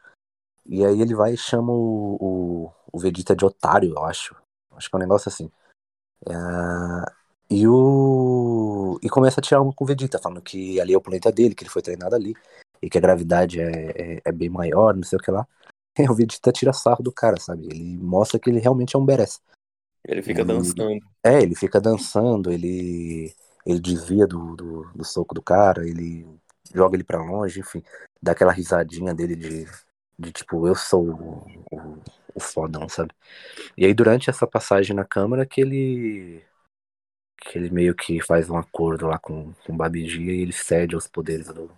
E 0.66 0.86
aí 0.86 1.02
ele 1.02 1.16
vai 1.16 1.34
e 1.34 1.38
chama 1.38 1.72
o, 1.74 2.18
o, 2.22 2.72
o 2.94 2.99
Vegeta 2.99 3.36
de 3.36 3.44
otário, 3.44 3.91
eu 3.91 4.06
acho. 4.06 4.36
Acho 4.72 4.90
que 4.90 4.95
é 4.95 4.98
um 4.98 5.02
negócio 5.02 5.28
assim. 5.28 5.52
É, 6.28 6.34
e 7.49 7.68
o. 7.68 8.99
E 9.02 9.10
começa 9.10 9.40
a 9.40 9.44
tirar 9.44 9.61
uma 9.61 9.74
com 9.74 9.84
o 9.84 9.88
Vegeta, 9.88 10.20
falando 10.20 10.41
que 10.41 10.80
ali 10.80 10.94
é 10.94 10.98
o 10.98 11.02
planeta 11.02 11.32
dele, 11.32 11.56
que 11.56 11.64
ele 11.64 11.72
foi 11.72 11.82
treinado 11.82 12.16
ali, 12.16 12.36
e 12.82 12.90
que 12.90 12.98
a 12.98 13.02
gravidade 13.02 13.60
é, 13.60 14.18
é, 14.18 14.22
é 14.26 14.32
bem 14.32 14.49
maior, 14.49 14.95
não 14.95 15.03
sei 15.03 15.18
o 15.18 15.22
que 15.22 15.32
lá. 15.32 15.48
E 15.99 16.10
o 16.10 16.14
Vegeta 16.14 16.52
tira 16.52 16.72
sarro 16.72 17.03
do 17.03 17.11
cara, 17.11 17.38
sabe? 17.41 17.66
Ele 17.66 17.98
mostra 17.98 18.40
que 18.40 18.49
ele 18.49 18.60
realmente 18.60 18.95
é 18.95 18.99
um 18.99 19.06
badass. 19.06 19.41
Ele 20.06 20.22
fica 20.22 20.44
dançando. 20.44 21.00
É, 21.24 21.42
ele 21.42 21.56
fica 21.56 21.80
dançando, 21.80 22.52
ele, 22.52 23.34
ele 23.66 23.80
desvia 23.80 24.26
do, 24.26 24.56
do, 24.56 24.84
do 24.96 25.06
soco 25.06 25.36
do 25.36 25.42
cara, 25.42 25.88
ele 25.88 26.26
joga 26.74 26.96
ele 26.96 27.04
pra 27.04 27.22
longe, 27.22 27.60
enfim, 27.60 27.84
dá 28.22 28.32
aquela 28.32 28.52
risadinha 28.52 29.14
dele 29.14 29.36
de, 29.36 29.66
de 30.18 30.32
tipo, 30.32 30.68
eu 30.68 30.76
sou 30.76 31.10
o, 31.10 31.66
o, 31.72 31.98
o 32.36 32.40
fodão, 32.40 32.88
sabe? 32.88 33.12
E 33.78 33.86
aí 33.86 33.94
durante 33.94 34.30
essa 34.30 34.48
passagem 34.48 34.96
na 34.96 35.06
câmara 35.06 35.46
que 35.46 35.62
ele 35.62 36.44
que 37.42 37.58
ele 37.58 37.70
meio 37.70 37.96
que 37.96 38.22
faz 38.22 38.50
um 38.50 38.58
acordo 38.58 39.08
lá 39.08 39.18
com, 39.18 39.54
com 39.66 39.74
o 39.74 39.78
Babidi 39.78 40.22
e 40.22 40.42
ele 40.42 40.52
cede 40.52 40.94
aos 40.94 41.08
poderes 41.08 41.48
do 41.48 41.72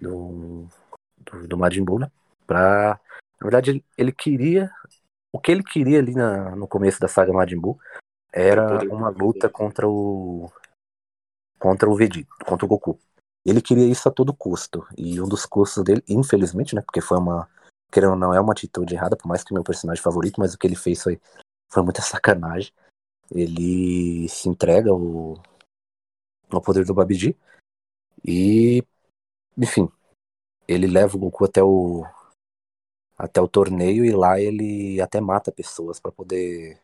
do, 0.00 0.66
do, 1.18 1.48
do 1.48 1.56
Majin 1.56 1.84
Buu, 1.84 1.98
né? 1.98 2.10
Pra, 2.46 3.00
na 3.40 3.44
verdade, 3.44 3.70
ele, 3.70 3.84
ele 3.96 4.12
queria 4.12 4.70
o 5.36 5.38
que 5.38 5.52
ele 5.52 5.62
queria 5.62 5.98
ali 5.98 6.14
na, 6.14 6.56
no 6.56 6.66
começo 6.66 6.98
da 6.98 7.08
saga 7.08 7.30
Majin 7.30 7.60
Buu 7.60 7.78
era 8.32 8.82
uma 8.90 9.10
luta 9.10 9.50
contra 9.50 9.86
o 9.86 10.50
contra 11.58 11.88
o 11.88 11.94
Vegeta, 11.94 12.28
contra 12.44 12.64
o 12.64 12.68
Goku. 12.68 12.98
Ele 13.44 13.60
queria 13.60 13.86
isso 13.86 14.08
a 14.08 14.12
todo 14.12 14.34
custo. 14.34 14.86
E 14.96 15.20
um 15.20 15.28
dos 15.28 15.44
custos 15.44 15.84
dele, 15.84 16.02
infelizmente, 16.08 16.74
né, 16.74 16.80
porque 16.80 17.02
foi 17.02 17.18
uma 17.18 17.48
querendo 17.92 18.12
ou 18.12 18.16
não 18.16 18.34
é 18.34 18.40
uma 18.40 18.52
atitude 18.52 18.94
errada, 18.94 19.16
por 19.16 19.28
mais 19.28 19.44
que 19.44 19.54
meu 19.54 19.62
personagem 19.62 20.02
favorito, 20.02 20.40
mas 20.40 20.54
o 20.54 20.58
que 20.58 20.66
ele 20.66 20.74
fez 20.74 21.02
foi 21.02 21.20
foi 21.70 21.82
muita 21.82 22.00
sacanagem. 22.00 22.72
Ele 23.30 24.28
se 24.28 24.48
entrega 24.48 24.90
ao, 24.90 25.34
ao 26.50 26.62
poder 26.62 26.84
do 26.86 26.94
Babidi 26.94 27.36
e 28.26 28.82
enfim, 29.56 29.90
ele 30.66 30.86
leva 30.86 31.16
o 31.16 31.20
Goku 31.20 31.44
até 31.44 31.62
o 31.62 32.04
até 33.16 33.40
o 33.40 33.48
torneio 33.48 34.04
e 34.04 34.12
lá 34.12 34.40
ele 34.40 35.00
até 35.00 35.20
mata 35.20 35.52
pessoas 35.52 36.00
pra 36.00 36.12
poder 36.12 36.80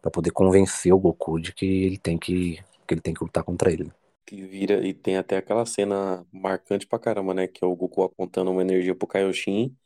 para 0.00 0.10
poder 0.10 0.30
convencer 0.32 0.92
o 0.92 0.98
Goku 0.98 1.40
de 1.40 1.52
que 1.54 1.66
ele 1.66 1.98
tem 1.98 2.18
que 2.18 2.62
que 2.86 2.94
ele 2.94 3.00
tem 3.00 3.14
que 3.14 3.24
lutar 3.24 3.44
contra 3.44 3.72
ele. 3.72 3.92
Que 4.24 4.42
vira 4.46 4.86
e 4.86 4.94
tem 4.94 5.16
até 5.16 5.36
aquela 5.36 5.66
cena 5.66 6.26
marcante 6.32 6.86
pra 6.86 6.98
caramba, 6.98 7.34
né? 7.34 7.48
Que 7.48 7.64
é 7.64 7.66
o 7.66 7.74
Goku 7.76 8.02
apontando 8.04 8.50
uma 8.50 8.62
energia 8.62 8.94
pro 8.94 9.06
Kaioshin. 9.06 9.76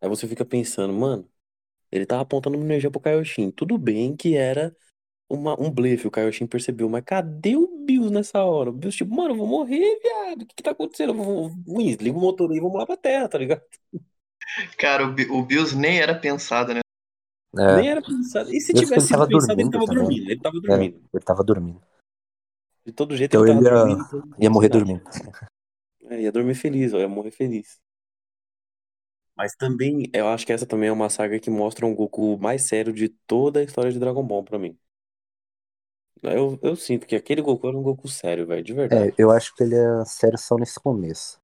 Aí 0.00 0.08
você 0.08 0.28
fica 0.28 0.44
pensando, 0.44 0.92
mano, 0.94 1.28
ele 1.92 2.06
tava 2.06 2.22
apontando 2.22 2.56
uma 2.58 2.64
energia 2.66 2.90
pro 2.90 3.00
Kaioshin. 3.00 3.50
Tudo 3.52 3.78
bem 3.78 4.16
que 4.16 4.36
era 4.36 4.76
uma, 5.28 5.60
um 5.60 5.70
blefe, 5.70 6.08
o 6.08 6.10
Kaioshin 6.10 6.46
percebeu, 6.46 6.88
mas 6.88 7.04
cadê 7.04 7.56
o 7.56 7.84
Bills 7.86 8.12
nessa 8.12 8.44
hora? 8.44 8.70
O 8.70 8.72
Bills, 8.72 8.96
tipo, 8.98 9.14
mano, 9.14 9.30
eu 9.34 9.38
vou 9.38 9.46
morrer, 9.48 10.00
viado. 10.02 10.42
O 10.42 10.46
que 10.46 10.56
que 10.56 10.62
tá 10.62 10.72
acontecendo? 10.72 11.12
Eu 11.12 11.16
vou, 11.16 11.50
vou, 11.66 11.78
desliga 11.84 12.18
o 12.18 12.20
motor 12.20 12.54
e 12.54 12.60
vamos 12.60 12.78
lá 12.78 12.86
pra 12.86 12.96
terra, 12.96 13.28
tá 13.28 13.38
ligado? 13.38 13.62
Cara, 14.78 15.06
o, 15.06 15.10
o 15.38 15.42
Bills 15.44 15.76
nem 15.76 16.00
era 16.00 16.14
pensado, 16.18 16.74
né? 16.74 16.80
É, 17.56 17.76
Nem 17.76 17.88
era 17.90 18.02
pensado. 18.02 18.52
E 18.52 18.60
se 18.60 18.72
tivesse 18.74 19.08
sido 19.08 19.26
pensado, 19.28 19.60
ele 19.60 19.70
tava 19.70 19.86
também. 19.86 20.02
dormindo. 20.02 20.30
Ele 20.30 20.40
tava 20.40 20.60
dormindo. 20.60 21.08
ele 21.12 21.24
tava 21.24 21.44
dormindo. 21.44 21.82
De 22.84 22.92
todo 22.92 23.16
jeito 23.16 23.36
Então 23.36 23.46
ele 23.46 23.62
tava 23.62 23.66
ele 23.66 23.68
ia- 23.68 23.84
dormindo. 23.84 24.06
então 24.06 24.38
Ia 24.40 24.50
morrer 24.50 24.68
dormindo. 24.68 25.02
É, 26.04 26.20
ia 26.22 26.32
dormir 26.32 26.54
feliz, 26.54 26.94
ó, 26.94 26.98
ia 26.98 27.08
morrer 27.08 27.30
feliz. 27.30 27.78
Mas 29.36 29.54
também, 29.54 30.10
eu 30.12 30.26
acho 30.28 30.44
que 30.44 30.52
essa 30.52 30.66
também 30.66 30.88
é 30.88 30.92
uma 30.92 31.08
saga 31.10 31.38
que 31.38 31.48
mostra 31.50 31.86
um 31.86 31.94
Goku 31.94 32.36
mais 32.38 32.62
sério 32.62 32.92
de 32.92 33.08
toda 33.08 33.60
a 33.60 33.62
história 33.62 33.92
de 33.92 33.98
Dragon 33.98 34.22
Ball 34.26 34.42
pra 34.42 34.58
mim. 34.58 34.76
Eu, 36.22 36.58
eu 36.62 36.74
sinto 36.74 37.06
que 37.06 37.14
aquele 37.14 37.40
Goku 37.40 37.68
era 37.68 37.76
um 37.78 37.82
Goku 37.82 38.08
sério, 38.08 38.46
velho, 38.46 38.64
de 38.64 38.72
verdade. 38.74 39.10
É, 39.10 39.14
eu 39.16 39.30
acho 39.30 39.54
que 39.54 39.62
ele 39.62 39.76
é 39.76 40.04
sério 40.04 40.36
só 40.38 40.56
nesse 40.56 40.80
começo. 40.80 41.38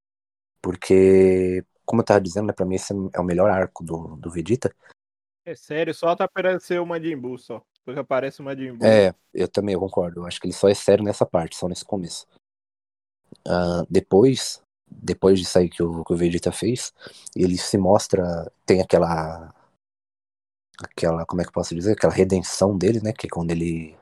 Porque, 0.61 1.63
como 1.85 2.01
eu 2.01 2.07
tava 2.07 2.21
dizendo, 2.21 2.47
né, 2.47 2.53
pra 2.53 2.67
mim 2.67 2.77
esse 2.77 2.93
é 3.13 3.21
o 3.21 3.25
melhor 3.25 3.51
arco 3.51 3.85
do, 3.85 4.17
do 4.17 4.31
Vegeta. 4.31 4.75
É 5.47 5.55
sério, 5.55 5.93
só 5.95 6.17
tá 6.17 6.25
aparecer 6.25 6.81
o 6.81 6.87
Majin 6.87 7.17
Buu 7.17 7.37
só. 7.37 7.63
Depois 7.79 7.99
aparece 7.99 8.41
o 8.41 8.45
Majin 8.45 8.73
Buu. 8.73 8.87
É, 8.87 9.15
eu 9.33 9.47
também 9.47 9.75
eu 9.75 9.81
concordo. 9.81 10.21
Eu 10.21 10.27
acho 10.27 10.41
que 10.41 10.47
ele 10.47 10.55
só 10.55 10.69
é 10.69 10.75
sério 10.75 11.05
nessa 11.05 11.27
parte, 11.27 11.57
só 11.57 11.69
nesse 11.69 11.85
começo. 11.85 12.27
Ah, 13.47 13.85
depois, 13.91 14.63
depois 14.89 15.39
disso 15.39 15.59
aí 15.59 15.69
que 15.69 15.83
o, 15.83 16.03
que 16.03 16.13
o 16.13 16.17
Vegeta 16.17 16.51
fez, 16.51 16.95
ele 17.37 17.59
se 17.59 17.77
mostra, 17.77 18.51
tem 18.65 18.81
aquela, 18.81 19.55
aquela, 20.79 21.27
como 21.27 21.43
é 21.43 21.45
que 21.45 21.51
eu 21.51 21.55
posso 21.55 21.75
dizer, 21.75 21.93
aquela 21.93 22.13
redenção 22.13 22.77
dele, 22.77 23.01
né? 23.03 23.13
Que 23.13 23.27
é 23.27 23.31
quando 23.31 23.51
ele 23.51 23.97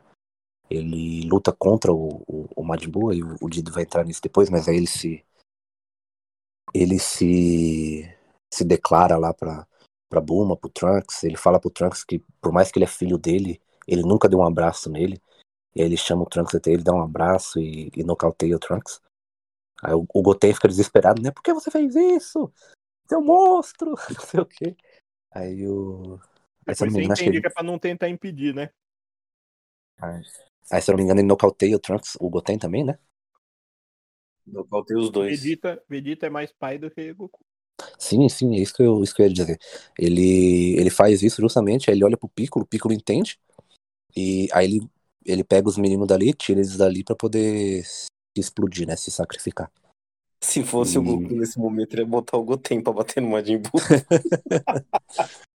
ele 0.70 1.28
luta 1.28 1.52
contra 1.52 1.92
o, 1.92 2.22
o, 2.26 2.48
o 2.56 2.64
Majin 2.64 2.88
Buu, 2.88 3.12
e 3.12 3.22
o, 3.22 3.36
o 3.42 3.50
Dido 3.50 3.72
vai 3.72 3.82
entrar 3.82 4.04
nisso 4.04 4.22
depois, 4.22 4.48
mas 4.48 4.68
aí 4.68 4.76
ele 4.76 4.86
se 4.86 5.24
ele 6.74 6.98
se 6.98 8.08
se 8.52 8.64
declara 8.64 9.16
lá 9.16 9.32
pra, 9.32 9.66
pra 10.08 10.20
Bulma, 10.20 10.56
pro 10.56 10.68
Trunks. 10.68 11.24
Ele 11.24 11.36
fala 11.36 11.58
pro 11.58 11.70
Trunks 11.70 12.04
que, 12.04 12.18
por 12.40 12.52
mais 12.52 12.70
que 12.70 12.78
ele 12.78 12.84
é 12.84 12.88
filho 12.88 13.16
dele, 13.16 13.60
ele 13.86 14.02
nunca 14.02 14.28
deu 14.28 14.40
um 14.40 14.46
abraço 14.46 14.90
nele. 14.90 15.20
E 15.74 15.80
aí 15.80 15.86
ele 15.86 15.96
chama 15.96 16.22
o 16.22 16.28
Trunks 16.28 16.54
até 16.54 16.70
ele 16.70 16.82
dá 16.82 16.92
um 16.92 17.02
abraço 17.02 17.58
e, 17.58 17.90
e 17.96 18.04
nocauteia 18.04 18.56
o 18.56 18.58
Trunks. 18.58 19.00
Aí 19.82 19.94
o, 19.94 20.06
o 20.12 20.22
Goten 20.22 20.54
fica 20.54 20.68
desesperado, 20.68 21.22
né? 21.22 21.30
Por 21.30 21.42
que 21.42 21.52
você 21.52 21.70
fez 21.70 21.96
isso? 21.96 22.52
Seu 23.08 23.22
monstro! 23.22 23.94
Não 24.14 24.20
sei 24.20 24.40
o 24.40 24.46
quê. 24.46 24.76
Aí 25.30 25.66
o. 25.66 26.20
Aí, 26.66 26.74
Depois 26.74 26.92
você 26.92 27.00
acho 27.00 27.06
que 27.06 27.12
entende 27.12 27.30
ele... 27.30 27.40
que 27.40 27.46
é 27.48 27.50
pra 27.50 27.64
não 27.64 27.76
tentar 27.76 28.08
impedir, 28.08 28.54
né? 28.54 28.70
Aí, 30.70 30.80
se 30.80 30.90
eu 30.90 30.92
não 30.92 30.98
me 30.98 31.04
engano, 31.04 31.20
ele 31.20 31.26
nocauteia 31.26 31.74
o 31.74 31.80
Trunks, 31.80 32.16
o 32.20 32.30
Goten 32.30 32.56
também, 32.56 32.84
né? 32.84 32.98
Nocautei 34.46 34.96
os 34.96 35.10
dois. 35.10 35.40
Vegeta, 35.40 35.82
Vegeta 35.88 36.26
é 36.26 36.30
mais 36.30 36.52
pai 36.52 36.78
do 36.78 36.90
que 36.90 37.12
Goku. 37.12 37.40
Sim, 37.98 38.28
sim, 38.28 38.56
é 38.56 38.60
isso 38.60 38.74
que 38.74 38.82
eu, 38.82 39.02
isso 39.02 39.14
que 39.14 39.22
eu 39.22 39.26
ia 39.26 39.32
dizer. 39.32 39.58
Ele, 39.98 40.78
ele 40.78 40.90
faz 40.90 41.22
isso 41.22 41.40
justamente, 41.40 41.90
aí 41.90 41.96
ele 41.96 42.04
olha 42.04 42.16
pro 42.16 42.28
Piccolo, 42.28 42.64
o 42.64 42.68
Piccolo 42.68 42.94
entende, 42.94 43.38
e 44.16 44.48
aí 44.52 44.66
ele, 44.66 44.80
ele 45.24 45.44
pega 45.44 45.68
os 45.68 45.78
meninos 45.78 46.06
dali, 46.06 46.32
tira 46.32 46.60
eles 46.60 46.76
dali 46.76 47.02
pra 47.02 47.16
poder 47.16 47.84
se 47.84 48.06
explodir, 48.36 48.86
né? 48.86 48.96
Se 48.96 49.10
sacrificar. 49.10 49.70
Se 50.40 50.62
fosse 50.64 50.98
o 50.98 51.02
Goku 51.02 51.34
nesse 51.34 51.58
momento, 51.58 51.94
ele 51.94 52.02
ia 52.02 52.06
botar 52.06 52.36
o 52.36 52.44
Goten 52.44 52.82
pra 52.82 52.92
bater 52.92 53.20
no 53.20 53.30
Majin 53.30 53.58
Buu. 53.58 53.70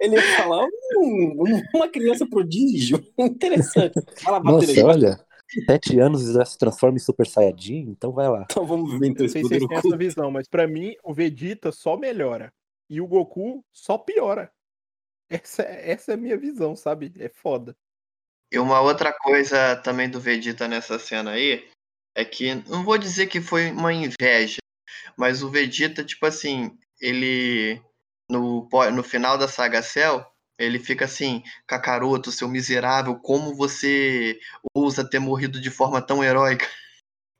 ele 0.00 0.16
ia 0.16 0.36
falar 0.36 0.66
"Hum, 0.96 1.62
uma 1.74 1.88
criança 1.88 2.26
prodígio. 2.26 3.04
Interessante. 3.18 4.00
Nossa, 4.42 4.86
olha, 4.86 5.20
sete 5.64 5.98
anos 5.98 6.28
e 6.28 6.32
já 6.32 6.44
se 6.44 6.58
transforma 6.58 6.96
em 6.96 7.00
Super 7.00 7.26
Saiyajin, 7.26 7.90
então 7.90 8.12
vai 8.12 8.28
lá. 8.28 8.46
Então 8.50 8.66
vamos 8.66 8.98
ver 8.98 9.08
então 9.08 9.24
Não 9.24 9.32
sei 9.32 9.42
se 9.42 9.48
vocês 9.48 9.66
têm 9.66 9.76
essa 9.76 9.96
visão, 9.96 10.30
mas 10.30 10.48
pra 10.48 10.66
mim 10.66 10.94
o 11.02 11.12
Vegeta 11.12 11.70
só 11.70 11.96
melhora. 11.96 12.52
E 12.88 13.00
o 13.00 13.06
Goku 13.06 13.64
só 13.72 13.96
piora. 13.96 14.52
Essa, 15.28 15.62
essa 15.62 16.12
é 16.12 16.14
a 16.14 16.18
minha 16.18 16.36
visão, 16.36 16.76
sabe? 16.76 17.12
É 17.18 17.28
foda. 17.28 17.74
E 18.52 18.58
uma 18.58 18.80
outra 18.80 19.12
coisa 19.12 19.74
também 19.76 20.08
do 20.08 20.20
Vegeta 20.20 20.68
nessa 20.68 20.98
cena 20.98 21.32
aí 21.32 21.66
é 22.14 22.24
que 22.24 22.54
não 22.68 22.84
vou 22.84 22.96
dizer 22.96 23.26
que 23.26 23.40
foi 23.40 23.70
uma 23.72 23.92
inveja, 23.92 24.58
mas 25.16 25.42
o 25.42 25.50
Vegeta, 25.50 26.04
tipo 26.04 26.24
assim, 26.26 26.78
ele 27.00 27.82
no, 28.30 28.68
no 28.92 29.02
final 29.02 29.36
da 29.36 29.48
saga 29.48 29.82
Cell, 29.82 30.24
ele 30.58 30.78
fica 30.78 31.04
assim, 31.04 31.42
Kakaroto, 31.66 32.30
seu 32.30 32.48
miserável, 32.48 33.16
como 33.16 33.54
você 33.54 34.38
ousa 34.74 35.08
ter 35.08 35.18
morrido 35.18 35.60
de 35.60 35.70
forma 35.70 36.00
tão 36.00 36.22
heróica? 36.22 36.66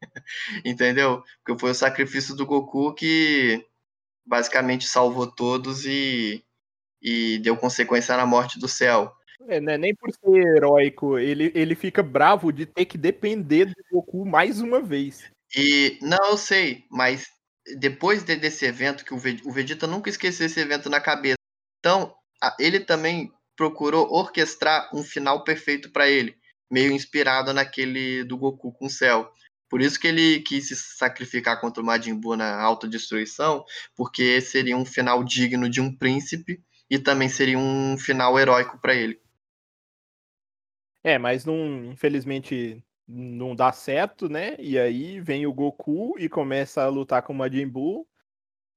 Entendeu? 0.65 1.23
Porque 1.45 1.61
foi 1.61 1.71
o 1.71 1.75
sacrifício 1.75 2.35
do 2.35 2.47
Goku 2.47 2.95
que 2.95 3.65
basicamente 4.27 4.87
salvou 4.87 5.27
todos 5.31 5.85
e, 5.87 6.45
e 7.01 7.39
deu 7.39 7.57
consequência 7.57 8.17
na 8.17 8.27
morte 8.27 8.59
do 8.59 8.69
Cell. 8.69 9.13
É, 9.49 9.61
né? 9.61 9.77
Nem 9.77 9.95
por 9.95 10.11
ser 10.13 10.57
heróico, 10.57 11.19
ele, 11.19 11.53
ele 11.55 11.75
fica 11.75 12.03
bravo 12.03 12.51
de 12.53 12.65
ter 12.67 12.85
que 12.87 12.97
depender 12.97 13.67
do 13.67 13.85
Goku 13.93 14.25
mais 14.25 14.61
uma 14.61 14.81
vez. 14.81 15.31
E 15.55 15.99
não, 16.01 16.31
eu 16.31 16.37
sei, 16.37 16.85
mas 16.91 17.29
depois 17.79 18.25
de- 18.25 18.37
desse 18.37 18.65
evento, 18.65 19.05
que 19.05 19.13
o 19.15 19.17
o 19.17 19.53
Vegeta 19.53 19.87
nunca 19.87 20.11
esqueceu 20.11 20.47
esse 20.47 20.59
evento 20.61 20.89
na 20.89 21.01
cabeça. 21.01 21.37
Então, 21.79 22.15
ele 22.59 22.81
também 22.81 23.33
procurou 23.57 24.13
orquestrar 24.13 24.89
um 24.95 25.03
final 25.03 25.45
perfeito 25.45 25.91
pra 25.91 26.09
ele, 26.09 26.37
meio 26.71 26.93
inspirado 26.93 27.53
naquele 27.53 28.25
do 28.25 28.37
Goku 28.37 28.73
com 28.73 28.87
o 28.87 28.91
Cell. 28.91 29.31
Por 29.69 29.81
isso 29.81 29.99
que 29.99 30.07
ele 30.07 30.41
quis 30.41 30.69
se 30.69 30.77
sacrificar 30.77 31.61
contra 31.61 31.83
o 31.83 31.87
Majin 31.87 32.15
Buu 32.15 32.37
na 32.37 32.61
autodestruição, 32.61 33.65
porque 33.97 34.41
seria 34.41 34.77
um 34.77 34.85
final 34.85 35.25
digno 35.25 35.69
de 35.69 35.81
um 35.81 35.95
príncipe 35.95 36.63
e 36.89 36.99
também 36.99 37.29
seria 37.29 37.59
um 37.59 37.97
final 37.99 38.39
heróico 38.39 38.79
pra 38.81 38.95
ele. 38.95 39.21
É, 41.03 41.19
mas 41.19 41.45
não, 41.45 41.85
infelizmente 41.87 42.83
não 43.07 43.55
dá 43.55 43.73
certo, 43.73 44.29
né? 44.29 44.57
E 44.59 44.79
aí 44.79 45.21
vem 45.21 45.47
o 45.47 45.53
Goku 45.53 46.15
e 46.19 46.29
começa 46.29 46.83
a 46.83 46.89
lutar 46.89 47.23
com 47.23 47.33
o 47.33 47.37
Majin 47.37 47.67
Buu. 47.67 48.07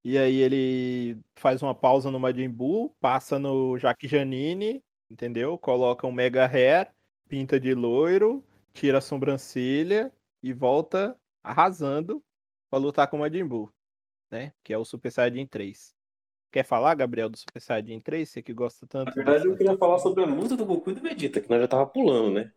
E 0.03 0.17
aí 0.17 0.35
ele 0.37 1.17
faz 1.35 1.61
uma 1.61 1.75
pausa 1.75 2.09
no 2.09 2.19
Majin 2.19 2.49
Buu, 2.49 2.95
passa 2.99 3.37
no 3.37 3.77
Jaque 3.77 4.07
Janine, 4.07 4.83
entendeu? 5.09 5.57
Coloca 5.57 6.07
um 6.07 6.11
Mega 6.11 6.45
Hair, 6.45 6.91
pinta 7.27 7.59
de 7.59 7.73
loiro, 7.73 8.43
tira 8.73 8.99
a 8.99 9.01
sobrancelha 9.01 10.11
e 10.41 10.53
volta 10.53 11.17
arrasando 11.43 12.23
pra 12.69 12.79
lutar 12.79 13.07
com 13.09 13.17
o 13.17 13.19
Majin 13.19 13.45
Buu, 13.45 13.71
né? 14.31 14.53
Que 14.63 14.71
é 14.73 14.77
o 14.77 14.85
Super 14.85 15.11
Saiyajin 15.11 15.45
3. 15.45 15.93
Quer 16.51 16.63
falar, 16.63 16.95
Gabriel, 16.95 17.29
do 17.29 17.37
Super 17.37 17.59
Saiyajin 17.61 17.99
3? 17.99 18.29
Você 18.29 18.41
que 18.41 18.53
gosta 18.53 18.87
tanto. 18.87 19.07
Na 19.09 19.13
verdade, 19.13 19.39
eu 19.39 19.51
dessa- 19.51 19.57
queria 19.57 19.77
falar 19.77 19.99
sobre 19.99 20.23
a 20.23 20.27
luta 20.27 20.55
do 20.55 20.65
Goku 20.65 20.91
e 20.91 20.93
do 20.93 21.01
Vegeta, 21.01 21.41
que 21.41 21.49
nós 21.49 21.59
já 21.59 21.67
tava 21.67 21.85
pulando, 21.85 22.31
né? 22.35 22.51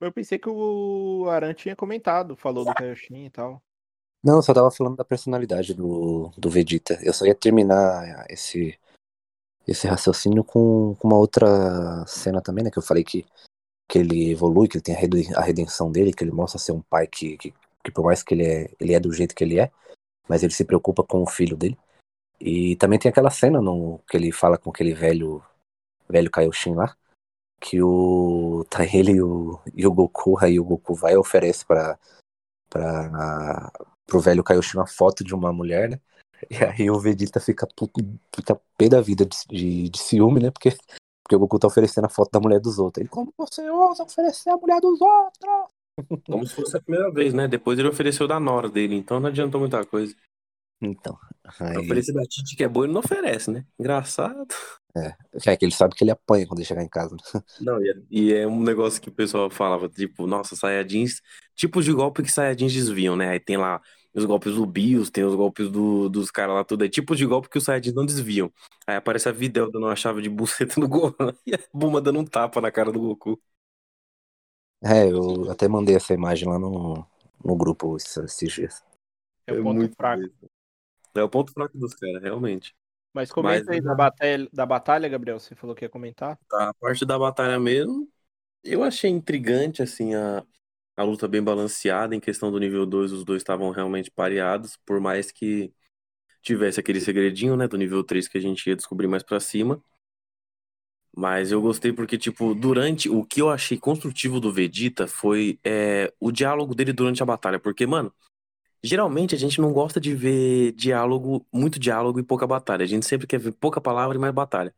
Eu 0.00 0.10
pensei 0.12 0.38
que 0.38 0.48
o 0.48 1.26
Aran 1.28 1.52
tinha 1.52 1.76
comentado, 1.76 2.34
falou 2.34 2.64
do 2.64 2.74
Kaioshin 2.74 3.26
e 3.26 3.30
tal. 3.30 3.62
Não, 4.22 4.36
eu 4.36 4.42
só 4.42 4.52
tava 4.52 4.70
falando 4.70 4.96
da 4.96 5.04
personalidade 5.04 5.72
do, 5.72 6.30
do 6.36 6.50
Vegeta. 6.50 6.98
Eu 7.02 7.12
só 7.12 7.24
ia 7.24 7.34
terminar 7.34 8.26
esse, 8.28 8.78
esse 9.66 9.86
raciocínio 9.86 10.44
com, 10.44 10.94
com 10.98 11.08
uma 11.08 11.16
outra 11.16 12.04
cena 12.06 12.42
também, 12.42 12.64
né? 12.64 12.70
Que 12.70 12.78
eu 12.78 12.82
falei 12.82 13.04
que, 13.04 13.24
que 13.88 13.98
ele 13.98 14.30
evolui, 14.30 14.68
que 14.68 14.76
ele 14.76 14.84
tem 14.84 14.94
a 14.94 14.98
reden- 14.98 15.34
a 15.34 15.40
redenção 15.40 15.90
dele, 15.90 16.12
que 16.12 16.24
ele 16.24 16.32
mostra 16.32 16.58
ser 16.58 16.72
um 16.72 16.82
pai 16.82 17.06
que, 17.06 17.36
que, 17.38 17.54
que 17.84 17.90
por 17.92 18.04
mais 18.04 18.22
que 18.22 18.34
ele 18.34 18.46
é, 18.46 18.70
ele 18.80 18.94
é 18.94 19.00
do 19.00 19.12
jeito 19.12 19.34
que 19.34 19.44
ele 19.44 19.60
é, 19.60 19.70
mas 20.28 20.42
ele 20.42 20.52
se 20.52 20.64
preocupa 20.64 21.04
com 21.04 21.22
o 21.22 21.26
filho 21.28 21.56
dele. 21.56 21.78
E 22.40 22.76
também 22.76 22.98
tem 22.98 23.10
aquela 23.10 23.30
cena 23.30 23.60
no, 23.60 24.00
que 24.08 24.16
ele 24.16 24.32
fala 24.32 24.58
com 24.58 24.70
aquele 24.70 24.94
velho, 24.94 25.42
velho 26.08 26.30
Kaioshin 26.30 26.74
lá, 26.74 26.96
que 27.60 27.82
o 27.82 28.64
tá 28.70 28.84
ele 28.84 29.12
e 29.12 29.22
o, 29.22 29.60
e 29.74 29.86
o 29.86 29.92
Goku, 29.92 30.38
aí 30.42 30.60
o 30.60 30.64
Goku 30.64 30.94
vai 30.94 31.14
e 31.14 31.16
oferece 31.16 31.64
pra, 31.66 31.98
pra, 32.70 33.70
pro 34.10 34.20
velho 34.20 34.42
Kaioshin 34.42 34.76
uma 34.78 34.86
foto 34.86 35.24
de 35.24 35.34
uma 35.34 35.52
mulher, 35.52 35.88
né? 35.88 36.00
E 36.50 36.56
aí 36.64 36.90
o 36.90 36.98
Vegeta 36.98 37.38
fica, 37.38 37.66
puto- 37.76 38.02
fica 38.34 38.58
pé 38.76 38.88
da 38.88 39.00
vida 39.00 39.26
de, 39.26 39.36
de, 39.48 39.88
de 39.90 39.98
ciúme, 39.98 40.40
né? 40.40 40.50
Porque, 40.50 40.70
porque 41.22 41.36
o 41.36 41.38
Goku 41.38 41.58
tá 41.58 41.68
oferecendo 41.68 42.06
a 42.06 42.08
foto 42.08 42.30
da 42.32 42.40
mulher 42.40 42.60
dos 42.60 42.78
outros. 42.78 43.02
Ele, 43.02 43.08
como 43.10 43.32
você 43.36 43.68
ousa 43.70 44.02
oferecer 44.02 44.50
a 44.50 44.56
mulher 44.56 44.80
dos 44.80 45.00
outros? 45.00 46.24
Como 46.26 46.46
se 46.46 46.54
fosse 46.54 46.76
a 46.76 46.80
primeira 46.80 47.10
vez, 47.12 47.34
né? 47.34 47.46
Depois 47.46 47.78
ele 47.78 47.88
ofereceu 47.88 48.26
da 48.26 48.40
Nora 48.40 48.68
dele, 48.70 48.94
então 48.96 49.20
não 49.20 49.28
adiantou 49.28 49.60
muita 49.60 49.84
coisa. 49.84 50.14
Então, 50.82 51.14
aí, 51.60 51.76
Oferecer 51.76 52.14
da 52.14 52.22
Titi 52.22 52.56
que 52.56 52.64
é 52.64 52.68
boa, 52.68 52.86
ele 52.86 52.94
não 52.94 53.00
oferece, 53.00 53.50
né? 53.50 53.66
Engraçado. 53.78 54.46
é 55.46 55.56
que 55.56 55.64
ele 55.66 55.74
sabe 55.74 55.94
que 55.94 56.02
ele 56.02 56.10
apanha 56.10 56.46
quando 56.46 56.60
ele 56.60 56.66
chegar 56.66 56.82
em 56.82 56.88
casa. 56.88 57.14
né? 57.14 57.42
Não, 57.60 57.82
e 57.84 57.90
é, 57.90 57.94
e 58.10 58.32
é 58.32 58.46
um 58.46 58.62
negócio 58.62 59.00
que 59.00 59.10
o 59.10 59.14
pessoal 59.14 59.50
falava, 59.50 59.90
tipo, 59.90 60.26
nossa, 60.26 60.56
Saiyajins, 60.56 61.20
tipos 61.54 61.84
de 61.84 61.92
golpe 61.92 62.22
que 62.22 62.32
Saiyajins 62.32 62.72
desviam, 62.72 63.14
né? 63.14 63.28
Aí 63.28 63.40
tem 63.40 63.58
lá 63.58 63.82
os 64.14 64.24
golpes 64.24 64.54
do 64.54 64.66
Bios, 64.66 65.10
tem 65.10 65.24
os 65.24 65.34
golpes 65.34 65.70
do, 65.70 66.08
dos 66.08 66.30
caras 66.30 66.54
lá, 66.54 66.64
tudo. 66.64 66.84
É 66.84 66.88
tipos 66.88 67.16
de 67.16 67.26
golpe 67.26 67.48
que 67.48 67.58
os 67.58 67.64
Saiyajins 67.64 67.94
não 67.94 68.04
desviam. 68.04 68.52
Aí 68.86 68.96
aparece 68.96 69.28
a 69.28 69.32
Videl 69.32 69.70
dando 69.70 69.86
uma 69.86 69.96
chave 69.96 70.22
de 70.22 70.28
buceta 70.28 70.80
no 70.80 70.88
Gohan 70.88 71.34
e 71.46 71.54
a 71.54 71.58
Buma 71.72 72.00
dando 72.00 72.18
um 72.18 72.24
tapa 72.24 72.60
na 72.60 72.70
cara 72.70 72.90
do 72.90 73.00
Goku. 73.00 73.40
É, 74.82 75.10
eu 75.10 75.50
até 75.50 75.68
mandei 75.68 75.94
essa 75.94 76.14
imagem 76.14 76.48
lá 76.48 76.58
no, 76.58 77.06
no 77.44 77.56
grupo 77.56 77.96
esses, 77.96 78.16
esses 78.16 78.52
dias. 78.52 78.84
É 79.46 79.52
o 79.52 79.62
ponto 79.62 79.94
fraco. 79.94 80.22
besta. 80.22 80.50
É 81.14 81.22
o 81.22 81.28
ponto 81.28 81.52
fraco 81.52 81.76
dos 81.76 81.94
caras, 81.94 82.22
realmente. 82.22 82.74
Mas 83.12 83.30
comenta 83.32 83.64
Mas- 83.66 83.68
aí 83.68 83.80
da 83.80 83.94
batalha, 83.94 84.48
da 84.52 84.66
batalha, 84.66 85.08
Gabriel. 85.08 85.38
Você 85.38 85.54
falou 85.54 85.74
que 85.74 85.84
ia 85.84 85.88
comentar. 85.88 86.38
Tá, 86.48 86.70
a 86.70 86.74
parte 86.74 87.04
da 87.04 87.18
batalha 87.18 87.58
mesmo, 87.58 88.08
eu 88.62 88.82
achei 88.82 89.10
intrigante, 89.10 89.82
assim, 89.82 90.14
a, 90.14 90.44
a 91.00 91.04
luta 91.04 91.26
bem 91.26 91.42
balanceada. 91.42 92.14
Em 92.14 92.20
questão 92.20 92.52
do 92.52 92.58
nível 92.58 92.84
2, 92.86 93.12
os 93.12 93.24
dois 93.24 93.40
estavam 93.40 93.70
realmente 93.70 94.10
pareados, 94.10 94.76
por 94.84 95.00
mais 95.00 95.32
que 95.32 95.72
tivesse 96.42 96.80
aquele 96.80 97.00
segredinho, 97.00 97.56
né, 97.56 97.66
do 97.68 97.76
nível 97.78 98.04
3 98.04 98.28
que 98.28 98.38
a 98.38 98.40
gente 98.40 98.66
ia 98.68 98.76
descobrir 98.76 99.06
mais 99.06 99.22
pra 99.22 99.40
cima. 99.40 99.82
Mas 101.16 101.50
eu 101.50 101.60
gostei 101.60 101.92
porque, 101.92 102.16
tipo, 102.18 102.54
durante. 102.54 103.08
O 103.08 103.24
que 103.24 103.40
eu 103.40 103.50
achei 103.50 103.78
construtivo 103.78 104.40
do 104.40 104.52
Vegeta 104.52 105.06
foi 105.06 105.58
é, 105.64 106.12
o 106.20 106.30
diálogo 106.30 106.74
dele 106.74 106.92
durante 106.92 107.22
a 107.22 107.26
batalha. 107.26 107.58
Porque, 107.58 107.86
mano, 107.86 108.14
geralmente 108.82 109.34
a 109.34 109.38
gente 109.38 109.60
não 109.60 109.72
gosta 109.72 110.00
de 110.00 110.14
ver 110.14 110.72
diálogo, 110.72 111.46
muito 111.52 111.80
diálogo 111.80 112.20
e 112.20 112.22
pouca 112.22 112.46
batalha. 112.46 112.84
A 112.84 112.86
gente 112.86 113.06
sempre 113.06 113.26
quer 113.26 113.38
ver 113.40 113.52
pouca 113.52 113.80
palavra 113.80 114.16
e 114.16 114.20
mais 114.20 114.34
batalha. 114.34 114.74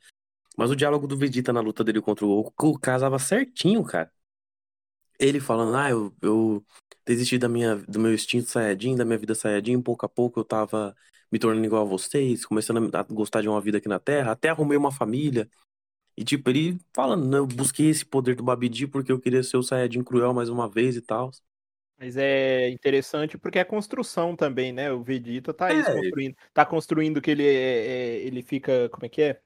Mas 0.56 0.70
o 0.70 0.76
diálogo 0.76 1.06
do 1.06 1.16
Vegeta 1.16 1.52
na 1.52 1.60
luta 1.60 1.84
dele 1.84 2.00
contra 2.00 2.24
o 2.24 2.42
Goku 2.44 2.78
casava 2.78 3.18
certinho, 3.18 3.84
cara. 3.84 4.10
Ele 5.18 5.40
falando, 5.40 5.76
ah, 5.76 5.90
eu, 5.90 6.12
eu 6.20 6.64
desisti 7.06 7.38
da 7.38 7.48
minha, 7.48 7.76
do 7.76 8.00
meu 8.00 8.12
instinto 8.14 8.48
Saiyajin, 8.48 8.96
da 8.96 9.04
minha 9.04 9.18
vida 9.18 9.34
Saiyajin, 9.34 9.80
pouco 9.82 10.06
a 10.06 10.08
pouco 10.08 10.40
eu 10.40 10.44
tava 10.44 10.94
me 11.30 11.38
tornando 11.38 11.64
igual 11.66 11.82
a 11.82 11.88
vocês, 11.88 12.44
começando 12.44 12.94
a 12.94 13.02
gostar 13.04 13.40
de 13.42 13.48
uma 13.48 13.60
vida 13.60 13.78
aqui 13.78 13.88
na 13.88 13.98
Terra, 13.98 14.32
até 14.32 14.48
arrumei 14.50 14.76
uma 14.76 14.92
família. 14.92 15.48
E 16.16 16.24
tipo, 16.24 16.50
ele 16.50 16.78
falando, 16.94 17.26
né, 17.26 17.38
eu 17.38 17.46
busquei 17.46 17.88
esse 17.88 18.04
poder 18.04 18.34
do 18.36 18.42
Babidi 18.42 18.86
porque 18.86 19.10
eu 19.10 19.20
queria 19.20 19.42
ser 19.42 19.56
o 19.56 19.62
Saiyajin 19.62 20.02
cruel 20.04 20.34
mais 20.34 20.48
uma 20.48 20.68
vez 20.68 20.96
e 20.96 21.00
tal. 21.00 21.30
Mas 21.98 22.16
é 22.16 22.68
interessante 22.70 23.38
porque 23.38 23.58
é 23.60 23.64
construção 23.64 24.34
também, 24.34 24.72
né? 24.72 24.90
O 24.92 25.02
Vegeta 25.02 25.54
tá 25.54 25.72
isso, 25.72 25.88
É. 25.90 25.94
construindo. 25.94 26.36
Tá 26.52 26.66
construindo 26.66 27.20
que 27.22 27.30
ele, 27.30 27.44
é, 27.46 28.16
é- 28.16 28.22
ele 28.26 28.42
fica, 28.42 28.88
como 28.88 29.06
é 29.06 29.08
que 29.08 29.22
é? 29.22 29.40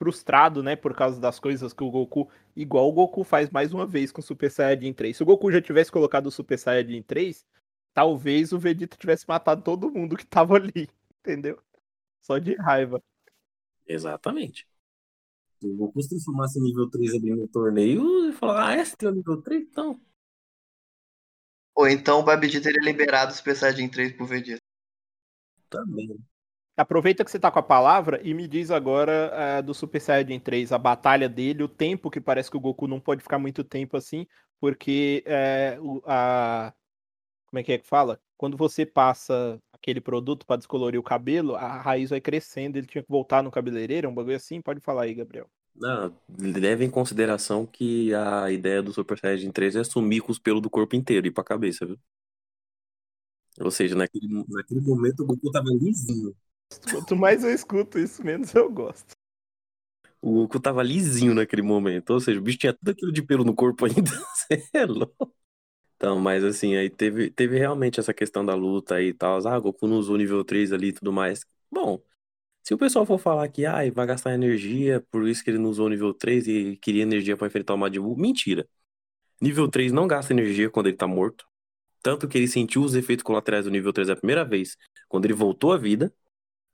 Frustrado, 0.00 0.62
né? 0.62 0.74
Por 0.76 0.94
causa 0.94 1.20
das 1.20 1.38
coisas 1.38 1.74
que 1.74 1.84
o 1.84 1.90
Goku. 1.90 2.26
Igual 2.56 2.88
o 2.88 2.92
Goku 2.92 3.22
faz 3.22 3.50
mais 3.50 3.74
uma 3.74 3.84
vez 3.84 4.10
com 4.10 4.22
o 4.22 4.24
Super 4.24 4.50
Saiyajin 4.50 4.94
3. 4.94 5.14
Se 5.14 5.22
o 5.22 5.26
Goku 5.26 5.52
já 5.52 5.60
tivesse 5.60 5.92
colocado 5.92 6.26
o 6.26 6.30
Super 6.30 6.58
Saiyajin 6.58 7.02
3, 7.02 7.44
talvez 7.92 8.50
o 8.54 8.58
Vegeta 8.58 8.96
tivesse 8.96 9.28
matado 9.28 9.62
todo 9.62 9.90
mundo 9.90 10.16
que 10.16 10.26
tava 10.26 10.54
ali. 10.56 10.88
Entendeu? 11.20 11.62
Só 12.22 12.38
de 12.38 12.54
raiva. 12.54 13.02
Exatamente. 13.86 14.66
Se 15.60 15.66
o 15.66 15.76
Goku 15.76 16.00
se 16.02 16.08
transformasse 16.08 16.58
em 16.58 16.62
nível 16.62 16.88
3 16.88 17.14
ali 17.14 17.34
no 17.34 17.46
torneio, 17.46 18.30
e 18.30 18.32
falar, 18.32 18.68
ah, 18.68 18.76
é, 18.76 18.82
você 18.82 18.96
tem 18.96 19.08
o 19.10 19.12
nível 19.12 19.42
3? 19.42 19.62
Então. 19.64 20.00
Ou 21.74 21.86
então 21.86 22.20
o 22.20 22.22
Babidi 22.22 22.58
teria 22.62 22.80
liberado 22.80 23.32
o 23.32 23.34
Super 23.34 23.54
Saiyajin 23.54 23.90
3 23.90 24.12
pro 24.12 24.24
Vegeta. 24.24 24.62
Também. 25.68 26.18
Aproveita 26.80 27.22
que 27.22 27.30
você 27.30 27.38
tá 27.38 27.50
com 27.50 27.58
a 27.58 27.62
palavra 27.62 28.22
e 28.24 28.32
me 28.32 28.48
diz 28.48 28.70
agora 28.70 29.30
ah, 29.34 29.60
do 29.60 29.74
Super 29.74 30.00
Saiyajin 30.00 30.40
3, 30.40 30.72
a 30.72 30.78
batalha 30.78 31.28
dele, 31.28 31.62
o 31.62 31.68
tempo 31.68 32.10
que 32.10 32.22
parece 32.22 32.50
que 32.50 32.56
o 32.56 32.60
Goku 32.60 32.88
não 32.88 32.98
pode 32.98 33.22
ficar 33.22 33.38
muito 33.38 33.62
tempo 33.62 33.98
assim, 33.98 34.26
porque 34.58 35.22
é, 35.26 35.78
a. 36.06 36.72
Como 37.50 37.60
é 37.60 37.62
que 37.62 37.72
é 37.72 37.78
que 37.78 37.86
fala? 37.86 38.18
Quando 38.34 38.56
você 38.56 38.86
passa 38.86 39.60
aquele 39.74 40.00
produto 40.00 40.46
pra 40.46 40.56
descolorir 40.56 40.98
o 40.98 41.02
cabelo, 41.02 41.54
a 41.54 41.82
raiz 41.82 42.08
vai 42.08 42.20
crescendo, 42.20 42.78
ele 42.78 42.86
tinha 42.86 43.02
que 43.02 43.10
voltar 43.10 43.42
no 43.42 43.50
cabeleireiro, 43.50 44.08
um 44.08 44.14
bagulho 44.14 44.36
assim? 44.36 44.62
Pode 44.62 44.80
falar 44.80 45.02
aí, 45.02 45.12
Gabriel. 45.12 45.50
Não, 45.76 46.16
leve 46.38 46.82
em 46.82 46.90
consideração 46.90 47.66
que 47.66 48.14
a 48.14 48.50
ideia 48.50 48.82
do 48.82 48.90
Super 48.90 49.18
Saiyajin 49.18 49.52
3 49.52 49.76
é 49.76 49.84
sumir 49.84 50.22
com 50.22 50.32
os 50.32 50.38
pelos 50.38 50.62
do 50.62 50.70
corpo 50.70 50.96
inteiro 50.96 51.26
e 51.26 51.30
pra 51.30 51.44
cabeça, 51.44 51.84
viu? 51.84 51.98
Ou 53.60 53.70
seja, 53.70 53.94
naquele, 53.94 54.26
naquele 54.48 54.80
momento 54.80 55.24
o 55.24 55.26
Goku 55.26 55.50
tava 55.50 55.68
lisinho. 55.78 56.34
Quanto 56.90 57.16
mais 57.16 57.44
eu 57.44 57.50
escuto 57.52 57.98
isso, 57.98 58.24
menos 58.24 58.54
eu 58.54 58.70
gosto. 58.70 59.12
O 60.22 60.32
Goku 60.34 60.60
tava 60.60 60.82
lisinho 60.82 61.34
naquele 61.34 61.62
momento. 61.62 62.10
Ou 62.10 62.20
seja, 62.20 62.38
o 62.38 62.42
bicho 62.42 62.58
tinha 62.58 62.72
tudo 62.74 62.90
aquilo 62.90 63.12
de 63.12 63.22
pelo 63.22 63.44
no 63.44 63.54
corpo 63.54 63.86
ainda. 63.86 64.10
É 64.74 64.84
louco. 64.84 65.32
Então, 65.96 66.18
mas 66.18 66.42
assim, 66.44 66.76
aí 66.76 66.90
teve, 66.90 67.30
teve 67.30 67.58
realmente 67.58 68.00
essa 68.00 68.14
questão 68.14 68.44
da 68.44 68.54
luta 68.54 68.96
aí 68.96 69.08
e 69.08 69.14
tal. 69.14 69.46
Ah, 69.46 69.58
Goku 69.58 69.86
não 69.86 69.98
usou 69.98 70.16
nível 70.16 70.44
3 70.44 70.72
ali 70.72 70.88
e 70.88 70.92
tudo 70.92 71.12
mais. 71.12 71.44
Bom, 71.70 72.02
se 72.62 72.74
o 72.74 72.78
pessoal 72.78 73.06
for 73.06 73.18
falar 73.18 73.48
que 73.48 73.66
ah, 73.66 73.78
vai 73.92 74.06
gastar 74.06 74.34
energia, 74.34 75.04
por 75.10 75.28
isso 75.28 75.44
que 75.44 75.50
ele 75.50 75.58
não 75.58 75.70
usou 75.70 75.88
nível 75.88 76.14
3 76.14 76.46
e 76.48 76.76
queria 76.78 77.02
energia 77.02 77.36
pra 77.36 77.46
enfrentar 77.48 77.74
o 77.74 77.78
Majin 77.78 78.00
Buu, 78.00 78.16
mentira. 78.16 78.68
Nível 79.40 79.68
3 79.68 79.92
não 79.92 80.06
gasta 80.06 80.32
energia 80.32 80.70
quando 80.70 80.88
ele 80.88 80.96
tá 80.96 81.06
morto. 81.06 81.46
Tanto 82.02 82.28
que 82.28 82.38
ele 82.38 82.48
sentiu 82.48 82.82
os 82.82 82.94
efeitos 82.94 83.22
colaterais 83.22 83.64
do 83.66 83.70
nível 83.70 83.92
3 83.92 84.10
a 84.10 84.16
primeira 84.16 84.44
vez, 84.44 84.76
quando 85.08 85.26
ele 85.26 85.34
voltou 85.34 85.72
à 85.72 85.78
vida, 85.78 86.12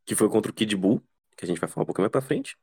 que 0.07 0.15
foi 0.15 0.29
contra 0.31 0.51
o 0.51 0.55
Kid 0.55 0.75
Buu, 0.77 1.03
que 1.37 1.45
a 1.45 1.49
gente 1.49 1.61
vai 1.61 1.69
falar 1.69 1.83
um 1.83 1.87
pouquinho 1.87 2.05
mais 2.05 2.13
pra 2.13 2.23
frente. 2.23 2.57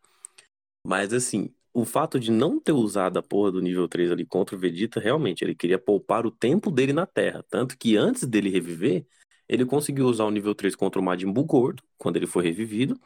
Mas 0.86 1.14
assim, 1.14 1.54
o 1.74 1.86
fato 1.86 2.20
de 2.20 2.32
não 2.32 2.60
ter 2.60 2.72
usado 2.72 3.18
a 3.18 3.24
porra 3.24 3.52
do 3.52 3.62
nível 3.62 3.88
3 3.88 4.12
ali 4.12 4.26
contra 4.26 4.56
o 4.56 4.60
Vegeta, 4.60 5.00
realmente, 5.00 5.44
ele 5.44 5.54
queria 5.54 5.78
poupar 5.78 6.26
o 6.26 6.32
tempo 6.32 6.72
dele 6.72 6.94
na 6.94 7.06
Terra. 7.06 7.44
Tanto 7.50 7.78
que 7.78 7.98
antes 7.98 8.26
dele 8.26 8.50
reviver, 8.50 9.06
ele 9.48 9.66
conseguiu 9.66 10.06
usar 10.06 10.26
o 10.26 10.32
nível 10.32 10.56
3 10.56 10.76
contra 10.76 11.00
o 11.00 11.04
Majin 11.04 11.32
Buu 11.32 11.46
gordo, 11.46 11.84
quando 11.98 12.18
ele 12.18 12.28
foi 12.28 12.44
revivido, 12.44 13.00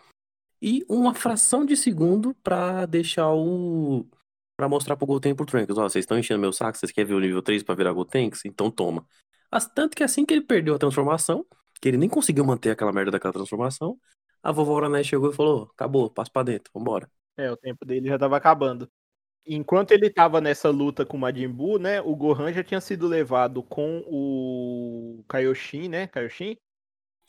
e 0.61 0.83
uma 0.89 1.13
fração 1.13 1.65
de 1.65 1.77
segundo 1.77 2.33
pra 2.43 2.85
deixar 2.85 3.31
o. 3.33 4.05
pra 4.55 4.67
mostrar 4.67 4.97
pro 4.97 5.05
Goten 5.05 5.31
e 5.31 5.35
pro 5.35 5.45
Trunks: 5.45 5.77
Ó, 5.77 5.83
vocês 5.87 6.03
estão 6.03 6.17
enchendo 6.17 6.39
meu 6.39 6.51
saco, 6.51 6.77
vocês 6.77 6.91
querem 6.91 7.07
ver 7.07 7.15
o 7.15 7.19
nível 7.19 7.41
3 7.41 7.63
pra 7.63 7.75
virar 7.75 7.93
Gotenks? 7.93 8.43
Então 8.45 8.71
toma. 8.71 9.05
Tanto 9.75 9.95
que 9.95 10.03
assim 10.03 10.25
que 10.25 10.33
ele 10.33 10.41
perdeu 10.41 10.75
a 10.75 10.79
transformação, 10.79 11.45
que 11.79 11.87
ele 11.87 11.97
nem 11.97 12.09
conseguiu 12.09 12.43
manter 12.43 12.71
aquela 12.71 12.91
merda 12.91 13.11
daquela 13.11 13.33
transformação, 13.33 13.97
a 14.41 14.51
vovó 14.51 14.75
Urané 14.75 15.03
chegou 15.03 15.31
e 15.31 15.35
falou: 15.35 15.69
acabou, 15.73 16.09
passa 16.09 16.31
pra 16.31 16.43
dentro, 16.43 16.71
vambora. 16.73 17.09
É, 17.35 17.51
o 17.51 17.57
tempo 17.57 17.85
dele 17.85 18.07
já 18.07 18.17
tava 18.17 18.37
acabando. 18.37 18.89
Enquanto 19.45 19.91
ele 19.91 20.09
tava 20.09 20.41
nessa 20.41 20.69
luta 20.69 21.05
com 21.05 21.15
o 21.15 21.19
Majin 21.19 21.47
Buu, 21.47 21.79
né, 21.79 22.01
o 22.01 22.15
Gohan 22.15 22.51
já 22.51 22.63
tinha 22.63 22.81
sido 22.81 23.07
levado 23.07 23.63
com 23.63 24.03
o 24.07 25.23
Kaioshin, 25.27 25.87
né, 25.87 26.07
Kaioshin, 26.07 26.57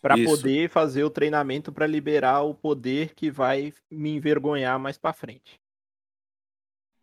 Pra 0.01 0.17
Isso. 0.17 0.31
poder 0.31 0.69
fazer 0.71 1.03
o 1.03 1.11
treinamento 1.11 1.73
pra 1.73 1.87
liberar 1.87 2.43
o 2.43 2.55
poder 2.55 3.15
que 3.15 3.31
vai 3.31 3.73
me 3.91 4.11
envergonhar 4.11 4.79
mais 4.79 4.97
pra 4.97 5.13
frente. 5.13 5.61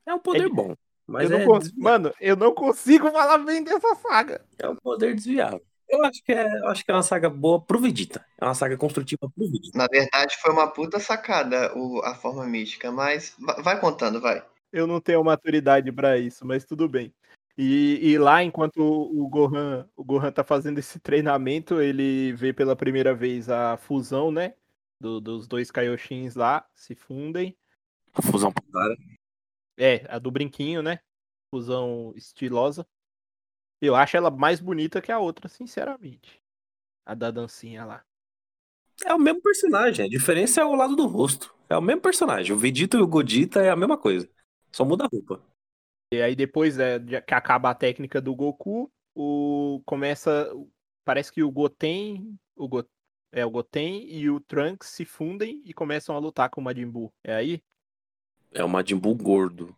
É 0.06 0.14
um 0.14 0.19
poder 0.19 0.45
Ele- 0.45 0.53
bom. 0.53 0.76
Mas 1.07 1.30
eu 1.30 1.38
é, 1.38 1.45
não 1.45 1.53
consigo, 1.53 1.84
mano, 1.84 2.14
eu 2.19 2.36
não 2.36 2.53
consigo 2.53 3.11
falar 3.11 3.38
bem 3.40 3.64
dessa 3.64 3.94
saga. 3.95 4.44
é 4.57 4.68
um 4.68 4.76
poder 4.76 5.14
desviável. 5.14 5.61
Eu 5.88 6.03
acho 6.03 6.24
que 6.24 6.32
é, 6.32 6.48
acho 6.68 6.84
que 6.84 6.91
é 6.91 6.94
uma 6.94 7.03
saga 7.03 7.30
boa 7.30 7.62
pro 7.62 7.80
Vegeta. 7.80 8.26
É 8.40 8.45
uma 8.45 8.56
saga 8.56 8.76
construtiva 8.78 9.30
pro 9.30 9.48
Vegeta. 9.49 9.78
Na 9.78 9.88
verdade, 9.88 10.36
foi 10.41 10.52
uma 10.52 10.68
puta 10.72 10.99
sacada 10.99 11.72
o- 11.78 12.02
a 12.03 12.16
forma 12.16 12.45
mística, 12.45 12.91
mas 12.91 13.36
va- 13.40 13.62
vai 13.62 13.80
contando, 13.80 14.20
vai. 14.20 14.45
Eu 14.72 14.88
não 14.88 14.99
tenho 14.99 15.24
maturidade 15.24 15.91
pra 15.91 16.18
isso, 16.18 16.45
mas 16.45 16.66
tudo 16.66 16.90
bem. 16.90 17.14
E, 17.57 17.99
e 18.12 18.18
lá, 18.18 18.44
enquanto 18.44 18.80
o 18.82 19.28
Gohan, 19.30 19.88
o 19.95 20.03
Gohan 20.03 20.32
tá 20.32 20.44
fazendo 20.44 20.78
esse 20.80 20.99
treinamento, 20.99 21.80
ele 21.80 22.34
vê 22.34 22.52
pela 22.52 22.76
primeira 22.76 23.14
vez 23.14 23.49
a 23.49 23.78
fusão, 23.78 24.32
né? 24.32 24.53
do- 24.99 25.20
dos 25.20 25.45
dois 25.45 25.70
Kaioshins 25.70 26.36
lá, 26.36 26.66
se 26.74 26.95
fundem. 26.95 27.56
Fusão 28.32 28.49
pro 28.52 28.64
cara. 28.72 28.95
É, 29.78 30.06
a 30.10 30.18
do 30.18 30.32
brinquinho, 30.32 30.82
né? 30.82 30.99
Fusão 31.52 32.14
estilosa. 32.16 32.88
Eu 33.81 33.95
acho 33.95 34.18
ela 34.18 34.31
mais 34.31 34.60
bonita 34.60 35.02
que 35.02 35.11
a 35.11 35.19
outra, 35.19 35.47
sinceramente. 35.47 36.41
A 37.06 37.14
da 37.14 37.30
dancinha 37.30 37.85
lá. 37.85 38.03
É 39.03 39.14
o 39.14 39.19
mesmo 39.19 39.41
personagem. 39.41 40.06
A 40.06 40.10
diferença 40.10 40.61
é 40.61 40.65
o 40.65 40.76
lado 40.76 40.95
do 40.95 41.06
rosto. 41.06 41.53
É 41.69 41.77
o 41.77 41.81
mesmo 41.81 42.02
personagem. 42.02 42.56
O 42.56 42.57
Vegeta 42.57 42.97
e 42.97 43.02
o 43.02 43.07
Godita 43.07 43.61
é 43.61 43.69
a 43.69 43.76
mesma 43.76 43.97
coisa. 43.97 44.30
Só 44.72 44.85
muda 44.85 45.06
a 45.06 45.07
roupa. 45.07 45.43
E 46.11 46.22
aí 46.22 46.35
depois 46.35 46.77
é, 46.80 46.99
que 47.22 47.34
acaba 47.34 47.69
a 47.69 47.76
técnica 47.76 48.22
do 48.22 48.35
Goku, 48.35 48.91
o 49.14 49.81
começa, 49.85 50.52
parece 51.03 51.31
que 51.31 51.43
o 51.43 51.52
Goten, 51.52 52.38
o 52.56 52.68
Go, 52.68 52.85
é 53.31 53.45
o 53.45 53.49
Goten 53.49 54.06
e 54.10 54.30
o 54.30 54.39
Trunks 54.39 54.89
se 54.89 55.03
fundem 55.03 55.61
e 55.65 55.73
começam 55.73 56.15
a 56.15 56.19
lutar 56.19 56.49
com 56.49 56.61
o 56.61 56.64
Majin 56.64 56.88
Buu. 56.88 57.11
É 57.23 57.35
aí? 57.35 57.61
É 58.53 58.64
o 58.64 58.69
Majin 58.69 58.97
Buu 58.97 59.15
gordo. 59.15 59.76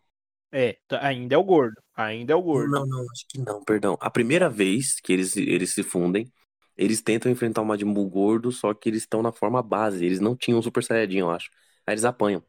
É, 0.52 0.78
tá- 0.88 1.06
ainda 1.06 1.34
é 1.34 1.38
o 1.38 1.44
gordo, 1.44 1.80
ainda 1.94 2.32
é 2.32 2.36
o 2.36 2.42
gordo. 2.42 2.70
Não, 2.70 2.86
não, 2.86 3.00
acho 3.12 3.26
que 3.28 3.38
não, 3.38 3.62
perdão. 3.64 3.96
A 4.00 4.10
primeira 4.10 4.48
vez 4.48 4.98
que 5.00 5.12
eles, 5.12 5.36
eles 5.36 5.72
se 5.74 5.82
fundem, 5.82 6.32
eles 6.76 7.02
tentam 7.02 7.30
enfrentar 7.30 7.62
o 7.62 7.64
Majin 7.64 7.92
Buu 7.92 8.08
gordo, 8.08 8.50
só 8.50 8.72
que 8.74 8.88
eles 8.88 9.02
estão 9.02 9.22
na 9.22 9.32
forma 9.32 9.62
base. 9.62 10.04
Eles 10.04 10.20
não 10.20 10.36
tinham 10.36 10.60
Super 10.62 10.82
Saiyajin, 10.82 11.18
eu 11.18 11.30
acho. 11.30 11.50
Aí 11.86 11.94
eles 11.94 12.04
apanham. 12.04 12.42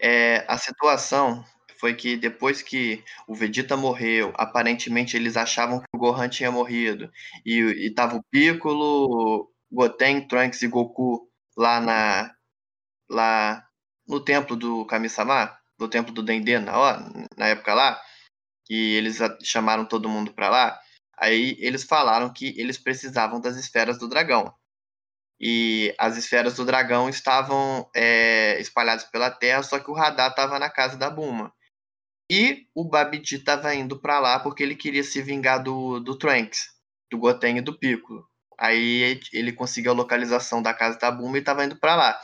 É, 0.00 0.44
a 0.52 0.58
situação 0.58 1.44
foi 1.78 1.94
que 1.94 2.16
depois 2.16 2.62
que 2.62 3.02
o 3.26 3.34
Vegeta 3.34 3.76
morreu, 3.76 4.32
aparentemente 4.36 5.16
eles 5.16 5.36
achavam 5.36 5.80
que 5.80 5.86
o 5.94 5.98
Gohan 5.98 6.28
tinha 6.28 6.50
morrido. 6.50 7.10
E, 7.44 7.58
e 7.86 7.94
tava 7.94 8.16
o 8.16 8.22
Piccolo, 8.30 9.50
Goten, 9.70 10.26
Trunks 10.28 10.62
e 10.62 10.68
Goku 10.68 11.28
lá 11.56 11.80
na 11.80 12.34
lá 13.10 13.64
no 14.08 14.20
templo 14.24 14.56
do 14.56 14.86
Kami-sama, 14.86 15.56
no 15.78 15.88
templo 15.88 16.12
do 16.12 16.22
Denden, 16.22 16.60
na, 16.60 17.10
na 17.36 17.46
época 17.48 17.74
lá, 17.74 18.00
que 18.64 18.94
eles 18.94 19.18
chamaram 19.42 19.84
todo 19.84 20.08
mundo 20.08 20.32
pra 20.32 20.48
lá. 20.48 20.80
Aí 21.18 21.56
eles 21.60 21.84
falaram 21.84 22.32
que 22.32 22.58
eles 22.58 22.78
precisavam 22.78 23.40
das 23.40 23.56
esferas 23.56 23.98
do 23.98 24.08
dragão. 24.08 24.52
E 25.40 25.94
as 25.98 26.16
esferas 26.16 26.54
do 26.54 26.64
dragão 26.64 27.08
estavam 27.08 27.88
é, 27.94 28.58
espalhadas 28.60 29.04
pela 29.04 29.30
terra, 29.30 29.62
só 29.62 29.78
que 29.78 29.90
o 29.90 29.94
radar 29.94 30.30
estava 30.30 30.58
na 30.58 30.70
casa 30.70 30.96
da 30.96 31.10
Buma. 31.10 31.52
E 32.30 32.66
o 32.74 32.88
Babidi 32.88 33.36
estava 33.36 33.74
indo 33.74 34.00
para 34.00 34.18
lá 34.18 34.40
porque 34.40 34.62
ele 34.62 34.74
queria 34.74 35.04
se 35.04 35.20
vingar 35.20 35.62
do, 35.62 36.00
do 36.00 36.16
Trunks, 36.16 36.68
do 37.10 37.18
Goten 37.18 37.58
e 37.58 37.60
do 37.60 37.78
Piccolo. 37.78 38.26
Aí 38.58 39.20
ele 39.32 39.52
conseguiu 39.52 39.92
a 39.92 39.94
localização 39.94 40.62
da 40.62 40.72
casa 40.72 40.98
da 40.98 41.10
Buma 41.10 41.36
e 41.36 41.40
estava 41.40 41.64
indo 41.64 41.76
para 41.76 41.96
lá. 41.96 42.20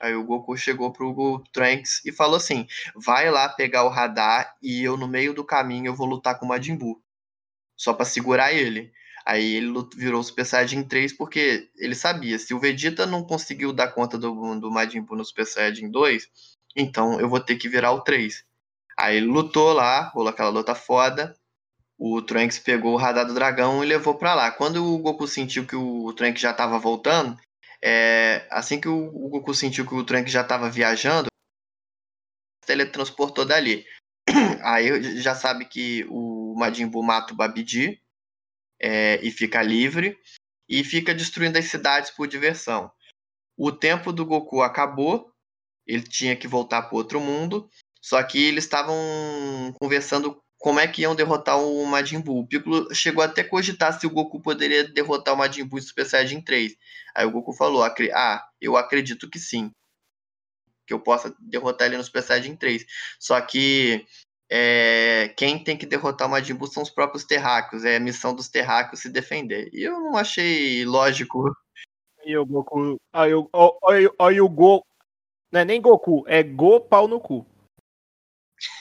Aí 0.00 0.14
o 0.14 0.24
Goku 0.24 0.56
chegou 0.56 0.90
pro 0.92 1.44
Trunks 1.52 2.02
e 2.06 2.10
falou 2.10 2.36
assim: 2.36 2.66
vai 2.96 3.30
lá 3.30 3.48
pegar 3.48 3.84
o 3.84 3.88
radar 3.88 4.56
e 4.62 4.82
eu 4.82 4.96
no 4.96 5.06
meio 5.06 5.34
do 5.34 5.44
caminho 5.44 5.88
eu 5.88 5.94
vou 5.94 6.06
lutar 6.06 6.38
com 6.38 6.46
o 6.46 6.48
Majin 6.48 6.76
Buu. 6.76 7.02
Só 7.76 7.92
para 7.92 8.06
segurar 8.06 8.52
ele. 8.52 8.92
Aí 9.26 9.56
ele 9.56 9.72
virou 9.94 10.20
o 10.20 10.24
Super 10.24 10.46
Saiyajin 10.46 10.82
3 10.84 11.12
porque 11.12 11.68
ele 11.76 11.94
sabia, 11.94 12.38
se 12.38 12.54
o 12.54 12.58
Vegeta 12.58 13.06
não 13.06 13.22
conseguiu 13.22 13.72
dar 13.72 13.88
conta 13.88 14.16
do, 14.16 14.58
do 14.58 14.70
Majin 14.70 15.02
Buu 15.02 15.16
no 15.16 15.24
Super 15.24 15.46
Saiyajin 15.46 15.90
2, 15.90 16.28
então 16.74 17.20
eu 17.20 17.28
vou 17.28 17.40
ter 17.40 17.56
que 17.56 17.68
virar 17.68 17.92
o 17.92 18.00
3. 18.00 18.42
Aí 18.98 19.16
ele 19.16 19.26
lutou 19.26 19.72
lá, 19.72 20.08
rolou 20.08 20.30
aquela 20.30 20.50
luta 20.50 20.74
foda. 20.74 21.36
O 21.98 22.22
Trunks 22.22 22.58
pegou 22.58 22.94
o 22.94 22.96
radar 22.96 23.26
do 23.26 23.34
dragão 23.34 23.84
e 23.84 23.86
levou 23.86 24.14
pra 24.14 24.34
lá. 24.34 24.50
Quando 24.50 24.82
o 24.82 24.98
Goku 24.98 25.28
sentiu 25.28 25.66
que 25.66 25.76
o 25.76 26.12
Trunks 26.14 26.40
já 26.40 26.52
tava 26.52 26.78
voltando, 26.78 27.38
é, 27.82 28.46
assim 28.50 28.80
que 28.80 28.88
o, 28.88 29.28
Goku 29.28 29.54
sentiu 29.54 29.86
que 29.86 29.94
o 29.94 30.04
Trunks 30.04 30.32
já 30.32 30.44
tava 30.44 30.70
viajando, 30.70 31.28
teletransportou 32.66 33.44
dali. 33.44 33.86
Aí 34.62 35.20
já 35.20 35.34
sabe 35.34 35.64
que 35.64 36.04
o 36.08 36.54
Majin 36.58 36.86
Buu 36.86 37.02
mata 37.02 37.32
o 37.32 37.36
Babidi 37.36 38.00
é, 38.80 39.20
e 39.24 39.30
fica 39.30 39.62
livre 39.62 40.18
e 40.68 40.84
fica 40.84 41.14
destruindo 41.14 41.58
as 41.58 41.64
cidades 41.66 42.10
por 42.10 42.28
diversão. 42.28 42.92
O 43.56 43.72
tempo 43.72 44.12
do 44.12 44.24
Goku 44.24 44.62
acabou, 44.62 45.32
ele 45.86 46.02
tinha 46.02 46.36
que 46.36 46.46
voltar 46.46 46.82
para 46.82 46.96
outro 46.96 47.20
mundo, 47.20 47.68
só 48.00 48.22
que 48.22 48.38
eles 48.42 48.64
estavam 48.64 48.96
conversando 49.80 50.42
como 50.60 50.78
é 50.78 50.86
que 50.86 51.02
iam 51.02 51.14
derrotar 51.16 51.58
o 51.58 51.86
Majin 51.86 52.20
Buu. 52.20 52.40
O 52.40 52.46
Piccolo 52.46 52.94
chegou 52.94 53.24
até 53.24 53.40
a 53.40 53.48
cogitar 53.48 53.98
se 53.98 54.06
o 54.06 54.10
Goku 54.10 54.40
poderia 54.40 54.86
derrotar 54.86 55.32
o 55.32 55.36
Majin 55.36 55.64
Buu 55.64 55.78
em 55.78 55.82
Super 55.82 56.04
Saiyajin 56.04 56.42
3. 56.42 56.76
Aí 57.14 57.24
o 57.24 57.30
Goku 57.30 57.54
falou: 57.54 57.82
Ah, 57.82 58.48
eu 58.60 58.76
acredito 58.76 59.28
que 59.28 59.38
sim. 59.38 59.72
Que 60.86 60.92
eu 60.92 61.00
possa 61.00 61.34
derrotar 61.40 61.86
ele 61.86 61.96
no 61.96 62.04
Super 62.04 62.22
Saiyajin 62.22 62.56
3. 62.56 62.84
Só 63.18 63.40
que 63.40 64.06
é, 64.50 65.32
quem 65.34 65.64
tem 65.64 65.78
que 65.78 65.86
derrotar 65.86 66.28
o 66.28 66.30
Majin 66.30 66.54
Buu 66.54 66.66
são 66.66 66.82
os 66.82 66.90
próprios 66.90 67.24
terráqueos. 67.24 67.82
É 67.86 67.96
a 67.96 68.00
missão 68.00 68.34
dos 68.34 68.50
terráqueos 68.50 69.00
se 69.00 69.08
defender. 69.08 69.70
E 69.72 69.82
eu 69.82 69.98
não 69.98 70.14
achei 70.14 70.84
lógico. 70.84 71.50
Aí 72.18 72.36
o 72.36 72.44
Goku. 72.44 73.00
Aí 73.14 73.32
o, 73.32 73.48
aí, 73.88 74.10
aí 74.20 74.40
o 74.42 74.48
Go. 74.48 74.84
Não 75.50 75.60
é 75.60 75.64
nem 75.64 75.80
Goku, 75.80 76.22
é 76.28 76.42
Go 76.42 76.82
pau 76.82 77.08
no 77.08 77.18
cu. 77.18 77.46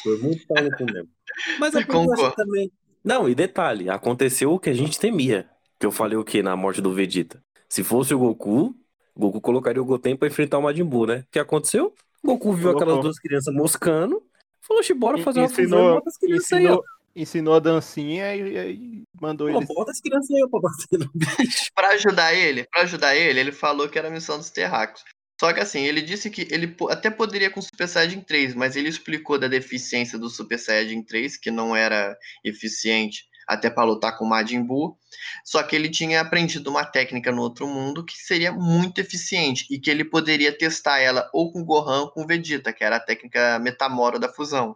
Foi 0.03 0.17
muito 0.19 0.45
pau 0.45 0.61
no 0.61 0.75
cu 0.75 0.83
mesmo. 0.83 1.18
Mas 1.59 1.75
acontece 1.75 2.35
também. 2.35 2.71
Não, 3.03 3.27
e 3.29 3.33
detalhe, 3.35 3.89
aconteceu 3.89 4.51
o 4.53 4.59
que 4.59 4.69
a 4.69 4.73
gente 4.73 4.99
temia. 4.99 5.47
Que 5.79 5.85
eu 5.85 5.91
falei 5.91 6.17
o 6.17 6.23
que 6.23 6.43
na 6.43 6.55
morte 6.55 6.81
do 6.81 6.93
Vegeta? 6.93 7.41
Se 7.69 7.83
fosse 7.83 8.13
o 8.13 8.19
Goku, 8.19 8.75
o 9.15 9.19
Goku 9.19 9.39
colocaria 9.39 9.81
o 9.81 9.85
Goten 9.85 10.15
pra 10.17 10.27
enfrentar 10.27 10.57
o 10.57 10.61
Majin 10.63 10.83
Buu, 10.83 11.05
né? 11.05 11.19
O 11.19 11.31
que 11.31 11.39
aconteceu? 11.39 11.93
O 12.21 12.27
Goku 12.27 12.51
viu 12.53 12.63
Colocou. 12.63 12.81
aquelas 12.83 13.03
duas 13.03 13.19
crianças 13.19 13.53
moscando, 13.53 14.21
falou, 14.59 14.81
"Oxi, 14.81 14.93
bora 14.93 15.17
fazer 15.19 15.39
uma 15.39 15.47
fusão, 15.47 15.63
ensinou, 15.63 15.93
bota 15.95 16.09
as 16.09 16.17
crianças 16.17 16.51
aí, 16.51 16.65
ó. 16.65 16.67
ensinou, 16.67 16.83
ensinou 17.15 17.53
a 17.55 17.59
dancinha 17.59 18.35
e, 18.35 18.73
e 18.73 19.03
mandou 19.21 19.47
Pô, 19.49 19.55
eles. 19.57 19.67
bota 19.69 19.91
as 19.91 20.01
crianças 20.01 20.29
aí, 20.31 20.43
ó, 20.43 20.47
pra 20.49 20.59
bater 20.59 20.99
no 20.99 21.09
bicho. 21.15 21.71
Pra 21.73 21.87
ajudar 21.89 22.33
ele, 22.33 22.65
para 22.69 22.81
ajudar 22.81 23.15
ele, 23.15 23.39
ele 23.39 23.51
falou 23.53 23.87
que 23.87 23.97
era 23.97 24.09
a 24.09 24.11
missão 24.11 24.37
dos 24.37 24.49
terráqueos. 24.49 25.01
Só 25.39 25.53
que 25.53 25.61
assim, 25.61 25.81
ele 25.81 26.01
disse 26.01 26.29
que 26.29 26.47
ele 26.51 26.75
até 26.89 27.09
poderia 27.09 27.49
com 27.49 27.61
Super 27.61 27.87
Saiyajin 27.87 28.21
3, 28.21 28.55
mas 28.55 28.75
ele 28.75 28.89
explicou 28.89 29.39
da 29.39 29.47
deficiência 29.47 30.19
do 30.19 30.29
Super 30.29 30.59
Saiyajin 30.59 31.01
3, 31.01 31.37
que 31.37 31.49
não 31.49 31.73
era 31.73 32.17
eficiente 32.43 33.29
até 33.47 33.69
para 33.69 33.85
lutar 33.85 34.17
com 34.17 34.25
o 34.25 34.29
Majin 34.29 34.61
Buu. 34.61 34.97
Só 35.45 35.63
que 35.63 35.75
ele 35.75 35.89
tinha 35.89 36.19
aprendido 36.19 36.69
uma 36.69 36.85
técnica 36.85 37.31
no 37.31 37.41
outro 37.41 37.65
mundo 37.67 38.05
que 38.05 38.17
seria 38.17 38.51
muito 38.51 38.99
eficiente 38.99 39.65
e 39.71 39.79
que 39.79 39.89
ele 39.89 40.03
poderia 40.03 40.55
testar 40.55 40.99
ela 40.99 41.29
ou 41.33 41.51
com 41.51 41.63
Gohan 41.63 42.01
ou 42.01 42.11
com 42.11 42.27
Vegeta, 42.27 42.73
que 42.73 42.83
era 42.83 42.97
a 42.97 42.99
técnica 42.99 43.57
metamoro 43.59 44.19
da 44.19 44.27
fusão. 44.27 44.75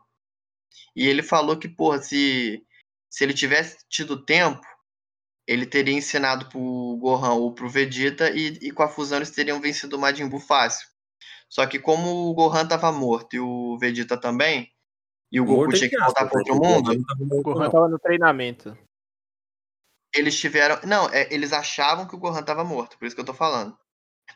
E 0.95 1.07
ele 1.07 1.21
falou 1.21 1.57
que, 1.57 1.67
porra, 1.67 2.01
se, 2.01 2.63
se 3.09 3.23
ele 3.23 3.33
tivesse 3.33 3.77
tido 3.89 4.25
tempo, 4.25 4.65
ele 5.47 5.65
teria 5.65 5.93
ensinado 5.93 6.47
pro 6.47 6.97
Gohan 6.99 7.33
ou 7.33 7.53
pro 7.53 7.69
Vegeta 7.69 8.29
e, 8.29 8.57
e 8.61 8.71
com 8.71 8.83
a 8.83 8.87
fusão 8.87 9.17
eles 9.17 9.31
teriam 9.31 9.59
vencido 9.59 9.97
o 9.97 9.99
Majin 9.99 10.27
Buu 10.27 10.39
fácil. 10.39 10.87
Só 11.49 11.65
que 11.67 11.79
como 11.79 12.29
o 12.29 12.33
Gohan 12.33 12.65
tava 12.67 12.91
morto 12.91 13.35
e 13.35 13.39
o 13.39 13.77
Vegeta 13.77 14.17
também, 14.17 14.73
e 15.31 15.39
o 15.39 15.45
Goku 15.45 15.61
Morto 15.61 15.77
tinha 15.77 15.89
que 15.89 15.97
voltar 15.97 16.27
para 16.27 16.39
outro 16.39 16.55
mundo, 16.55 16.91
O 17.19 17.41
Gohan 17.41 17.69
tava 17.69 17.87
no 17.87 17.97
treinamento. 17.97 18.77
eles 20.15 20.39
tiveram. 20.39 20.79
Não, 20.83 21.09
é, 21.09 21.27
eles 21.33 21.51
achavam 21.51 22.07
que 22.07 22.15
o 22.15 22.19
Gohan 22.19 22.43
tava 22.43 22.63
morto, 22.63 22.97
por 22.97 23.05
isso 23.05 23.15
que 23.15 23.21
eu 23.21 23.25
tô 23.25 23.33
falando. 23.33 23.75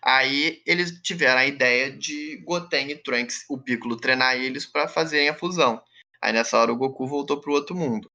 Aí 0.03 0.61
eles 0.65 0.99
tiveram 1.01 1.39
a 1.39 1.45
ideia 1.45 1.91
de 1.91 2.37
Goten 2.43 2.89
e 2.89 2.95
Trunks, 2.95 3.45
o 3.49 3.59
Piccolo, 3.59 3.97
treinar 3.97 4.35
eles 4.35 4.65
para 4.65 4.87
fazerem 4.87 5.29
a 5.29 5.35
fusão. 5.37 5.81
Aí 6.21 6.33
nessa 6.33 6.57
hora 6.57 6.73
o 6.73 6.77
Goku 6.77 7.07
voltou 7.07 7.39
pro 7.39 7.53
outro 7.53 7.75
mundo. 7.75 8.09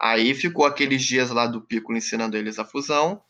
Aí 0.00 0.34
ficou 0.34 0.66
aqueles 0.66 1.02
dias 1.02 1.30
lá 1.30 1.46
do 1.46 1.62
Piccolo 1.62 1.98
ensinando 1.98 2.36
eles 2.36 2.58
a 2.58 2.64
fusão. 2.64 3.22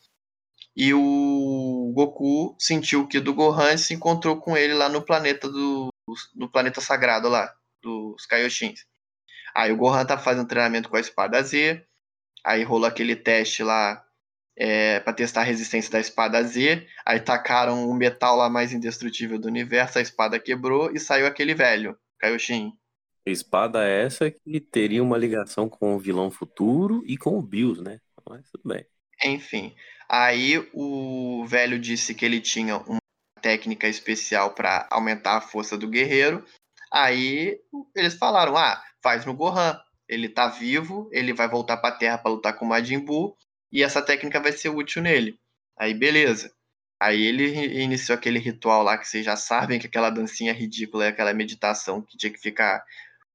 E 0.75 0.93
o 0.93 1.91
Goku 1.95 2.55
sentiu 2.59 3.07
que 3.07 3.19
do 3.19 3.33
Gohan 3.33 3.73
e 3.73 3.77
se 3.77 3.93
encontrou 3.93 4.39
com 4.39 4.55
ele 4.55 4.73
lá 4.73 4.89
no 4.89 5.01
planeta 5.01 5.49
do 5.49 5.89
no 6.35 6.49
planeta 6.49 6.79
sagrado 6.79 7.27
lá, 7.27 7.51
dos 7.81 8.25
Kaioshins. 8.25 8.85
Aí 9.55 9.71
o 9.71 9.77
Gohan 9.77 10.05
tá 10.05 10.17
fazendo 10.17 10.47
treinamento 10.47 10.89
com 10.89 10.95
a 10.95 10.99
espada 10.99 11.41
Z. 11.41 11.83
Aí 12.45 12.63
rolou 12.63 12.87
aquele 12.87 13.15
teste 13.15 13.63
lá 13.63 14.03
é, 14.55 14.99
para 14.99 15.13
testar 15.13 15.41
a 15.41 15.43
resistência 15.43 15.91
da 15.91 15.99
espada 15.99 16.41
Z. 16.43 16.87
Aí 17.05 17.19
tacaram 17.19 17.89
o 17.89 17.93
metal 17.93 18.35
lá 18.37 18.49
mais 18.49 18.73
indestrutível 18.73 19.39
do 19.39 19.47
universo, 19.47 19.99
a 19.99 20.01
espada 20.01 20.39
quebrou 20.39 20.91
e 20.91 20.99
saiu 20.99 21.27
aquele 21.27 21.53
velho, 21.53 21.97
Kaioshin. 22.19 22.71
Espada 23.31 23.87
essa 23.87 24.31
que 24.31 24.59
teria 24.59 25.03
uma 25.03 25.17
ligação 25.17 25.69
com 25.69 25.95
o 25.95 25.99
vilão 25.99 26.31
futuro 26.31 27.03
e 27.05 27.17
com 27.17 27.37
o 27.37 27.41
Bills, 27.41 27.81
né? 27.81 27.99
Mas 28.27 28.49
tudo 28.49 28.67
bem. 28.67 28.85
Enfim, 29.23 29.75
aí 30.07 30.67
o 30.73 31.45
velho 31.47 31.79
disse 31.79 32.13
que 32.13 32.25
ele 32.25 32.39
tinha 32.39 32.77
uma 32.77 32.99
técnica 33.41 33.87
especial 33.87 34.53
para 34.53 34.87
aumentar 34.91 35.37
a 35.37 35.41
força 35.41 35.77
do 35.77 35.87
guerreiro. 35.87 36.43
Aí 36.91 37.59
eles 37.95 38.15
falaram: 38.15 38.55
ah, 38.57 38.81
faz 39.01 39.25
no 39.25 39.33
Gohan. 39.33 39.79
Ele 40.07 40.29
tá 40.29 40.47
vivo, 40.47 41.09
ele 41.11 41.33
vai 41.33 41.49
voltar 41.49 41.77
pra 41.77 41.91
Terra 41.91 42.17
para 42.17 42.31
lutar 42.31 42.57
com 42.57 42.63
o 42.63 42.67
Majin 42.69 42.99
Buu 42.99 43.35
e 43.71 43.83
essa 43.83 44.01
técnica 44.01 44.39
vai 44.39 44.53
ser 44.53 44.69
útil 44.69 45.01
nele. 45.01 45.37
Aí 45.77 45.93
beleza. 45.93 46.53
Aí 46.99 47.25
ele 47.25 47.81
iniciou 47.81 48.17
aquele 48.17 48.39
ritual 48.39 48.81
lá 48.83 48.97
que 48.97 49.07
vocês 49.07 49.23
já 49.23 49.35
sabem, 49.35 49.79
que 49.79 49.87
aquela 49.87 50.09
dancinha 50.09 50.53
ridícula 50.53 51.05
é 51.05 51.09
aquela 51.09 51.33
meditação 51.33 52.01
que 52.01 52.17
tinha 52.17 52.31
que 52.31 52.39
ficar 52.39 52.83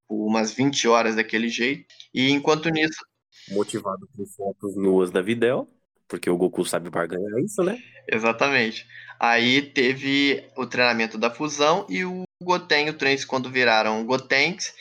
umas 0.09 0.53
20 0.53 0.87
horas 0.87 1.15
daquele 1.15 1.49
jeito. 1.49 1.85
E 2.13 2.29
enquanto 2.29 2.69
nisso, 2.69 3.03
Motivado 3.49 4.07
por 4.15 4.25
fotos 4.27 4.75
nuas 4.75 5.11
da 5.11 5.21
Videl, 5.21 5.67
porque 6.07 6.29
o 6.29 6.37
Goku 6.37 6.65
sabe 6.65 6.89
barganhar 6.89 7.39
isso, 7.39 7.61
né? 7.63 7.77
Exatamente. 8.07 8.87
Aí 9.19 9.61
teve 9.61 10.49
o 10.55 10.65
treinamento 10.65 11.17
da 11.17 11.29
fusão 11.29 11.85
e 11.89 12.05
o 12.05 12.23
Goten 12.41 12.87
e 12.87 12.89
o 12.89 12.97
Trunks, 12.97 13.25
quando 13.25 13.49
viraram 13.49 14.05
Gotenks, 14.05 14.73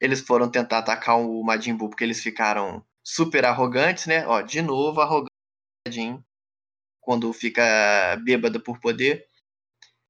eles 0.00 0.20
foram 0.20 0.50
tentar 0.50 0.78
atacar 0.78 1.18
o 1.18 1.42
Majin 1.42 1.76
Buu 1.76 1.88
porque 1.88 2.04
eles 2.04 2.22
ficaram 2.22 2.84
super 3.02 3.44
arrogantes, 3.44 4.06
né? 4.06 4.26
Ó, 4.26 4.40
de 4.40 4.62
novo, 4.62 5.00
arrogante. 5.00 5.30
Quando 7.00 7.32
fica 7.32 7.62
bêbado 8.24 8.60
por 8.60 8.80
poder, 8.80 9.26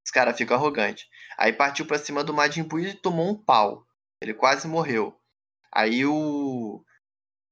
os 0.04 0.10
caras 0.10 0.36
ficam 0.36 0.56
arrogantes. 0.56 1.06
Aí 1.36 1.52
partiu 1.52 1.86
pra 1.86 1.98
cima 1.98 2.22
do 2.22 2.34
Majin 2.34 2.62
Buu 2.62 2.80
e 2.80 2.94
tomou 2.94 3.30
um 3.30 3.34
pau. 3.34 3.86
Ele 4.24 4.34
quase 4.34 4.66
morreu. 4.66 5.14
Aí 5.72 6.04
o. 6.06 6.82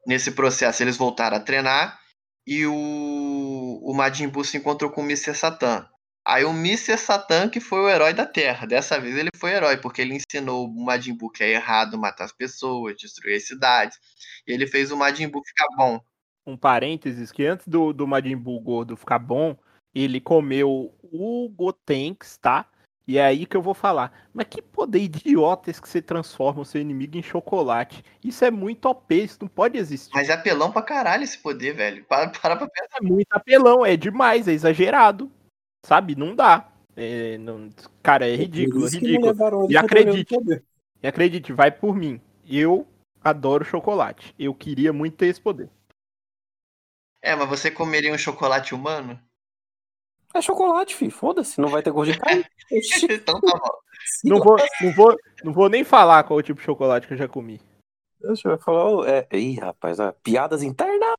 Nesse 0.07 0.33
processo 0.33 0.83
eles 0.83 0.97
voltaram 0.97 1.37
a 1.37 1.41
treinar 1.41 2.01
e 2.47 2.67
o, 2.67 3.81
o 3.83 3.95
Majin 3.95 4.27
Buu 4.29 4.43
se 4.43 4.57
encontrou 4.57 4.91
com 4.91 5.03
o 5.03 5.05
Mr. 5.05 5.35
Satan. 5.35 5.89
Aí 6.27 6.45
o 6.45 6.51
Mr. 6.51 6.97
Satan 6.97 7.49
que 7.49 7.61
foi 7.61 7.81
o 7.81 7.89
herói 7.89 8.13
da 8.13 8.27
Terra. 8.27 8.67
Dessa 8.67 8.99
vez 8.99 9.17
ele 9.17 9.31
foi 9.37 9.53
herói, 9.53 9.77
porque 9.77 10.03
ele 10.03 10.15
ensinou 10.17 10.67
o 10.67 10.85
Majin 10.85 11.15
Buu 11.15 11.31
que 11.31 11.45
é 11.45 11.51
errado 11.53 11.99
matar 11.99 12.25
as 12.25 12.33
pessoas, 12.33 12.97
destruir 12.97 13.37
as 13.37 13.47
cidades. 13.47 13.99
E 14.47 14.53
ele 14.53 14.67
fez 14.67 14.91
o 14.91 14.97
Majin 14.97 15.29
Buu 15.29 15.43
ficar 15.45 15.67
bom. 15.77 16.01
Um 16.45 16.57
parênteses, 16.57 17.31
que 17.31 17.47
antes 17.47 17.69
do, 17.69 17.93
do 17.93 18.07
Majin 18.07 18.37
Buu 18.37 18.61
gordo 18.61 18.97
ficar 18.97 19.21
bom, 19.21 19.57
ele 19.95 20.21
comeu 20.21 20.93
o 21.03 21.49
Gotenks, 21.51 22.39
tá? 22.39 22.69
E 23.07 23.19
é 23.19 23.25
aí 23.25 23.47
que 23.47 23.57
eu 23.57 23.63
vou 23.63 23.75
falar. 23.75 24.29
Mas 24.33 24.47
que 24.49 24.63
poder 24.63 25.01
idiota 25.01 25.71
esse 25.71 25.83
que 25.83 25.89
você 25.89 26.01
transforma 26.01 26.63
o 26.63 26.65
seu 26.65 26.81
inimigo 26.81 27.17
em 27.17 27.23
chocolate? 27.23 28.05
Isso 28.23 28.45
é 28.45 28.51
muito 28.51 28.87
OP, 28.89 29.15
isso 29.15 29.39
não 29.41 29.49
pode 29.49 29.77
existir. 29.77 30.13
Mas 30.15 30.29
é 30.29 30.35
apelão 30.35 30.71
pra 30.71 30.83
caralho 30.83 31.25
esse 31.25 31.37
poder, 31.39 31.75
velho. 31.75 32.05
Para, 32.05 32.31
para 32.31 32.57
pra 32.57 32.69
pensar. 32.69 32.99
É 32.99 33.05
muito 33.05 33.33
apelão, 33.33 33.85
é 33.85 33.97
demais, 33.97 34.47
é 34.47 34.53
exagerado. 34.53 35.31
Sabe? 35.85 36.15
Não 36.15 36.35
dá. 36.35 36.69
É, 36.95 37.39
não- 37.39 37.71
Cara, 38.03 38.29
é 38.29 38.37
ridículo, 38.37 38.87
é 38.87 38.91
ridículo. 38.91 39.27
levaram 39.27 39.65
ele 39.65 39.73
E 39.73 39.77
acredite. 39.77 40.35
E 41.03 41.07
acredite, 41.09 41.53
vai 41.53 41.73
por 41.73 41.97
mim. 41.97 42.21
Eu 42.49 42.87
adoro 43.21 43.65
chocolate. 43.65 44.33
Eu 44.39 44.55
queria 44.55 44.93
muito 44.93 45.17
ter 45.17 45.27
esse 45.27 45.41
poder. 45.41 45.69
É, 47.21 47.35
mas 47.35 47.49
você 47.49 47.71
comeria 47.71 48.13
um 48.13 48.19
chocolate 48.19 48.75
humano? 48.75 49.19
É 50.35 50.41
chocolate, 50.41 50.95
filho. 50.95 51.11
Foda-se, 51.11 51.61
não 51.61 51.69
vai 51.69 51.83
ter 51.83 51.91
gosto 51.91 52.13
de 52.13 52.19
carne. 52.19 52.45
Então 53.11 53.39
tá 53.39 53.59
bom. 53.59 53.79
Não 54.25 54.41
vou, 54.41 54.57
não, 54.81 54.93
vou, 54.93 55.17
não 55.45 55.53
vou 55.53 55.69
nem 55.69 55.85
falar 55.85 56.25
qual 56.25 56.39
o 56.39 56.43
tipo 56.43 56.59
de 56.59 56.65
chocolate 56.65 57.07
que 57.07 57.13
eu 57.13 57.19
já 57.19 57.29
comi. 57.29 57.61
Deixa 58.19 58.49
eu 58.49 58.59
falar. 58.59 58.89
ô, 58.89 59.05
É... 59.05 59.27
Ih, 59.33 59.59
rapaz, 59.59 59.99
piadas 60.23 60.63
internas. 60.63 61.15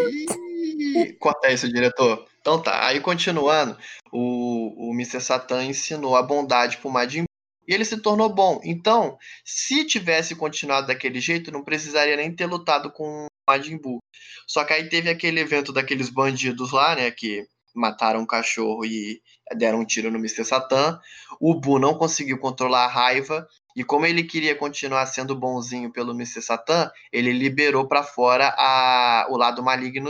Ih, 0.00 1.12
Corta 1.18 1.52
isso, 1.52 1.68
diretor. 1.68 2.24
Então 2.40 2.62
tá, 2.62 2.86
aí 2.86 3.00
continuando, 3.00 3.76
o, 4.12 4.90
o 4.90 4.94
Mr. 4.94 5.20
Satan 5.20 5.64
ensinou 5.64 6.16
a 6.16 6.22
bondade 6.22 6.78
pro 6.78 6.90
Majin 6.90 7.22
Buu 7.22 7.28
e 7.66 7.74
ele 7.74 7.84
se 7.84 8.00
tornou 8.00 8.28
bom. 8.28 8.60
Então, 8.64 9.18
se 9.44 9.84
tivesse 9.84 10.36
continuado 10.36 10.86
daquele 10.86 11.20
jeito, 11.20 11.50
não 11.50 11.64
precisaria 11.64 12.16
nem 12.16 12.34
ter 12.34 12.46
lutado 12.46 12.90
com 12.90 13.24
o 13.24 13.26
Majin 13.48 13.78
Buu. 13.78 13.98
Só 14.46 14.64
que 14.64 14.72
aí 14.72 14.88
teve 14.88 15.10
aquele 15.10 15.40
evento 15.40 15.72
daqueles 15.72 16.08
bandidos 16.08 16.70
lá, 16.72 16.94
né, 16.94 17.10
que 17.10 17.46
mataram 17.74 18.20
um 18.20 18.26
cachorro 18.26 18.84
e 18.84 19.20
deram 19.56 19.80
um 19.80 19.84
tiro 19.84 20.10
no 20.10 20.18
Mr. 20.18 20.44
Satan. 20.44 21.00
O 21.40 21.54
Buu 21.54 21.78
não 21.78 21.98
conseguiu 21.98 22.38
controlar 22.38 22.84
a 22.84 22.88
raiva 22.88 23.46
e 23.76 23.82
como 23.82 24.06
ele 24.06 24.22
queria 24.22 24.54
continuar 24.54 25.04
sendo 25.06 25.34
bonzinho 25.34 25.92
pelo 25.92 26.12
Mr. 26.12 26.40
Satan, 26.40 26.90
ele 27.12 27.32
liberou 27.32 27.88
pra 27.88 28.04
fora 28.04 28.54
a, 28.56 29.26
o 29.30 29.36
lado 29.36 29.62
maligno 29.62 30.08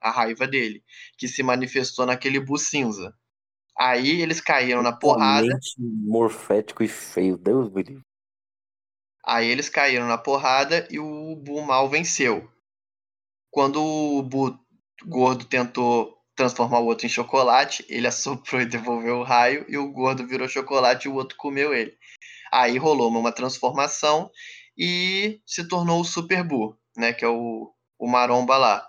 a 0.00 0.10
raiva 0.10 0.46
dele, 0.46 0.82
que 1.18 1.28
se 1.28 1.42
manifestou 1.42 2.06
naquele 2.06 2.40
Bu 2.40 2.56
cinza. 2.56 3.14
Aí 3.76 4.22
eles 4.22 4.40
caíram 4.40 4.82
na 4.82 4.92
porrada. 4.92 5.46
Morfético 5.78 6.82
e 6.82 6.88
feio, 6.88 7.36
Deus 7.36 7.70
me 7.70 7.82
livre. 7.82 8.02
Aí 9.24 9.46
eles 9.46 9.68
caíram 9.68 10.08
na 10.08 10.16
porrada 10.16 10.88
e 10.90 10.98
o 10.98 11.36
Bu 11.36 11.60
mal 11.60 11.88
venceu. 11.88 12.50
Quando 13.50 13.82
o 13.82 14.22
Bu 14.22 14.58
gordo 15.04 15.44
tentou 15.44 16.17
transformar 16.38 16.78
o 16.78 16.86
outro 16.86 17.04
em 17.04 17.10
chocolate, 17.10 17.84
ele 17.88 18.06
assoprou 18.06 18.62
e 18.62 18.64
devolveu 18.64 19.18
o 19.18 19.24
raio, 19.24 19.66
e 19.68 19.76
o 19.76 19.90
gordo 19.90 20.24
virou 20.24 20.48
chocolate 20.48 21.08
e 21.08 21.10
o 21.10 21.14
outro 21.14 21.36
comeu 21.36 21.74
ele. 21.74 21.98
Aí 22.52 22.78
rolou 22.78 23.10
uma 23.10 23.32
transformação 23.32 24.30
e 24.76 25.40
se 25.44 25.66
tornou 25.66 26.00
o 26.00 26.04
Super 26.04 26.44
Bu, 26.44 26.78
né? 26.96 27.12
Que 27.12 27.24
é 27.24 27.28
o, 27.28 27.74
o 27.98 28.06
maromba 28.06 28.56
lá. 28.56 28.86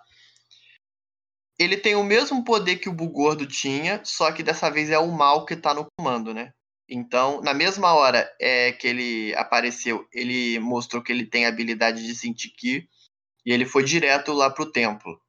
Ele 1.58 1.76
tem 1.76 1.96
o 1.96 2.04
mesmo 2.04 2.44
poder 2.44 2.78
que 2.78 2.88
o 2.88 2.94
Bu 2.94 3.10
gordo 3.10 3.48
tinha, 3.48 4.00
só 4.06 4.32
que 4.32 4.44
dessa 4.44 4.70
vez 4.70 4.92
é 4.92 5.00
o 5.00 5.12
mal 5.12 5.44
que 5.44 5.56
tá 5.56 5.74
no 5.74 5.88
comando, 5.98 6.34
né? 6.34 6.54
Então, 6.88 7.42
na 7.42 7.54
mesma 7.54 7.94
hora 7.94 8.32
é, 8.40 8.72
que 8.72 8.88
ele 8.88 9.36
apareceu, 9.36 10.08
ele 10.14 10.60
mostrou 10.60 11.02
que 11.02 11.12
ele 11.12 11.26
tem 11.26 11.46
a 11.46 11.50
habilidade 11.50 12.06
de 12.06 12.16
sentir 12.16 12.50
Ki, 12.50 12.88
e 13.44 13.52
ele 13.52 13.66
foi 13.66 13.84
direto 13.84 14.32
lá 14.34 14.50
pro 14.50 14.72
templo. 14.72 15.20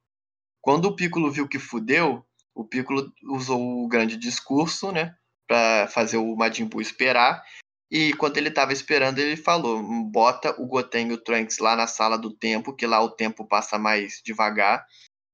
Quando 0.61 0.85
o 0.85 0.95
Piccolo 0.95 1.31
viu 1.31 1.47
que 1.47 1.57
fudeu, 1.57 2.23
o 2.53 2.63
Piccolo 2.63 3.11
usou 3.23 3.83
o 3.83 3.87
grande 3.87 4.15
discurso, 4.15 4.91
né, 4.91 5.15
para 5.47 5.87
fazer 5.87 6.17
o 6.17 6.35
Majin 6.35 6.65
Buu 6.65 6.81
esperar. 6.81 7.43
E 7.89 8.13
quando 8.13 8.37
ele 8.37 8.49
estava 8.49 8.71
esperando, 8.71 9.19
ele 9.19 9.35
falou: 9.35 9.81
bota 10.09 10.55
o 10.61 10.65
Goten 10.65 11.09
e 11.09 11.13
o 11.13 11.17
Trunks 11.17 11.57
lá 11.57 11.75
na 11.75 11.87
sala 11.87 12.17
do 12.17 12.31
tempo, 12.31 12.73
que 12.73 12.85
lá 12.85 13.01
o 13.01 13.09
tempo 13.09 13.45
passa 13.45 13.77
mais 13.77 14.21
devagar, 14.23 14.85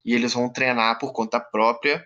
e 0.04 0.16
eles 0.16 0.34
vão 0.34 0.52
treinar 0.52 0.98
por 0.98 1.12
conta 1.12 1.40
própria 1.40 2.04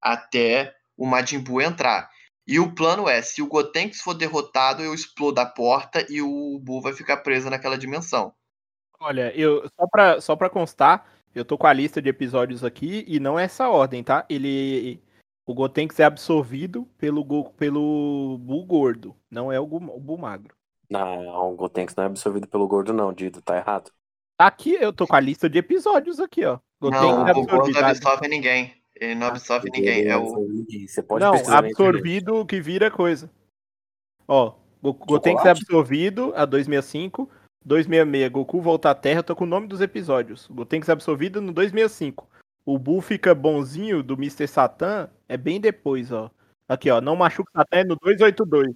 até 0.00 0.74
o 0.96 1.06
Majin 1.06 1.38
Buu 1.40 1.60
entrar. 1.60 2.10
E 2.46 2.58
o 2.58 2.74
plano 2.74 3.08
é: 3.08 3.22
se 3.22 3.40
o 3.40 3.46
Gotenks 3.46 4.00
for 4.00 4.14
derrotado, 4.14 4.82
eu 4.82 4.94
explodo 4.94 5.40
a 5.40 5.46
porta 5.46 6.04
e 6.10 6.20
o 6.20 6.58
Buu 6.58 6.80
vai 6.80 6.92
ficar 6.92 7.18
preso 7.18 7.48
naquela 7.48 7.78
dimensão. 7.78 8.34
Olha, 8.98 9.32
eu 9.36 9.68
só 9.68 9.86
pra, 9.86 10.20
só 10.20 10.34
pra 10.34 10.50
constar, 10.50 11.06
eu 11.34 11.44
tô 11.44 11.58
com 11.58 11.66
a 11.66 11.72
lista 11.72 12.00
de 12.00 12.08
episódios 12.08 12.62
aqui 12.64 13.04
e 13.08 13.18
não 13.18 13.38
é 13.38 13.44
essa 13.44 13.68
ordem, 13.68 14.02
tá? 14.02 14.24
Ele. 14.28 15.02
O 15.46 15.52
Gotenks 15.52 16.00
é 16.00 16.04
absorvido 16.04 16.86
pelo, 16.96 17.22
Go- 17.22 17.50
pelo 17.50 18.38
Bull 18.40 18.64
gordo, 18.64 19.14
não 19.30 19.52
é 19.52 19.60
o, 19.60 19.66
Gu- 19.66 20.02
o 20.12 20.16
magro. 20.16 20.54
Não, 20.88 21.52
o 21.52 21.56
Gotenks 21.56 21.94
não 21.94 22.04
é 22.04 22.06
absorvido 22.06 22.48
pelo 22.48 22.66
gordo, 22.66 22.92
não, 22.94 23.12
Dido, 23.12 23.42
tá 23.42 23.56
errado. 23.56 23.90
Aqui 24.38 24.72
eu 24.72 24.90
tô 24.92 25.06
com 25.06 25.14
a 25.16 25.20
lista 25.20 25.48
de 25.48 25.58
episódios 25.58 26.18
aqui, 26.18 26.44
ó. 26.46 26.58
Gotenks 26.80 27.02
não, 27.06 27.28
é 27.28 27.32
o 27.32 27.34
Buu 27.34 27.46
não 27.46 27.54
absorvido. 27.56 27.84
absorve 27.84 28.28
ninguém. 28.28 28.72
Ele 28.96 29.14
não 29.16 29.26
absorve 29.26 29.68
ninguém. 29.70 30.06
É 30.06 30.16
o... 30.16 30.56
Você 30.88 31.02
pode 31.02 31.24
Não, 31.24 31.34
absorvido 31.34 32.46
que 32.46 32.60
vira 32.60 32.90
coisa. 32.90 33.30
Ó, 34.26 34.54
Go- 34.82 34.92
Gotenks 34.94 35.44
é 35.44 35.50
absorvido 35.50 36.32
a 36.36 36.44
265. 36.46 37.28
266, 37.64 38.30
Goku 38.30 38.60
volta 38.60 38.90
à 38.90 38.94
Terra, 38.94 39.22
tô 39.22 39.34
com 39.34 39.44
o 39.44 39.46
nome 39.46 39.66
dos 39.66 39.80
episódios. 39.80 40.46
Gotenks 40.50 40.88
absorvido 40.88 41.40
no 41.40 41.52
265. 41.52 42.28
O 42.66 42.78
Bull 42.78 43.00
fica 43.00 43.34
bonzinho 43.34 44.02
do 44.02 44.14
Mr. 44.14 44.46
Satan 44.46 45.08
é 45.28 45.36
bem 45.36 45.60
depois, 45.60 46.12
ó. 46.12 46.30
Aqui, 46.68 46.90
ó, 46.90 47.00
não 47.00 47.16
machuca 47.16 47.50
Satan 47.56 47.78
é 47.78 47.84
no 47.84 47.96
282. 47.96 48.74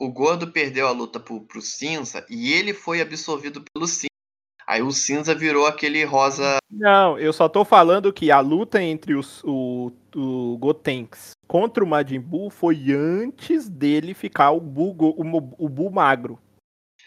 o 0.00 0.08
gordo 0.10 0.50
perdeu 0.50 0.86
a 0.86 0.92
luta 0.92 1.18
pro, 1.18 1.40
pro 1.40 1.60
cinza 1.60 2.24
e 2.28 2.52
ele 2.52 2.72
foi 2.72 3.00
absorvido 3.00 3.62
pelo 3.72 3.86
cinza. 3.86 4.08
Aí 4.66 4.82
o 4.82 4.92
cinza 4.92 5.34
virou 5.34 5.66
aquele 5.66 6.04
rosa. 6.04 6.58
Não, 6.70 7.18
eu 7.18 7.32
só 7.32 7.48
tô 7.48 7.64
falando 7.64 8.12
que 8.12 8.30
a 8.30 8.40
luta 8.40 8.82
entre 8.82 9.14
os, 9.14 9.42
o, 9.42 9.90
o 10.14 10.58
Gotenks 10.58 11.30
contra 11.46 11.82
o 11.82 11.86
Majin 11.86 12.20
Buu 12.20 12.50
foi 12.50 12.92
antes 12.92 13.68
dele 13.68 14.12
ficar 14.12 14.50
o 14.50 14.60
Buu, 14.60 14.94
o, 14.98 15.64
o 15.64 15.68
Buu 15.68 15.90
magro. 15.90 16.38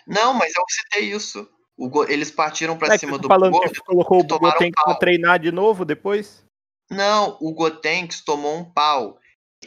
Não, 0.08 0.34
mas 0.34 0.52
eu 0.56 0.64
citei 0.70 1.12
isso. 1.12 1.48
Go- 1.78 2.06
Eles 2.08 2.30
partiram 2.30 2.78
pra 2.78 2.94
É 2.94 2.98
cima 2.98 3.18
do 3.18 3.28
falando 3.28 3.54
gordo. 3.54 3.72
que 3.74 3.80
colocou 3.80 4.20
o 4.20 4.24
Gotenks 4.24 4.76
pra 4.76 4.94
pau. 4.94 5.00
treinar 5.00 5.40
de 5.40 5.52
novo 5.52 5.84
depois? 5.84 6.44
Não, 6.90 7.38
o 7.42 7.54
Gotenks 7.54 8.22
tomou 8.24 8.58
um 8.58 8.66
pau. 8.66 9.18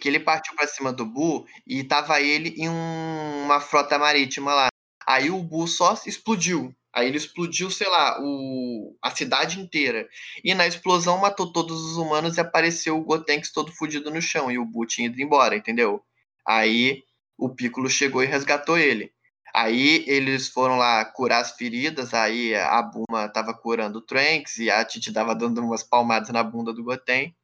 Que 0.01 0.09
ele 0.09 0.19
partiu 0.21 0.55
pra 0.57 0.67
cima 0.67 0.93
do 0.93 1.07
Bu 1.07 1.47
e 1.67 1.85
tava 1.85 2.21
ele 2.21 2.51
em 2.59 2.69
um- 2.69 3.45
uma 3.45 3.61
frota 3.61 3.97
marítima 3.99 4.53
lá. 4.53 4.67
Aí 5.07 5.31
o 5.31 5.39
Bu 5.43 5.69
só 5.69 5.95
explodiu. 6.07 6.75
Aí 6.93 7.07
ele 7.09 7.17
explodiu, 7.17 7.71
sei 7.71 7.89
lá, 7.89 8.19
o, 8.21 8.97
a 9.03 9.11
cidade 9.11 9.61
inteira. 9.61 10.09
E 10.45 10.53
na 10.55 10.67
explosão 10.67 11.19
matou 11.19 11.53
todos 11.53 11.81
os 11.85 11.97
humanos 11.97 12.37
e 12.37 12.41
apareceu 12.41 12.97
o 12.99 13.05
Gotenks 13.05 13.53
todo 13.53 13.73
fudido 13.73 14.11
no 14.11 14.21
chão. 14.21 14.51
E 14.51 14.59
o 14.59 14.65
Bu 14.65 14.85
tinha 14.87 15.07
ido 15.07 15.21
embora, 15.21 15.57
entendeu? 15.57 16.03
Aí 16.47 17.03
o 17.39 17.49
Piccolo 17.49 17.89
chegou 17.89 18.23
e 18.23 18.27
resgatou 18.27 18.77
ele. 18.79 19.13
Aí 19.55 20.05
eles 20.09 20.49
foram 20.49 20.77
lá 20.77 21.05
curar 21.05 21.41
as 21.41 21.53
feridas, 21.53 22.13
aí 22.13 22.55
a 22.57 22.83
Buma 22.83 23.29
tava 23.29 23.55
curando 23.55 23.99
o 23.99 24.03
Trunks 24.03 24.59
e 24.59 24.71
a 24.71 24.85
Titi 24.85 25.13
tava 25.13 25.35
dando 25.35 25.61
umas 25.63 25.83
palmadas 25.85 26.31
na 26.31 26.43
bunda 26.43 26.73
do 26.73 26.83
Goten. 26.85 27.35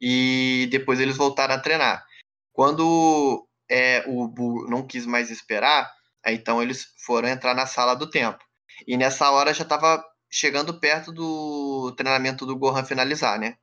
E 0.00 0.68
depois 0.70 1.00
eles 1.00 1.16
voltaram 1.16 1.54
a 1.54 1.58
treinar. 1.60 2.04
Quando 2.52 3.46
é, 3.70 4.04
o 4.08 4.28
Bu 4.28 4.66
não 4.68 4.86
quis 4.86 5.06
mais 5.06 5.30
esperar, 5.30 5.92
aí 6.24 6.34
então 6.36 6.62
eles 6.62 6.88
foram 7.06 7.28
entrar 7.28 7.54
na 7.54 7.66
sala 7.66 7.94
do 7.94 8.10
tempo. 8.10 8.44
E 8.86 8.96
nessa 8.96 9.30
hora 9.30 9.54
já 9.54 9.64
tava 9.64 10.04
chegando 10.30 10.80
perto 10.80 11.12
do 11.12 11.92
treinamento 11.96 12.46
do 12.46 12.56
Gohan 12.58 12.84
finalizar, 12.84 13.38
né? 13.38 13.56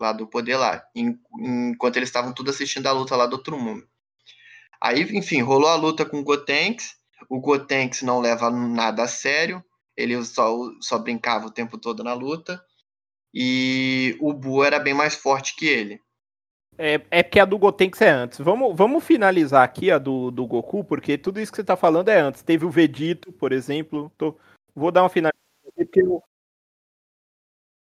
Lá 0.00 0.12
do 0.12 0.26
poder 0.28 0.56
lá. 0.56 0.84
En- 0.94 1.18
Enquanto 1.72 1.96
eles 1.96 2.08
estavam 2.10 2.32
tudo 2.34 2.50
assistindo 2.50 2.86
a 2.88 2.92
luta 2.92 3.16
lá 3.16 3.26
do 3.26 3.34
outro 3.36 3.58
mundo. 3.58 3.86
Aí, 4.80 5.02
enfim, 5.16 5.42
rolou 5.42 5.68
a 5.68 5.76
luta 5.76 6.04
com 6.04 6.18
o 6.20 6.24
Gotenks. 6.24 6.96
O 7.32 7.40
Gotenks 7.40 8.02
não 8.02 8.20
leva 8.20 8.50
nada 8.50 9.04
a 9.04 9.08
sério. 9.08 9.64
Ele 9.96 10.22
só, 10.22 10.54
só 10.82 10.98
brincava 10.98 11.46
o 11.46 11.50
tempo 11.50 11.78
todo 11.78 12.04
na 12.04 12.12
luta. 12.12 12.62
E 13.32 14.18
o 14.20 14.34
Bu 14.34 14.62
era 14.62 14.78
bem 14.78 14.92
mais 14.92 15.14
forte 15.14 15.56
que 15.56 15.66
ele. 15.66 15.98
É, 16.76 17.00
é 17.10 17.22
porque 17.22 17.40
a 17.40 17.46
do 17.46 17.56
Gotenks 17.56 18.02
é 18.02 18.10
antes. 18.10 18.38
Vamos, 18.38 18.76
vamos 18.76 19.02
finalizar 19.02 19.64
aqui 19.64 19.90
a 19.90 19.96
do, 19.96 20.30
do 20.30 20.46
Goku, 20.46 20.84
porque 20.84 21.16
tudo 21.16 21.40
isso 21.40 21.50
que 21.50 21.56
você 21.56 21.64
tá 21.64 21.74
falando 21.74 22.10
é 22.10 22.20
antes. 22.20 22.42
Teve 22.42 22.66
o 22.66 22.70
Vegito, 22.70 23.32
por 23.32 23.50
exemplo. 23.50 24.12
Tô- 24.18 24.38
vou 24.74 24.92
dar 24.92 25.00
uma 25.02 25.08
aqui, 25.08 25.72
porque 25.74 26.02
eu- 26.02 26.22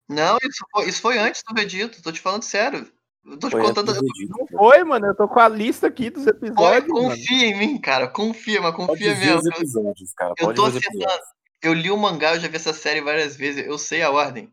Não, 0.09 0.39
isso 0.41 0.65
foi, 0.71 0.89
isso 0.89 1.03
foi 1.03 1.19
antes 1.19 1.43
do 1.43 1.53
Vegeta, 1.53 2.01
tô 2.01 2.13
te 2.13 2.21
falando 2.21 2.45
sério. 2.45 2.89
Eu 3.25 3.39
tô 3.39 3.49
te 3.49 3.53
Foi 3.53 3.63
contando. 3.63 3.93
Vegeta, 3.95 4.07
Não 4.39 4.47
foi, 4.49 4.85
mano. 4.85 5.07
Eu 5.07 5.15
tô 5.17 5.29
com 5.29 5.39
a 5.41 5.49
lista 5.49 5.87
aqui 5.87 6.11
dos 6.11 6.27
episódios. 6.27 6.89
mano. 6.89 7.11
confia 7.11 7.47
em 7.47 7.59
mim, 7.59 7.79
cara. 7.81 8.09
Confia, 8.09 8.61
mas 8.61 8.75
Pode 8.75 8.89
confia 8.89 9.13
os 9.13 9.19
mesmo. 9.19 9.43
Eu, 9.49 9.53
episódios, 9.57 10.13
cara. 10.15 10.35
eu 10.39 10.47
Pode 10.47 10.57
tô 10.57 10.67
os 10.67 10.77
episódios. 10.77 11.05
acertando. 11.05 11.33
Eu 11.63 11.73
li 11.75 11.91
o 11.91 11.97
mangá, 11.97 12.35
eu 12.35 12.41
já 12.41 12.49
vi 12.49 12.57
essa 12.57 12.73
série 12.73 13.01
várias 13.01 13.37
vezes. 13.37 13.65
Eu 13.65 13.79
sei 13.79 14.03
a 14.03 14.11
ordem. 14.11 14.51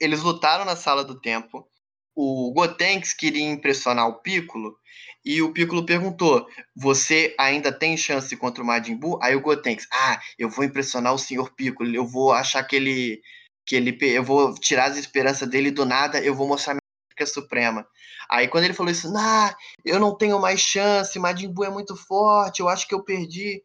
Eles 0.00 0.22
lutaram 0.22 0.64
na 0.64 0.76
sala 0.76 1.02
do 1.04 1.20
tempo. 1.20 1.66
O 2.14 2.52
Gotenks 2.54 3.12
queria 3.12 3.42
impressionar 3.44 4.08
o 4.08 4.20
Piccolo. 4.22 4.76
E 5.24 5.42
o 5.42 5.52
Piccolo 5.52 5.84
perguntou: 5.84 6.46
Você 6.76 7.34
ainda 7.38 7.72
tem 7.72 7.96
chance 7.96 8.34
contra 8.36 8.62
o 8.62 8.66
Majin 8.66 8.94
Buu? 8.96 9.18
Aí 9.20 9.34
o 9.34 9.40
Gotenks: 9.40 9.88
Ah, 9.92 10.20
eu 10.38 10.48
vou 10.48 10.64
impressionar 10.64 11.12
o 11.12 11.18
Sr. 11.18 11.50
Piccolo. 11.56 11.92
Eu 11.94 12.06
vou 12.06 12.32
achar 12.32 12.62
que 12.62 12.76
ele. 12.76 13.20
Que 13.66 13.74
ele 13.74 13.98
eu 14.00 14.22
vou 14.22 14.54
tirar 14.54 14.84
as 14.84 14.96
esperanças 14.96 15.48
dele 15.48 15.72
do 15.72 15.84
nada. 15.84 16.20
Eu 16.20 16.34
vou 16.36 16.46
mostrar 16.46 16.76
suprema. 17.24 17.86
Aí 18.28 18.48
quando 18.48 18.64
ele 18.64 18.74
falou 18.74 18.90
isso: 18.92 19.10
Nah, 19.10 19.54
eu 19.84 19.98
não 19.98 20.16
tenho 20.16 20.40
mais 20.40 20.60
chance. 20.60 21.18
Majin 21.18 21.48
Buu 21.48 21.64
é 21.64 21.70
muito 21.70 21.96
forte. 21.96 22.60
Eu 22.60 22.68
acho 22.68 22.86
que 22.86 22.94
eu 22.94 23.02
perdi. 23.02 23.62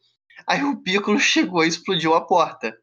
Aí 0.48 0.64
o 0.64 0.78
Piccolo 0.82 1.18
chegou 1.20 1.64
e 1.64 1.68
explodiu 1.68 2.14
a 2.14 2.22
porta. 2.22 2.78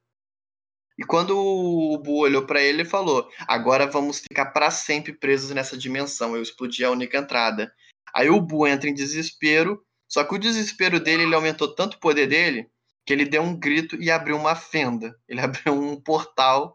E 0.99 1.05
quando 1.05 1.39
o 1.39 1.97
Buu 1.99 2.23
olhou 2.23 2.45
pra 2.45 2.61
ele, 2.61 2.83
ele 2.83 2.89
falou: 2.89 3.29
Agora 3.47 3.87
vamos 3.87 4.19
ficar 4.21 4.47
pra 4.47 4.71
sempre 4.71 5.13
presos 5.13 5.51
nessa 5.53 5.79
dimensão. 5.79 6.35
Eu 6.35 6.43
explodi 6.43 6.85
a 6.85 6.91
única 6.91 7.17
entrada. 7.17 7.73
Aí 8.15 8.29
o 8.29 8.41
Buu 8.41 8.67
entra 8.67 8.91
em 8.91 8.95
desespero. 8.95 9.83
Só 10.09 10.25
que 10.25 10.35
o 10.35 10.39
desespero 10.39 10.99
dele, 10.99 11.23
ele 11.23 11.35
aumentou 11.35 11.75
tanto 11.75 11.95
o 11.95 12.01
poder 12.01 12.27
dele 12.27 12.69
que 13.09 13.13
ele 13.15 13.25
deu 13.25 13.41
um 13.41 13.59
grito 13.59 13.97
e 13.97 14.11
abriu 14.11 14.37
uma 14.37 14.55
fenda. 14.55 15.17
Ele 15.27 15.41
abriu 15.41 15.73
um 15.73 15.99
portal 15.99 16.75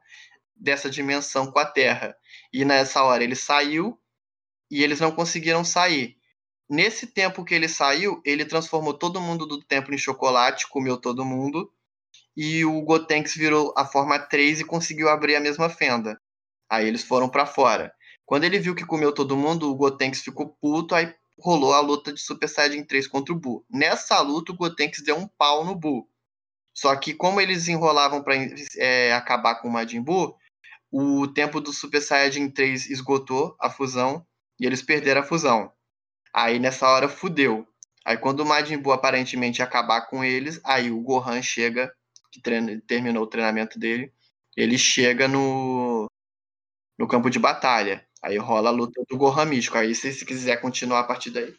dessa 0.55 0.89
dimensão 0.89 1.51
com 1.51 1.59
a 1.59 1.65
Terra. 1.65 2.15
E 2.51 2.63
nessa 2.63 3.03
hora 3.03 3.23
ele 3.23 3.35
saiu 3.35 3.99
e 4.69 4.83
eles 4.83 4.99
não 4.99 5.11
conseguiram 5.11 5.63
sair. 5.63 6.17
Nesse 6.69 7.07
tempo 7.07 7.43
que 7.43 7.53
ele 7.53 7.67
saiu, 7.67 8.21
ele 8.25 8.45
transformou 8.45 8.93
todo 8.93 9.21
mundo 9.21 9.45
do 9.45 9.61
templo 9.61 9.93
em 9.93 9.97
chocolate, 9.97 10.67
comeu 10.67 10.97
todo 10.97 11.25
mundo 11.25 11.71
e 12.35 12.65
o 12.65 12.81
Gotenks 12.81 13.35
virou 13.35 13.73
a 13.77 13.85
forma 13.85 14.17
3 14.17 14.61
e 14.61 14.65
conseguiu 14.65 15.09
abrir 15.09 15.35
a 15.35 15.39
mesma 15.39 15.69
fenda. 15.69 16.19
Aí 16.69 16.87
eles 16.87 17.03
foram 17.03 17.29
pra 17.29 17.45
fora. 17.45 17.93
Quando 18.25 18.45
ele 18.45 18.59
viu 18.59 18.73
que 18.73 18.85
comeu 18.85 19.11
todo 19.11 19.37
mundo, 19.37 19.69
o 19.69 19.75
Gotenks 19.75 20.21
ficou 20.21 20.57
puto, 20.59 20.95
aí 20.95 21.13
rolou 21.37 21.73
a 21.73 21.79
luta 21.79 22.11
de 22.13 22.19
Super 22.19 22.47
Saiyajin 22.47 22.83
3 22.83 23.07
contra 23.07 23.33
o 23.33 23.37
Buu. 23.37 23.65
Nessa 23.69 24.19
luta, 24.21 24.51
o 24.51 24.55
Gotenks 24.55 25.03
deu 25.03 25.17
um 25.17 25.27
pau 25.27 25.63
no 25.63 25.75
Buu. 25.75 26.07
Só 26.73 26.95
que 26.95 27.13
como 27.13 27.39
eles 27.39 27.67
enrolavam 27.67 28.23
pra 28.23 28.33
é, 28.77 29.13
acabar 29.13 29.55
com 29.55 29.67
o 29.67 29.71
Majin 29.71 30.01
Buu, 30.01 30.35
o 30.93 31.27
tempo 31.27 31.59
do 31.59 31.73
Super 31.73 31.99
Saiyajin 31.99 32.51
3 32.51 32.91
esgotou 32.91 33.55
a 33.59 33.67
fusão 33.67 34.23
e 34.59 34.65
eles 34.67 34.83
perderam 34.83 35.21
a 35.21 35.23
fusão. 35.23 35.71
Aí 36.31 36.59
nessa 36.59 36.87
hora 36.87 37.09
fudeu. 37.09 37.67
Aí 38.05 38.15
quando 38.15 38.41
o 38.41 38.45
Majin 38.45 38.77
Buu 38.77 38.93
aparentemente 38.93 39.63
acabar 39.63 40.01
com 40.01 40.23
eles, 40.23 40.61
aí 40.63 40.91
o 40.91 41.01
Gohan 41.01 41.41
chega, 41.41 41.91
que 42.31 42.39
treina, 42.39 42.79
terminou 42.85 43.23
o 43.23 43.27
treinamento 43.27 43.79
dele, 43.79 44.13
ele 44.55 44.77
chega 44.77 45.27
no, 45.27 46.05
no 46.99 47.07
campo 47.07 47.27
de 47.27 47.39
batalha. 47.39 48.05
Aí 48.21 48.37
rola 48.37 48.69
a 48.69 48.71
luta 48.71 49.01
do 49.09 49.17
Gohan 49.17 49.45
místico. 49.45 49.79
Aí 49.79 49.95
se 49.95 50.13
você 50.13 50.23
quiser 50.23 50.61
continuar 50.61 50.99
a 50.99 51.05
partir 51.05 51.31
daí. 51.31 51.55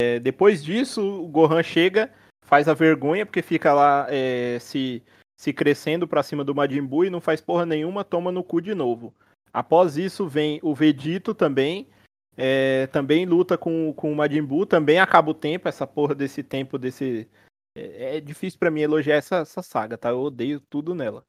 É, 0.00 0.18
depois 0.18 0.64
disso, 0.64 1.02
o 1.02 1.28
Gohan 1.28 1.62
chega, 1.62 2.10
faz 2.40 2.68
a 2.68 2.74
vergonha, 2.74 3.26
porque 3.26 3.42
fica 3.42 3.74
lá 3.74 4.06
é, 4.08 4.58
se, 4.60 5.02
se 5.42 5.52
crescendo 5.52 6.06
pra 6.06 6.22
cima 6.22 6.44
do 6.44 6.54
Majin 6.54 6.84
Buu 6.84 7.04
e 7.04 7.10
não 7.10 7.20
faz 7.20 7.40
porra 7.40 7.66
nenhuma, 7.66 8.04
toma 8.04 8.30
no 8.30 8.44
cu 8.44 8.60
de 8.60 8.76
novo. 8.76 9.12
Após 9.52 9.96
isso 9.96 10.28
vem 10.28 10.60
o 10.62 10.72
Vegito 10.72 11.34
também, 11.34 11.88
é, 12.36 12.86
também 12.92 13.26
luta 13.26 13.58
com, 13.58 13.92
com 13.92 14.12
o 14.12 14.14
Majin 14.14 14.44
Buu, 14.44 14.64
também 14.64 15.00
acaba 15.00 15.32
o 15.32 15.34
tempo, 15.34 15.68
essa 15.68 15.84
porra 15.84 16.14
desse 16.14 16.44
tempo, 16.44 16.78
desse... 16.78 17.28
É, 17.76 18.18
é 18.18 18.20
difícil 18.20 18.56
pra 18.56 18.70
mim 18.70 18.82
elogiar 18.82 19.16
essa, 19.16 19.38
essa 19.38 19.62
saga, 19.62 19.98
tá? 19.98 20.10
Eu 20.10 20.20
odeio 20.20 20.60
tudo 20.60 20.94
nela. 20.94 21.24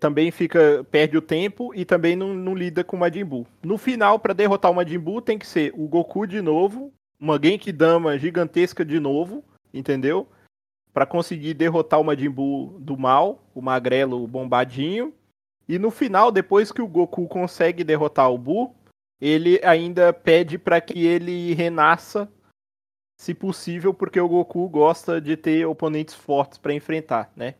Também 0.00 0.30
fica, 0.30 0.82
perde 0.90 1.18
o 1.18 1.22
tempo 1.22 1.70
e 1.74 1.84
também 1.84 2.16
não, 2.16 2.32
não 2.32 2.54
lida 2.54 2.82
com 2.82 2.96
o 2.96 3.00
Majin 3.00 3.26
Buu. 3.26 3.46
No 3.62 3.76
final, 3.76 4.18
pra 4.18 4.32
derrotar 4.32 4.70
o 4.70 4.74
Majin 4.74 4.98
Buu, 4.98 5.20
tem 5.20 5.38
que 5.38 5.46
ser 5.46 5.70
o 5.76 5.86
Goku 5.86 6.26
de 6.26 6.40
novo, 6.40 6.94
uma 7.20 7.38
Genkidama 7.38 8.18
gigantesca 8.18 8.86
de 8.86 8.98
novo, 8.98 9.44
entendeu? 9.70 10.26
Pra 10.94 11.04
conseguir 11.04 11.54
derrotar 11.54 12.00
o 12.00 12.04
Majin 12.04 12.30
Buu 12.30 12.78
do 12.78 12.96
mal, 12.96 13.44
o 13.52 13.60
magrelo 13.60 14.26
bombadinho. 14.28 15.12
E 15.68 15.78
no 15.78 15.90
final, 15.90 16.30
depois 16.30 16.70
que 16.70 16.80
o 16.80 16.86
Goku 16.86 17.26
consegue 17.26 17.82
derrotar 17.82 18.30
o 18.30 18.38
Buu, 18.38 18.74
ele 19.20 19.60
ainda 19.64 20.12
pede 20.12 20.56
para 20.56 20.80
que 20.80 21.04
ele 21.04 21.52
renasça, 21.52 22.30
se 23.18 23.34
possível, 23.34 23.92
porque 23.92 24.20
o 24.20 24.28
Goku 24.28 24.68
gosta 24.68 25.20
de 25.20 25.36
ter 25.36 25.66
oponentes 25.66 26.14
fortes 26.14 26.58
para 26.58 26.72
enfrentar, 26.72 27.32
né? 27.34 27.56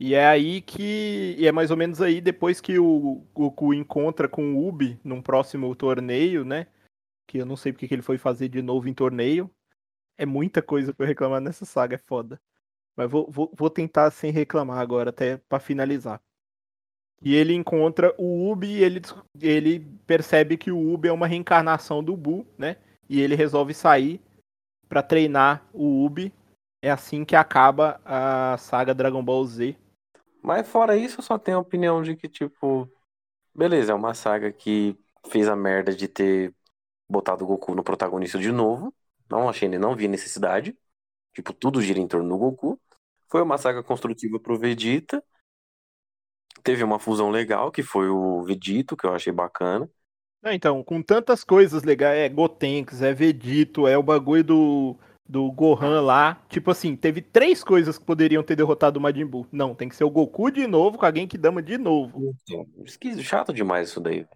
E 0.00 0.14
é 0.14 0.26
aí 0.26 0.60
que. 0.60 1.36
E 1.38 1.46
é 1.46 1.52
mais 1.52 1.70
ou 1.70 1.76
menos 1.76 2.00
aí, 2.00 2.20
depois 2.20 2.60
que 2.60 2.78
o 2.78 3.26
Goku 3.34 3.74
encontra 3.74 4.28
com 4.28 4.54
o 4.54 4.66
Ubi 4.66 4.98
num 5.04 5.22
próximo 5.22 5.74
torneio, 5.76 6.44
né? 6.44 6.66
Que 7.26 7.38
eu 7.38 7.46
não 7.46 7.56
sei 7.56 7.72
porque 7.72 7.88
que 7.88 7.94
ele 7.94 8.02
foi 8.02 8.18
fazer 8.18 8.48
de 8.48 8.62
novo 8.62 8.88
em 8.88 8.94
torneio. 8.94 9.50
É 10.16 10.26
muita 10.26 10.62
coisa 10.62 10.94
pra 10.94 11.04
eu 11.04 11.08
reclamar 11.08 11.40
nessa 11.40 11.64
saga, 11.64 11.96
é 11.96 11.98
foda. 11.98 12.40
Mas 12.96 13.10
vou, 13.10 13.30
vou, 13.30 13.50
vou 13.54 13.70
tentar 13.70 14.10
sem 14.10 14.30
reclamar 14.30 14.78
agora, 14.78 15.10
até 15.10 15.36
para 15.36 15.58
finalizar. 15.58 16.20
E 17.22 17.34
ele 17.34 17.54
encontra 17.54 18.14
o 18.18 18.50
Ubi 18.50 18.68
e 18.68 18.84
ele, 18.84 19.00
ele 19.40 19.80
percebe 20.06 20.56
que 20.56 20.70
o 20.70 20.92
Ubi 20.92 21.08
é 21.08 21.12
uma 21.12 21.26
reencarnação 21.26 22.04
do 22.04 22.16
Bu, 22.16 22.46
né? 22.58 22.76
E 23.08 23.20
ele 23.20 23.34
resolve 23.34 23.72
sair 23.72 24.20
para 24.88 25.02
treinar 25.02 25.66
o 25.72 26.04
Ubi. 26.04 26.32
É 26.82 26.90
assim 26.90 27.24
que 27.24 27.34
acaba 27.34 28.00
a 28.04 28.56
saga 28.58 28.94
Dragon 28.94 29.24
Ball 29.24 29.44
Z. 29.46 29.76
Mas 30.42 30.68
fora 30.68 30.96
isso, 30.96 31.20
eu 31.20 31.24
só 31.24 31.38
tenho 31.38 31.56
a 31.56 31.60
opinião 31.60 32.02
de 32.02 32.14
que, 32.14 32.28
tipo, 32.28 32.86
beleza, 33.54 33.92
é 33.92 33.94
uma 33.94 34.12
saga 34.12 34.52
que 34.52 34.94
fez 35.28 35.48
a 35.48 35.56
merda 35.56 35.94
de 35.94 36.06
ter 36.06 36.54
botado 37.08 37.44
o 37.44 37.46
Goku 37.46 37.74
no 37.74 37.82
protagonista 37.82 38.38
de 38.38 38.52
novo. 38.52 38.92
Não 39.30 39.48
achei, 39.48 39.66
não 39.68 39.96
vi 39.96 40.08
necessidade. 40.08 40.76
Tipo, 41.34 41.52
tudo 41.52 41.82
gira 41.82 41.98
em 41.98 42.06
torno 42.06 42.28
do 42.28 42.38
Goku. 42.38 42.80
Foi 43.28 43.42
uma 43.42 43.58
saga 43.58 43.82
construtiva 43.82 44.38
pro 44.38 44.58
Vegeta. 44.58 45.22
Teve 46.62 46.84
uma 46.84 46.98
fusão 46.98 47.30
legal, 47.30 47.70
que 47.70 47.82
foi 47.82 48.08
o 48.08 48.42
Vegito, 48.42 48.96
que 48.96 49.04
eu 49.04 49.12
achei 49.12 49.32
bacana. 49.32 49.90
Não, 50.40 50.52
então, 50.52 50.82
com 50.84 51.02
tantas 51.02 51.42
coisas 51.42 51.82
legais, 51.82 52.18
é 52.18 52.28
Gotenks, 52.28 53.02
é 53.02 53.12
Vegito, 53.12 53.88
é 53.88 53.98
o 53.98 54.02
bagulho 54.02 54.44
do, 54.44 54.96
do 55.28 55.50
Gohan 55.50 56.00
lá. 56.00 56.44
Tipo 56.48 56.70
assim, 56.70 56.94
teve 56.94 57.20
três 57.20 57.64
coisas 57.64 57.98
que 57.98 58.04
poderiam 58.04 58.42
ter 58.42 58.54
derrotado 58.54 58.98
o 58.98 59.02
Majin 59.02 59.26
Buu. 59.26 59.46
Não, 59.50 59.74
tem 59.74 59.88
que 59.88 59.96
ser 59.96 60.04
o 60.04 60.10
Goku 60.10 60.50
de 60.50 60.66
novo, 60.66 60.98
com 60.98 61.06
a 61.06 61.12
Genkidama 61.12 61.62
de 61.62 61.76
novo. 61.76 62.34
Esquisito, 62.84 63.24
chato 63.24 63.52
demais 63.52 63.88
isso 63.88 64.00
daí. 64.00 64.26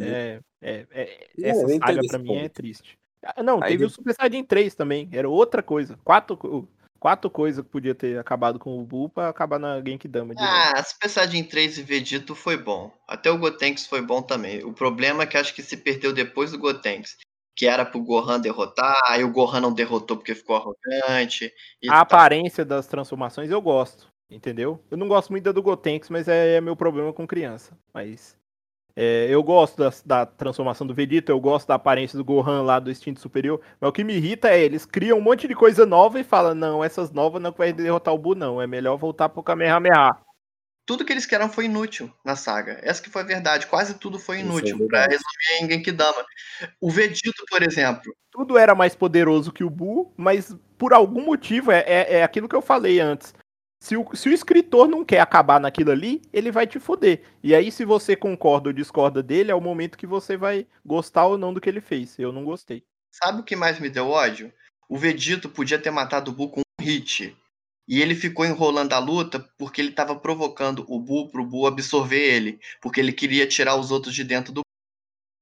É, 0.00 0.40
é, 0.60 0.86
é, 0.90 1.02
É, 1.02 1.28
essa 1.48 1.68
saga 1.68 2.00
pra 2.08 2.18
mim 2.18 2.36
é 2.36 2.48
triste. 2.48 2.98
Ah, 3.34 3.42
Não, 3.42 3.56
Aí 3.62 3.70
teve 3.72 3.78
de- 3.78 3.84
o 3.84 3.90
Super 3.90 4.14
Saiyajin 4.14 4.44
3 4.44 4.74
também, 4.74 5.08
era 5.12 5.28
outra 5.28 5.62
coisa. 5.62 5.98
Quatro, 6.04 6.68
quatro 6.98 7.30
coisas 7.30 7.64
que 7.64 7.70
podia 7.70 7.94
ter 7.94 8.18
acabado 8.18 8.58
com 8.58 8.78
o 8.78 8.84
Buu 8.84 9.08
pra 9.08 9.28
acabar 9.28 9.58
na 9.58 9.80
Genkidama. 9.82 10.34
Ah, 10.38 10.82
Super 10.82 11.08
Saiyajin 11.08 11.44
3 11.44 11.78
e 11.78 11.82
Vegito 11.82 12.34
foi 12.34 12.56
bom. 12.56 12.90
Até 13.08 13.30
o 13.30 13.38
Gotenks 13.38 13.86
foi 13.86 14.00
bom 14.02 14.22
também. 14.22 14.64
O 14.64 14.72
problema 14.72 15.22
é 15.22 15.26
que 15.26 15.36
acho 15.36 15.54
que 15.54 15.62
se 15.62 15.76
perdeu 15.76 16.12
depois 16.12 16.52
do 16.52 16.58
Gotenks. 16.58 17.16
Que 17.58 17.66
era 17.66 17.86
pro 17.86 18.02
Gohan 18.02 18.38
derrotar, 18.38 18.94
aí 19.06 19.24
o 19.24 19.32
Gohan 19.32 19.60
não 19.60 19.72
derrotou 19.72 20.18
porque 20.18 20.34
ficou 20.34 20.56
arrogante. 20.56 21.50
E 21.82 21.88
A 21.88 21.92
tal. 21.92 22.02
aparência 22.02 22.66
das 22.66 22.86
transformações 22.86 23.50
eu 23.50 23.62
gosto, 23.62 24.08
entendeu? 24.30 24.78
Eu 24.90 24.98
não 24.98 25.08
gosto 25.08 25.30
muito 25.30 25.44
da 25.44 25.52
do 25.52 25.62
Gotenks, 25.62 26.10
mas 26.10 26.28
é, 26.28 26.56
é 26.56 26.60
meu 26.60 26.76
problema 26.76 27.14
com 27.14 27.26
criança. 27.26 27.72
Mas 27.94 28.36
é, 28.98 29.26
eu 29.28 29.42
gosto 29.42 29.76
da, 29.76 29.92
da 30.06 30.24
transformação 30.24 30.86
do 30.86 30.94
Vegeta, 30.94 31.30
eu 31.30 31.38
gosto 31.38 31.68
da 31.68 31.74
aparência 31.74 32.16
do 32.16 32.24
Gohan 32.24 32.62
lá 32.62 32.78
do 32.78 32.90
instinto 32.90 33.20
superior. 33.20 33.60
Mas 33.78 33.90
o 33.90 33.92
que 33.92 34.02
me 34.02 34.14
irrita 34.14 34.48
é 34.48 34.58
eles 34.58 34.86
criam 34.86 35.18
um 35.18 35.20
monte 35.20 35.46
de 35.46 35.54
coisa 35.54 35.84
nova 35.84 36.18
e 36.18 36.24
falam, 36.24 36.54
não, 36.54 36.82
essas 36.82 37.10
novas 37.10 37.42
não 37.42 37.52
vai 37.52 37.74
derrotar 37.74 38.14
o 38.14 38.18
Buu, 38.18 38.34
não. 38.34 38.60
É 38.60 38.66
melhor 38.66 38.96
voltar 38.96 39.28
pro 39.28 39.42
Kamehameha. 39.42 40.16
Tudo 40.86 41.04
que 41.04 41.12
eles 41.12 41.26
queriam 41.26 41.50
foi 41.50 41.66
inútil 41.66 42.10
na 42.24 42.36
saga. 42.36 42.78
Essa 42.82 43.02
que 43.02 43.10
foi 43.10 43.20
a 43.20 43.26
verdade. 43.26 43.66
Quase 43.66 43.98
tudo 43.98 44.18
foi 44.18 44.38
é 44.38 44.40
inútil. 44.40 44.86
pra 44.88 45.02
resumir 45.02 45.60
em 45.60 45.70
Genkidama. 45.70 46.24
O 46.80 46.90
Vegito, 46.90 47.44
por 47.50 47.62
exemplo. 47.62 48.14
tudo 48.30 48.56
era 48.56 48.74
mais 48.74 48.94
poderoso 48.94 49.52
que 49.52 49.64
o 49.64 49.68
Buu, 49.68 50.14
mas 50.16 50.56
por 50.78 50.94
algum 50.94 51.22
motivo, 51.22 51.70
é, 51.70 51.80
é, 51.80 52.14
é 52.18 52.22
aquilo 52.22 52.48
que 52.48 52.56
eu 52.56 52.62
falei 52.62 53.00
antes. 53.00 53.34
Se 53.80 53.96
o, 53.96 54.06
se 54.14 54.28
o 54.28 54.32
escritor 54.32 54.88
não 54.88 55.04
quer 55.04 55.20
acabar 55.20 55.60
naquilo 55.60 55.90
ali, 55.90 56.22
ele 56.32 56.50
vai 56.50 56.66
te 56.66 56.78
foder. 56.80 57.22
E 57.42 57.54
aí, 57.54 57.70
se 57.70 57.84
você 57.84 58.16
concorda 58.16 58.68
ou 58.68 58.72
discorda 58.72 59.22
dele, 59.22 59.50
é 59.50 59.54
o 59.54 59.60
momento 59.60 59.98
que 59.98 60.06
você 60.06 60.36
vai 60.36 60.66
gostar 60.84 61.26
ou 61.26 61.38
não 61.38 61.52
do 61.52 61.60
que 61.60 61.68
ele 61.68 61.80
fez. 61.80 62.18
Eu 62.18 62.32
não 62.32 62.44
gostei. 62.44 62.84
Sabe 63.12 63.40
o 63.40 63.44
que 63.44 63.54
mais 63.56 63.78
me 63.78 63.88
deu 63.88 64.08
ódio? 64.08 64.52
O 64.88 64.96
Vegito 64.96 65.48
podia 65.48 65.78
ter 65.78 65.90
matado 65.90 66.30
o 66.30 66.34
Buu 66.34 66.50
com 66.50 66.60
um 66.60 66.82
hit. 66.84 67.36
E 67.88 68.02
ele 68.02 68.14
ficou 68.14 68.44
enrolando 68.44 68.92
a 68.92 68.98
luta 68.98 69.38
porque 69.56 69.80
ele 69.80 69.90
estava 69.90 70.16
provocando 70.16 70.84
o 70.88 70.98
Buu 70.98 71.30
pro 71.30 71.44
Buu 71.44 71.66
absorver 71.66 72.34
ele. 72.34 72.60
Porque 72.80 73.00
ele 73.00 73.12
queria 73.12 73.46
tirar 73.46 73.76
os 73.76 73.90
outros 73.90 74.14
de 74.14 74.24
dentro 74.24 74.52
do 74.52 74.62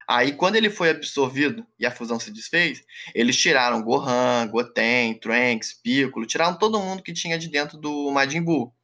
Aí, 0.08 0.32
quando 0.32 0.56
ele 0.56 0.70
foi 0.70 0.90
absorvido 0.90 1.66
e 1.78 1.86
a 1.86 1.90
fusão 1.90 2.20
se 2.20 2.30
desfez, 2.30 2.82
eles 3.14 3.36
tiraram 3.36 3.82
Gohan, 3.82 4.46
Goten, 4.48 5.18
Trunks, 5.18 5.72
Piccolo, 5.82 6.26
tiraram 6.26 6.58
todo 6.58 6.80
mundo 6.80 7.02
que 7.02 7.12
tinha 7.12 7.38
de 7.38 7.48
dentro 7.48 7.78
do 7.78 8.10
Majin 8.10 8.42
Buu. 8.42 8.74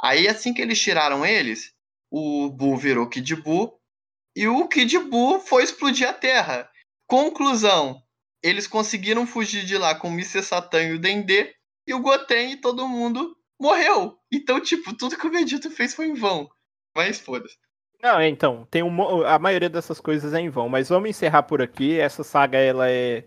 Aí, 0.00 0.28
assim 0.28 0.52
que 0.52 0.60
eles 0.60 0.80
tiraram 0.80 1.24
eles, 1.24 1.72
o 2.10 2.50
Buu 2.50 2.76
virou 2.76 3.08
Kid 3.08 3.34
Buu 3.36 3.80
e 4.34 4.46
o 4.46 4.68
Kid 4.68 4.98
Buu 4.98 5.40
foi 5.40 5.62
explodir 5.62 6.08
a 6.08 6.12
Terra. 6.12 6.70
Conclusão, 7.06 8.02
eles 8.42 8.66
conseguiram 8.66 9.26
fugir 9.26 9.64
de 9.64 9.78
lá 9.78 9.94
com 9.94 10.08
o 10.08 10.12
Mr. 10.12 10.42
Satan 10.42 10.82
e 10.82 10.92
o 10.92 10.98
Dendê, 10.98 11.54
e 11.86 11.94
o 11.94 12.00
Goten 12.00 12.52
e 12.52 12.56
todo 12.60 12.88
mundo 12.88 13.36
morreu. 13.58 14.18
Então, 14.30 14.60
tipo, 14.60 14.94
tudo 14.94 15.16
que 15.16 15.26
o 15.26 15.30
Vegeta 15.30 15.70
fez 15.70 15.94
foi 15.94 16.06
em 16.06 16.14
vão. 16.14 16.48
Mas 16.94 17.18
foda-se. 17.18 17.56
Não, 18.06 18.20
é, 18.20 18.28
então, 18.28 18.64
tem 18.70 18.84
um, 18.84 19.22
a 19.24 19.36
maioria 19.36 19.68
dessas 19.68 20.00
coisas 20.00 20.32
é 20.32 20.38
em 20.38 20.48
vão, 20.48 20.68
mas 20.68 20.88
vamos 20.88 21.10
encerrar 21.10 21.42
por 21.42 21.60
aqui. 21.60 21.98
Essa 21.98 22.22
saga 22.22 22.56
ela 22.56 22.88
é, 22.88 23.24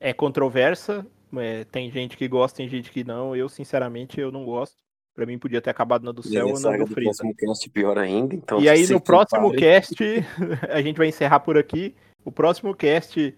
é 0.00 0.14
controversa. 0.14 1.06
é, 1.36 1.64
tem 1.64 1.90
gente 1.90 2.16
que 2.16 2.26
gosta, 2.26 2.56
tem 2.56 2.68
gente 2.70 2.90
que 2.90 3.04
não. 3.04 3.36
Eu, 3.36 3.50
sinceramente, 3.50 4.18
eu 4.18 4.32
não 4.32 4.46
gosto. 4.46 4.78
Pra 5.14 5.26
mim 5.26 5.38
podia 5.38 5.60
ter 5.60 5.68
acabado 5.68 6.04
na 6.04 6.12
do 6.12 6.22
E 6.22 6.28
céu 6.30 6.46
ou 6.48 6.58
na 6.58 6.74
do 6.78 6.86
Freeza. 6.86 7.22
cast 7.36 7.68
pior 7.68 7.98
ainda. 7.98 8.34
Então 8.34 8.58
E 8.60 8.66
aí 8.66 8.86
no 8.86 8.98
próximo 8.98 9.50
prepare. 9.50 9.80
cast, 9.82 10.02
a 10.72 10.80
gente 10.80 10.96
vai 10.96 11.08
encerrar 11.08 11.40
por 11.40 11.58
aqui. 11.58 11.94
O 12.24 12.32
próximo 12.32 12.74
cast 12.74 13.36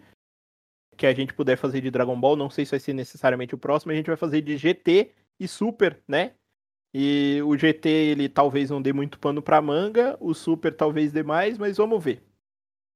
que 0.97 1.07
a 1.07 1.13
gente 1.13 1.35
puder 1.35 1.57
fazer 1.57 1.81
de 1.81 1.91
Dragon 1.91 2.21
Ball, 2.21 2.37
não 2.37 2.49
sei 2.49 2.65
se 2.65 2.71
vai 2.71 2.81
ser 2.81 2.93
necessariamente 2.93 3.57
o 3.57 3.59
próximo, 3.59 3.91
a 3.91 3.95
gente 3.97 4.07
vai 4.07 4.17
fazer 4.17 4.41
de 4.43 4.57
GT 4.57 5.11
e 5.41 5.49
Super, 5.49 5.99
né? 6.07 6.35
E 6.93 7.41
o 7.45 7.57
GT 7.57 7.89
ele 7.89 8.29
talvez 8.29 8.71
não 8.71 8.83
dê 8.83 8.93
muito 8.93 9.19
pano 9.19 9.41
pra 9.41 9.62
manga, 9.62 10.17
o 10.21 10.35
Super 10.35 10.75
talvez 10.75 11.12
dê 11.12 11.23
mais, 11.23 11.57
mas 11.57 11.77
vamos 11.77 12.03
ver. 12.03 12.23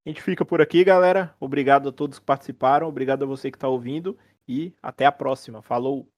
A 0.05 0.11
gente 0.11 0.21
fica 0.21 0.45
por 0.45 0.61
aqui, 0.61 0.85
galera. 0.85 1.35
Obrigado 1.41 1.89
a 1.89 1.93
todos 1.93 2.19
que 2.19 2.25
participaram, 2.25 2.89
obrigado 2.89 3.23
a 3.23 3.27
você 3.27 3.51
que 3.51 3.59
tá 3.59 3.69
ouvindo 3.69 4.19
e 4.49 4.75
até 4.83 5.07
a 5.07 5.13
próxima. 5.13 5.63
Falou. 5.63 6.09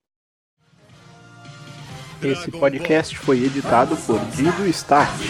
Esse 2.22 2.50
podcast 2.50 3.16
foi 3.18 3.44
editado 3.44 3.94
por 3.96 4.18
Dido 4.30 4.66
Start. 4.66 5.20